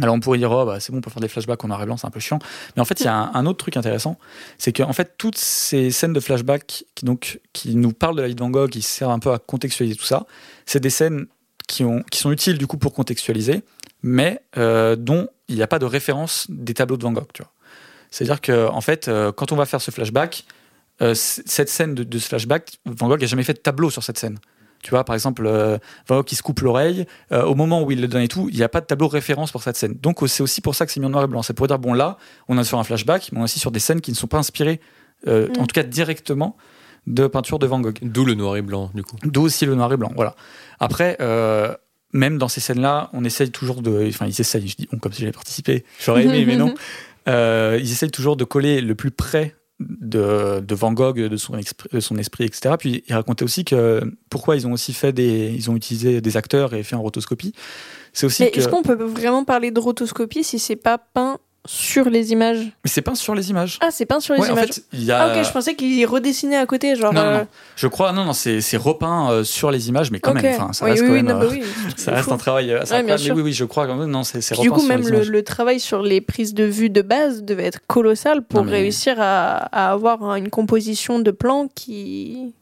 Alors 0.00 0.14
on 0.14 0.20
pourrait 0.20 0.38
dire, 0.38 0.50
oh, 0.50 0.64
bah, 0.64 0.80
c'est 0.80 0.92
bon, 0.92 0.98
on 0.98 1.00
peut 1.00 1.10
faire 1.10 1.20
des 1.20 1.28
flashbacks 1.28 1.62
en 1.64 1.68
noir 1.68 1.82
et 1.82 1.86
c'est 1.96 2.06
un 2.06 2.10
peu 2.10 2.20
chiant. 2.20 2.38
Mais 2.76 2.82
en 2.82 2.84
fait, 2.84 3.00
il 3.00 3.04
y 3.04 3.08
a 3.08 3.30
un, 3.34 3.46
autre 3.46 3.58
truc 3.58 3.76
intéressant, 3.76 4.18
c'est 4.58 4.72
que 4.72 4.82
en 4.82 4.92
fait, 4.92 5.14
toutes 5.18 5.38
ces 5.38 5.90
scènes 5.90 6.12
de 6.12 6.20
flashback 6.20 6.66
qui, 6.66 6.84
qui 7.52 7.76
nous 7.76 7.92
parlent 7.92 8.16
de 8.16 8.22
la 8.22 8.28
vie 8.28 8.34
de 8.34 8.40
Van 8.40 8.50
Gogh, 8.50 8.70
qui 8.70 8.82
servent 8.82 9.12
un 9.12 9.18
peu 9.18 9.32
à 9.32 9.38
contextualiser 9.38 9.96
tout 9.96 10.04
ça, 10.04 10.26
c'est 10.66 10.80
des 10.80 10.90
scènes 10.90 11.26
qui, 11.66 11.84
ont, 11.84 12.02
qui 12.10 12.18
sont 12.18 12.32
utiles 12.32 12.58
du 12.58 12.66
coup 12.66 12.78
pour 12.78 12.92
contextualiser, 12.92 13.62
mais 14.02 14.40
euh, 14.56 14.96
dont 14.96 15.28
il 15.48 15.56
n'y 15.56 15.62
a 15.62 15.66
pas 15.66 15.78
de 15.78 15.86
référence 15.86 16.46
des 16.48 16.74
tableaux 16.74 16.96
de 16.96 17.02
Van 17.02 17.12
Gogh. 17.12 17.26
C'est-à-dire 18.10 18.40
que 18.40 18.68
en 18.68 18.80
fait, 18.80 19.08
euh, 19.08 19.32
quand 19.32 19.52
on 19.52 19.56
va 19.56 19.66
faire 19.66 19.82
ce 19.82 19.90
flashback, 19.90 20.44
euh, 21.00 21.14
cette 21.14 21.68
scène 21.68 21.94
de, 21.94 22.02
de 22.04 22.18
ce 22.18 22.28
flashback, 22.28 22.78
Van 22.86 23.08
Gogh 23.08 23.20
n'a 23.20 23.26
jamais 23.26 23.44
fait 23.44 23.54
de 23.54 23.58
tableau 23.58 23.90
sur 23.90 24.02
cette 24.02 24.18
scène. 24.18 24.38
Tu 24.82 24.90
vois, 24.90 25.04
par 25.04 25.14
exemple, 25.14 25.44
euh, 25.46 25.78
Van 26.06 26.16
Gogh 26.16 26.24
qui 26.24 26.36
se 26.36 26.42
coupe 26.42 26.60
l'oreille, 26.60 27.06
euh, 27.32 27.44
au 27.44 27.54
moment 27.54 27.82
où 27.82 27.90
il 27.90 28.00
le 28.00 28.08
donne 28.08 28.22
et 28.22 28.28
tout, 28.28 28.48
il 28.50 28.56
n'y 28.56 28.62
a 28.62 28.68
pas 28.68 28.80
de 28.80 28.86
tableau 28.86 29.08
référence 29.08 29.50
pour 29.50 29.62
cette 29.62 29.76
scène. 29.76 29.94
Donc 30.00 30.18
c'est 30.26 30.42
aussi 30.42 30.60
pour 30.60 30.74
ça 30.74 30.86
que 30.86 30.92
c'est 30.92 31.00
mis 31.00 31.06
en 31.06 31.10
noir 31.10 31.24
et 31.24 31.26
blanc. 31.26 31.42
C'est 31.42 31.54
pour 31.54 31.66
dire, 31.66 31.78
bon 31.78 31.94
là, 31.94 32.16
on 32.48 32.58
est 32.58 32.64
sur 32.64 32.78
un 32.78 32.84
flashback, 32.84 33.30
mais 33.32 33.38
on 33.38 33.42
est 33.42 33.44
aussi 33.44 33.58
sur 33.58 33.70
des 33.70 33.80
scènes 33.80 34.00
qui 34.00 34.10
ne 34.12 34.16
sont 34.16 34.26
pas 34.28 34.38
inspirées, 34.38 34.80
euh, 35.26 35.48
Mm. 35.48 35.60
en 35.60 35.66
tout 35.66 35.74
cas 35.74 35.82
directement, 35.82 36.56
de 37.06 37.26
peinture 37.26 37.58
de 37.58 37.66
Van 37.66 37.80
Gogh. 37.80 37.98
D'où 38.02 38.24
le 38.24 38.34
noir 38.34 38.56
et 38.56 38.62
blanc, 38.62 38.90
du 38.94 39.02
coup. 39.02 39.16
D'où 39.24 39.42
aussi 39.42 39.66
le 39.66 39.74
noir 39.74 39.92
et 39.92 39.96
blanc. 39.96 40.12
Voilà. 40.14 40.34
Après, 40.78 41.16
euh, 41.20 41.74
même 42.12 42.38
dans 42.38 42.48
ces 42.48 42.60
scènes-là, 42.60 43.10
on 43.12 43.24
essaye 43.24 43.50
toujours 43.50 43.82
de. 43.82 44.06
Enfin, 44.08 44.26
ils 44.26 44.40
essayent, 44.40 44.66
je 44.66 44.76
dis 44.76 44.88
on 44.92 44.98
comme 44.98 45.12
si 45.12 45.20
j'avais 45.20 45.32
participé. 45.32 45.84
J'aurais 46.00 46.24
aimé, 46.24 46.44
mais 46.46 46.56
non. 46.56 46.74
Euh, 47.28 47.76
ils 47.78 47.92
essayent 47.92 48.10
toujours 48.10 48.36
de 48.36 48.44
coller 48.44 48.80
le 48.80 48.94
plus 48.94 49.10
près 49.10 49.54
de, 49.80 50.60
de 50.60 50.74
Van 50.74 50.92
Gogh, 50.92 51.18
de 51.18 51.36
son, 51.36 51.56
esprit, 51.56 51.88
de 51.92 52.00
son 52.00 52.16
esprit, 52.16 52.44
etc. 52.44 52.74
Puis 52.78 53.04
il 53.06 53.14
racontait 53.14 53.44
aussi 53.44 53.64
que 53.64 54.02
pourquoi 54.30 54.56
ils 54.56 54.66
ont 54.66 54.72
aussi 54.72 54.92
fait 54.92 55.12
des. 55.12 55.52
Ils 55.54 55.70
ont 55.70 55.76
utilisé 55.76 56.20
des 56.20 56.36
acteurs 56.36 56.74
et 56.74 56.82
fait 56.82 56.96
en 56.96 57.02
rotoscopie. 57.02 57.52
C'est 58.12 58.26
aussi 58.26 58.42
Mais 58.42 58.50
que. 58.50 58.58
est-ce 58.58 58.68
qu'on 58.68 58.82
peut 58.82 58.94
vraiment 58.94 59.44
parler 59.44 59.70
de 59.70 59.80
rotoscopie 59.80 60.44
si 60.44 60.58
c'est 60.58 60.76
pas 60.76 60.98
peint 60.98 61.38
sur 61.66 62.08
les 62.08 62.32
images 62.32 62.58
Mais 62.84 62.90
c'est 62.90 63.02
peint 63.02 63.14
sur 63.14 63.34
les 63.34 63.50
images. 63.50 63.78
Ah, 63.82 63.88
c'est 63.90 64.06
peint 64.06 64.20
sur 64.20 64.32
les 64.34 64.40
Ouais, 64.40 64.48
en 64.50 64.52
images. 64.54 64.68
fait, 64.68 64.82
y 64.94 65.12
a. 65.12 65.20
Ah, 65.22 65.36
ok, 65.38 65.44
je 65.44 65.52
pensais 65.52 65.74
qu'il 65.74 66.06
redessinait 66.06 66.56
à 66.56 66.64
côté, 66.64 66.96
genre. 66.96 67.12
Non, 67.12 67.20
non, 67.22 67.26
euh, 67.28 67.38
non. 67.40 67.46
Je 67.76 67.86
crois, 67.88 68.12
non, 68.12 68.24
non, 68.24 68.32
c'est 68.32 68.60
repeint 68.76 69.30
euh, 69.30 69.44
sur 69.44 69.70
les 69.70 69.88
images, 69.90 70.10
mais 70.10 70.18
quand 70.20 70.32
même, 70.32 70.46
enfin, 70.54 70.72
ça 70.72 70.84
oui, 70.86 70.92
reste 70.92 71.02
oui, 71.02 71.08
quand 71.08 71.14
oui, 71.14 71.22
même. 71.22 71.36
non, 71.38 71.42
euh, 71.42 71.48
bah 71.50 71.92
Ça 71.96 72.12
reste 72.12 72.28
fou. 72.28 72.34
un 72.34 72.38
travail 72.38 72.72
assez 72.72 72.92
Ouais, 72.94 73.02
bien 73.02 73.14
incroyable. 73.14 73.36
Mais 73.36 73.42
oui, 73.42 73.50
oui, 73.50 73.52
je 73.52 73.64
crois. 73.64 73.86
que- 73.86 73.92
Non, 73.92 74.22
c'est 74.24 74.38
du 74.60 74.70
coup, 74.70 74.78
sur 74.80 74.88
même 74.88 75.00
les 75.02 75.08
le, 75.10 75.14
images. 75.16 75.30
le 75.30 75.42
travail 75.42 75.78
sur 75.80 76.02
les 76.02 76.20
prises 76.22 76.54
de 76.54 76.64
vue 76.64 76.88
de 76.90 77.02
base 77.02 77.42
devait 77.42 77.64
être 77.66 77.80
colossal 77.86 78.42
pour 78.42 78.64
mais- 78.64 78.72
réussir 78.72 79.16
à, 79.18 79.56
à 79.56 79.92
avoir 79.92 80.36
une 80.36 80.48
composition 80.48 81.18
de 81.18 81.30
plans 81.30 81.68
qui, 81.74 82.54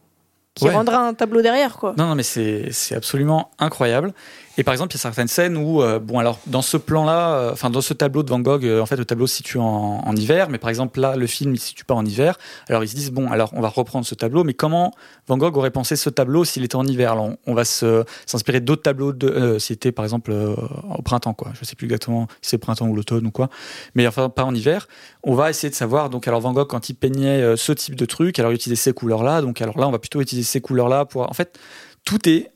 qui 0.54 0.64
Ouais. 0.64 0.74
rendra 0.74 1.06
un 1.06 1.14
tableau 1.14 1.42
derrière, 1.42 1.76
quoi. 1.76 1.94
Non, 1.96 2.06
non, 2.06 2.14
mais 2.16 2.22
c'est 2.24 2.70
c'est 2.72 2.94
absolument 2.96 3.50
incroyable. 3.58 4.12
Et 4.58 4.64
par 4.64 4.72
exemple, 4.72 4.92
il 4.92 4.96
y 4.96 5.00
a 5.00 5.02
certaines 5.02 5.28
scènes 5.28 5.56
où, 5.56 5.82
euh, 5.82 5.98
bon, 5.98 6.18
alors 6.18 6.38
dans 6.46 6.62
ce 6.62 6.76
plan-là, 6.76 7.34
euh, 7.34 7.52
enfin 7.52 7.68
dans 7.68 7.82
ce 7.82 7.92
tableau 7.92 8.22
de 8.22 8.30
Van 8.30 8.40
Gogh, 8.40 8.64
euh, 8.64 8.80
en 8.80 8.86
fait, 8.86 8.96
le 8.96 9.04
tableau 9.04 9.26
se 9.26 9.36
situe 9.36 9.58
en, 9.58 10.00
en 10.04 10.16
hiver, 10.16 10.48
mais 10.48 10.58
par 10.58 10.70
exemple 10.70 10.98
là, 10.98 11.14
le 11.14 11.26
film 11.26 11.54
il 11.54 11.58
se 11.58 11.68
situe 11.68 11.84
pas 11.84 11.94
en 11.94 12.04
hiver. 12.04 12.38
Alors 12.68 12.82
ils 12.82 12.88
se 12.88 12.94
disent 12.94 13.12
bon, 13.12 13.30
alors 13.30 13.50
on 13.52 13.60
va 13.60 13.68
reprendre 13.68 14.06
ce 14.06 14.14
tableau, 14.14 14.44
mais 14.44 14.54
comment 14.54 14.92
Van 15.26 15.36
Gogh 15.36 15.56
aurait 15.58 15.70
pensé 15.70 15.96
ce 15.96 16.08
tableau 16.08 16.44
s'il 16.44 16.64
était 16.64 16.76
en 16.76 16.86
hiver? 16.86 17.12
Alors 17.12 17.30
on, 17.46 17.54
va 17.54 17.64
s'inspirer 17.64 18.60
d'autres 18.60 18.82
tableaux 18.82 19.12
de, 19.12 19.58
s'il 19.58 19.74
était 19.74 19.92
par 19.92 20.04
exemple 20.04 20.32
au 20.32 21.02
printemps, 21.02 21.34
quoi. 21.34 21.52
Je 21.58 21.64
sais 21.64 21.76
plus 21.76 21.86
exactement 21.86 22.26
si 22.40 22.50
c'est 22.50 22.58
printemps 22.58 22.88
ou 22.88 22.96
l'automne 22.96 23.26
ou 23.26 23.30
quoi, 23.30 23.50
mais 23.94 24.06
enfin 24.06 24.30
pas 24.30 24.44
en 24.44 24.54
hiver. 24.54 24.88
On 25.22 25.34
va 25.34 25.50
essayer 25.50 25.70
de 25.70 25.74
savoir. 25.74 26.08
Donc 26.08 26.28
alors 26.28 26.40
Van 26.40 26.52
Gogh 26.52 26.68
quand 26.68 26.88
il 26.88 26.94
peignait 26.94 27.56
ce 27.56 27.72
type 27.72 27.94
de 27.94 28.06
truc, 28.06 28.38
alors 28.38 28.52
il 28.52 28.54
utilisait 28.54 28.80
ces 28.80 28.92
couleurs-là. 28.92 29.42
Donc 29.42 29.60
alors 29.60 29.78
là, 29.78 29.86
on 29.86 29.92
va 29.92 29.98
plutôt 29.98 30.20
utiliser 30.20 30.46
ces 30.46 30.60
couleurs-là 30.60 31.04
pour. 31.04 31.28
En 31.28 31.34
fait, 31.34 31.58
tout 32.04 32.28
est 32.28 32.52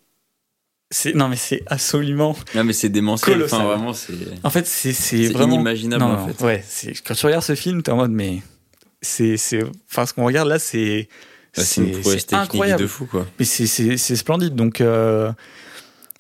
c'est 0.91 1.15
non 1.15 1.29
mais 1.29 1.37
c'est 1.37 1.63
absolument 1.67 2.37
Non, 2.55 2.65
mais 2.65 2.73
c'est 2.73 2.89
démentiel. 2.89 3.43
Enfin, 3.45 3.63
vraiment, 3.65 3.93
c'est. 3.93 4.13
en 4.43 4.51
fait 4.51 4.67
c'est 4.67 4.93
c'est 4.93 5.27
C'est 5.27 5.33
vraiment 5.33 5.55
inimaginable, 5.55 6.05
Non, 6.05 6.13
en 6.15 6.27
fait. 6.29 6.45
ouais 6.45 6.65
quand 7.07 7.15
tu 7.15 7.27
regardes 7.27 7.45
ce 7.45 7.55
film 7.55 7.83
t'es 7.83 7.91
en 7.93 7.97
mode 7.97 8.11
mais 8.11 8.43
c'est 9.03 9.37
c'est 9.37 9.63
enfin 9.91 10.05
ce 10.07 10.13
qu'on 10.15 10.25
regarde 10.25 10.49
là 10.49 10.59
c'est 10.59 11.09
Bah, 11.57 11.63
c'est 11.65 11.81
une 11.83 12.01
prouesse 12.01 12.27
technique 12.27 12.43
incroyable 12.45 12.83
de 12.83 12.87
fou, 12.87 13.07
quoi. 13.07 13.27
mais 13.39 13.45
c'est 13.45 13.67
c'est 13.67 13.97
c'est 13.97 14.17
splendide 14.17 14.55
donc 14.55 14.81
euh, 14.81 15.33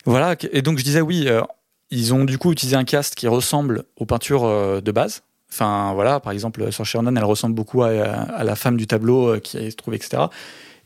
voilà 0.06 0.36
et 0.52 0.62
donc 0.62 0.78
je 0.78 0.84
disais 0.84 1.01
oui 1.01 1.24
euh, 1.28 1.40
ils 1.90 2.14
ont 2.14 2.24
du 2.24 2.38
coup 2.38 2.52
utilisé 2.52 2.76
un 2.76 2.84
cast 2.84 3.14
qui 3.16 3.26
ressemble 3.28 3.84
aux 3.97 4.06
peintures 4.06 4.44
euh, 4.44 4.80
de 4.80 4.92
base 4.92 5.22
enfin 5.52 5.92
voilà 5.94 6.20
par 6.20 6.32
exemple 6.32 6.70
sur 6.72 6.86
Shernon 6.86 7.14
elle 7.16 7.24
ressemble 7.24 7.55
beaucoup 7.56 7.82
à, 7.82 7.88
à 7.90 8.44
la 8.44 8.55
femme 8.56 8.76
du 8.76 8.86
tableau 8.86 9.38
qui 9.40 9.70
se 9.70 9.76
trouve 9.76 9.94
etc 9.94 10.22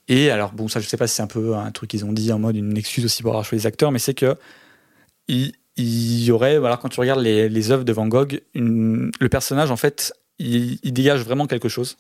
et 0.09 0.31
alors 0.31 0.53
bon 0.53 0.69
ça 0.69 0.81
je 0.81 0.87
sais 0.87 0.97
pas 0.97 1.07
si 1.07 1.17
c'est 1.17 1.23
un 1.23 1.27
peu 1.27 1.55
un 1.55 1.71
truc 1.71 1.91
qu'ils 1.91 2.05
ont 2.05 2.13
dit 2.13 2.33
en 2.33 2.39
mode 2.39 2.57
une 2.57 2.77
excuse 2.77 3.05
aussi 3.05 3.23
pour 3.23 3.33
avoir 3.33 3.45
choisi 3.45 3.63
les 3.63 3.67
acteurs 3.67 3.91
mais 3.91 3.99
c'est 3.99 4.15
que 4.15 4.37
il, 5.29 5.53
il 5.77 6.25
y 6.25 6.31
aurait 6.31 6.59
voilà 6.59 6.77
quand 6.77 6.89
tu 6.89 7.01
regardes 7.01 7.21
les, 7.21 7.49
les 7.49 7.71
œuvres 7.71 7.85
de 7.85 7.93
Van 7.93 8.07
Gogh 8.07 8.41
le 8.55 9.29
personnage 9.29 9.71
en 9.71 9.77
fait 9.77 10.13
il, 10.39 10.93
dégage 10.93 11.21
vraiment 11.23 11.47
quelque 11.47 11.69
chose 11.69 11.97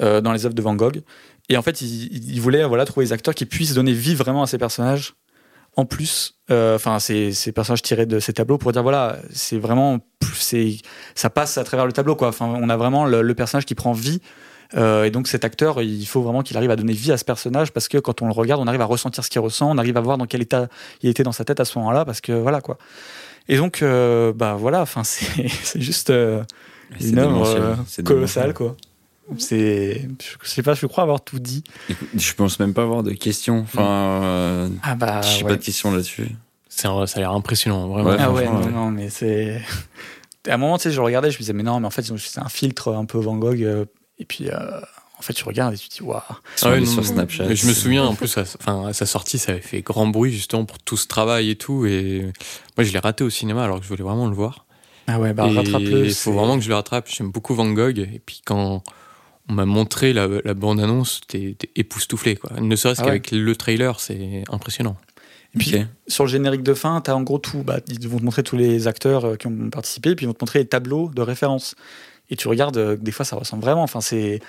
euh, 0.00 0.20
dans 0.20 0.32
les 0.32 0.46
œuvres 0.46 0.54
de 0.54 0.62
Van 0.62 0.74
Gogh. 0.74 1.02
Et 1.48 1.56
en 1.56 1.62
fait 1.62 1.80
il, 1.80 2.32
il 2.32 2.40
voulait 2.40 2.64
voilà 2.64 2.84
trouver 2.84 3.06
des 3.06 3.12
acteurs 3.12 3.34
qui 3.34 3.46
puissent 3.46 3.74
donner 3.74 3.92
vie 3.92 4.14
vraiment 4.14 4.42
à 4.42 4.46
ces 4.46 4.58
personnages. 4.58 5.14
En 5.74 5.86
plus 5.86 6.38
euh, 6.50 6.76
enfin 6.76 6.98
ces, 6.98 7.32
ces 7.32 7.50
personnages 7.50 7.82
tirés 7.82 8.06
de 8.06 8.18
ces 8.18 8.34
tableaux 8.34 8.58
pour 8.58 8.72
dire 8.72 8.82
voilà 8.82 9.18
c'est 9.32 9.58
vraiment 9.58 10.00
ça 11.14 11.30
passe 11.30 11.56
à 11.56 11.64
travers 11.64 11.86
le 11.86 11.92
tableau 11.92 12.14
quoi. 12.14 12.28
Enfin 12.28 12.46
on 12.46 12.68
a 12.68 12.76
vraiment 12.76 13.06
le 13.06 13.34
personnage 13.34 13.64
qui 13.64 13.74
prend 13.74 13.92
vie 13.92 14.20
euh, 14.74 15.04
et 15.04 15.10
donc 15.10 15.28
cet 15.28 15.44
acteur, 15.44 15.82
il 15.82 16.06
faut 16.06 16.22
vraiment 16.22 16.42
qu'il 16.42 16.56
arrive 16.56 16.70
à 16.70 16.76
donner 16.76 16.92
vie 16.92 17.12
à 17.12 17.16
ce 17.18 17.24
personnage 17.24 17.72
parce 17.72 17.88
que 17.88 17.98
quand 17.98 18.22
on 18.22 18.26
le 18.26 18.32
regarde, 18.32 18.60
on 18.60 18.66
arrive 18.66 18.80
à 18.80 18.86
ressentir 18.86 19.24
ce 19.24 19.30
qu'il 19.30 19.40
ressent, 19.40 19.70
on 19.70 19.78
arrive 19.78 19.96
à 19.96 20.00
voir 20.00 20.18
dans 20.18 20.26
quel 20.26 20.42
état 20.42 20.68
il 21.02 21.08
était 21.10 21.22
dans 21.22 21.32
sa 21.32 21.44
tête 21.44 21.60
à 21.60 21.64
ce 21.64 21.78
moment-là 21.78 22.04
parce 22.04 22.20
que 22.20 22.32
voilà 22.32 22.60
quoi. 22.60 22.78
Et 23.48 23.56
donc 23.56 23.82
euh, 23.82 24.32
bah 24.32 24.56
voilà, 24.58 24.80
enfin 24.82 25.04
c'est 25.04 25.48
c'est 25.48 25.80
juste 25.80 26.10
euh, 26.10 26.42
C'est 26.98 27.10
une 27.10 27.18
œuvre 27.18 27.46
euh, 27.46 27.74
colossale 28.04 28.54
quoi. 28.54 28.76
C'est 29.38 30.08
je 30.42 30.48
sais 30.48 30.62
pas, 30.62 30.74
je 30.74 30.86
crois 30.86 31.02
avoir 31.04 31.22
tout 31.22 31.38
dit. 31.38 31.62
Écoute, 31.88 32.08
Je 32.16 32.34
pense 32.34 32.58
même 32.58 32.74
pas 32.74 32.82
avoir 32.82 33.02
de 33.02 33.12
questions. 33.12 33.60
Enfin, 33.60 33.82
euh, 34.22 34.68
Ah 34.82 34.94
bah 34.94 35.20
j'ai 35.22 35.44
ouais. 35.44 35.50
pas 35.50 35.56
de 35.56 35.64
questions 35.64 35.90
là-dessus. 35.92 36.28
C'est 36.68 36.88
un- 36.88 37.06
ça 37.06 37.18
a 37.18 37.20
l'air 37.20 37.32
impressionnant, 37.32 37.86
vraiment. 37.88 38.10
Ouais, 38.10 38.16
Ah 38.18 38.30
ouais, 38.32 38.46
non, 38.48 38.90
mais 38.90 39.10
c'est. 39.10 39.60
À 40.48 40.54
un 40.54 40.56
moment, 40.56 40.76
tu 40.76 40.84
sais, 40.84 40.90
je 40.90 41.00
regardais, 41.00 41.30
je 41.30 41.36
me 41.36 41.40
disais, 41.40 41.52
mais 41.52 41.62
non, 41.62 41.78
mais 41.78 41.86
en 41.86 41.90
fait, 41.90 42.02
c'est 42.02 42.40
un 42.40 42.48
filtre 42.48 42.92
un 42.92 43.04
peu 43.04 43.18
Van 43.18 43.36
Gogh. 43.36 43.86
Et 44.18 44.24
puis, 44.24 44.48
euh, 44.48 44.80
en 45.18 45.22
fait, 45.22 45.32
tu 45.32 45.44
regardes 45.44 45.74
et 45.74 45.78
tu 45.78 45.88
te 45.88 45.94
dis, 45.94 46.02
waouh. 46.02 46.20
Ah 46.62 46.70
ouais, 46.70 46.84
sur 46.84 47.04
Snapchat. 47.04 47.46
Mais 47.46 47.56
je 47.56 47.66
me 47.66 47.72
souviens, 47.72 48.04
en 48.04 48.14
plus, 48.14 48.36
à, 48.38 48.42
enfin, 48.42 48.88
à 48.88 48.92
sa 48.92 49.06
sortie, 49.06 49.38
ça 49.38 49.52
avait 49.52 49.60
fait 49.60 49.82
grand 49.82 50.06
bruit 50.06 50.32
justement 50.32 50.64
pour 50.64 50.78
tout 50.78 50.96
ce 50.96 51.06
travail 51.06 51.50
et 51.50 51.56
tout. 51.56 51.86
Et 51.86 52.32
moi, 52.76 52.84
je 52.84 52.92
l'ai 52.92 52.98
raté 52.98 53.22
au 53.24 53.30
cinéma 53.30 53.64
alors 53.64 53.78
que 53.78 53.84
je 53.84 53.88
voulais 53.88 54.02
vraiment 54.02 54.26
le 54.26 54.34
voir. 54.34 54.66
Ah 55.06 55.18
ouais, 55.20 55.32
bah, 55.32 55.44
rattrape-le. 55.44 56.06
Il 56.06 56.14
faut 56.14 56.32
vraiment 56.32 56.56
que 56.56 56.62
je 56.64 56.68
le 56.68 56.74
rattrape. 56.74 57.08
J'aime 57.08 57.30
beaucoup 57.30 57.54
Van 57.54 57.70
Gogh. 57.70 57.98
Et 57.98 58.20
puis 58.24 58.40
quand 58.44 58.82
on 59.48 59.52
m'a 59.52 59.64
montré 59.64 60.12
la, 60.12 60.28
la 60.44 60.54
bande-annonce, 60.54 61.20
t'es 61.26 61.56
époustouflé. 61.74 62.36
Quoi. 62.36 62.60
Ne 62.60 62.76
serait-ce 62.76 63.00
Ah 63.00 63.04
ouais. 63.04 63.20
qu'avec 63.20 63.30
le 63.32 63.56
trailer, 63.56 63.98
c'est 64.00 64.44
impressionnant. 64.48 64.96
Et 65.54 65.58
puis, 65.58 65.74
sur 66.08 66.24
le 66.24 66.30
générique 66.30 66.62
de 66.62 66.72
fin, 66.72 67.00
t'as 67.02 67.14
en 67.14 67.22
gros 67.22 67.38
tout. 67.38 67.62
Bah, 67.62 67.80
ils 67.88 68.08
vont 68.08 68.18
te 68.18 68.24
montrer 68.24 68.42
tous 68.42 68.56
les 68.56 68.86
acteurs 68.86 69.26
euh, 69.26 69.36
qui 69.36 69.48
ont 69.48 69.68
participé, 69.70 70.14
puis 70.14 70.24
ils 70.24 70.26
vont 70.26 70.32
te 70.32 70.42
montrer 70.42 70.60
les 70.60 70.66
tableaux 70.66 71.10
de 71.14 71.20
référence. 71.20 71.74
Et 72.32 72.36
tu 72.36 72.48
regardes, 72.48 72.78
euh, 72.78 72.96
des 72.96 73.12
fois, 73.12 73.26
ça 73.26 73.36
ressemble 73.36 73.62
vraiment. 73.62 73.82
Enfin, 73.82 74.00
c'est 74.00 74.40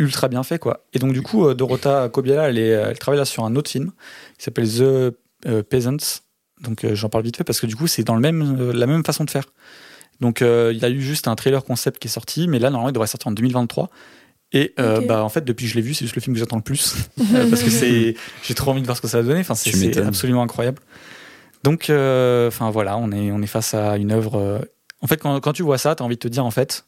ultra 0.00 0.26
bien 0.26 0.42
fait, 0.42 0.58
quoi. 0.58 0.84
Et 0.92 0.98
donc, 0.98 1.12
du 1.12 1.22
coup, 1.22 1.46
euh, 1.46 1.54
Dorota 1.54 2.08
Kobiela, 2.08 2.48
elle, 2.50 2.58
est, 2.58 2.70
elle 2.70 2.98
travaille 2.98 3.20
là 3.20 3.24
sur 3.24 3.44
un 3.44 3.54
autre 3.54 3.70
film 3.70 3.92
qui 4.36 4.44
s'appelle 4.44 4.68
The 4.68 5.14
euh, 5.46 5.62
Peasants. 5.62 6.24
Donc, 6.60 6.84
j'en 6.92 7.08
parle 7.08 7.22
vite 7.22 7.36
fait 7.36 7.44
parce 7.44 7.60
que 7.60 7.66
du 7.66 7.76
coup, 7.76 7.86
c'est 7.86 8.02
dans 8.02 8.16
le 8.16 8.20
même, 8.20 8.72
la 8.72 8.86
même 8.86 9.04
façon 9.04 9.22
de 9.22 9.30
faire. 9.30 9.44
Donc, 10.20 10.42
euh, 10.42 10.72
il 10.74 10.80
y 10.80 10.84
a 10.84 10.90
eu 10.90 11.00
juste 11.00 11.28
un 11.28 11.36
trailer 11.36 11.64
concept 11.64 12.00
qui 12.00 12.08
est 12.08 12.10
sorti, 12.10 12.48
mais 12.48 12.58
là, 12.58 12.68
normalement, 12.70 12.90
il 12.90 12.92
devrait 12.92 13.06
sortir 13.06 13.28
en 13.28 13.32
2023. 13.32 13.90
Et 14.52 14.74
euh, 14.80 15.00
bah 15.06 15.22
en 15.22 15.28
fait 15.28 15.44
depuis 15.44 15.66
que 15.66 15.70
je 15.70 15.76
l'ai 15.76 15.80
vu 15.80 15.94
c'est 15.94 16.04
juste 16.04 16.16
le 16.16 16.20
film 16.20 16.34
que 16.34 16.40
j'attends 16.40 16.56
le 16.56 16.62
plus 16.62 16.96
parce 17.32 17.62
que 17.62 17.70
c'est 17.70 18.16
j'ai 18.42 18.54
trop 18.56 18.72
envie 18.72 18.80
de 18.80 18.86
voir 18.86 18.96
ce 18.96 19.00
que 19.00 19.06
ça 19.06 19.18
va 19.18 19.22
donner 19.22 19.38
enfin 19.38 19.54
c'est 19.54 19.96
absolument 19.98 20.42
incroyable 20.42 20.82
donc 21.62 21.88
euh, 21.88 22.48
enfin 22.48 22.68
voilà 22.72 22.98
on 22.98 23.12
est 23.12 23.30
on 23.30 23.40
est 23.42 23.46
face 23.46 23.74
à 23.74 23.96
une 23.96 24.10
œuvre 24.10 24.60
en 25.02 25.06
fait 25.06 25.18
quand, 25.18 25.38
quand 25.38 25.52
tu 25.52 25.62
vois 25.62 25.78
ça 25.78 25.94
tu 25.94 26.02
as 26.02 26.04
envie 26.04 26.16
de 26.16 26.20
te 26.20 26.26
dire 26.26 26.44
en 26.44 26.50
fait 26.50 26.84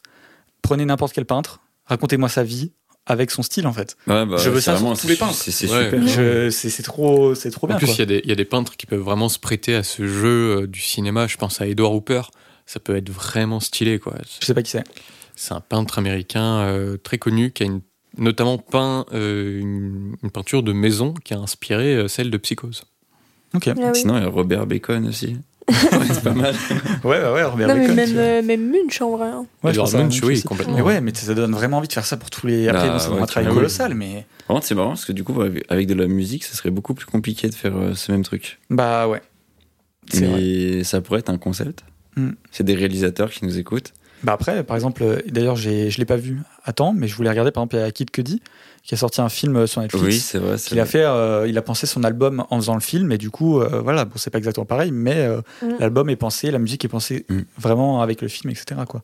prenez 0.63 0.85
n'importe 0.85 1.13
quel 1.13 1.25
peintre 1.25 1.59
racontez-moi 1.85 2.29
sa 2.29 2.43
vie 2.43 2.71
avec 3.05 3.29
son 3.31 3.43
style 3.43 3.67
en 3.67 3.73
fait 3.73 3.95
Ouais, 4.07 4.25
bah, 4.25 4.37
Je 4.37 4.49
veux 4.49 4.61
ça 4.61 4.77
sur 4.77 4.87
tous 4.97 5.07
les 5.07 5.13
c'est- 5.13 5.19
peintres. 5.19 5.33
C'est 5.35 5.69
Ouais. 5.69 6.83
trop 6.83 7.35
c'est 7.35 7.51
trop 7.51 7.67
En 7.67 7.69
bien 7.69 7.77
plus, 7.77 7.85
quoi. 7.87 7.95
il 7.95 7.99
y, 7.99 8.01
a 8.01 8.05
des- 8.05 8.21
il 8.23 8.29
y 8.29 8.31
a 8.31 8.35
des 8.35 8.45
peintres 8.45 8.75
qui 8.77 8.85
peuvent 8.85 9.01
vraiment 9.01 9.29
se 9.29 9.37
prêter 9.39 9.75
à 9.75 9.83
ce 9.83 10.07
jeu 10.07 10.61
euh, 10.63 10.67
du 10.67 10.79
cinéma. 10.79 11.27
Je 11.27 11.37
pense 11.37 11.61
à 11.61 11.67
Edward 11.67 11.93
Hooper. 11.93 12.21
Ça 12.65 12.79
peut 12.79 12.95
être 12.95 13.09
vraiment 13.09 13.59
stylé. 13.59 13.99
quoi. 13.99 14.15
je 14.39 14.45
sais 14.45 14.53
pas 14.53 14.61
qui 14.63 14.71
c'est 14.71 14.83
C'est 15.35 15.53
un 15.53 15.59
peintre 15.59 15.97
américain 15.99 16.59
euh, 16.61 16.95
très 16.97 17.17
connu 17.17 17.51
qui 17.51 17.63
a 17.63 17.65
une- 17.65 17.81
notamment 18.17 18.57
peint 18.57 19.05
euh, 19.13 19.59
une, 19.59 20.15
une 20.23 20.31
peinture 20.31 20.63
de 20.63 20.71
maison 20.71 21.13
qui 21.13 21.33
a 21.33 21.39
inspiré 21.39 21.95
euh, 21.95 22.07
celle 22.07 22.29
de 22.31 22.37
Psychose. 22.37 22.83
ok 23.53 23.67
Ah 23.67 23.73
oui. 23.77 23.83
Sinon, 23.95 24.17
il 24.17 24.23
y 24.23 24.25
a 24.25 24.29
Robert 24.29 24.65
Bacon 24.65 25.05
aussi. 25.07 25.35
Ouais, 25.93 26.05
c'est 26.11 26.23
pas 26.23 26.33
mal. 26.33 26.53
ouais 27.03 27.21
ouais 27.21 27.31
ouais 27.31 27.43
Robert 27.43 27.67
Non, 27.69 27.75
mais 27.75 27.81
Bacon, 27.87 27.95
même, 27.95 28.17
euh, 28.17 28.41
même 28.41 28.69
Munch 28.69 29.01
en 29.01 29.15
vrai. 29.17 29.27
hein. 29.27 29.45
Ouais, 29.63 29.77
à 29.77 29.97
Munch, 29.97 30.21
oui, 30.23 30.41
complètement. 30.43 30.75
mais 30.75 30.81
ouais 30.81 30.99
mais 31.01 31.13
ça 31.13 31.33
donne 31.33 31.53
vraiment 31.53 31.77
envie 31.77 31.87
de 31.87 31.93
faire 31.93 32.05
ça 32.05 32.17
pour 32.17 32.29
tous 32.29 32.47
les 32.47 32.67
après 32.67 32.87
Bah, 32.87 32.93
bon, 32.93 32.99
c'est 32.99 33.05
un 33.07 33.09
travail 33.11 33.27
carrément. 33.27 33.53
colossal 33.55 33.93
mais 33.93 34.25
Par 34.47 34.55
contre, 34.55 34.67
c'est 34.67 34.75
marrant 34.75 34.89
parce 34.89 35.05
que 35.05 35.13
du 35.13 35.23
coup, 35.23 35.41
avec 35.69 35.87
de 35.87 35.93
la 35.93 36.07
musique, 36.07 36.43
ça 36.43 36.55
serait 36.55 36.69
beaucoup 36.71 36.93
plus 36.93 37.05
compliqué 37.05 37.47
de 37.49 37.55
faire 37.55 37.75
euh, 37.77 37.93
ce 37.95 38.11
même 38.11 38.23
truc. 38.23 38.59
bah 38.69 39.07
ouais 39.07 39.21
c'est 40.11 40.25
vrai 40.25 40.39
Mais 40.41 40.83
ça 40.83 40.99
pourrait 40.99 41.19
être 41.19 41.29
un 41.29 41.37
concept. 41.37 41.83
Hmm. 42.17 42.31
C'est 42.51 42.63
des 42.65 42.75
réalisateurs 42.75 43.29
qui 43.31 43.45
nous 43.45 43.57
écoutent. 43.57 43.93
Bah 44.21 44.33
après, 44.33 44.63
par 44.63 44.75
exemple, 44.75 45.01
euh, 45.03 45.19
d'ailleurs, 45.27 45.55
j'ai- 45.55 45.89
je 45.89 45.97
l'ai 45.97 46.05
pas 46.05 46.17
vu 46.17 46.39
à 46.65 46.73
temps, 46.73 46.93
mais 46.93 47.07
je 47.07 47.15
voulais 47.15 47.29
regarder. 47.29 47.51
Par 47.51 47.61
exemple, 47.63 47.75
il 47.77 47.79
y 47.79 47.83
a 47.83 47.91
Kid 47.91 48.11
Cudi 48.11 48.41
qui 48.83 48.93
a 48.93 48.97
sorti 48.97 49.21
un 49.21 49.29
film 49.29 49.55
euh, 49.55 49.65
sur 49.67 49.81
Netflix. 49.81 50.03
Oui, 50.05 50.19
c'est 50.19 50.39
vrai. 50.39 50.57
Il 50.71 50.79
a 50.79 50.85
fait, 50.85 51.03
euh, 51.05 51.47
il 51.47 51.57
a 51.57 51.61
pensé 51.61 51.87
son 51.87 52.03
album 52.03 52.43
en 52.49 52.57
faisant 52.57 52.73
le 52.73 52.81
film, 52.81 53.11
et 53.13 53.17
du 53.17 53.29
coup, 53.29 53.61
euh, 53.61 53.79
voilà, 53.81 54.03
bon, 54.05 54.13
c'est 54.17 54.29
pas 54.29 54.37
exactement 54.39 54.65
pareil, 54.65 54.91
mais 54.91 55.15
euh, 55.17 55.41
Mm. 55.61 55.67
l'album 55.79 56.09
est 56.09 56.15
pensé, 56.17 56.51
la 56.51 56.59
musique 56.59 56.83
est 56.83 56.89
pensée 56.89 57.25
Mm. 57.29 57.39
vraiment 57.57 58.01
avec 58.01 58.21
le 58.21 58.27
film, 58.27 58.51
etc. 58.51 58.81
Quoi. 58.87 59.01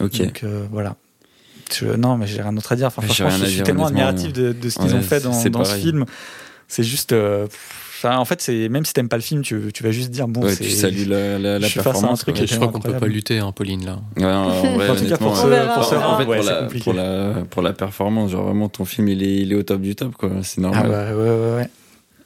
Ok. 0.00 0.18
Donc 0.18 0.40
euh, 0.44 0.66
voilà. 0.70 0.96
Je- 1.72 1.86
non, 1.86 2.18
mais 2.18 2.26
j'ai 2.26 2.42
rien 2.42 2.52
d'autre 2.52 2.70
à 2.72 2.76
dire. 2.76 2.88
Enfin, 2.88 3.00
franchement, 3.02 3.30
je 3.30 3.44
à 3.44 3.46
suis 3.48 3.62
tellement 3.62 3.86
admiratif 3.86 4.32
de, 4.32 4.52
de 4.52 4.68
ce 4.68 4.78
qu'ils 4.78 4.90
Ouais, 4.92 4.98
ont 4.98 5.02
fait 5.02 5.20
dans, 5.20 5.44
dans 5.50 5.64
ce 5.64 5.76
film. 5.76 6.04
C'est 6.68 6.82
juste. 6.82 7.12
euh, 7.12 7.46
enfin, 8.04 8.16
en 8.18 8.24
fait, 8.24 8.40
c'est 8.42 8.68
même 8.68 8.84
si 8.84 8.92
t'aimes 8.92 9.08
pas 9.08 9.16
le 9.16 9.22
film, 9.22 9.42
tu, 9.42 9.70
tu 9.72 9.82
vas 9.82 9.90
juste 9.90 10.10
dire 10.10 10.28
bon, 10.28 10.42
Ouais, 10.42 10.54
c'est. 10.54 10.64
tu 10.64 10.70
salues 10.70 11.04
la, 11.04 11.38
la, 11.38 11.58
la 11.58 11.66
je 11.66 11.72
suis 11.72 11.80
face 11.80 11.86
à 11.86 11.90
un 11.90 11.92
performance. 11.92 12.20
truc. 12.20 12.40
Et 12.40 12.46
je 12.46 12.56
crois 12.56 12.68
qu'on 12.68 12.80
peut 12.80 12.92
pas 12.96 13.06
lutter, 13.06 13.38
hein, 13.38 13.52
Pauline, 13.52 13.84
là. 13.84 14.00
Ouais, 14.16 14.24
en 14.24 14.94
tout 14.96 15.06
cas, 15.08 15.16
pour 15.16 15.36
ce, 15.36 15.46
verra, 15.46 15.74
pour 15.74 15.84
ce 15.84 15.94
en 15.94 16.18
fait, 16.18 16.24
ouais, 16.24 16.42
la, 16.42 16.62
pour, 16.82 16.92
la, 16.92 17.44
pour 17.50 17.62
la 17.62 17.72
performance, 17.72 18.30
genre 18.30 18.44
vraiment 18.44 18.68
ton 18.68 18.84
film 18.84 19.08
il 19.08 19.22
est, 19.22 19.36
il 19.38 19.52
est 19.52 19.56
au 19.56 19.62
top 19.62 19.80
du 19.80 19.94
top, 19.94 20.14
quoi. 20.16 20.30
C'est 20.42 20.58
Ah 20.60 20.62
normal. 20.62 20.88
bah 20.88 21.14
ouais, 21.16 21.30
ouais, 21.30 21.54
ouais. 21.56 21.68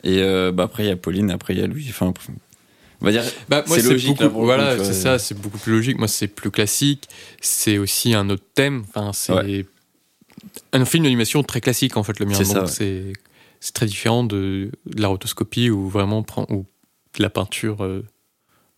Et 0.04 0.22
euh, 0.22 0.52
bah, 0.52 0.64
après, 0.64 0.84
il 0.84 0.88
y 0.88 0.92
a 0.92 0.96
Pauline, 0.96 1.30
après, 1.30 1.54
il 1.54 1.60
y 1.60 1.62
a 1.62 1.66
Louis. 1.66 1.86
Enfin, 1.90 2.12
On 3.00 3.04
va 3.04 3.10
dire, 3.12 3.24
Bah, 3.48 3.64
moi, 3.66 3.78
C'est 3.78 3.96
beaucoup, 4.06 4.22
là, 4.22 4.28
voilà, 4.28 4.84
c'est 4.84 4.92
ça, 4.92 5.18
c'est 5.18 5.38
beaucoup 5.38 5.58
plus 5.58 5.72
logique. 5.72 5.98
Moi, 5.98 6.06
c'est 6.08 6.28
plus 6.28 6.50
classique. 6.50 7.08
C'est 7.40 7.78
aussi 7.78 8.14
un 8.14 8.30
autre 8.30 8.44
thème. 8.54 8.84
Enfin, 8.94 9.10
c'est 9.12 9.32
Ouais. 9.32 9.66
un 10.72 10.84
film 10.84 11.04
d'animation 11.04 11.42
très 11.42 11.60
classique, 11.60 11.96
en 11.96 12.02
fait, 12.02 12.18
le 12.20 12.26
mien. 12.26 12.34
C'est 12.36 12.44
ça, 12.44 12.64
ouais. 12.64 13.12
C'est, 13.60 13.72
très 13.74 13.86
différent 13.86 14.24
de, 14.24 14.70
de 14.86 15.00
la 15.02 15.08
rotoscopie 15.08 15.70
ou 15.70 15.88
vraiment 15.88 16.22
prend, 16.22 16.46
ou 16.50 16.66
de 17.16 17.22
la 17.22 17.30
peinture 17.30 17.82
euh, 17.84 18.04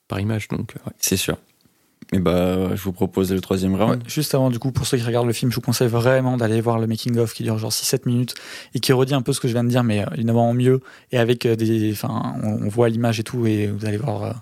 par 0.09 0.21
image. 0.21 0.49
Donc, 0.49 0.75
euh, 0.77 0.81
ouais. 0.87 0.93
c'est 0.99 1.17
sûr. 1.17 1.37
Et 2.13 2.21
bah, 2.21 2.75
je 2.75 2.81
vous 2.83 2.93
propose 2.93 3.31
le 3.33 3.41
troisième 3.43 3.75
Ouais, 3.75 3.85
round. 3.85 4.03
juste 4.09 4.35
avant, 4.35 4.49
du 4.49 4.59
coup, 4.59 4.73
pour 4.73 4.87
ceux 4.87 4.97
qui 4.97 5.03
regardent 5.05 5.27
le 5.27 5.35
film, 5.35 5.51
je 5.51 5.57
vous 5.57 5.61
conseille 5.61 5.89
vraiment 5.89 6.39
d'aller 6.39 6.61
voir 6.63 6.79
le 6.79 6.87
making-of 6.87 7.35
qui 7.35 7.43
dure 7.43 7.59
genre 7.59 7.71
6-7 7.71 8.07
minutes 8.07 8.35
et 8.73 8.81
qui 8.81 8.95
redit 8.95 9.13
un 9.13 9.21
peu 9.21 9.35
ce 9.35 9.41
que 9.41 9.49
je 9.49 9.53
viens 9.53 9.65
de 9.65 9.69
dire, 9.69 9.85
mais 9.85 10.01
euh, 10.03 10.07
évidemment 10.15 10.49
en 10.49 10.55
mieux 10.55 10.81
et 11.13 11.19
avec 11.19 11.47
des. 11.47 11.93
Enfin, 11.93 12.35
on, 12.43 12.65
on 12.65 12.69
voit 12.69 12.89
l'image 12.89 13.21
et 13.21 13.25
tout, 13.25 13.47
et 13.47 13.67
vous 13.67 13.85
allez 13.85 13.99
voir. 13.99 14.23
euh, 14.23 14.33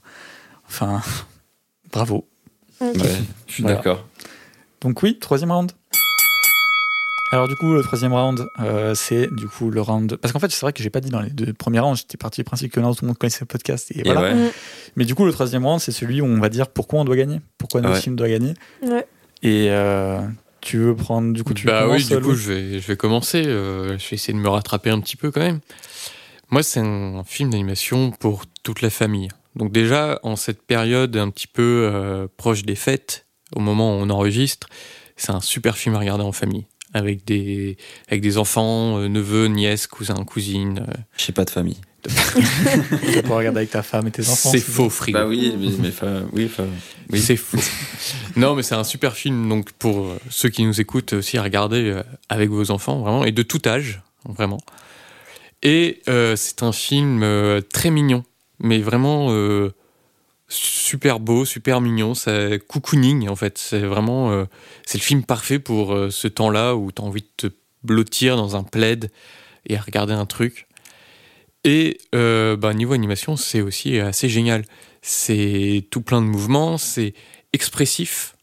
enfin, 0.68 1.00
bravo. 1.92 2.28
Ouais, 2.80 2.92
je 3.48 3.52
suis 3.52 3.62
Voilà. 3.64 3.78
d'accord. 3.78 4.06
Donc, 4.82 5.02
oui, 5.02 5.18
troisième 5.18 5.50
round. 5.50 5.72
Alors, 7.36 7.48
du 7.48 7.54
coup, 7.56 7.74
le 7.74 7.82
troisième 7.82 8.14
round, 8.14 8.46
euh, 8.60 8.94
c'est 8.94 9.28
du 9.34 9.46
coup 9.46 9.70
le 9.70 9.82
round. 9.82 10.16
Parce 10.16 10.32
qu'en 10.32 10.38
fait, 10.38 10.50
c'est 10.50 10.62
vrai 10.62 10.72
que 10.72 10.82
j'ai 10.82 10.88
pas 10.88 11.00
dit 11.00 11.10
dans 11.10 11.20
les 11.20 11.28
deux 11.28 11.52
premiers 11.52 11.80
rounds, 11.80 11.98
j'étais 11.98 12.16
parti 12.16 12.40
du 12.40 12.44
principe 12.44 12.72
que 12.72 12.80
non, 12.80 12.94
tout 12.94 13.04
le 13.04 13.08
monde 13.08 13.18
connaissait 13.18 13.40
le 13.42 13.46
podcast. 13.46 13.90
Et, 13.90 14.00
Et 14.00 14.02
voilà. 14.04 14.22
ouais. 14.34 14.50
Mais 14.96 15.04
du 15.04 15.14
coup, 15.14 15.26
le 15.26 15.32
troisième 15.32 15.66
round, 15.66 15.80
c'est 15.80 15.92
celui 15.92 16.22
où 16.22 16.24
on 16.24 16.40
va 16.40 16.48
dire 16.48 16.68
pourquoi 16.68 17.00
on 17.00 17.04
doit 17.04 17.16
gagner, 17.16 17.40
pourquoi 17.58 17.82
notre 17.82 17.94
Ouais. 17.96 18.00
film 18.00 18.16
doit 18.16 18.28
gagner. 18.30 18.54
Ouais. 18.82 19.06
Et 19.42 19.66
euh, 19.70 20.18
tu 20.62 20.78
veux 20.78 20.96
prendre, 20.96 21.34
du 21.34 21.44
coup, 21.44 21.52
tu 21.52 21.66
bah 21.66 21.86
oui, 21.88 22.02
du 22.02 22.18
coup, 22.20 22.34
je 22.34 22.52
vais, 22.52 22.80
je 22.80 22.86
vais 22.86 22.96
commencer. 22.96 23.44
euh, 23.46 23.98
je 23.98 24.08
vais 24.08 24.14
essayer 24.14 24.32
de 24.32 24.38
me 24.38 24.48
rattraper 24.48 24.88
un 24.88 25.00
petit 25.00 25.16
peu 25.16 25.30
quand 25.30 25.40
même. 25.42 25.60
Moi, 26.50 26.62
c'est 26.62 26.80
un 26.80 27.22
film 27.24 27.50
d'animation 27.50 28.12
pour 28.12 28.44
toute 28.62 28.80
la 28.80 28.88
famille. 28.88 29.28
Donc 29.56 29.72
déjà, 29.72 30.20
en 30.22 30.36
cette 30.36 30.62
période 30.62 31.14
un 31.18 31.28
petit 31.28 31.48
peu 31.48 31.90
euh, 31.92 32.28
proche 32.38 32.64
des 32.64 32.76
fêtes, 32.76 33.26
au 33.54 33.60
moment 33.60 33.90
où 33.94 34.00
on 34.00 34.08
enregistre, 34.08 34.68
c'est 35.16 35.32
un 35.32 35.40
super 35.42 35.76
film 35.76 35.94
à 35.96 35.98
regarder 35.98 36.24
en 36.24 36.32
famille. 36.32 36.64
Avec 36.96 37.24
des, 37.24 37.76
avec 38.08 38.20
des 38.22 38.38
enfants, 38.38 38.98
euh, 38.98 39.08
neveux, 39.08 39.46
nièces, 39.48 39.86
cousins, 39.86 40.24
cousines. 40.24 40.84
euh. 40.88 40.92
J'ai 41.16 41.32
pas 41.32 41.44
de 41.44 41.50
famille. 41.50 41.76
Tu 42.06 43.12
vas 43.16 43.22
pouvoir 43.22 43.38
regarder 43.38 43.58
avec 43.58 43.70
ta 43.70 43.82
femme 43.82 44.06
et 44.06 44.10
tes 44.12 44.22
enfants. 44.22 44.50
c'est 44.50 44.60
si 44.60 44.70
faux, 44.70 44.88
frigo. 44.88 45.18
Bah 45.18 45.26
oui, 45.26 45.54
mais, 45.58 45.70
mais 45.80 45.90
fa- 45.90 46.22
oui, 46.32 46.48
fa- 46.48 46.62
oui. 47.10 47.20
C'est 47.20 47.36
faux. 47.36 47.58
non, 48.36 48.54
mais 48.54 48.62
c'est 48.62 48.76
un 48.76 48.84
super 48.84 49.14
film, 49.14 49.48
donc 49.48 49.72
pour 49.72 50.06
euh, 50.06 50.18
ceux 50.30 50.48
qui 50.48 50.64
nous 50.64 50.80
écoutent 50.80 51.14
aussi 51.14 51.36
à 51.36 51.42
regarder 51.42 52.00
avec 52.28 52.48
vos 52.50 52.70
enfants, 52.70 53.00
vraiment, 53.00 53.24
et 53.24 53.32
de 53.32 53.42
tout 53.42 53.60
âge, 53.66 54.02
vraiment. 54.24 54.60
Et 55.62 56.00
euh, 56.08 56.36
c'est 56.36 56.62
un 56.62 56.72
film 56.72 57.22
euh, 57.22 57.60
très 57.60 57.90
mignon, 57.90 58.22
mais 58.60 58.78
vraiment 58.78 59.28
euh, 59.30 59.72
super 60.48 61.20
beau, 61.20 61.44
super 61.44 61.80
mignon. 61.80 62.14
C'est 62.14 62.60
cocooning, 62.66 63.28
en 63.28 63.36
fait. 63.36 63.58
C'est 63.58 63.80
vraiment. 63.80 64.30
euh, 64.32 64.44
c'est 64.84 64.98
le 64.98 65.02
film 65.02 65.24
parfait 65.24 65.58
pour 65.58 65.92
euh, 65.94 66.10
ce 66.10 66.28
temps-là 66.28 66.74
où 66.76 66.92
tu 66.92 67.02
as 67.02 67.04
envie 67.04 67.22
de 67.22 67.48
te 67.48 67.54
blottir 67.82 68.36
dans 68.36 68.56
un 68.56 68.62
plaid 68.62 69.10
et 69.66 69.76
à 69.76 69.80
regarder 69.80 70.12
un 70.12 70.26
truc. 70.26 70.66
Et 71.64 71.98
euh, 72.14 72.56
bah, 72.56 72.74
niveau 72.74 72.92
animation, 72.92 73.36
c'est 73.36 73.60
aussi 73.60 73.98
assez 73.98 74.28
génial. 74.28 74.64
C'est 75.02 75.86
tout 75.90 76.00
plein 76.00 76.20
de 76.20 76.26
mouvements, 76.26 76.78
c'est 76.78 77.14
expressif. 77.52 78.36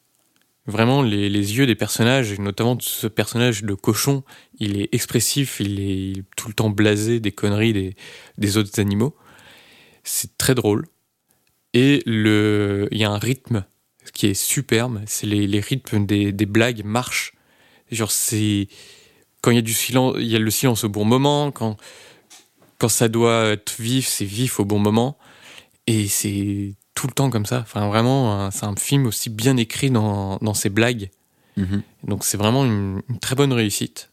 Vraiment, 0.65 1.01
les, 1.01 1.29
yeux 1.29 1.65
des 1.65 1.75
personnages, 1.75 2.39
notamment 2.39 2.75
de 2.75 2.81
ce 2.81 3.07
personnage 3.07 3.63
de 3.63 3.73
cochon, 3.73 4.23
il 4.59 4.81
est 4.81 4.93
expressif, 4.93 5.59
il 5.59 5.79
est 5.81 6.23
tout 6.37 6.47
le 6.47 6.53
temps 6.53 6.69
blasé 6.69 7.19
des 7.19 7.33
conneries 7.33 7.73
des, 7.73 7.95
des 8.37 8.57
autres 8.57 8.79
animaux. 8.79 9.13
C'est 10.03 10.37
très 10.37 10.55
drôle. 10.55 10.85
Et 11.73 12.03
le, 12.05 12.87
il 12.91 12.97
y 12.99 13.03
a 13.03 13.09
un 13.09 13.17
rythme 13.17 13.65
qui 14.13 14.27
est 14.27 14.33
superbe. 14.33 15.01
C'est 15.07 15.27
les, 15.27 15.47
les 15.47 15.59
rythmes 15.59 16.05
des, 16.05 16.31
des 16.31 16.45
blagues 16.45 16.83
marchent. 16.83 17.33
Genre, 17.91 18.11
c'est. 18.11 18.67
Quand 19.41 19.51
il 19.51 19.55
y 19.55 19.59
a 19.59 19.63
du 19.63 19.73
silence, 19.73 20.15
il 20.19 20.27
y 20.27 20.35
a 20.35 20.39
le 20.39 20.51
silence 20.51 20.83
au 20.83 20.89
bon 20.89 21.03
moment. 21.05 21.51
Quand, 21.51 21.77
quand 22.77 22.89
ça 22.89 23.09
doit 23.09 23.47
être 23.47 23.75
vif, 23.79 24.07
c'est 24.07 24.25
vif 24.25 24.59
au 24.59 24.65
bon 24.65 24.79
moment. 24.79 25.17
Et 25.87 26.07
c'est 26.07 26.75
tout 26.95 27.07
le 27.07 27.13
temps 27.13 27.29
comme 27.29 27.45
ça. 27.45 27.59
Enfin, 27.59 27.87
vraiment, 27.87 28.49
c'est 28.51 28.65
un 28.65 28.75
film 28.75 29.05
aussi 29.05 29.29
bien 29.29 29.57
écrit 29.57 29.89
dans, 29.89 30.37
dans 30.37 30.53
ses 30.53 30.69
blagues. 30.69 31.09
Mhm. 31.57 31.81
Donc, 32.03 32.23
c'est 32.23 32.37
vraiment 32.37 32.65
une, 32.65 33.01
une 33.09 33.19
très 33.19 33.35
bonne 33.35 33.51
réussite. 33.51 34.11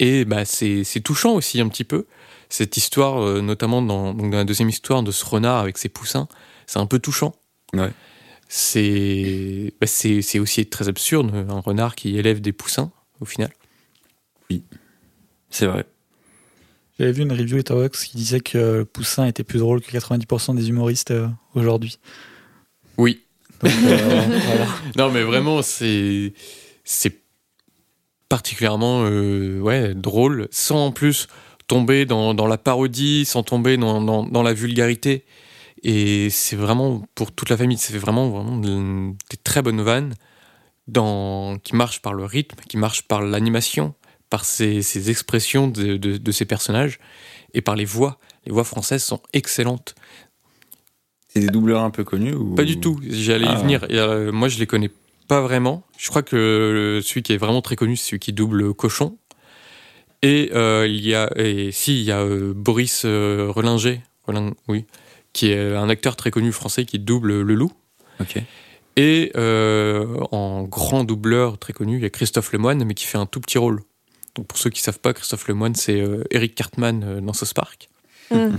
Et 0.00 0.24
bah, 0.24 0.44
c'est 0.44 0.84
c'est 0.84 1.00
touchant 1.00 1.34
aussi 1.34 1.60
un 1.60 1.68
petit 1.68 1.84
peu. 1.84 2.06
Cette 2.48 2.76
histoire, 2.76 3.22
euh, 3.22 3.40
notamment 3.40 3.82
dans, 3.82 4.14
donc 4.14 4.30
dans 4.30 4.38
la 4.38 4.44
deuxième 4.44 4.68
histoire 4.68 5.02
de 5.02 5.10
ce 5.10 5.24
renard 5.24 5.58
avec 5.58 5.78
ses 5.78 5.88
poussins, 5.88 6.28
c'est 6.66 6.78
un 6.78 6.86
peu 6.86 6.98
touchant. 6.98 7.34
Ouais. 7.74 7.90
C'est 8.48 9.74
bah, 9.80 9.86
c'est 9.86 10.22
c'est 10.22 10.38
aussi 10.38 10.64
très 10.66 10.88
absurde, 10.88 11.46
un 11.48 11.60
renard 11.60 11.94
qui 11.94 12.16
élève 12.16 12.40
des 12.40 12.52
poussins, 12.52 12.90
au 13.20 13.26
final. 13.26 13.50
C'est 15.50 15.66
vrai. 15.66 15.86
J'avais 16.98 17.12
vu 17.12 17.22
une 17.22 17.32
review 17.32 17.58
Etavox 17.58 18.04
qui 18.04 18.16
disait 18.16 18.40
que 18.40 18.82
Poussin 18.82 19.26
était 19.26 19.44
plus 19.44 19.60
drôle 19.60 19.80
que 19.80 19.90
90% 19.96 20.56
des 20.56 20.68
humoristes 20.68 21.12
euh, 21.12 21.28
aujourd'hui. 21.54 21.98
Oui. 22.96 23.20
Donc, 23.62 23.72
euh, 23.72 24.40
voilà. 24.46 24.66
Non, 24.96 25.10
mais 25.10 25.22
vraiment, 25.22 25.62
c'est 25.62 26.32
c'est 26.84 27.20
particulièrement 28.28 29.04
euh, 29.04 29.60
ouais 29.60 29.94
drôle, 29.94 30.48
sans 30.50 30.86
en 30.86 30.92
plus 30.92 31.28
tomber 31.68 32.04
dans, 32.06 32.34
dans 32.34 32.46
la 32.48 32.58
parodie, 32.58 33.24
sans 33.24 33.42
tomber 33.44 33.76
dans, 33.76 34.00
dans, 34.02 34.24
dans 34.24 34.42
la 34.42 34.52
vulgarité. 34.54 35.24
Et 35.84 36.28
c'est 36.30 36.56
vraiment 36.56 37.06
pour 37.14 37.30
toute 37.30 37.50
la 37.50 37.56
famille, 37.56 37.78
c'est 37.78 37.96
vraiment 37.96 38.28
vraiment 38.30 38.56
de- 38.56 39.12
des 39.30 39.36
très 39.36 39.62
bonnes 39.62 39.80
vannes 39.82 40.14
dans, 40.88 41.58
qui 41.58 41.76
marchent 41.76 42.00
par 42.02 42.14
le 42.14 42.24
rythme, 42.24 42.56
qui 42.68 42.76
marchent 42.76 43.02
par 43.02 43.20
l'animation, 43.22 43.94
par 44.30 44.44
ces, 44.44 44.82
ces 44.82 45.10
expressions 45.10 45.68
de, 45.68 45.96
de, 45.96 46.16
de 46.16 46.32
ces 46.32 46.44
personnages 46.46 46.98
et 47.54 47.60
par 47.60 47.76
les 47.76 47.84
voix. 47.84 48.18
Les 48.46 48.52
voix 48.52 48.64
françaises 48.64 49.04
sont 49.04 49.20
excellentes. 49.32 49.94
C'est 51.28 51.40
des 51.40 51.46
doubleurs 51.48 51.82
un 51.82 51.90
peu 51.90 52.04
connus 52.04 52.34
ou... 52.34 52.54
Pas 52.54 52.64
du 52.64 52.80
tout, 52.80 52.98
j'allais 53.08 53.46
Ah. 53.48 53.54
y 53.58 53.60
venir. 53.60 53.84
Et, 53.90 53.98
euh, 53.98 54.32
moi, 54.32 54.48
je 54.48 54.58
les 54.58 54.66
connais 54.66 54.90
pas 55.28 55.42
vraiment. 55.42 55.84
Je 55.98 56.08
crois 56.08 56.22
que 56.22 57.00
celui 57.04 57.22
qui 57.22 57.34
est 57.34 57.36
vraiment 57.36 57.60
très 57.62 57.76
connu, 57.76 57.96
c'est 57.96 58.06
celui 58.08 58.18
qui 58.18 58.32
double 58.32 58.72
Cochon. 58.74 59.16
Et 60.22 60.50
euh, 60.52 60.86
il 60.88 61.06
y 61.06 61.14
a, 61.14 61.30
et 61.36 61.70
si, 61.70 62.00
il 62.00 62.04
y 62.04 62.10
a 62.10 62.20
euh, 62.20 62.52
Boris 62.54 63.02
euh, 63.04 63.52
Relinger, 63.54 64.00
Relin- 64.26 64.54
oui, 64.66 64.84
qui 65.32 65.50
est 65.50 65.76
un 65.76 65.88
acteur 65.88 66.16
très 66.16 66.30
connu 66.30 66.50
français 66.50 66.84
qui 66.84 66.98
double 66.98 67.42
le 67.42 67.54
loup. 67.54 67.72
Ok. 68.20 68.42
Et 68.96 69.30
euh, 69.36 70.16
en 70.32 70.64
grand 70.64 71.04
doubleur 71.04 71.56
très 71.58 71.72
connu, 71.72 71.98
il 71.98 72.02
y 72.02 72.06
a 72.06 72.10
Christophe 72.10 72.52
Lemoine, 72.52 72.82
mais 72.84 72.94
qui 72.94 73.06
fait 73.06 73.18
un 73.18 73.26
tout 73.26 73.40
petit 73.40 73.58
rôle. 73.58 73.80
Donc 74.34 74.48
pour 74.48 74.58
ceux 74.58 74.70
qui 74.70 74.80
savent 74.80 74.98
pas, 74.98 75.14
Christophe 75.14 75.46
Lemoine, 75.46 75.76
c'est 75.76 76.00
euh, 76.00 76.24
Eric 76.32 76.56
Cartman 76.56 77.04
euh, 77.04 77.20
dans 77.20 77.32
South 77.32 77.54
Park. 77.54 77.88
Mm. 78.32 78.56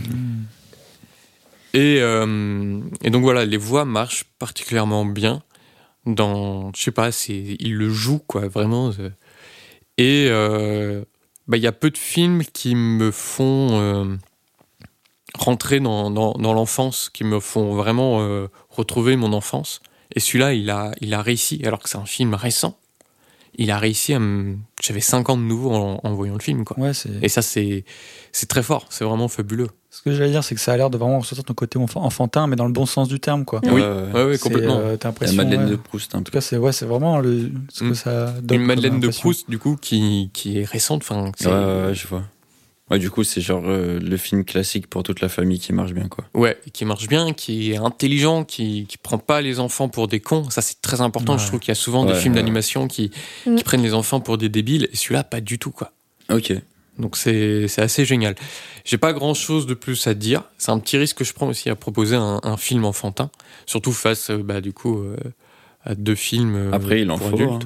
Et, 1.74 1.98
euh, 2.00 2.80
et 3.04 3.10
donc 3.10 3.22
voilà, 3.24 3.46
les 3.46 3.58
voix 3.58 3.84
marchent 3.84 4.24
particulièrement 4.40 5.06
bien. 5.06 5.44
Dans, 6.06 6.72
je 6.74 6.82
sais 6.82 6.92
pas, 6.92 7.12
c'est, 7.12 7.58
il 7.60 7.76
le 7.76 7.90
joue 7.90 8.20
quoi, 8.20 8.48
vraiment. 8.48 8.92
Et 9.98 10.28
euh, 10.30 11.04
bah, 11.50 11.58
il 11.58 11.64
y 11.64 11.68
a 11.68 11.72
peu 11.72 11.90
de 11.90 11.98
films 11.98 12.44
qui 12.44 12.76
me 12.76 13.10
font 13.10 13.70
euh, 13.72 14.16
rentrer 15.34 15.80
dans, 15.80 16.10
l'enfance, 16.38 17.10
qui 17.10 17.24
me 17.24 17.40
font 17.40 17.74
vraiment 17.74 18.22
euh, 18.22 18.48
retrouver 18.70 19.16
mon 19.16 19.34
enfance. 19.34 19.82
Et 20.16 20.20
celui-là, 20.20 20.54
il 20.54 20.70
a 20.70 21.22
réussi, 21.22 21.62
alors 21.66 21.80
que 21.80 21.90
c'est 21.90 21.98
un 21.98 22.06
film 22.06 22.36
récent. 22.36 22.78
Il 23.56 23.72
a 23.72 23.80
réussi 23.80 24.14
à 24.14 24.20
me. 24.20 24.58
J'avais 24.82 25.02
5 25.02 25.30
ans 25.30 25.36
de 25.38 25.42
nouveau 25.44 25.72
en, 25.74 26.00
en 26.04 26.14
voyant 26.14 26.36
le 26.36 26.40
film, 26.42 26.64
quoi. 26.64 26.80
Ouais, 26.80 26.94
c'est. 26.94 27.10
Et 27.22 27.28
ça, 27.30 27.42
c'est, 27.42 27.84
c'est 28.32 28.48
très 28.48 28.64
fort, 28.64 28.86
c'est 28.90 29.04
vraiment 29.04 29.28
fabuleux. 29.28 29.68
Ce 29.90 30.02
que 30.02 30.12
j'allais 30.14 30.30
dire, 30.32 30.44
c'est 30.44 30.56
que 30.56 30.62
ça 30.62 30.72
a 30.72 30.78
l'air 30.78 30.90
de 30.90 30.98
vraiment 30.98 31.20
ressortir 31.20 31.44
ton 31.44 31.54
côté 31.54 31.78
enf- 31.80 31.98
enfantin, 31.98 32.48
mais 32.48 32.56
dans 32.56 32.66
le 32.68 32.72
bon 32.72 32.86
sens 32.86 33.08
du 33.08 33.20
terme, 33.20 33.44
quoi. 33.44 33.60
Oui, 33.66 33.82
ouais. 33.82 33.82
Ouais, 34.14 34.38
C'est, 34.38 34.40
complètement. 34.44 34.78
euh, 34.78 34.96
T'as 34.98 35.10
La 35.10 35.12
l'impression. 35.12 35.36
Madeleine 35.38 35.64
ouais. 35.66 35.72
de 35.72 35.76
Proust 35.76 36.16
un 36.16 36.20
En 36.20 36.24
tout 36.24 36.32
cas, 36.32 36.42
c'est 36.42 36.58
ouais, 36.58 36.72
c'est 36.72 36.86
vraiment 36.86 37.20
le, 37.20 37.52
ce 37.70 37.80
que 37.82 37.86
Mm. 37.90 37.96
ça 37.96 38.26
donne. 38.42 38.62
Une 38.62 38.66
Madeleine 38.68 39.00
de. 39.00 39.08
Proust, 39.10 39.50
du 39.50 39.58
coup, 39.60 39.76
qui, 39.82 40.30
qui 40.32 40.60
est 40.60 40.66
récente. 40.66 41.02
Enfin, 41.02 41.32
c'est- 41.38 41.48
Ouais, 41.48 41.54
ouais, 41.54 41.86
ouais, 41.88 41.96
je 41.96 42.08
vois. 42.08 42.24
Ouais, 42.90 42.98
du 43.00 43.10
coup, 43.12 43.24
c'est 43.24 43.42
genre 43.42 43.64
euh, 43.66 44.00
le 44.00 44.18
film 44.18 44.44
classique 44.44 44.88
pour 44.88 45.04
toute 45.04 45.22
la 45.22 45.30
famille 45.30 45.60
qui 45.60 45.74
marche 45.74 45.94
bien, 45.94 46.08
quoi. 46.08 46.26
Ouais, 46.34 46.58
qui 46.74 46.86
marche 46.86 47.08
bien, 47.08 47.34
qui 47.34 47.72
est 47.72 47.78
intelligent, 47.78 48.44
qui, 48.46 48.86
qui 48.88 48.98
prend 48.98 49.18
pas 49.20 49.42
les 49.42 49.60
enfants 49.60 49.90
pour 49.90 50.08
des 50.08 50.20
cons. 50.20 50.50
Ça, 50.50 50.62
c'est 50.62 50.82
très 50.82 51.02
important. 51.02 51.34
Ouais. 51.34 51.40
Je 51.40 51.46
trouve 51.48 51.60
qu'il 51.60 51.70
y 51.70 51.72
a 51.72 51.76
souvent 51.76 52.06
des 52.06 52.16
films 52.16 52.34
ouais. 52.34 52.40
d'animation 52.42 52.88
qui, 52.88 53.12
Mm. 53.46 53.56
qui 53.56 53.64
prennent 53.64 53.84
les 53.84 53.94
enfants 53.94 54.20
pour 54.22 54.38
des 54.38 54.50
débiles. 54.50 54.90
Et 54.92 54.96
celui-là, 54.96 55.24
pas 55.24 55.42
du 55.42 55.60
tout, 55.60 55.72
quoi. 55.72 55.92
Ok. 56.32 56.54
Donc 56.98 57.16
c'est 57.16 57.70
c'est 57.70 57.82
assez 57.82 58.04
génial. 58.04 58.36
J'ai 58.84 58.98
pas 58.98 59.14
grand 59.14 59.34
chose 59.34 59.66
de 59.66 59.74
plus 59.74 60.06
à 60.08 60.14
dire. 60.14 60.44
C'est 60.58 60.72
un 60.72 60.80
petit 60.80 60.98
risque 60.98 61.18
que 61.20 61.24
je 61.24 61.32
prends 61.34 61.48
aussi 61.48 61.70
à 61.70 61.76
proposer 61.76 62.18
un, 62.18 62.42
un 62.44 62.58
film 62.58 62.84
enfantin, 62.84 63.30
surtout 63.66 63.94
face 63.94 64.32
euh, 64.32 64.44
bah, 64.44 64.60
du 64.60 64.74
coup 64.74 64.98
euh, 65.00 65.16
à 65.84 65.96
deux 65.96 66.16
films. 66.16 66.56
euh, 66.56 66.72
Après, 66.72 67.02
il 67.02 67.12
en 67.12 67.18
pour 67.18 67.30
faut. 67.30 67.42
hein. 67.42 67.60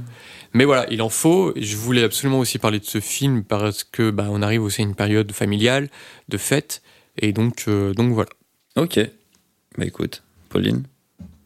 Mais 0.53 0.65
voilà, 0.65 0.85
il 0.91 1.01
en 1.01 1.09
faut. 1.09 1.51
Je 1.55 1.75
voulais 1.75 2.03
absolument 2.03 2.39
aussi 2.39 2.59
parler 2.59 2.79
de 2.79 2.85
ce 2.85 2.99
film 2.99 3.43
parce 3.43 3.83
que 3.83 4.11
bah, 4.11 4.27
on 4.29 4.41
arrive 4.41 4.61
aussi 4.63 4.81
à 4.81 4.85
une 4.85 4.95
période 4.95 5.31
familiale, 5.31 5.89
de 6.29 6.37
fête, 6.37 6.81
et 7.17 7.31
donc 7.33 7.65
euh, 7.67 7.93
donc 7.93 8.13
voilà. 8.13 8.29
Ok. 8.75 8.99
Bah 9.77 9.85
écoute, 9.85 10.21
Pauline 10.49 10.83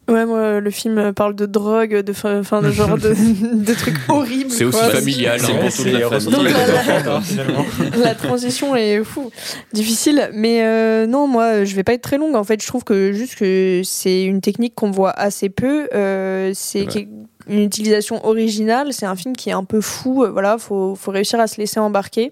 Ouais, 0.09 0.25
moi, 0.25 0.59
le 0.61 0.69
film 0.71 1.11
parle 1.13 1.35
de 1.35 1.45
drogue, 1.45 1.95
de, 2.01 2.13
fin, 2.13 2.41
de 2.61 2.71
genre 2.71 2.97
de, 2.97 3.13
de 3.55 3.73
trucs 3.73 3.97
horribles. 4.07 4.49
C'est 4.51 4.63
aussi 4.63 4.79
familial. 4.89 5.39
C'est 5.39 5.51
hein. 5.51 5.59
pour 5.59 5.69
toute 5.69 5.85
la 5.85 6.09
famille. 6.19 6.31
Donc, 6.31 7.05
la, 7.05 7.21
finalement. 7.21 7.65
la 7.97 8.15
transition 8.15 8.75
est 8.75 9.03
fou, 9.03 9.31
difficile. 9.73 10.29
Mais 10.33 10.61
euh, 10.63 11.07
non, 11.07 11.27
moi, 11.27 11.65
je 11.65 11.75
vais 11.75 11.83
pas 11.83 11.93
être 11.93 12.01
très 12.03 12.17
longue. 12.17 12.35
En 12.35 12.43
fait, 12.45 12.61
je 12.61 12.67
trouve 12.67 12.83
que 12.85 13.11
juste 13.11 13.35
que 13.35 13.81
c'est 13.83 14.23
une 14.23 14.39
technique 14.41 14.75
qu'on 14.75 14.91
voit 14.91 15.11
assez 15.11 15.49
peu. 15.49 15.89
Euh, 15.93 16.51
c'est 16.53 16.85
Ouais. 16.95 17.07
une 17.49 17.59
utilisation 17.63 18.25
originale. 18.25 18.93
C'est 18.93 19.05
un 19.05 19.15
film 19.15 19.35
qui 19.35 19.49
est 19.49 19.53
un 19.53 19.63
peu 19.65 19.81
fou. 19.81 20.23
Euh, 20.23 20.29
Voilà, 20.31 20.57
faut, 20.57 20.95
faut 20.95 21.11
réussir 21.11 21.39
à 21.41 21.47
se 21.47 21.57
laisser 21.59 21.79
embarquer. 21.81 22.31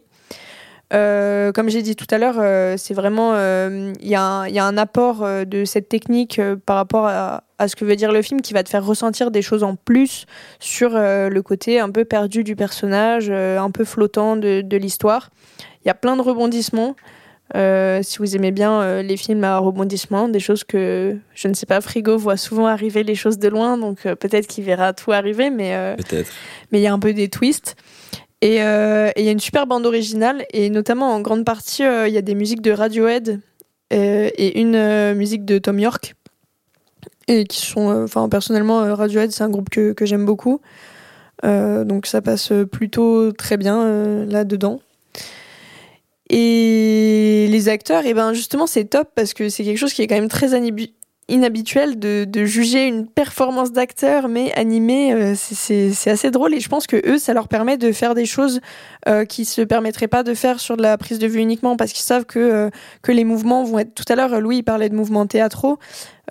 Euh, 0.94 1.52
comme 1.52 1.68
j'ai 1.70 1.82
dit 1.82 1.96
tout 1.96 2.06
à 2.12 2.18
l'heure, 2.20 2.36
euh, 2.40 2.76
c'est 2.78 2.94
vraiment 2.94 3.32
euh, 3.34 3.92
il 4.02 4.08
y, 4.08 4.14
a 4.16 4.22
un- 4.24 4.48
il 4.48 4.54
y 4.54 4.60
a 4.60 4.66
un 4.66 4.78
apport 4.78 5.24
euh, 5.24 5.44
de 5.44 5.66
cette 5.66 5.90
technique 5.90 6.38
euh, 6.38 6.56
par 6.64 6.76
rapport 6.76 7.08
à, 7.08 7.44
à 7.58 7.68
ce 7.68 7.76
que 7.76 7.86
veut 7.86 7.96
dire 7.96 8.12
le 8.12 8.22
film 8.22 8.42
qui 8.42 8.54
va 8.54 8.64
te 8.64 8.70
faire 8.70 8.86
ressentir 8.86 9.32
des 9.32 9.42
choses 9.42 9.64
en 9.64 9.76
plus 9.76 10.26
sur 10.60 10.96
euh, 10.96 11.30
le 11.30 11.42
côté 11.42 11.80
un 11.80 11.90
peu 11.90 12.06
perdu 12.06 12.44
du 12.44 12.56
personnage, 12.56 13.28
euh, 13.30 13.60
un 13.60 13.72
peu 13.72 13.86
flottant 13.86 14.36
de, 14.36 14.62
de 14.62 14.78
l'histoire. 14.78 15.30
Il 15.84 15.88
y 15.88 15.92
a 15.92 15.94
plein 15.94 16.16
de 16.16 16.22
rebondissements. 16.22 16.96
Euh, 17.56 18.02
si 18.02 18.18
vous 18.18 18.36
aimez 18.36 18.52
bien 18.52 19.04
les 19.04 19.18
films 19.18 19.44
à 19.44 19.60
rebondissements, 19.60 20.28
des 20.28 20.40
choses 20.40 20.64
que 20.64 21.16
je 21.36 21.48
ne 21.48 21.54
sais 21.54 21.68
pas, 21.68 21.80
Frigo 21.80 22.18
voit 22.18 22.38
souvent 22.38 22.66
arriver 22.66 23.04
les 23.04 23.14
choses 23.14 23.38
de 23.38 23.48
loin, 23.48 23.78
donc 23.78 24.02
peut-être 24.02 24.48
qu'il 24.48 24.64
verra 24.64 24.94
tout 24.94 25.12
arriver, 25.12 25.52
mais 25.52 25.96
Peut-être. 25.96 26.32
mais 26.72 26.80
il 26.80 26.82
y 26.82 26.88
a 26.88 26.94
un 26.94 26.98
peu 26.98 27.14
des 27.14 27.30
twists. 27.30 27.76
Et 28.42 28.56
il 28.56 29.24
y 29.24 29.28
a 29.28 29.32
une 29.32 29.40
super 29.40 29.68
bande 29.68 29.86
originale, 29.86 30.44
et 30.54 30.72
notamment 30.72 31.14
en 31.14 31.22
grande 31.22 31.46
partie, 31.46 31.84
il 31.84 32.12
y 32.12 32.18
a 32.18 32.24
des 32.24 32.34
musiques 32.34 32.64
de 32.64 32.72
Radiohead 32.72 33.40
et 33.92 34.60
une 34.60 35.14
musique 35.14 35.46
de 35.46 35.60
Tom 35.60 35.78
York. 35.78 36.16
Et 37.28 37.46
qui 37.46 37.66
sont, 37.66 37.90
euh, 37.90 38.04
enfin, 38.04 38.30
personnellement, 38.30 38.82
euh, 38.82 38.94
Radiohead, 38.94 39.32
c'est 39.32 39.44
un 39.44 39.50
groupe 39.50 39.70
que, 39.70 39.94
j'aime 40.02 40.26
beaucoup. 40.26 40.62
Euh, 41.44 41.84
donc 41.84 42.06
ça 42.06 42.22
passe 42.22 42.52
plutôt 42.72 43.32
très 43.32 43.58
bien 43.58 44.26
là-dedans. 44.26 44.80
Et 46.30 47.48
les 47.50 47.70
acteurs, 47.70 48.06
et 48.06 48.14
ben 48.14 48.34
justement, 48.34 48.66
c'est 48.68 48.86
top 48.86 49.10
parce 49.14 49.34
que 49.34 49.50
c'est 49.50 49.64
quelque 49.64 49.78
chose 49.78 49.94
qui 49.94 50.02
est 50.02 50.08
quand 50.08 50.16
même 50.16 50.28
très 50.28 50.56
inhabituel 51.28 51.98
de, 51.98 52.24
de 52.28 52.46
juger 52.46 52.86
une 52.86 53.08
performance 53.08 53.72
d'acteur, 53.72 54.28
mais 54.28 54.54
animée, 54.54 55.12
euh, 55.14 55.34
c'est- 55.36 55.92
assez 56.08 56.30
drôle. 56.30 56.54
Et 56.54 56.60
je 56.60 56.70
pense 56.70 56.86
que 56.86 56.98
eux, 57.10 57.18
ça 57.18 57.34
leur 57.34 57.48
permet 57.48 57.78
de 57.78 57.92
faire 57.92 58.14
des 58.14 58.26
choses 58.28 58.62
euh, 59.08 59.26
qui 59.26 59.44
se 59.44 59.62
permettraient 59.62 60.08
pas 60.08 60.22
de 60.22 60.36
faire 60.36 60.60
sur 60.60 60.78
de 60.78 60.84
la 60.84 60.98
prise 61.00 61.18
de 61.18 61.26
vue 61.26 61.40
uniquement 61.40 61.78
parce 61.78 61.94
qu'ils 61.94 62.04
savent 62.04 62.26
que, 62.26 62.38
euh, 62.40 62.70
que 63.02 63.12
les 63.12 63.24
mouvements 63.24 63.64
vont 63.64 63.80
être. 63.80 63.96
Tout 63.96 64.04
à 64.08 64.16
l'heure, 64.16 64.40
Louis 64.40 64.58
il 64.58 64.64
parlait 64.64 64.90
de 64.90 64.96
mouvements 64.96 65.26
théâtraux. 65.26 65.80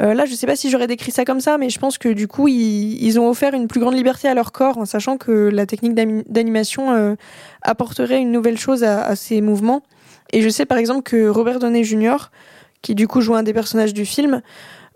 Euh, 0.00 0.14
là, 0.14 0.26
je 0.26 0.34
sais 0.34 0.46
pas 0.46 0.54
si 0.56 0.70
j'aurais 0.70 0.86
décrit 0.86 1.10
ça 1.10 1.24
comme 1.24 1.40
ça, 1.40 1.58
mais 1.58 1.70
je 1.70 1.78
pense 1.80 1.98
que 1.98 2.08
du 2.08 2.28
coup, 2.28 2.46
ils, 2.46 3.02
ils 3.04 3.18
ont 3.18 3.28
offert 3.28 3.54
une 3.54 3.66
plus 3.66 3.80
grande 3.80 3.94
liberté 3.94 4.28
à 4.28 4.34
leur 4.34 4.52
corps 4.52 4.78
en 4.78 4.84
sachant 4.84 5.16
que 5.16 5.32
la 5.52 5.66
technique 5.66 5.94
d'animation 5.94 6.92
euh, 6.92 7.14
apporterait 7.62 8.18
une 8.20 8.30
nouvelle 8.30 8.58
chose 8.58 8.84
à, 8.84 9.02
à 9.04 9.16
ces 9.16 9.40
mouvements. 9.40 9.82
Et 10.32 10.40
je 10.40 10.48
sais 10.48 10.66
par 10.66 10.78
exemple 10.78 11.02
que 11.02 11.28
Robert 11.28 11.58
Downey 11.58 11.82
Jr., 11.84 12.30
qui 12.82 12.94
du 12.94 13.08
coup 13.08 13.20
joue 13.22 13.34
un 13.34 13.42
des 13.42 13.52
personnages 13.54 13.94
du 13.94 14.04
film, 14.04 14.42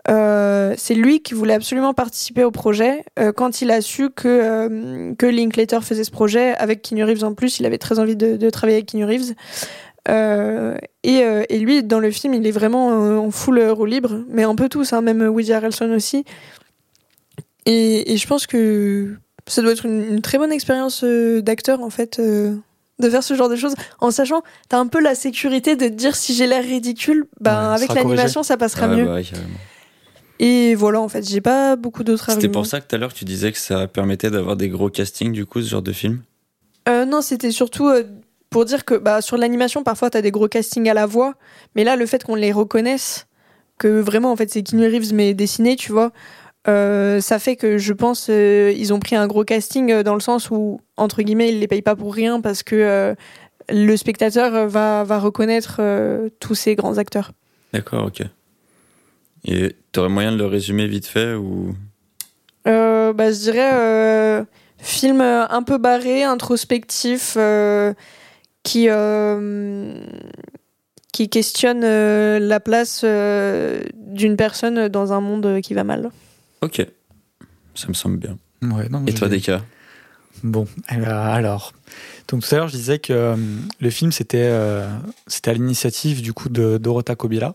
euh, 0.07 0.73
c'est 0.77 0.93
lui 0.95 1.21
qui 1.21 1.33
voulait 1.33 1.53
absolument 1.53 1.93
participer 1.93 2.43
au 2.43 2.51
projet. 2.51 3.03
Euh, 3.19 3.31
quand 3.31 3.61
il 3.61 3.69
a 3.69 3.81
su 3.81 4.09
que, 4.09 4.27
euh, 4.27 5.13
que 5.15 5.25
Linklater 5.25 5.83
faisait 5.83 6.03
ce 6.03 6.11
projet, 6.11 6.55
avec 6.55 6.81
Keanu 6.81 7.03
Reeves 7.03 7.23
en 7.23 7.33
plus, 7.33 7.59
il 7.59 7.65
avait 7.65 7.77
très 7.77 7.99
envie 7.99 8.15
de, 8.15 8.37
de 8.37 8.49
travailler 8.49 8.77
avec 8.77 8.87
Keanu 8.87 9.05
Reeves. 9.05 9.33
Et, 11.03 11.19
et 11.49 11.59
lui, 11.59 11.83
dans 11.83 11.99
le 11.99 12.09
film, 12.09 12.33
il 12.33 12.47
est 12.47 12.51
vraiment 12.51 12.87
en 13.19 13.29
full 13.29 13.59
roue 13.69 13.85
libre, 13.85 14.23
mais 14.29 14.41
un 14.43 14.55
peu 14.55 14.67
tous, 14.67 14.91
hein, 14.93 15.01
même 15.01 15.21
Woody 15.21 15.53
Harrelson 15.53 15.91
aussi. 15.91 16.23
Et, 17.67 18.13
et 18.13 18.17
je 18.17 18.25
pense 18.25 18.47
que 18.47 19.15
ça 19.45 19.61
doit 19.61 19.71
être 19.73 19.85
une, 19.85 20.03
une 20.03 20.21
très 20.21 20.39
bonne 20.39 20.51
expérience 20.51 21.03
d'acteur, 21.03 21.81
en 21.81 21.91
fait, 21.91 22.19
de 22.19 23.09
faire 23.09 23.21
ce 23.23 23.35
genre 23.35 23.49
de 23.49 23.55
choses, 23.55 23.75
en 23.99 24.09
sachant, 24.09 24.41
t'as 24.67 24.79
un 24.79 24.87
peu 24.87 24.99
la 24.99 25.13
sécurité 25.13 25.75
de 25.75 25.87
te 25.87 25.93
dire 25.93 26.15
si 26.15 26.33
j'ai 26.33 26.47
l'air 26.47 26.63
ridicule, 26.63 27.27
ben, 27.39 27.69
Ouais, 27.69 27.75
avec 27.75 27.93
l'animation, 27.93 28.41
ça 28.41 28.57
passera 28.57 28.87
Ah 28.89 28.95
mieux. 28.95 29.05
bah. 29.05 29.19
Et 30.39 30.73
voilà, 30.73 31.01
en 31.01 31.09
fait, 31.09 31.27
j'ai 31.27 31.41
pas 31.41 31.75
beaucoup 31.75 32.03
d'autres 32.03 32.29
arguments. 32.29 32.41
C'était 32.41 32.51
pour 32.51 32.65
ça 32.65 32.79
que 32.79 32.87
tout 32.87 32.95
à 32.95 32.99
l'heure 32.99 33.13
tu 33.13 33.25
disais 33.25 33.51
que 33.51 33.57
ça 33.57 33.87
permettait 33.87 34.31
d'avoir 34.31 34.55
des 34.55 34.69
gros 34.69 34.89
castings 34.89 35.33
du 35.33 35.45
coup 35.45 35.61
ce 35.61 35.69
genre 35.69 35.81
de 35.81 35.91
film. 35.91 36.21
Euh, 36.87 37.05
non, 37.05 37.21
c'était 37.21 37.51
surtout 37.51 37.87
euh, 37.89 38.03
pour 38.49 38.63
dire 38.63 38.85
que 38.85 38.95
bah, 38.95 39.21
sur 39.21 39.35
l'animation, 39.35 39.83
parfois, 39.83 40.09
t'as 40.09 40.21
des 40.21 40.31
gros 40.31 40.47
castings 40.47 40.89
à 40.89 40.93
la 40.93 41.05
voix, 41.05 41.35
mais 41.75 41.83
là, 41.83 41.97
le 41.97 42.05
fait 42.05 42.23
qu'on 42.23 42.35
les 42.35 42.53
reconnaisse, 42.53 43.27
que 43.77 43.99
vraiment, 43.99 44.31
en 44.31 44.35
fait, 44.37 44.49
c'est 44.49 44.63
Keanu 44.63 44.87
Reeves, 44.87 45.13
mais 45.13 45.33
dessiné, 45.33 45.75
tu 45.75 45.91
vois, 45.91 46.11
euh, 46.67 47.19
ça 47.19 47.37
fait 47.37 47.57
que 47.57 47.77
je 47.77 47.93
pense 47.93 48.27
ils 48.29 48.93
ont 48.93 48.99
pris 48.99 49.15
un 49.15 49.27
gros 49.27 49.43
casting 49.43 50.03
dans 50.03 50.13
le 50.13 50.19
sens 50.21 50.49
où, 50.51 50.79
entre 50.95 51.21
guillemets, 51.21 51.49
ils 51.49 51.59
les 51.59 51.67
payent 51.67 51.81
pas 51.81 51.95
pour 51.95 52.13
rien 52.13 52.39
parce 52.41 52.63
que 52.63 53.15
le 53.69 53.97
spectateur 53.97 54.67
va, 54.67 55.03
va 55.03 55.19
reconnaître 55.19 55.81
tous 56.39 56.55
ces 56.55 56.75
grands 56.75 56.97
acteurs. 56.97 57.31
D'accord, 57.71 58.07
ok. 58.07 58.23
Et 59.45 59.75
t'aurais 59.91 60.09
moyen 60.09 60.31
de 60.31 60.37
le 60.37 60.45
résumer 60.45 60.87
vite 60.87 61.05
fait 61.07 61.33
ou? 61.33 61.75
Euh, 62.67 63.13
bah, 63.13 63.31
je 63.31 63.37
dirais 63.39 63.71
euh, 63.73 64.43
film 64.77 65.21
euh, 65.21 65.47
un 65.47 65.63
peu 65.63 65.77
barré, 65.77 66.23
introspectif, 66.23 67.35
euh, 67.37 67.93
qui, 68.63 68.87
euh, 68.89 69.93
qui 71.13 71.29
questionne 71.29 71.83
euh, 71.83 72.39
la 72.39 72.59
place 72.59 73.01
euh, 73.03 73.81
d'une 73.95 74.35
personne 74.35 74.87
dans 74.89 75.13
un 75.13 75.21
monde 75.21 75.61
qui 75.61 75.73
va 75.73 75.83
mal. 75.83 76.11
Ok, 76.61 76.85
ça 77.75 77.87
me 77.87 77.93
semble 77.93 78.17
bien. 78.17 78.37
Ouais, 78.61 78.89
non, 78.89 79.05
Et 79.05 79.13
toi, 79.13 79.29
Deka? 79.29 79.61
Bon, 80.43 80.67
eh 80.91 80.97
ben, 80.97 81.09
alors. 81.09 81.73
Donc 82.27 82.43
tout 82.43 82.53
à 82.53 82.57
l'heure, 82.59 82.67
je 82.67 82.75
disais 82.75 82.99
que 82.99 83.11
euh, 83.13 83.35
le 83.79 83.89
film, 83.89 84.11
c'était 84.11 84.49
euh, 84.49 84.87
c'était 85.27 85.51
à 85.51 85.53
l'initiative 85.53 86.21
du 86.21 86.33
coup 86.33 86.49
de 86.49 86.77
Dorota 86.77 87.15
Kobila. 87.15 87.53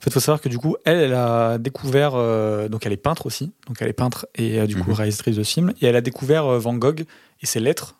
En 0.00 0.02
fait, 0.02 0.08
il 0.10 0.12
faut 0.14 0.20
savoir 0.20 0.40
que 0.40 0.48
du 0.48 0.56
coup, 0.56 0.76
elle, 0.86 0.96
elle 0.98 1.12
a 1.14 1.58
découvert, 1.58 2.14
euh, 2.14 2.68
donc 2.68 2.86
elle 2.86 2.92
est 2.92 2.96
peintre 2.96 3.26
aussi, 3.26 3.52
donc 3.66 3.76
elle 3.80 3.88
est 3.88 3.92
peintre 3.92 4.26
et 4.34 4.58
euh, 4.58 4.66
du 4.66 4.74
coup 4.76 4.88
Mhm. 4.90 4.96
réalisatrice 4.96 5.36
de 5.36 5.42
film, 5.42 5.74
et 5.82 5.86
elle 5.86 5.96
a 5.96 6.00
découvert 6.00 6.46
euh, 6.46 6.58
Van 6.58 6.74
Gogh 6.74 7.04
et 7.42 7.46
ses 7.46 7.60
lettres. 7.60 7.96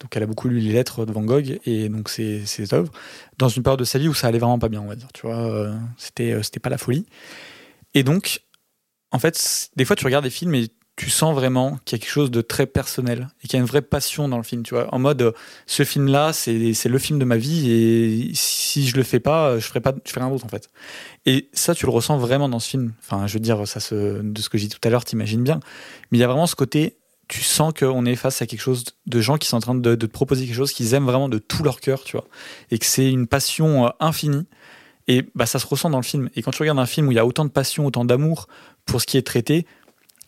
Donc 0.00 0.16
elle 0.16 0.24
a 0.24 0.26
beaucoup 0.26 0.48
lu 0.48 0.58
les 0.58 0.72
lettres 0.72 1.06
de 1.06 1.12
Van 1.12 1.22
Gogh 1.22 1.60
et 1.64 1.88
donc 1.88 2.08
ses, 2.08 2.44
ses 2.44 2.74
œuvres 2.74 2.90
dans 3.38 3.48
une 3.48 3.62
période 3.62 3.78
de 3.78 3.84
sa 3.84 4.00
vie 4.00 4.08
où 4.08 4.14
ça 4.14 4.26
allait 4.26 4.40
vraiment 4.40 4.58
pas 4.58 4.68
bien, 4.68 4.80
on 4.80 4.88
va 4.88 4.96
dire. 4.96 5.06
Tu 5.14 5.26
vois, 5.28 5.70
c'était 5.96 6.42
c'était 6.42 6.58
pas 6.58 6.70
la 6.70 6.78
folie. 6.78 7.06
Et 7.94 8.02
donc, 8.02 8.40
en 9.12 9.20
fait, 9.20 9.70
des 9.76 9.84
fois, 9.84 9.94
tu 9.94 10.04
regardes 10.04 10.24
des 10.24 10.30
films 10.30 10.56
et 10.56 10.66
tu 10.96 11.10
sens 11.10 11.34
vraiment 11.34 11.78
qu'il 11.84 11.98
y 11.98 12.00
a 12.00 12.02
quelque 12.02 12.12
chose 12.12 12.30
de 12.30 12.40
très 12.40 12.66
personnel 12.66 13.28
et 13.42 13.48
qu'il 13.48 13.54
y 13.54 13.56
a 13.56 13.60
une 13.60 13.68
vraie 13.68 13.82
passion 13.82 14.28
dans 14.28 14.36
le 14.36 14.44
film, 14.44 14.62
tu 14.62 14.74
vois. 14.74 14.92
En 14.94 15.00
mode, 15.00 15.22
euh, 15.22 15.32
ce 15.66 15.82
film-là, 15.82 16.32
c'est 16.32 16.54
le 16.84 16.98
film 16.98 17.18
de 17.18 17.24
ma 17.24 17.36
vie 17.36 17.70
et 17.70 18.30
si 18.34 18.86
je 18.86 18.96
le 18.96 19.02
fais 19.02 19.18
pas, 19.18 19.48
euh, 19.48 19.60
je 19.60 19.66
ferai 19.66 19.80
pas, 19.80 19.92
je 20.04 20.10
ferai 20.10 20.20
rien 20.20 20.30
d'autre 20.30 20.44
en 20.44 20.48
fait. 20.48 20.70
Et 21.26 21.48
ça, 21.52 21.74
tu 21.74 21.86
le 21.86 21.90
ressens 21.90 22.16
vraiment 22.18 22.48
dans 22.48 22.60
ce 22.60 22.68
film. 22.68 22.92
Enfin, 23.00 23.26
je 23.26 23.34
veux 23.34 23.40
dire, 23.40 23.66
ça 23.66 23.80
se, 23.80 24.22
de 24.22 24.40
ce 24.40 24.48
que 24.48 24.56
j'ai 24.56 24.68
dit 24.68 24.78
tout 24.78 24.86
à 24.86 24.90
l'heure, 24.90 25.04
t'imagines 25.04 25.42
bien. 25.42 25.58
Mais 26.10 26.18
il 26.18 26.20
y 26.20 26.24
a 26.24 26.28
vraiment 26.28 26.46
ce 26.46 26.54
côté, 26.54 26.96
tu 27.26 27.40
sens 27.42 27.72
qu'on 27.76 28.06
est 28.06 28.16
face 28.16 28.40
à 28.40 28.46
quelque 28.46 28.60
chose 28.60 28.84
de 29.06 29.20
gens 29.20 29.36
qui 29.36 29.48
sont 29.48 29.56
en 29.56 29.60
train 29.60 29.74
de, 29.74 29.80
de 29.80 30.06
te 30.06 30.12
proposer 30.12 30.46
quelque 30.46 30.54
chose 30.54 30.72
qu'ils 30.72 30.94
aiment 30.94 31.06
vraiment 31.06 31.28
de 31.28 31.38
tout 31.38 31.64
leur 31.64 31.80
cœur, 31.80 32.04
tu 32.04 32.16
vois. 32.16 32.28
Et 32.70 32.78
que 32.78 32.86
c'est 32.86 33.10
une 33.10 33.26
passion 33.26 33.86
euh, 33.86 33.90
infinie. 33.98 34.46
Et 35.08 35.26
bah, 35.34 35.46
ça 35.46 35.58
se 35.58 35.66
ressent 35.66 35.90
dans 35.90 35.98
le 35.98 36.04
film. 36.04 36.30
Et 36.36 36.42
quand 36.42 36.52
tu 36.52 36.62
regardes 36.62 36.78
un 36.78 36.86
film 36.86 37.08
où 37.08 37.12
il 37.12 37.16
y 37.16 37.18
a 37.18 37.26
autant 37.26 37.44
de 37.44 37.50
passion, 37.50 37.84
autant 37.84 38.04
d'amour 38.04 38.46
pour 38.86 39.00
ce 39.00 39.06
qui 39.06 39.16
est 39.16 39.26
traité, 39.26 39.66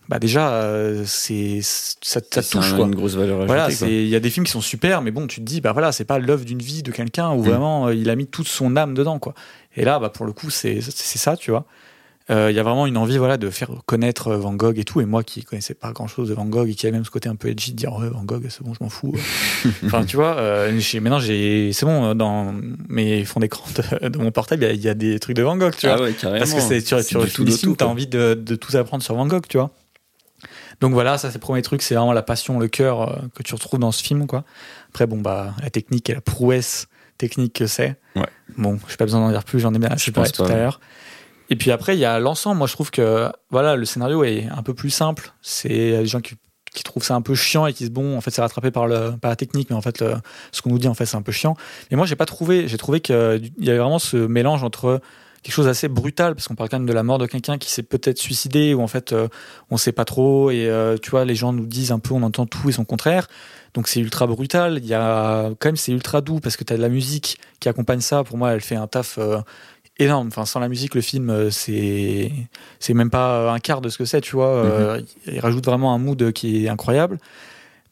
bah 0.09 0.19
déjà, 0.19 0.53
euh, 0.53 1.03
c'est 1.07 1.59
ça, 1.62 2.20
touche 2.20 2.73
un- 2.73 2.77
quoi. 2.77 2.87
une 2.87 2.95
grosse 2.95 3.15
valeur 3.16 3.39
ajoutée. 3.41 3.47
Voilà, 3.47 3.69
il 3.91 4.09
y 4.09 4.15
a 4.16 4.20
des 4.20 4.31
films 4.31 4.47
qui 4.47 4.53
sont 4.53 4.61
super, 4.61 5.03
mais 5.03 5.11
bon, 5.11 5.27
tu 5.27 5.41
te 5.41 5.45
dis 5.45 5.61
bah 5.61 5.73
voilà, 5.73 5.91
c'est 5.93 6.05
pas 6.05 6.19
l'œuvre 6.19 6.45
d'une 6.45 6.61
vie 6.62 6.83
de 6.83 6.93
quelqu'un 6.93 7.31
où 7.33 7.41
Mm. 7.43 7.49
vraiment 7.49 7.87
euh, 7.89 7.95
il 7.95 8.09
a 8.11 8.16
mis 8.16 8.27
toute 8.27 8.49
son 8.49 8.77
âme 8.77 8.95
dedans 8.95 9.19
quoi. 9.19 9.35
Et 9.77 9.85
là, 9.85 9.99
bah 9.99 10.09
pour 10.11 10.24
le 10.27 10.33
coup, 10.33 10.51
c'est 10.51 10.81
c'est 10.81 11.19
ça, 11.19 11.37
tu 11.37 11.51
vois. 11.51 11.65
Euh, 12.28 12.51
Il 12.51 12.57
y 12.57 12.59
a 12.59 12.65
vraiment 12.65 12.87
une 12.89 12.97
envie 12.97 13.19
voilà 13.19 13.37
de 13.37 13.51
faire 13.51 13.70
connaître 13.87 14.35
Van 14.35 14.53
Gogh 14.53 14.78
et 14.81 14.85
tout. 14.85 15.01
Et 15.01 15.05
moi 15.05 15.23
qui 15.23 15.45
connaissais 15.45 15.74
pas 15.74 15.93
grand 15.93 16.09
chose 16.09 16.28
de 16.28 16.35
Van 16.35 16.45
Gogh 16.45 16.69
et 16.69 16.74
qui 16.74 16.85
avait 16.87 16.97
même 16.97 17.05
ce 17.05 17.11
côté 17.11 17.28
un 17.28 17.37
peu 17.37 17.49
edgy 17.49 17.70
de 17.70 17.77
dire 17.77 17.93
ouais 17.95 18.09
Van 18.09 18.24
Gogh 18.24 18.47
c'est 18.49 18.65
bon, 18.65 18.74
je 18.74 18.83
m'en 18.83 18.91
fous. 18.91 19.15
enfin 19.85 20.05
tu 20.05 20.16
vois, 20.16 20.35
maintenant 21.01 21.20
j'ai 21.20 21.73
c'est 21.73 21.87
bon 21.87 22.16
dans 22.16 22.53
mes 22.89 23.24
fonds 23.24 23.39
d'écran 23.39 23.65
de, 24.03 24.09
de 24.09 24.19
mon 24.19 24.33
portable 24.33 24.65
il 24.65 24.66
y 24.66 24.70
a- 24.70 24.74
il 24.74 24.81
y, 24.83 24.89
a 24.89 24.95
des 24.95 25.20
trucs 25.20 25.37
de 25.37 25.43
Van 25.43 25.57
Gogh, 25.57 25.74
tu 25.77 25.87
vois. 25.87 25.97
Ah 25.99 26.03
ouais, 26.03 26.12
carrément. 26.15 26.41
Parce 26.41 26.53
que 26.55 26.61
c'est, 26.61 26.83
tu, 26.83 26.97
tu, 27.05 27.45
tu 27.45 27.45
t'as 27.77 27.85
quoi. 27.85 27.93
envie 27.93 28.09
de, 28.09 28.35
de 28.35 28.57
tout 28.57 28.77
apprendre 28.77 29.05
sur 29.05 29.15
Van 29.15 29.27
Gogh, 29.28 29.45
tu 29.49 29.59
vois. 29.59 29.70
Donc 30.81 30.93
voilà, 30.93 31.16
ça 31.19 31.28
c'est 31.31 31.36
le 31.36 31.40
premier 31.40 31.62
truc, 31.62 31.82
c'est 31.82 31.94
vraiment 31.94 32.12
la 32.12 32.23
passion, 32.23 32.59
le 32.59 32.69
cœur 32.69 33.03
euh, 33.03 33.16
que 33.35 33.43
tu 33.43 33.55
retrouves 33.55 33.81
dans 33.81 33.93
ce 33.93 34.03
film, 34.03 34.27
quoi. 34.27 34.44
Après, 34.90 35.07
bon, 35.07 35.19
bah, 35.19 35.55
la 35.62 35.70
technique 35.70 36.11
et 36.11 36.15
la 36.15 36.20
prouesse 36.20 36.86
technique 37.19 37.55
que 37.55 37.66
c'est. 37.66 37.98
Ouais. 38.15 38.27
Bon, 38.59 38.78
j'ai 38.89 38.97
pas 38.97 39.05
besoin 39.07 39.20
d'en 39.20 39.31
dire 39.31 39.44
plus, 39.44 39.61
j'en 39.61 39.73
ai 39.74 39.78
bien 39.78 39.89
assez 39.90 40.07
Je 40.07 40.11
parlé 40.12 40.31
tout 40.31 40.43
à 40.44 40.48
l'heure. 40.48 40.81
Et 41.48 41.57
puis 41.57 41.70
après, 41.70 41.97
il 41.97 42.01
y 42.01 42.05
a 42.05 42.19
l'ensemble. 42.19 42.59
Moi, 42.59 42.66
je 42.66 42.73
trouve 42.73 42.90
que, 42.90 43.31
voilà, 43.51 43.77
le 43.77 43.85
scénario 43.85 44.23
est 44.24 44.48
un 44.55 44.62
peu 44.62 44.74
plus 44.74 44.90
simple. 44.90 45.32
C'est 45.43 45.69
des 45.69 46.07
gens 46.07 46.20
qui, 46.20 46.35
qui 46.74 46.82
trouvent 46.82 47.05
ça 47.05 47.15
un 47.15 47.23
peu 47.23 47.35
chiant 47.35 47.66
et 47.66 47.73
qui 47.73 47.86
se 47.86 47.90
bon, 47.90 48.16
en 48.16 48.20
fait, 48.20 48.31
c'est 48.32 48.43
rattrapé 48.43 48.70
par, 48.70 48.86
le, 48.86 49.12
par 49.12 49.31
la 49.31 49.36
technique, 49.36 49.70
mais 49.70 49.77
en 49.77 49.81
fait, 49.81 50.01
le- 50.01 50.16
ce 50.53 50.61
qu'on 50.61 50.70
nous 50.70 50.78
dit, 50.78 50.89
en 50.89 50.94
fait, 50.94 51.07
c'est 51.07 51.16
un 51.16 51.23
peu 51.23 51.32
chiant. 51.32 51.57
Et 51.90 51.97
moi, 51.97 52.05
j'ai 52.05 52.16
pas 52.16 52.27
trouvé, 52.27 52.69
j'ai 52.69 52.77
trouvé 52.77 53.01
qu'il 53.01 53.51
y 53.61 53.70
avait 53.70 53.78
vraiment 53.78 53.98
ce 54.01 54.16
mélange 54.16 54.62
entre 54.65 55.01
quelque 55.47 55.55
chose 55.55 55.66
d'assez 55.66 55.86
brutal 55.86 56.35
parce 56.35 56.48
qu'on 56.48 56.56
parle 56.56 56.68
quand 56.68 56.78
même 56.78 56.89
de 56.89 56.93
la 56.93 57.05
mort 57.05 57.18
de 57.18 57.27
quelqu'un 57.27 57.56
qui 57.56 57.70
s'est 57.70 57.85
peut-être 57.85 58.18
suicidé 58.18 58.74
ou 58.74 58.82
en 58.82 58.89
fait 58.89 59.12
euh, 59.12 59.28
on 59.70 59.77
sait 59.77 59.93
pas 59.93 60.05
trop 60.05 60.51
et 60.51 60.66
euh, 60.66 60.97
tu 61.01 61.10
vois 61.10 61.24
les 61.24 61.36
gens 61.36 61.52
nous 61.52 61.66
disent 61.66 61.93
un 61.93 62.01
peu 62.01 62.14
on 62.14 62.23
entend 62.24 62.47
tout 62.47 62.68
et 62.68 62.73
son 62.73 62.85
contraire. 62.85 63.28
Donc 63.73 63.86
c'est 63.86 64.01
ultra 64.01 64.27
brutal. 64.27 64.78
Il 64.78 64.86
y 64.86 64.94
a 64.94 65.51
quand 65.60 65.68
même 65.68 65.77
c'est 65.77 65.93
ultra 65.93 66.20
doux 66.20 66.40
parce 66.40 66.56
que 66.56 66.64
tu 66.64 66.73
as 66.73 66.77
de 66.77 66.82
la 66.82 66.89
musique 66.89 67.39
qui 67.60 67.68
accompagne 67.68 68.01
ça. 68.01 68.24
Pour 68.24 68.39
moi 68.39 68.51
elle 68.51 68.60
fait 68.60 68.74
un 68.74 68.89
taf 68.89 69.18
euh, 69.18 69.39
énorme. 70.01 70.27
Enfin 70.28 70.47
sans 70.47 70.59
la 70.59 70.68
musique 70.68 70.97
le 70.97 71.01
film 71.01 71.31
euh, 71.31 71.51
c'est 71.51 72.32
c'est 72.81 72.94
même 72.94 73.10
pas 73.10 73.52
un 73.52 73.60
quart 73.60 73.81
de 73.81 73.89
ce 73.89 73.98
que 73.98 74.05
c'est 74.05 74.20
tu 74.20 74.35
vois. 74.35 74.48
Euh, 74.48 75.01
il 75.28 75.39
rajoute 75.39 75.64
vraiment 75.64 75.94
un 75.94 75.98
mood 75.98 76.32
qui 76.32 76.64
est 76.66 76.68
incroyable. 76.68 77.20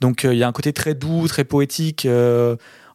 Donc 0.01 0.24
il 0.24 0.35
y 0.35 0.43
a 0.43 0.48
un 0.48 0.52
côté 0.52 0.72
très 0.72 0.94
doux 0.94 1.28
très 1.28 1.44
poétique 1.44 2.05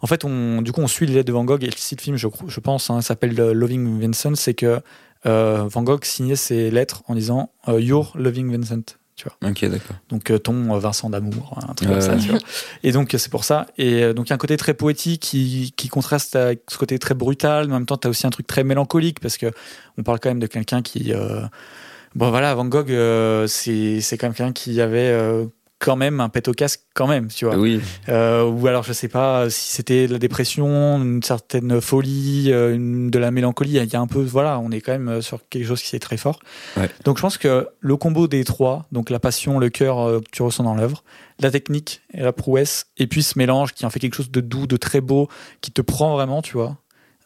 en 0.02 0.08
fait, 0.08 0.24
on, 0.26 0.62
du 0.62 0.72
coup, 0.72 0.82
on 0.82 0.88
suit 0.88 1.06
les 1.06 1.14
lettres 1.14 1.28
de 1.28 1.34
Van 1.34 1.44
Gogh 1.44 1.64
et 1.64 1.70
si 1.76 1.96
le 1.96 2.02
film, 2.02 2.18
je, 2.18 2.60
pense, 2.60 2.90
hein, 2.90 3.02
s'appelle 3.02 3.40
euh, 3.40 3.54
Loving 3.54 4.00
Vincent, 4.00 4.36
c'est 4.36 4.54
que 4.54 4.82
euh, 5.26 5.66
Van 5.70 5.84
Gogh 5.84 6.06
signait 6.06 6.36
ses 6.36 6.72
lettres 6.72 7.04
en 7.08 7.16
disant 7.16 7.52
euh, 7.68 7.82
Your 7.82 8.14
Loving 8.16 8.56
Vincent. 8.56 8.96
Tu 9.16 9.26
vois. 9.26 9.50
Ok, 9.50 9.66
d'accord. 9.66 9.98
Donc 10.08 10.32
euh, 10.32 10.40
ton 10.40 10.78
Vincent 10.78 11.10
d'amour, 11.10 11.60
un 11.68 11.74
truc 11.74 11.90
comme 11.90 12.00
ça. 12.00 12.16
Tu 12.16 12.30
vois. 12.30 12.40
Et 12.84 12.94
donc 12.94 13.14
c'est 13.18 13.30
pour 13.30 13.44
ça. 13.44 13.68
Et 13.78 14.14
donc 14.14 14.28
il 14.28 14.30
y 14.30 14.32
a 14.32 14.36
un 14.36 14.40
côté 14.40 14.56
très 14.56 14.74
poétique 14.74 15.22
qui, 15.22 15.74
qui 15.76 15.90
contraste 15.90 16.38
avec 16.38 16.62
ce 16.70 16.78
côté 16.78 16.98
très 17.00 17.16
brutal. 17.16 17.68
Mais 17.68 17.74
en 17.74 17.80
même 17.80 17.86
temps, 17.86 17.98
tu 17.98 18.08
as 18.08 18.10
aussi 18.10 18.26
un 18.26 18.30
truc 18.30 18.48
très 18.48 18.64
mélancolique 18.64 19.20
parce 19.20 19.38
que 19.38 19.52
on 19.98 20.04
parle 20.04 20.22
quand 20.22 20.30
même 20.30 20.40
de 20.40 20.48
quelqu'un 20.48 20.82
qui, 20.82 21.12
bon 22.16 22.30
voilà, 22.30 22.54
Van 22.56 22.66
Gogh, 22.66 22.92
euh, 22.92 23.48
c'est 23.48 24.02
c'est 24.02 24.18
quand 24.18 24.28
même 24.28 24.34
quelqu'un 24.34 24.54
qui 24.54 24.82
avait 24.82 25.10
euh, 25.10 25.46
quand 25.80 25.96
même 25.96 26.20
un 26.20 26.28
pet 26.28 26.46
au 26.50 26.52
casque 26.52 26.82
quand 26.94 27.08
même, 27.08 27.30
tu 27.30 27.46
vois. 27.46 27.56
Oui, 27.58 27.80
Euh, 28.10 28.44
ou 28.44 28.68
alors 28.68 28.84
je 28.84 28.92
sais 28.92 29.08
pas 29.08 29.50
si 29.50 29.72
c'était 29.76 30.08
de 30.08 30.14
la 30.14 30.20
dépression, 30.20 31.02
une 31.02 31.24
certaine 31.24 31.80
folie, 31.80 32.52
euh, 32.52 32.76
une- 32.76 33.10
de 33.10 33.18
la 33.18 33.32
mélancolie. 33.32 33.72
Il 33.78 33.86
y 33.92 33.96
a 33.96 34.00
un 34.02 34.08
peu, 34.08 34.22
voilà, 34.22 34.60
on 34.60 34.72
est 34.72 34.82
quand 34.82 34.92
même 34.92 35.08
euh, 35.08 35.22
sur 35.22 35.40
quelque 35.50 35.66
chose 35.66 35.82
qui 35.82 35.96
est 35.96 36.00
très 36.00 36.18
fort. 36.18 36.40
Ouais. 36.76 36.90
Donc 37.06 37.16
je 37.18 37.22
pense 37.22 37.38
que 37.38 37.68
le 37.80 37.96
combo 37.96 38.28
des 38.28 38.44
trois, 38.44 38.88
donc 38.92 39.10
la 39.10 39.20
passion, 39.20 39.58
le 39.58 39.70
cœur 39.70 40.22
que 40.22 40.30
tu 40.32 40.42
ressens 40.42 40.64
dans 40.66 40.76
l'œuvre, 40.76 41.04
la 41.40 41.50
technique 41.50 42.02
et 42.14 42.22
la 42.24 42.34
prouesse, 42.34 42.88
et 42.98 43.08
puis 43.08 43.24
ce 43.24 43.38
mélange 43.40 43.74
qui 43.74 43.86
en 43.86 43.90
fait 43.90 44.00
quelque 44.00 44.16
chose 44.16 44.32
de 44.32 44.42
doux, 44.42 44.68
de 44.68 44.76
très 44.76 45.00
beau, 45.00 45.30
qui 45.62 45.72
te 45.72 45.82
prend 45.82 46.14
vraiment, 46.14 46.42
tu 46.42 46.54
vois. 46.54 46.78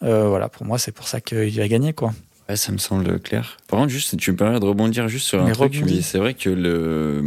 Euh, 0.04 0.28
voilà, 0.28 0.48
pour 0.50 0.66
moi 0.66 0.78
c'est 0.78 0.92
pour 0.92 1.08
ça 1.08 1.22
qu'il 1.22 1.58
va 1.58 1.68
gagner 1.68 1.94
quoi. 1.94 2.14
Ouais, 2.50 2.56
ça 2.58 2.72
me 2.72 2.78
semble 2.78 3.20
clair. 3.22 3.58
Par 3.68 3.80
contre, 3.80 3.90
juste, 3.92 4.18
tu 4.18 4.32
me 4.32 4.36
permets 4.38 4.60
de 4.60 4.66
rebondir 4.66 5.08
juste 5.08 5.26
sur 5.28 5.42
un 5.42 5.46
Mais 5.46 5.54
truc. 5.54 5.74
rebondis. 5.74 5.96
mais 5.96 6.02
C'est 6.02 6.18
vrai 6.20 6.34
que 6.36 6.50
le. 6.50 7.24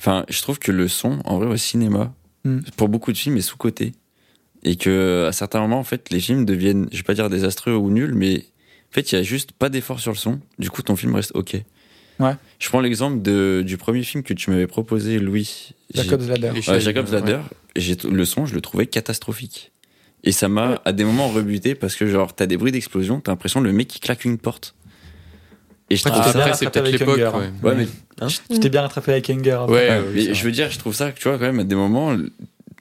Enfin, 0.00 0.24
je 0.30 0.40
trouve 0.40 0.58
que 0.58 0.72
le 0.72 0.88
son, 0.88 1.18
en 1.26 1.38
vrai, 1.38 1.46
au 1.46 1.56
cinéma, 1.58 2.14
Mm. 2.44 2.60
pour 2.78 2.88
beaucoup 2.88 3.12
de 3.12 3.18
films, 3.18 3.36
est 3.36 3.42
sous-coté. 3.42 3.92
Et 4.62 4.76
que, 4.76 5.26
à 5.28 5.32
certains 5.32 5.60
moments, 5.60 5.78
en 5.78 5.84
fait, 5.84 6.08
les 6.10 6.20
films 6.20 6.46
deviennent, 6.46 6.88
je 6.90 6.96
vais 6.96 7.02
pas 7.02 7.12
dire 7.14 7.28
désastreux 7.28 7.74
ou 7.74 7.90
nuls, 7.90 8.14
mais 8.14 8.38
en 8.38 8.92
fait, 8.92 9.12
il 9.12 9.16
y 9.16 9.18
a 9.18 9.22
juste 9.22 9.52
pas 9.52 9.68
d'effort 9.68 10.00
sur 10.00 10.12
le 10.12 10.16
son. 10.16 10.40
Du 10.58 10.70
coup, 10.70 10.82
ton 10.82 10.96
film 10.96 11.14
reste 11.14 11.32
ok. 11.34 11.56
Ouais. 12.18 12.32
Je 12.58 12.68
prends 12.70 12.80
l'exemple 12.80 13.20
de- 13.22 13.62
du 13.66 13.76
premier 13.76 14.02
film 14.02 14.22
que 14.22 14.32
tu 14.34 14.50
m'avais 14.50 14.66
proposé, 14.66 15.18
Louis. 15.18 15.70
Jacob's 15.94 16.28
Ladder. 16.28 16.52
Et- 16.56 16.70
Ouais, 16.70 16.80
Jacob's. 16.80 17.12
Ladder. 17.12 17.40
Le 17.76 18.24
son, 18.24 18.46
je 18.46 18.54
le 18.54 18.60
trouvais 18.62 18.86
catastrophique. 18.86 19.70
Et 20.24 20.32
ça 20.32 20.48
m'a, 20.48 20.82
à 20.84 20.92
des 20.92 21.04
moments, 21.04 21.28
rebuté 21.28 21.74
parce 21.74 21.94
que, 21.96 22.06
genre, 22.06 22.34
t'as 22.34 22.46
des 22.46 22.56
bruits 22.58 22.72
d'explosion, 22.72 23.20
t'as 23.20 23.32
l'impression 23.32 23.60
le 23.60 23.72
mec 23.72 23.88
qui 23.88 24.00
claque 24.00 24.24
une 24.26 24.36
porte. 24.38 24.74
Et 25.90 25.96
je 25.96 26.02
Ah, 26.06 26.10
trouve 26.10 26.20
Après, 26.22 26.32
c'est 26.54 26.66
rattrapé 26.66 26.66
peut-être 26.66 26.76
avec 26.86 27.00
l'époque. 27.00 27.18
Hunger. 27.18 27.48
ouais. 27.64 27.70
Ouais, 27.70 27.74
mais 28.20 28.26
Tu 28.48 28.60
t'es 28.60 28.68
bien 28.68 28.82
rattrapé 28.82 29.12
avec 29.12 29.28
Hunger. 29.30 29.50
après. 29.50 29.72
Ouais, 29.74 29.88
ouais, 29.88 30.04
mais 30.14 30.34
je 30.34 30.44
veux 30.44 30.52
dire, 30.52 30.70
je 30.70 30.78
trouve 30.78 30.94
ça, 30.94 31.10
tu 31.12 31.28
vois, 31.28 31.38
quand 31.38 31.44
même, 31.46 31.60
à 31.60 31.64
des 31.64 31.74
moments, 31.74 32.16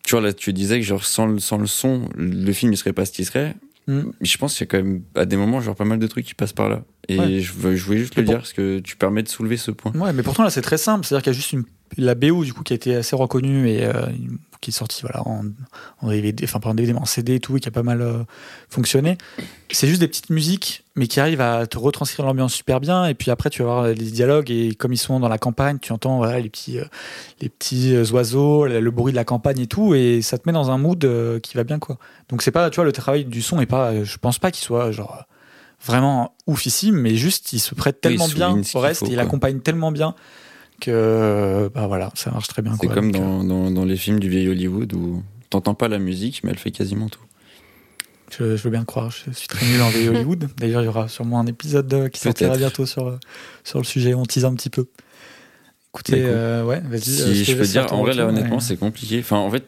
tu 0.03 0.11
vois, 0.11 0.21
là, 0.21 0.31
tu 0.33 0.53
disais 0.53 0.79
que, 0.79 0.85
genre, 0.85 1.03
sans 1.03 1.25
le, 1.27 1.39
sans 1.39 1.57
le 1.57 1.65
son, 1.67 2.07
le 2.15 2.51
film, 2.53 2.71
il 2.73 2.77
serait 2.77 2.93
pas 2.93 3.05
ce 3.05 3.11
qu'il 3.11 3.25
serait. 3.25 3.55
Mm. 3.87 4.01
Mais 4.19 4.25
je 4.27 4.37
pense 4.37 4.53
qu'il 4.55 4.65
y 4.65 4.69
a 4.69 4.71
quand 4.71 4.83
même, 4.83 5.01
à 5.15 5.25
des 5.25 5.37
moments, 5.37 5.59
genre, 5.61 5.75
pas 5.75 5.85
mal 5.85 5.97
de 5.99 6.07
trucs 6.07 6.25
qui 6.25 6.35
passent 6.35 6.53
par 6.53 6.69
là. 6.69 6.83
Et 7.07 7.17
Ouais. 7.19 7.39
je, 7.39 7.53
veux- 7.53 7.75
je 7.75 7.83
voulais 7.85 7.97
juste 7.99 8.15
le 8.15 8.23
dire, 8.23 8.37
parce 8.37 8.53
que 8.53 8.79
tu 8.79 8.95
permets 8.95 9.23
de 9.23 9.29
soulever 9.29 9.57
ce 9.57 9.71
point. 9.71 9.91
Ouais, 9.95 10.13
mais 10.13 10.21
pourtant 10.23 10.43
là 10.43 10.49
c'est 10.49 10.61
très 10.61 10.77
simple, 10.77 11.05
c'est-à-dire 11.05 11.23
qu'il 11.23 11.33
y 11.33 11.35
a 11.35 11.37
juste 11.37 11.53
une 11.53 11.63
la 11.97 12.13
BO 12.13 12.43
du 12.43 12.53
coup 12.53 12.61
qui 12.61 12.73
a 12.73 12.75
été 12.75 12.95
assez 12.95 13.15
reconnue 13.15 13.67
et 13.67 13.83
euh, 13.83 14.05
qui 14.61 14.69
est 14.69 14.73
sortie 14.73 15.01
voilà 15.01 15.27
en, 15.27 15.43
en 16.03 16.09
DVD, 16.09 16.43
enfin 16.43 16.59
pas 16.59 16.69
en 16.69 16.75
DVD 16.75 16.93
mais 16.93 16.99
en 16.99 17.05
CD 17.05 17.33
et 17.35 17.39
tout 17.39 17.57
et 17.57 17.59
qui 17.59 17.67
a 17.67 17.71
pas 17.71 17.81
mal 17.81 18.03
euh, 18.03 18.19
fonctionné. 18.69 19.17
C'est 19.71 19.87
juste 19.87 19.99
des 19.99 20.07
petites 20.07 20.29
musiques 20.29 20.83
mais 20.95 21.07
qui 21.07 21.19
arrivent 21.19 21.41
à 21.41 21.65
te 21.65 21.79
retranscrire 21.79 22.27
l'ambiance 22.27 22.53
super 22.53 22.79
bien 22.79 23.05
et 23.07 23.15
puis 23.15 23.31
après 23.31 23.49
tu 23.49 23.63
vas 23.63 23.69
voir 23.69 23.87
les 23.87 23.93
dialogues 24.11 24.51
et 24.51 24.75
comme 24.75 24.93
ils 24.93 24.97
sont 24.97 25.19
dans 25.19 25.29
la 25.29 25.39
campagne, 25.39 25.79
tu 25.81 25.91
entends 25.91 26.17
voilà 26.17 26.39
les 26.39 26.49
petits 26.49 26.77
euh, 26.77 26.85
les 27.41 27.49
petits 27.49 27.95
oiseaux, 28.11 28.67
le, 28.67 28.79
le 28.81 28.91
bruit 28.91 29.11
de 29.11 29.17
la 29.17 29.25
campagne 29.25 29.59
et 29.61 29.67
tout 29.67 29.95
et 29.95 30.21
ça 30.21 30.37
te 30.37 30.43
met 30.47 30.53
dans 30.53 30.69
un 30.69 30.77
mood 30.77 30.99
qui 31.41 31.55
va 31.57 31.63
bien 31.63 31.79
quoi. 31.79 31.97
Donc 32.29 32.43
c'est 32.43 32.51
pas 32.51 32.69
tu 32.69 32.75
vois 32.75 32.85
le 32.85 32.91
travail 32.91 33.25
du 33.25 33.41
son 33.41 33.59
est 33.61 33.65
pas 33.65 34.03
je 34.03 34.17
pense 34.17 34.37
pas 34.37 34.51
qu'il 34.51 34.63
soit 34.63 34.91
genre 34.91 35.23
vraiment 35.85 36.35
oufissime 36.47 36.95
mais 36.95 37.15
juste 37.15 37.53
il 37.53 37.59
se 37.59 37.73
prête 37.75 37.95
Oui, 37.97 38.01
tellement 38.01 38.27
souligne 38.27 38.61
bien 38.61 38.63
au 38.73 38.79
reste 38.79 38.99
faut, 39.01 39.05
et 39.07 39.13
il 39.13 39.19
accompagne 39.19 39.59
tellement 39.59 39.91
bien 39.91 40.13
que 40.81 41.69
bah 41.73 41.87
voilà 41.87 42.11
ça 42.15 42.31
marche 42.31 42.47
très 42.47 42.61
bien 42.61 42.75
C'est 42.79 42.87
comme 42.87 43.11
Donc, 43.11 43.21
dans, 43.21 43.43
dans, 43.43 43.71
dans 43.71 43.85
les 43.85 43.97
films 43.97 44.19
du 44.19 44.29
vieil 44.29 44.47
Hollywood 44.49 44.93
où 44.93 45.23
t'entends 45.49 45.73
pas 45.73 45.87
la 45.87 45.99
musique, 45.99 46.43
mais 46.43 46.51
elle 46.51 46.57
fait 46.59 46.71
quasiment 46.71 47.09
tout. 47.09 47.21
euh, 48.41 48.51
je, 48.51 48.57
je 48.57 48.63
veux 48.63 48.69
bien 48.69 48.85
croire 48.85 49.09
je 49.11 49.31
suis 49.31 49.47
très 49.47 49.65
nul 49.65 49.81
en 49.81 49.89
vieil 49.89 50.09
Hollywood 50.09 50.49
d'ailleurs 50.57 50.81
il 50.81 50.85
y 50.85 50.89
aura 50.89 51.07
sûrement 51.07 51.39
un 51.39 51.47
épisode 51.47 51.93
euh, 51.93 52.09
qui 52.09 52.19
sortira 52.19 52.55
bientôt 52.57 52.85
sur, 52.85 53.07
euh, 53.07 53.17
sur 53.63 53.79
le 53.79 53.85
sujet 53.85 54.13
on 54.13 54.23
tease 54.23 54.45
un 54.45 54.53
petit 54.53 54.69
peu 54.69 54.87
écoutez 55.93 56.21
Bah, 56.21 56.27
euh, 56.27 56.63
ouais 56.65 56.81
vas-y 56.81 57.01
Si 57.01 57.21
euh, 57.23 57.33
je 57.43 57.53
peux 57.55 57.65
dire, 57.65 57.91
en 57.93 58.03
vrai, 58.03 58.13
là, 58.13 58.27
honnêtement, 58.27 58.57
ouais. 58.57 58.61
c'est 58.61 58.77
compliqué. 58.77 59.19
Enfin, 59.19 59.37
en 59.37 59.49
fait, 59.49 59.65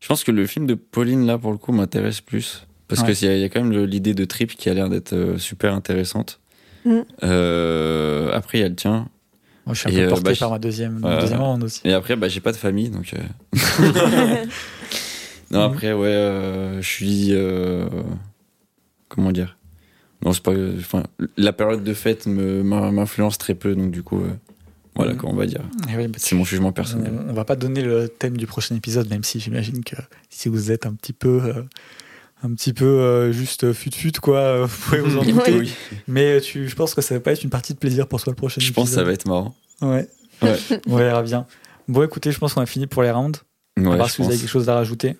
je 0.00 0.08
pense 0.08 0.24
que 0.24 0.30
le 0.32 0.46
film 0.46 0.66
de 0.66 0.72
Pauline, 0.74 1.26
là, 1.26 1.36
pour 1.36 1.52
le 1.52 1.58
coup, 1.58 1.72
m'intéresse 1.72 2.22
plus. 2.22 2.66
Parce 2.88 3.02
Ouais. 3.02 3.08
que 3.08 3.12
qu'il 3.12 3.28
y, 3.28 3.30
a- 3.30 3.36
il 3.36 3.40
y 3.40 3.44
a 3.44 3.48
quand 3.48 3.62
même 3.62 3.84
l'idée 3.84 4.14
de 4.14 4.24
trip 4.24 4.54
qui 4.56 4.68
a 4.70 4.74
l'air 4.74 4.88
d'être 4.88 5.12
euh, 5.12 5.38
super 5.38 5.74
intéressante. 5.74 6.40
Mm. 6.84 7.00
Euh, 7.22 8.30
après, 8.32 8.58
il 8.58 8.60
y 8.62 8.64
a 8.64 8.68
le 8.68 8.74
tien. 8.74 9.08
Moi, 9.66 9.74
je 9.74 9.80
suis 9.80 9.88
un 9.88 9.92
Et, 9.92 9.96
peu 9.96 10.02
euh, 10.04 10.08
porté 10.08 10.22
bah, 10.24 10.32
par 10.38 10.50
ma 10.50 10.58
deuxième, 10.58 11.00
deuxième 11.20 11.40
ronde 11.42 11.64
aussi 11.64 11.82
Et 11.84 11.92
après, 11.92 12.16
bah, 12.16 12.28
j'ai 12.28 12.40
pas 12.40 12.52
de 12.52 12.56
famille, 12.56 12.88
donc. 12.88 13.12
euh, 13.12 13.18
non, 15.50 15.60
après, 15.62 15.92
ouais, 15.92 16.08
euh, 16.08 16.80
je 16.82 16.86
suis. 16.88 17.28
euh, 17.32 17.88
comment 19.08 19.32
dire? 19.32 19.56
Non, 20.24 20.32
c'est 20.32 20.42
pas. 20.42 20.52
Enfin, 20.78 21.04
la 21.36 21.52
période 21.52 21.84
de 21.84 21.94
fête 21.94 22.26
m'influence 22.26 23.38
très 23.38 23.54
peu, 23.54 23.74
donc 23.74 23.90
du 23.90 24.02
coup, 24.02 24.20
euh, 24.22 24.30
voilà, 24.96 25.12
Mhm. 25.12 25.18
quoi, 25.18 25.30
on 25.30 25.34
va 25.34 25.46
dire. 25.46 25.62
Oui, 25.96 26.08
bah, 26.08 26.18
C'est 26.18 26.34
mon 26.34 26.44
jugement 26.44 26.72
personnel. 26.72 27.12
on, 27.26 27.30
on 27.30 27.32
va 27.34 27.44
pas 27.44 27.56
donner 27.56 27.82
le 27.82 28.08
thème 28.08 28.36
du 28.36 28.46
prochain 28.46 28.74
épisode 28.76 29.08
même 29.10 29.22
si 29.24 29.38
j'imagine 29.40 29.84
que 29.84 29.96
si 30.30 30.48
vous 30.48 30.70
êtes 30.72 30.86
un 30.86 30.94
petit 30.94 31.12
peu 31.12 31.40
euh, 31.44 31.62
un 32.42 32.54
petit 32.54 32.72
peu 32.72 32.84
euh, 32.84 33.32
juste 33.32 33.72
fut 33.72 33.90
fut 33.92 34.12
quoi 34.12 34.38
euh, 34.38 34.66
vous 34.66 34.76
pouvez 34.84 35.00
vous 35.00 35.18
en 35.18 35.22
douter 35.24 35.58
Oui, 35.58 35.72
mais 36.06 36.40
tu, 36.40 36.68
je 36.68 36.74
pense 36.74 36.94
que 36.94 37.00
ça 37.00 37.14
va 37.14 37.20
pas 37.20 37.32
être 37.32 37.42
une 37.42 37.50
partie 37.50 37.74
de 37.74 37.78
plaisir 37.78 38.06
pour 38.06 38.22
toi 38.22 38.30
le 38.30 38.36
prochain 38.36 38.60
je 38.60 38.66
épisode 38.66 38.74
pense 38.74 38.90
que 38.90 38.94
ça 38.94 39.04
va 39.04 39.12
être 39.12 39.26
marrant. 39.26 39.54
Ouais. 39.80 40.08
Ouais. 40.42 40.56
On 40.86 40.96
verra 40.96 41.22
bien. 41.22 41.46
Bon, 41.88 42.02
écoutez, 42.02 42.32
je 42.32 42.38
pense 42.38 42.54
qu'on 42.54 42.60
a 42.60 42.66
fini 42.66 42.86
pour 42.86 43.02
les 43.02 43.10
rounds. 43.10 43.40
Ouais, 43.76 43.94
à 43.94 43.96
part 43.96 44.08
je 44.08 44.12
si 44.14 44.22
vous 44.22 44.28
avez 44.28 44.38
quelque 44.38 44.48
chose 44.48 44.68
à 44.68 44.74
rajouter. 44.74 45.16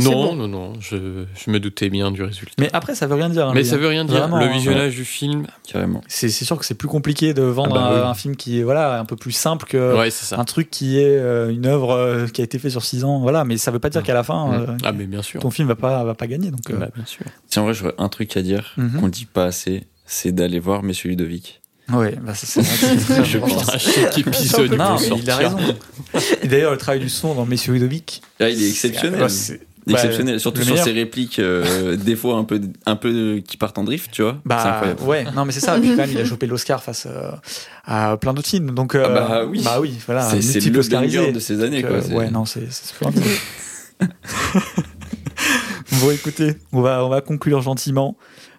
non, 0.00 0.12
bon. 0.26 0.36
non, 0.36 0.48
non, 0.48 0.72
je, 0.80 1.24
je 1.34 1.50
me 1.50 1.60
doutais 1.60 1.90
bien 1.90 2.10
du 2.10 2.22
résultat. 2.22 2.52
Mais 2.58 2.70
après, 2.72 2.94
ça 2.94 3.06
veut 3.06 3.14
rien 3.14 3.28
dire. 3.28 3.48
hein, 3.48 3.52
Mais 3.54 3.62
ça 3.64 3.76
veut 3.76 3.88
rien 3.88 4.04
dire. 4.04 4.18
Vraiment, 4.18 4.38
le 4.38 4.46
hein. 4.46 4.52
visionnage 4.52 4.94
du 4.94 5.04
film, 5.04 5.46
Carrément. 5.68 6.00
C'est 6.08 6.28
sûr 6.30 6.58
que 6.58 6.64
c'est 6.64 6.74
plus 6.74 6.88
compliqué 6.88 7.34
de 7.34 7.42
vendre 7.42 7.76
Ah 7.76 7.90
bah 7.90 7.96
un, 7.98 8.02
oui. 8.04 8.08
un 8.10 8.14
film 8.14 8.36
qui 8.36 8.58
est 8.58 8.62
voilà, 8.62 8.98
un 8.98 9.04
peu 9.04 9.16
plus 9.16 9.32
simple 9.32 9.66
que 9.66 9.96
ouais, 9.98 10.08
un 10.32 10.44
truc 10.44 10.70
qui 10.70 10.98
est 10.98 11.18
euh, 11.18 11.50
une 11.50 11.66
œuvre 11.66 11.92
euh, 11.92 12.26
qui 12.26 12.40
a 12.40 12.44
été 12.44 12.58
fait 12.58 12.70
sur 12.70 12.82
6 12.84 13.04
ans. 13.04 13.20
Voilà, 13.20 13.44
mais 13.44 13.56
ça 13.58 13.70
veut 13.70 13.78
pas 13.78 13.90
dire 13.90 14.02
qu'à 14.02 14.14
la 14.14 14.22
fin, 14.22 14.46
Mm. 14.48 14.52
euh, 14.54 14.66
ah, 14.84 14.92
mais 14.92 15.04
bien 15.06 15.22
sûr. 15.22 15.40
ton 15.40 15.50
film 15.50 15.68
va 15.68 15.76
pas, 15.76 16.02
va 16.04 16.14
pas 16.14 16.26
gagner. 16.26 16.50
Donc, 16.50 16.68
euh, 16.70 16.76
Bah, 16.76 16.88
bien 16.94 17.04
sûr. 17.06 17.24
Si 17.48 17.58
en 17.58 17.64
vrai, 17.64 17.74
j'aurais 17.74 17.94
un 17.98 18.08
truc 18.08 18.36
à 18.36 18.42
dire 18.42 18.72
Mhm. 18.76 19.00
qu'on 19.00 19.08
dit 19.08 19.26
pas 19.26 19.44
assez, 19.44 19.84
c'est 20.06 20.32
d'aller 20.32 20.58
voir 20.58 20.82
Monsieur 20.82 21.10
Ludovic. 21.10 21.60
ouais, 21.92 22.16
bah, 22.22 22.34
ça, 22.34 22.46
c'est 22.62 22.62
Je 23.24 23.38
pense. 23.38 23.68
À 23.68 23.78
chaque 23.78 24.18
épisode, 24.18 24.72
Non, 24.74 24.96
il 25.16 25.30
a 25.30 25.36
raison. 25.36 25.58
Et 26.42 26.48
d'ailleurs, 26.48 26.70
le 26.72 26.78
travail 26.78 27.00
du 27.00 27.08
son 27.08 27.34
dans 27.34 27.44
Messieurs 27.46 27.72
Ludovic. 27.74 28.22
Là, 28.40 28.48
il 28.50 28.62
est 28.62 28.70
c'est- 29.28 29.60
exceptionnel. 29.86 29.86
bah, 29.86 29.92
Exceptionnel, 29.94 30.40
surtout 30.40 30.62
sur 30.62 30.78
ses 30.78 30.92
répliques, 30.92 31.38
euh, 31.38 31.96
des 31.96 32.16
fois 32.16 32.36
un 32.36 32.44
peu, 32.44 32.60
un 32.86 32.96
peu 32.96 33.40
qui 33.46 33.56
partent 33.56 33.78
en 33.78 33.84
drift, 33.84 34.10
tu 34.12 34.22
vois. 34.22 34.38
c'est 34.42 34.48
Bah 34.48 34.70
incroyable. 34.74 35.02
ouais, 35.02 35.24
non 35.34 35.44
mais 35.44 35.52
c'est 35.52 35.60
ça. 35.60 35.76
Et 35.76 35.80
puis 35.80 35.90
quand 35.90 35.96
même, 35.96 36.10
il 36.12 36.18
a 36.20 36.24
chopé 36.24 36.46
l'Oscar 36.46 36.82
face 36.82 37.06
euh, 37.10 37.30
à 37.84 38.16
plein 38.16 38.32
d'autres 38.34 38.48
films. 38.48 38.70
Donc 38.72 38.94
euh, 38.94 39.04
Ah 39.06 39.08
bah 39.08 39.44
oui. 39.46 39.62
bah 39.64 39.78
oui, 39.80 39.98
voilà, 40.06 40.22
c'est 40.22 40.60
le 40.70 40.78
Oscarisé. 40.78 41.32
de 41.32 41.38
ces 41.40 41.62
années, 41.62 41.82
Donc, 41.82 41.90
quoi. 41.90 42.00
euh, 42.00 42.14
ouais, 42.14 42.30
non, 42.30 42.44
c'est 42.44 42.62
bon, 46.00 46.10
écoutez, 46.10 46.56
on 46.72 46.80
va, 46.80 47.04
on 47.04 47.08
va 47.08 47.20
conclure 47.20 47.60
gentiment 47.62 48.16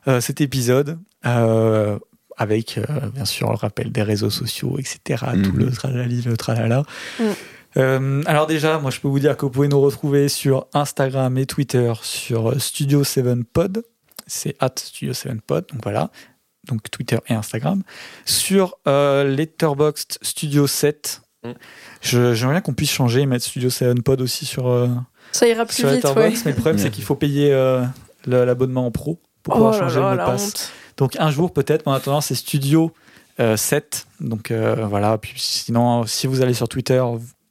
euh, 0.08 0.22
cet 0.22 0.42
épisode 0.42 1.00
euh, 1.26 1.98
avec, 2.38 2.78
euh, 2.78 2.84
bien 3.14 3.26
sûr, 3.26 3.50
le 3.50 3.56
rappel 3.56 3.92
des 3.92 4.04
réseaux 4.04 4.30
sociaux, 4.30 4.78
etc. 4.80 5.24
Tout 5.44 5.52
Mhm. 5.52 5.58
le 5.60 5.72
tralali, 5.72 6.22
le 6.22 6.38
tralala. 6.38 6.84
Mm. 7.20 7.24
Euh, 7.78 8.22
alors 8.26 8.48
déjà, 8.48 8.78
moi 8.80 8.92
je 8.92 9.00
peux 9.00 9.08
vous 9.08 9.20
dire 9.20 9.36
que 9.38 9.46
vous 9.46 9.52
pouvez 9.52 9.68
nous 9.68 9.82
retrouver 9.82 10.30
sur 10.30 10.68
Instagram 10.74 11.38
et 11.38 11.46
Twitter 11.46 11.92
sur 12.02 12.60
Studio 12.62 13.04
7 13.04 13.44
Pod. 13.52 13.84
C'est 14.28 14.56
at 14.60 14.74
Studio 14.78 15.14
7 15.14 15.42
Pod, 15.42 15.66
donc 15.72 15.82
voilà. 15.84 16.12
Donc 16.68 16.90
Twitter 16.92 17.18
et 17.28 17.34
Instagram. 17.34 17.84
Sur 18.26 18.78
euh, 18.88 19.24
Letterboxd 19.26 20.20
Studio 20.22 20.68
7. 20.68 21.22
Mm. 21.44 21.52
J'aimerais 22.02 22.54
bien 22.54 22.62
qu'on 22.62 22.74
puisse 22.74 22.92
changer 22.92 23.22
et 23.22 23.26
mettre 23.26 23.46
Studio 23.46 23.70
7 23.70 24.02
Pod 24.02 24.22
aussi 24.22 24.46
sur, 24.46 24.68
euh, 24.70 24.88
Ça 25.32 25.48
ira 25.48 25.66
plus 25.66 25.76
sur 25.76 25.90
vite, 25.90 26.04
ouais. 26.06 26.10
Letterboxd, 26.12 26.46
mais 26.46 26.52
le 26.52 26.56
problème 26.58 26.78
c'est 26.78 26.92
qu'il 26.92 27.04
faut 27.04 27.16
payer 27.16 27.52
euh, 27.52 27.84
l'abonnement 28.26 28.86
en 28.86 28.92
pro. 28.92 29.20
pour 29.42 29.56
pouvoir 29.56 29.74
Oh 29.76 29.78
là 29.78 29.84
changer 29.90 30.00
là, 30.00 30.12
le 30.12 30.18
mot 30.18 30.22
de 30.22 30.28
passe. 30.28 30.48
honte. 30.48 30.72
Donc 30.98 31.16
un 31.20 31.32
jour 31.32 31.52
peut-être, 31.52 31.86
mais 31.86 31.92
en 31.92 31.96
attendant 31.96 32.22
c'est 32.22 32.36
Studio 32.36 32.94
euh, 33.40 33.58
7. 33.58 34.06
Donc 34.22 34.52
euh, 34.52 34.86
voilà, 34.88 35.18
puis 35.18 35.34
sinon 35.36 36.06
si 36.06 36.28
vous 36.28 36.42
allez 36.42 36.54
sur 36.54 36.70
Twitter 36.70 37.04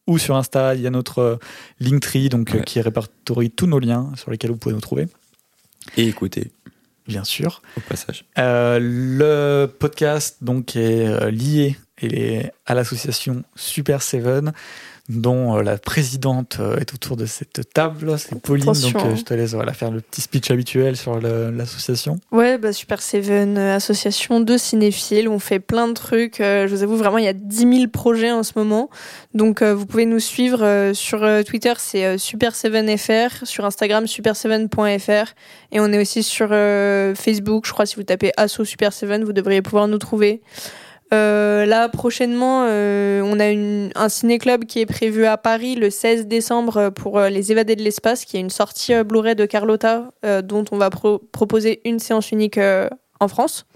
ou 0.06 0.18
sur 0.18 0.36
Insta, 0.36 0.74
il 0.74 0.80
y 0.80 0.86
a 0.86 0.90
notre 0.90 1.18
euh, 1.20 1.36
Linktree 1.80 2.28
donc, 2.28 2.50
euh, 2.54 2.58
Ouais. 2.58 2.64
qui 2.64 2.80
répertorie 2.80 3.50
tous 3.50 3.66
nos 3.66 3.78
liens 3.78 4.10
sur 4.16 4.30
lesquels 4.30 4.50
vous 4.50 4.56
pouvez 4.56 4.74
nous 4.74 4.80
trouver, 4.80 5.06
Et 5.96 6.06
écoutez, 6.08 6.50
bien 7.06 7.24
sûr. 7.24 7.62
au 7.76 7.80
passage. 7.80 8.24
Euh, 8.38 8.78
le 8.80 9.66
podcast 9.66 10.38
donc 10.42 10.76
est 10.76 11.30
lié 11.30 11.76
est 12.00 12.50
à 12.66 12.74
l'association 12.74 13.44
Super 13.54 14.02
Seven 14.02 14.52
dont 15.08 15.56
euh, 15.56 15.62
la 15.62 15.78
présidente 15.78 16.58
euh, 16.60 16.76
est 16.76 16.94
autour 16.94 17.16
de 17.16 17.26
cette 17.26 17.72
table, 17.74 18.18
c'est 18.18 18.40
Pauline, 18.40 18.64
Attention, 18.64 18.90
donc 18.90 19.02
euh, 19.02 19.10
hein. 19.10 19.16
je 19.16 19.22
te 19.22 19.34
laisse 19.34 19.52
voilà, 19.52 19.72
faire 19.72 19.90
le 19.90 20.00
petit 20.00 20.20
speech 20.20 20.50
habituel 20.50 20.96
sur 20.96 21.20
l'association. 21.20 22.18
Ouais, 22.30 22.56
bah 22.58 22.72
Super 22.72 23.02
Seven, 23.02 23.58
association 23.58 24.40
de 24.40 24.56
cinéphiles, 24.56 25.28
on 25.28 25.38
fait 25.38 25.58
plein 25.60 25.88
de 25.88 25.94
trucs. 25.94 26.36
je 26.38 26.68
vous 26.68 26.82
avoue, 26.82 26.96
vraiment, 26.96 27.18
il 27.18 27.24
y 27.24 27.28
a 27.28 27.32
10 27.32 27.56
000 27.56 27.88
projets 27.88 28.30
en 28.30 28.42
ce 28.42 28.52
moment. 28.56 28.90
Donc, 29.34 29.62
vous 29.62 29.86
pouvez 29.86 30.06
nous 30.06 30.20
suivre 30.20 30.92
sur 30.94 31.20
Twitter, 31.44 31.72
c'est 31.78 32.06
euh, 32.06 32.16
Super7fr, 32.16 33.44
sur 33.44 33.64
Instagram, 33.64 34.04
super7.fr. 34.04 35.32
Et 35.72 35.80
on 35.80 35.92
est 35.92 36.00
aussi 36.00 36.22
sur 36.22 36.48
Facebook, 36.48 37.66
je 37.66 37.72
crois, 37.72 37.86
si 37.86 37.96
vous 37.96 38.02
tapez 38.02 38.32
Asso 38.36 38.64
Super 38.64 38.92
7, 38.92 39.24
vous 39.24 39.32
devriez 39.32 39.62
pouvoir 39.62 39.88
nous 39.88 39.98
trouver. 39.98 40.42
Euh, 41.12 41.66
là, 41.66 41.88
prochainement, 41.88 42.64
euh, 42.66 43.20
on 43.24 43.38
a 43.38 43.48
une, 43.50 43.90
un 43.94 44.08
ciné-club 44.08 44.64
qui 44.64 44.80
est 44.80 44.86
prévu 44.86 45.26
à 45.26 45.36
Paris 45.36 45.74
le 45.74 45.90
16 45.90 46.26
décembre 46.26 46.88
pour 46.90 47.18
euh, 47.18 47.28
Les 47.28 47.52
Évadés 47.52 47.76
de 47.76 47.82
l'espace, 47.82 48.24
qui 48.24 48.36
est 48.38 48.40
une 48.40 48.50
sortie 48.50 48.94
Blu-ray 49.04 49.34
de 49.34 49.44
Carlotta, 49.44 50.08
dont 50.44 50.64
on 50.72 50.78
va 50.78 50.88
pro- 50.90 51.18
proposer 51.18 51.80
une 51.84 51.98
séance 51.98 52.30
unique 52.32 52.58
en 53.20 53.28
France. 53.28 53.66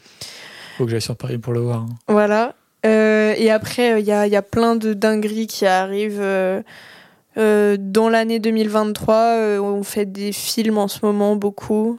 Faut 0.78 0.84
que 0.84 0.90
j'aille 0.90 1.00
sur 1.02 1.16
Paris 1.16 1.38
pour 1.38 1.52
le 1.52 1.60
voir. 1.60 1.80
hein. 1.82 1.88
Voilà. 2.08 2.54
Et 2.84 3.50
après, 3.50 4.00
il 4.00 4.06
y 4.06 4.12
a, 4.12 4.26
y 4.26 4.36
a 4.36 4.42
plein 4.42 4.76
de 4.76 4.94
dingueries 4.94 5.46
qui 5.48 5.66
arrivent. 5.66 6.22
dans 7.36 8.08
l'année 8.08 8.38
2023, 8.38 9.14
euh, 9.14 9.58
on 9.58 9.82
fait 9.82 10.06
des 10.06 10.32
films 10.32 10.78
en 10.78 10.88
ce 10.88 11.00
moment, 11.04 11.36
beaucoup. 11.36 11.98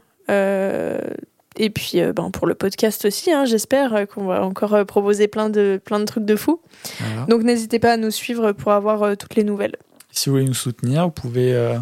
Et 1.57 1.69
puis, 1.69 1.99
euh, 2.01 2.13
ben, 2.13 2.29
pour 2.31 2.45
le 2.47 2.53
podcast 2.55 3.05
aussi, 3.05 3.31
hein, 3.31 3.45
j'espère 3.45 3.93
euh, 3.95 4.05
qu'on 4.05 4.25
va 4.25 4.43
encore 4.43 4.73
euh, 4.75 4.85
proposer 4.85 5.27
plein 5.27 5.49
de, 5.49 5.81
plein 5.83 5.99
de 5.99 6.05
trucs 6.05 6.25
de 6.25 6.35
fous. 6.35 6.61
Voilà. 6.99 7.25
Donc, 7.25 7.43
n'hésitez 7.43 7.79
pas 7.79 7.93
à 7.93 7.97
nous 7.97 8.11
suivre 8.11 8.51
pour 8.51 8.71
avoir 8.71 9.03
euh, 9.03 9.15
toutes 9.15 9.35
les 9.35 9.43
nouvelles. 9.43 9.75
Si 10.11 10.29
vous 10.29 10.35
voulez 10.35 10.45
nous 10.47 10.53
soutenir, 10.53 11.05
vous 11.05 11.11
pouvez 11.11 11.53
euh, 11.53 11.77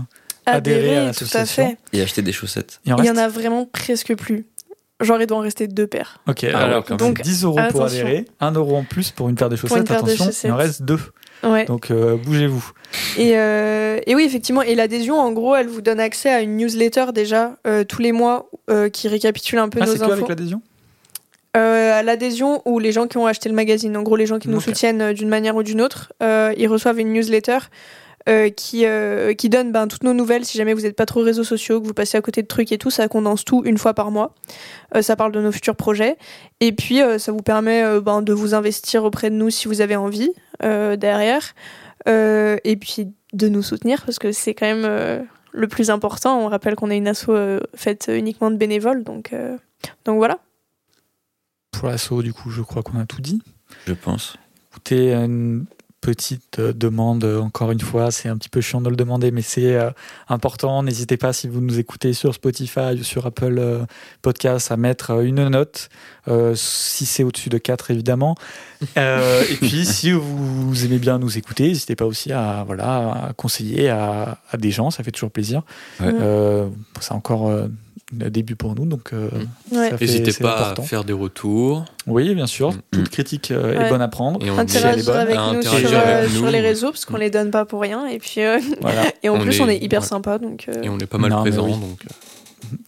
Adhérer 0.45 0.95
à 0.97 0.99
tout 0.99 1.05
à 1.05 1.07
l'association. 1.07 1.69
fait. 1.69 1.77
Et 1.97 2.01
acheter 2.01 2.21
des 2.21 2.31
chaussettes. 2.31 2.79
Il 2.85 2.93
en 2.93 2.97
Il 2.97 3.05
y 3.05 3.09
reste 3.09 3.19
en 3.19 3.23
a 3.23 3.27
vraiment 3.27 3.65
presque 3.65 4.15
plus. 4.15 4.45
Genre, 5.01 5.19
il 5.19 5.27
doit 5.27 5.37
en 5.37 5.41
rester 5.41 5.67
deux 5.67 5.87
paires. 5.87 6.19
Ok, 6.27 6.45
Ah 6.53 6.57
alors 6.59 6.85
quand 6.85 6.95
donc 6.95 7.17
même. 7.17 7.25
10 7.25 7.43
euros 7.43 7.55
pour 7.55 7.81
attention. 7.83 7.85
adhérer, 8.05 8.25
1 8.39 8.51
euro 8.53 8.77
en 8.77 8.83
plus 8.85 9.11
pour 9.11 9.27
une 9.27 9.35
paire 9.35 9.49
de 9.49 9.57
chaussettes. 9.57 9.85
de 9.87 9.93
Attention, 9.93 10.29
il 10.45 10.51
en 10.51 10.55
reste 10.55 10.83
deux. 10.83 10.99
Ouais. 11.45 11.65
Donc 11.65 11.91
euh, 11.91 12.15
bougez-vous. 12.15 12.71
Et, 13.17 13.33
euh, 13.37 13.99
et 14.07 14.15
oui, 14.15 14.23
effectivement, 14.23 14.61
et 14.61 14.73
l'adhésion, 14.75 15.19
en 15.19 15.31
gros, 15.31 15.55
elle 15.55 15.67
vous 15.67 15.81
donne 15.81 15.99
accès 15.99 16.29
à 16.29 16.41
une 16.41 16.57
newsletter 16.57 17.05
déjà 17.13 17.55
euh, 17.67 17.83
tous 17.83 18.01
les 18.01 18.11
mois 18.11 18.49
qui 18.91 19.07
récapitule 19.07 19.59
un 19.59 19.69
peu 19.69 19.79
Ah, 19.81 19.85
nos 19.85 19.91
c'est 19.95 20.01
infos. 20.01 20.13
avec 20.13 20.27
l'adhésion? 20.27 20.61
À 21.53 22.03
l'adhésion 22.03 22.61
ou 22.65 22.79
les 22.79 22.91
gens 22.91 23.07
qui 23.07 23.17
ont 23.17 23.27
acheté 23.27 23.47
le 23.47 23.55
magazine. 23.55 23.95
En 23.95 24.01
gros, 24.03 24.15
les 24.17 24.25
gens 24.25 24.39
qui 24.39 24.49
nous 24.49 24.59
soutiennent 24.59 25.13
d'une 25.13 25.29
manière 25.29 25.55
ou 25.55 25.63
d'une 25.63 25.81
autre, 25.81 26.11
ils 26.21 26.67
reçoivent 26.67 26.99
une 26.99 27.13
newsletter 27.13 27.59
euh, 28.27 28.49
qui, 28.49 28.85
euh, 28.85 29.33
qui 29.33 29.49
donne 29.49 29.71
ben, 29.71 29.87
toutes 29.87 30.03
nos 30.03 30.13
nouvelles. 30.13 30.45
Si 30.45 30.57
jamais 30.57 30.73
vous 30.73 30.81
n'êtes 30.81 30.95
pas 30.95 31.05
trop 31.05 31.21
réseaux 31.21 31.43
sociaux, 31.43 31.79
que 31.81 31.87
vous 31.87 31.93
passez 31.93 32.17
à 32.17 32.21
côté 32.21 32.41
de 32.41 32.47
trucs 32.47 32.71
et 32.71 32.77
tout, 32.77 32.89
ça 32.89 33.07
condense 33.07 33.45
tout 33.45 33.61
une 33.65 33.77
fois 33.77 33.93
par 33.93 34.11
mois. 34.11 34.33
Euh, 34.95 35.01
ça 35.01 35.15
parle 35.15 35.31
de 35.31 35.41
nos 35.41 35.51
futurs 35.51 35.75
projets. 35.75 36.17
Et 36.59 36.71
puis, 36.71 37.01
euh, 37.01 37.19
ça 37.19 37.31
vous 37.31 37.41
permet 37.41 37.83
euh, 37.83 38.01
ben, 38.01 38.21
de 38.21 38.33
vous 38.33 38.53
investir 38.53 39.03
auprès 39.03 39.29
de 39.29 39.35
nous 39.35 39.49
si 39.49 39.67
vous 39.67 39.81
avez 39.81 39.95
envie 39.95 40.31
euh, 40.63 40.95
derrière. 40.95 41.53
Euh, 42.07 42.57
et 42.63 42.75
puis, 42.75 43.13
de 43.33 43.49
nous 43.49 43.61
soutenir 43.61 44.03
parce 44.05 44.17
que 44.17 44.31
c'est 44.31 44.53
quand 44.53 44.65
même 44.65 44.85
euh, 44.85 45.21
le 45.51 45.67
plus 45.67 45.89
important. 45.89 46.39
On 46.39 46.47
rappelle 46.47 46.75
qu'on 46.75 46.89
est 46.89 46.97
une 46.97 47.07
asso 47.07 47.29
euh, 47.29 47.59
faite 47.75 48.09
uniquement 48.13 48.49
de 48.49 48.55
bénévoles. 48.55 49.03
Donc, 49.03 49.33
euh, 49.33 49.57
donc 50.05 50.17
voilà. 50.17 50.39
Pour 51.71 51.89
l'assaut, 51.89 52.21
du 52.21 52.33
coup, 52.33 52.49
je 52.49 52.61
crois 52.61 52.81
qu'on 52.81 52.97
a 52.97 53.05
tout 53.05 53.21
dit. 53.21 53.41
Je 53.85 53.93
pense. 53.93 54.37
Écoutez, 54.71 55.13
une 55.13 55.65
petite 56.05 56.59
euh, 56.59 56.71
demande, 56.71 57.23
euh, 57.23 57.39
encore 57.39 57.71
une 57.71 57.79
fois, 57.79 58.11
c'est 58.11 58.29
un 58.29 58.37
petit 58.37 58.49
peu 58.49 58.61
chiant 58.61 58.79
de 58.79 58.91
le 58.91 58.95
demander, 58.95 59.31
mais 59.31 59.41
c'est 59.41 59.75
euh, 59.75 59.89
important. 60.29 60.83
N'hésitez 60.83 61.17
pas, 61.17 61.33
si 61.33 61.47
vous 61.47 61.61
nous 61.61 61.79
écoutez 61.79 62.13
sur 62.13 62.31
Spotify 62.35 62.93
ou 62.99 63.03
sur 63.03 63.25
Apple 63.25 63.85
Podcasts, 64.21 64.71
à 64.71 64.77
mettre 64.77 65.23
une 65.23 65.47
note, 65.47 65.89
si 66.53 67.05
c'est 67.07 67.23
au-dessus 67.23 67.49
de 67.49 67.57
4, 67.57 67.89
évidemment. 67.89 68.35
Et 68.95 69.55
puis, 69.59 69.85
si 69.85 70.11
vous 70.11 70.85
aimez 70.85 70.99
bien 70.99 71.17
nous 71.17 71.39
écouter, 71.39 71.69
n'hésitez 71.69 71.95
pas 71.95 72.05
aussi 72.05 72.31
à, 72.31 72.63
voilà, 72.67 73.29
à 73.29 73.33
conseiller 73.33 73.89
à, 73.89 74.37
à 74.51 74.57
des 74.57 74.69
gens, 74.69 74.91
ça 74.91 75.03
fait 75.03 75.11
toujours 75.11 75.31
plaisir. 75.31 75.63
Ouais. 75.99 76.13
C'est 76.99 77.13
encore 77.13 77.51
le 78.11 78.29
début 78.29 78.55
pour 78.55 78.75
nous, 78.75 78.85
donc 78.85 79.13
euh, 79.13 79.29
Ouais. 79.71 79.89
fait- 79.89 80.01
N'hésitez 80.01 80.31
pas 80.43 80.55
important. 80.55 80.83
à 80.83 80.85
faire 80.85 81.03
des 81.03 81.13
retours. 81.13 81.85
Oui, 82.05 82.35
bien 82.35 82.45
sûr, 82.47 82.71
Mm. 82.71 82.77
toute 82.91 83.09
critique 83.09 83.49
euh, 83.51 83.73
est 83.73 83.77
Ouais. 83.79 83.89
bonne 83.89 84.01
à 84.01 84.07
prendre. 84.07 84.45
Et 84.45 84.51
on 84.51 84.57
interagir 84.59 84.99
est 84.99 85.05
bonne, 85.05 85.17
avec 85.17 85.35
nous 85.55 85.61
sur, 85.63 85.89
euh, 85.91 86.27
sur 86.29 86.51
les 86.51 86.61
réseaux 86.61 86.91
parce 86.91 87.05
qu'on 87.05 87.17
les 87.17 87.31
donne 87.31 87.49
pas 87.51 87.65
pour 87.65 87.81
rien 87.81 88.05
et 88.05 88.19
puis 88.19 88.41
euh, 88.41 88.59
Voilà. 88.81 89.03
et 89.23 89.29
en 89.29 89.35
On 89.35 89.39
plus 89.39 89.57
est- 89.57 89.61
on 89.61 89.69
est 89.69 89.77
hyper 89.83 90.01
ouais. 90.01 90.07
sympa 90.07 90.37
donc 90.37 90.65
euh, 90.69 90.83
Et 90.83 90.89
on 90.89 90.99
est 90.99 91.07
pas 91.07 91.17
mal 91.17 91.31
Non, 91.31 91.41
présent. 91.41 91.65
oui. 91.65 91.71
Donc, 91.73 92.05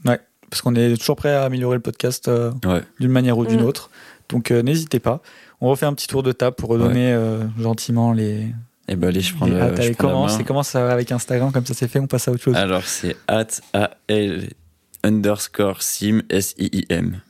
euh, 0.06 0.18
parce 0.50 0.62
qu'on 0.62 0.76
est 0.76 0.96
toujours 0.98 1.16
prêt 1.16 1.34
à 1.34 1.44
améliorer 1.44 1.76
le 1.76 1.82
podcast 1.82 2.28
euh, 2.28 2.52
Ouais. 2.66 2.82
d'une 3.00 3.12
manière 3.12 3.38
ou 3.38 3.46
d'une 3.46 3.62
Mm. 3.62 3.66
autre. 3.66 3.90
Donc 4.30 4.52
euh, 4.52 4.62
n'hésitez 4.62 5.00
pas. 5.00 5.22
On 5.62 5.70
refait 5.70 5.86
un 5.88 5.94
petit 5.94 6.08
tour 6.08 6.22
de 6.22 6.32
table 6.32 6.56
pour 6.56 6.70
redonner 6.70 7.12
euh, 7.12 7.40
gentiment 7.60 8.14
les. 8.14 8.46
Et 8.88 8.96
ben 8.96 9.08
allez, 9.10 9.22
je 9.22 9.36
prends 9.36 9.48
le. 9.48 9.58
je 9.58 9.58
Allez, 9.64 9.92
prends 9.94 10.08
la 10.08 10.14
comment, 10.14 10.58
main. 10.60 10.64
ça 10.64 10.84
va 10.86 10.92
avec 10.94 11.12
Instagram 11.12 11.52
Comme 11.52 11.66
ça 11.66 11.74
c'est 11.74 11.88
fait, 11.88 12.00
on 12.00 12.08
passe 12.08 12.28
à 12.28 12.32
autre 12.32 12.44
chose. 12.44 12.56
Alors 12.56 12.84
c'est 12.86 13.18
at 13.28 13.48
AL 13.74 14.50
underscore 15.04 15.82
sim 15.82 16.22
S-I-I-M. 16.30 17.22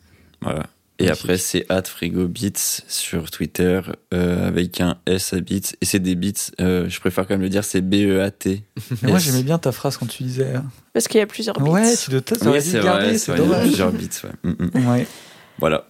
Voilà. 0.41 0.65
Et 0.99 1.09
après 1.11 1.37
c'est 1.37 1.63
at 1.69 1.83
frigobits 1.83 2.53
sur 2.87 3.29
Twitter 3.29 3.81
euh, 4.15 4.47
avec 4.47 4.81
un 4.81 4.97
S 5.05 5.31
à 5.33 5.39
bits. 5.39 5.61
Et 5.79 5.85
c'est 5.85 5.99
des 5.99 6.15
bits, 6.15 6.33
euh, 6.59 6.89
je 6.89 6.99
préfère 6.99 7.27
quand 7.27 7.35
même 7.35 7.41
le 7.43 7.49
dire, 7.49 7.63
c'est 7.63 7.81
B-E-A-T. 7.81 8.63
Mais 9.03 9.09
moi 9.11 9.19
j'aimais 9.19 9.43
bien 9.43 9.59
ta 9.59 9.71
phrase 9.71 9.97
quand 9.97 10.07
tu 10.07 10.23
disais. 10.23 10.55
euh, 10.55 10.59
parce 10.93 11.07
qu'il 11.07 11.19
y 11.19 11.23
a 11.23 11.27
plusieurs 11.27 11.59
bits. 11.59 11.69
Ouais, 11.69 11.95
tu 11.95 12.09
dois 12.09 12.21
Oui, 12.51 12.61
c'est 12.61 12.79
vrai, 12.79 13.11
c'est 13.13 13.17
c'est 13.19 13.31
vrai, 13.33 13.37
il 13.37 13.41
y 13.41 13.43
a 13.43 13.45
dommage. 13.45 13.61
plusieurs 13.67 13.91
bits. 13.91 14.09
Ouais. 14.23 14.51
Mm, 14.51 14.69
mm. 14.79 14.87
Ouais. 14.89 15.07
Voilà. 15.59 15.87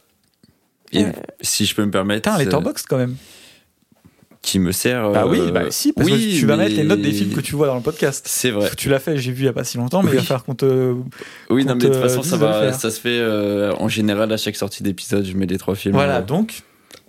Et 0.92 1.06
Euh, 1.06 1.12
si 1.42 1.66
je 1.66 1.74
peux 1.74 1.86
me 1.86 1.92
permettre. 1.92 2.24
Putain, 2.30 2.34
un 2.34 2.42
euh, 2.42 2.44
letterbox 2.44 2.84
quand 2.84 2.98
même. 2.98 3.16
Qui 4.48 4.60
me 4.60 4.72
sert. 4.72 5.12
Bah 5.12 5.24
euh, 5.26 5.30
oui, 5.30 5.52
bah 5.52 5.64
si, 5.72 5.92
parce 5.92 6.08
oui, 6.10 6.34
que 6.36 6.40
tu 6.40 6.46
vas 6.46 6.56
mais- 6.56 6.64
mettre 6.70 6.78
les 6.78 6.86
notes 6.86 7.02
des 7.02 7.12
films 7.12 7.34
que 7.34 7.42
tu 7.42 7.54
vois 7.56 7.68
dans 7.68 7.76
le 7.76 7.82
podcast. 7.82 8.26
C'est 8.30 8.50
vrai. 8.52 8.70
Tu 8.78 8.88
l'as 8.88 9.00
fait, 9.00 9.18
j'ai 9.18 9.34
vu 9.34 9.42
il 9.44 9.46
y 9.46 9.50
a 9.50 9.54
pas 9.54 9.66
si 9.66 9.76
longtemps, 9.78 10.02
mais 10.04 10.12
il 10.12 10.16
va 10.16 10.20
Oui. 10.22 10.26
falloir 10.26 10.46
qu'on 10.46 10.56
te. 10.56 10.94
Oui, 11.50 11.66
non, 11.66 11.74
mais 11.76 11.82
de 11.82 11.88
toute 11.88 11.96
te 11.96 12.00
façon, 12.08 12.24
ça, 12.24 12.38
va, 12.38 12.54
faire. 12.62 12.74
ça 12.76 12.90
se 12.90 13.02
fait 13.02 13.20
euh, 13.20 13.74
en 13.78 13.90
général 13.90 14.32
à 14.32 14.38
chaque 14.38 14.56
sortie 14.56 14.84
d'épisode. 14.84 15.26
Je 15.26 15.34
mets 15.36 15.48
les 15.48 15.58
trois 15.58 15.76
films. 15.76 15.96
Voilà, 15.96 16.20
euh, 16.20 16.22
donc. 16.22 16.62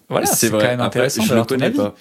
Voilà, 0.09 0.27
c'est 0.27 0.51
quand 0.51 0.59
même 0.59 0.81
Après, 0.81 0.86
intéressant 1.01 1.23
je 1.23 1.35
ton 1.35 1.44
connais 1.44 1.70
pas. 1.70 1.94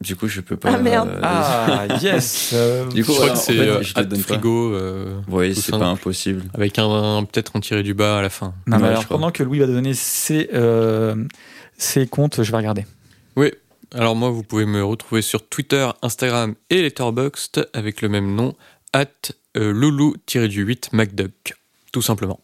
Du 0.00 0.16
coup, 0.16 0.26
je 0.26 0.40
peux 0.40 0.56
pas. 0.56 0.70
Ah, 0.74 0.78
merde. 0.78 1.10
euh, 1.10 1.20
Ah, 1.22 1.86
yes 2.02 2.50
euh, 2.54 2.86
Du 2.88 3.02
je 3.02 3.06
coup, 3.06 3.12
crois 3.12 3.26
voilà, 3.26 3.32
que 3.34 3.38
en 3.38 3.42
c'est 3.42 3.52
fait, 3.52 3.68
euh, 3.68 3.82
je 4.16 4.22
frigo 4.22 4.74
euh, 4.74 5.20
Oui, 5.28 5.54
tout 5.54 5.60
c'est 5.60 5.70
pas 5.72 5.84
impossible. 5.86 6.42
avec 6.54 6.78
un, 6.80 6.88
un- 6.90 7.22
peut-être 7.24 7.52
un 7.54 7.60
tiré 7.60 7.82
du 7.84 7.92
bas 7.94 8.18
à 8.18 8.22
la 8.22 8.30
fin. 8.30 8.54
Non, 8.66 8.78
mais 8.78 8.88
alors 8.88 9.02
je 9.02 9.06
crois. 9.06 9.18
pendant 9.18 9.30
que 9.30 9.42
Louis 9.44 9.58
va 9.60 9.66
donner 9.66 9.92
ses, 9.94 10.48
euh, 10.54 11.14
ses 11.78 12.06
comptes, 12.08 12.42
je 12.42 12.50
vais 12.50 12.56
regarder. 12.56 12.86
Oui. 13.36 13.52
Alors 13.92 14.14
moi, 14.14 14.30
vous 14.30 14.42
pouvez 14.42 14.66
me 14.66 14.84
retrouver 14.84 15.20
sur 15.20 15.48
Twitter, 15.48 15.88
Instagram 16.02 16.54
et 16.70 16.82
Letterboxd 16.82 17.68
avec 17.72 18.02
le 18.02 18.08
même 18.08 18.34
nom, 18.34 18.54
at 18.92 19.06
euh, 19.56 19.72
loulou-8 19.72 20.90
MacDuck, 20.92 21.54
tout 21.92 22.02
simplement. 22.02 22.38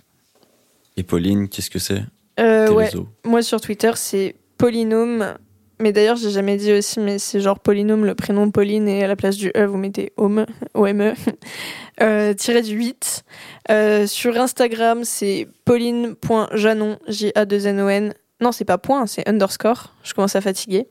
Et 0.96 1.02
Pauline, 1.02 1.48
qu'est-ce 1.48 1.70
que 1.70 1.78
c'est? 1.78 2.02
Euh, 2.40 2.70
ouais, 2.70 2.90
moi 3.24 3.42
sur 3.42 3.60
Twitter 3.60 3.92
c'est 3.94 4.34
polynôme. 4.58 5.36
Mais 5.78 5.92
d'ailleurs, 5.92 6.16
j'ai 6.16 6.30
jamais 6.30 6.56
dit 6.56 6.72
aussi, 6.72 7.00
mais 7.00 7.18
c'est 7.18 7.38
genre 7.38 7.60
polynôme, 7.60 8.06
le 8.06 8.14
prénom 8.14 8.50
Pauline, 8.50 8.88
et 8.88 9.04
à 9.04 9.08
la 9.08 9.14
place 9.14 9.36
du 9.36 9.50
E, 9.54 9.66
vous 9.66 9.76
mettez 9.76 10.12
OME, 10.16 10.46
OME, 10.72 11.12
euh, 12.00 12.32
tiré 12.32 12.62
du 12.62 12.74
8. 12.74 13.24
Euh, 13.70 14.06
sur 14.06 14.40
Instagram, 14.40 15.04
c'est 15.04 15.48
pauline.janon, 15.66 16.98
J-A-2-N-O-N. 17.08 18.14
Non, 18.40 18.52
c'est 18.52 18.64
pas 18.64 18.78
point, 18.78 19.06
c'est 19.06 19.28
underscore. 19.28 19.92
Je 20.02 20.14
commence 20.14 20.34
à 20.34 20.40
fatiguer. 20.40 20.88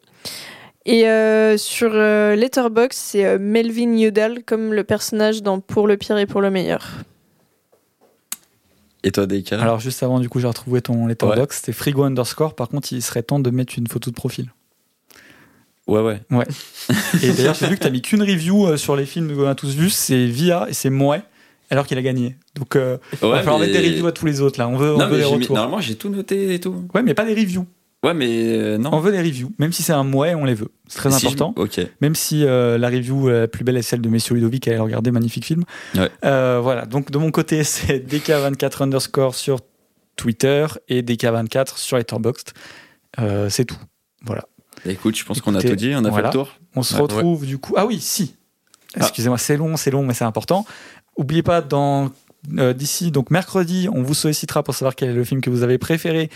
Et 0.88 1.08
euh, 1.08 1.58
sur 1.58 1.90
euh, 1.94 2.36
Letterboxd, 2.36 2.94
c'est 3.00 3.26
euh, 3.26 3.38
Melvin 3.40 3.98
Udall, 3.98 4.44
comme 4.46 4.74
le 4.74 4.84
personnage 4.84 5.42
dans 5.42 5.60
Pour 5.60 5.88
le 5.88 5.98
pire 5.98 6.18
et 6.18 6.26
pour 6.28 6.42
le 6.42 6.52
meilleur. 6.52 6.86
Et 9.04 9.12
toi, 9.12 9.26
Deka 9.28 9.60
Alors, 9.62 9.80
juste 9.80 10.02
avant, 10.04 10.20
du 10.20 10.30
coup, 10.30 10.40
j'ai 10.40 10.48
retrouvé 10.48 10.82
ton 10.82 11.06
letterbox. 11.08 11.58
C'était 11.58 11.74
frigo 11.74 12.04
underscore. 12.04 12.56
Par 12.56 12.70
contre, 12.70 12.92
il 12.92 13.02
serait 13.02 13.24
temps 13.24 13.40
de 13.40 13.50
mettre 13.52 13.74
une 13.78 13.88
photo 13.88 14.10
de 14.10 14.16
profil. 14.16 14.52
Ouais, 15.88 16.02
ouais. 16.02 16.20
Et 17.24 17.32
d'ailleurs, 17.32 17.54
j'ai 17.54 17.68
vu 17.68 17.78
que 17.78 17.84
t'as 17.84 17.92
mis 17.92 18.02
qu'une 18.02 18.24
review 18.24 18.66
euh, 18.68 18.78
sur 18.78 18.96
les 18.96 19.06
films 19.06 19.36
qu'on 19.36 19.46
a 19.48 19.54
tous 19.54 19.76
vus. 19.76 19.92
C'est 19.92 20.26
Via 20.26 20.66
et 20.68 20.74
c'est 20.74 20.90
Mouais. 20.90 21.22
alors 21.70 21.86
qu'il 21.86 21.98
a 22.00 22.02
gagné. 22.02 22.36
Donc, 22.56 22.76
euh, 22.76 22.98
il 23.22 23.26
Ouais, 23.26 23.32
va 23.34 23.38
falloir 23.44 23.60
mais- 23.60 23.68
mettre 23.68 23.80
des 23.80 23.88
reviews 23.90 24.08
à 24.08 24.12
tous 24.12 24.26
les 24.26 24.42
autres 24.42 24.60
là. 24.60 24.68
On 24.68 24.78
veut, 24.78 24.96
on 24.96 24.98
Non, 24.98 25.06
veut 25.06 25.12
mais 25.12 25.18
les 25.24 25.24
j'ai 25.30 25.36
mis- 25.36 25.42
retours. 25.44 25.56
normalement, 25.56 25.82
j'ai 25.82 25.96
tout 25.96 26.10
noté 26.10 26.56
et 26.56 26.60
tout. 26.60 26.86
Ouais, 26.96 27.04
mais 27.04 27.14
pas 27.14 27.26
des 27.26 27.36
reviews. 27.36 27.68
Ouais, 28.06 28.14
mais 28.14 28.28
euh, 28.30 28.78
non. 28.78 28.92
On 28.94 29.00
veut 29.00 29.12
des 29.12 29.20
reviews. 29.20 29.52
Même 29.58 29.74
si 29.74 29.84
c'est 29.84 29.94
un 29.94 30.04
mouet, 30.04 30.36
on 30.36 30.46
les 30.46 30.54
veut. 30.54 30.70
C'est 30.88 30.98
très 31.00 31.12
Si 31.12 31.22
je- 31.22 31.26
important. 31.28 31.54
Ok. 31.58 31.80
Même 32.02 32.16
si 32.16 32.46
euh, 32.46 32.78
la 32.78 32.88
review 32.90 33.28
euh, 33.30 33.42
la 33.42 33.48
plus 33.48 33.64
belle 33.64 33.78
est 33.78 33.82
celle 33.82 34.02
de 34.02 34.10
Messieurs 34.10 34.36
Ludovic, 34.36 34.68
allez 34.68 34.78
le 34.78 34.84
regarder, 34.84 35.12
magnifique 35.12 35.46
film. 35.46 35.64
Ouais. 35.96 36.10
Euh, 36.24 36.60
voilà, 36.62 36.86
donc 36.86 37.12
de 37.12 37.18
mon 37.18 37.32
côté, 37.32 37.64
c'est 37.66 38.00
DK24 38.08 38.84
underscore 38.84 39.36
sur 39.36 39.60
Twitter 40.16 40.66
et 40.88 41.02
DK24 41.02 41.78
sur 41.78 41.98
Letterboxd. 41.98 42.52
C'est 43.50 43.66
tout. 43.66 43.78
Voilà. 44.24 44.44
Écoute, 44.86 45.16
je 45.18 45.26
pense 45.26 45.42
qu'on 45.42 45.56
a 45.56 45.62
tout 45.62 45.76
dit. 45.76 45.94
On 45.96 46.04
a 46.06 46.10
voilà. 46.10 46.32
fait 46.32 46.38
le 46.38 46.44
tour. 46.44 46.56
On 46.76 46.84
se 46.84 46.94
Ouais. 46.96 47.02
retrouve 47.02 47.46
du 47.46 47.58
coup. 47.58 47.74
Ah 47.78 47.86
oui, 47.86 48.00
si. 48.00 48.36
Ah. 48.96 49.00
Excusez-moi, 49.02 49.38
c'est 49.38 49.58
long, 49.58 49.78
c'est 49.78 49.92
long, 49.92 50.04
mais 50.04 50.14
c'est 50.14 50.26
important. 50.26 50.66
Oubliez 51.18 51.44
pas, 51.44 51.62
dans 51.62 52.12
euh, 52.58 52.74
d'ici 52.74 53.12
donc 53.12 53.32
mercredi, 53.32 53.88
on 53.92 54.02
vous 54.02 54.14
sollicitera 54.14 54.64
pour 54.64 54.74
savoir 54.76 54.96
quel 54.96 55.10
est 55.10 55.14
le 55.14 55.24
film 55.24 55.42
que 55.42 55.50
vous 55.50 55.64
avez 55.64 55.78
préféré. 55.78 56.30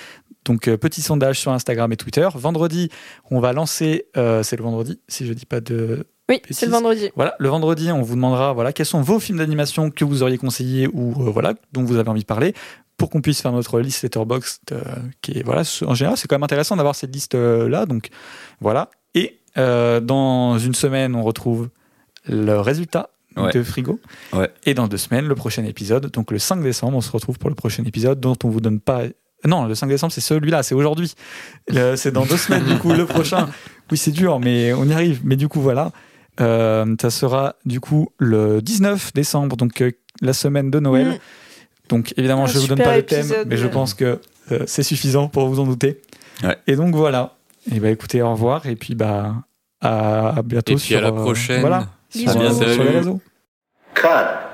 Donc 0.45 0.67
euh, 0.67 0.77
petit 0.77 1.01
sondage 1.01 1.39
sur 1.39 1.51
Instagram 1.51 1.91
et 1.91 1.97
Twitter. 1.97 2.27
Vendredi, 2.33 2.89
on 3.29 3.39
va 3.39 3.53
lancer. 3.53 4.05
euh, 4.17 4.43
c'est 4.43 4.55
le 4.55 4.63
vendredi, 4.63 4.99
si 5.07 5.25
je 5.25 5.33
dis 5.33 5.45
pas 5.45 5.61
de 5.61 6.05
Oui, 6.29 6.41
c'est 6.49 6.65
le 6.65 6.71
vendredi. 6.71 7.09
Voilà, 7.15 7.35
le 7.39 7.49
vendredi, 7.49 7.91
on 7.91 8.01
vous 8.01 8.15
demandera 8.15 8.53
voilà, 8.53 8.73
quels 8.73 8.85
sont 8.85 9.01
vos 9.01 9.19
films 9.19 9.39
d'animation 9.39 9.91
que 9.91 10.05
vous 10.05 10.23
auriez 10.23 10.37
conseillés 10.37 10.87
ou 10.87 11.11
euh, 11.11 11.29
voilà, 11.29 11.53
dont 11.73 11.83
vous 11.83 11.97
avez 11.97 12.09
envie 12.09 12.21
de 12.21 12.25
parler 12.25 12.53
pour 12.97 13.09
qu'on 13.09 13.21
puisse 13.21 13.41
faire 13.41 13.51
notre 13.51 13.79
liste 13.79 14.03
Letterboxd 14.03 14.71
euh, 14.71 14.81
qui 15.21 15.31
est 15.37 15.43
voilà, 15.43 15.61
en 15.85 15.93
général, 15.93 16.17
c'est 16.17 16.27
quand 16.27 16.35
même 16.35 16.43
intéressant 16.43 16.75
d'avoir 16.75 16.95
cette 16.95 17.13
liste 17.13 17.35
euh, 17.35 17.69
là 17.69 17.85
donc 17.85 18.09
voilà. 18.59 18.89
Et 19.15 19.39
dans 19.55 20.57
une 20.57 20.73
semaine, 20.73 21.15
on 21.15 21.23
retrouve 21.23 21.69
le 22.25 22.61
résultat 22.61 23.09
Ouais. 23.37 23.51
de 23.53 23.63
Frigo. 23.63 23.99
Ouais. 24.33 24.49
Et 24.65 24.73
dans 24.73 24.87
deux 24.87 24.97
semaines, 24.97 25.25
le 25.25 25.35
prochain 25.35 25.63
épisode, 25.63 26.11
donc 26.11 26.31
le 26.31 26.39
5 26.39 26.61
décembre, 26.61 26.97
on 26.97 27.01
se 27.01 27.11
retrouve 27.11 27.37
pour 27.37 27.49
le 27.49 27.55
prochain 27.55 27.83
épisode 27.85 28.19
dont 28.19 28.35
on 28.43 28.49
vous 28.49 28.59
donne 28.59 28.79
pas 28.79 29.03
non, 29.45 29.65
le 29.65 29.75
5 29.75 29.87
décembre, 29.87 30.11
c'est 30.11 30.19
celui-là, 30.21 30.63
c'est 30.63 30.75
aujourd'hui. 30.75 31.13
C'est 31.69 32.11
dans 32.11 32.25
deux 32.25 32.35
semaines, 32.35 32.65
du 32.65 32.77
coup, 32.77 32.91
le 32.91 33.05
prochain. 33.05 33.47
Oui, 33.89 33.97
c'est 33.97 34.11
dur, 34.11 34.39
mais 34.39 34.73
on 34.73 34.85
y 34.85 34.93
arrive. 34.93 35.21
Mais 35.23 35.37
du 35.37 35.47
coup, 35.47 35.61
voilà. 35.61 35.91
Euh, 36.41 36.95
ça 37.01 37.09
sera 37.09 37.55
du 37.65 37.79
coup 37.79 38.09
le 38.17 38.61
19 38.61 39.13
décembre, 39.13 39.57
donc 39.57 39.81
euh, 39.81 39.91
la 40.21 40.33
semaine 40.33 40.71
de 40.71 40.79
Noël. 40.79 41.07
Mm. 41.07 41.19
Donc 41.89 42.13
évidemment, 42.17 42.43
Un 42.43 42.47
je 42.47 42.59
vous 42.59 42.67
donne 42.67 42.77
pas 42.81 42.95
le 42.95 43.03
thème, 43.03 43.27
mais 43.47 43.57
je 43.57 43.67
pense 43.67 43.93
que 43.93 44.19
euh, 44.51 44.63
c'est 44.65 44.83
suffisant 44.83 45.27
pour 45.27 45.47
vous 45.49 45.59
en 45.59 45.65
douter. 45.65 46.01
Ouais. 46.43 46.57
Et 46.67 46.75
donc 46.75 46.95
voilà. 46.95 47.35
Et 47.73 47.79
bah 47.79 47.89
écoutez, 47.89 48.21
au 48.21 48.31
revoir 48.31 48.65
et 48.67 48.75
puis 48.75 48.95
bah 48.95 49.35
à, 49.81 50.29
à 50.37 50.41
bientôt 50.41 50.73
Et 50.73 50.75
puis 50.75 50.85
sur 50.85 50.97
à 50.99 51.01
la 51.01 51.07
euh, 51.09 51.11
prochaine. 51.11 51.59
voilà, 51.59 51.87
Bisous. 52.13 52.31
sur, 52.31 52.83
les 52.83 52.89
réseaux. 52.89 53.19
Cut. 53.93 54.48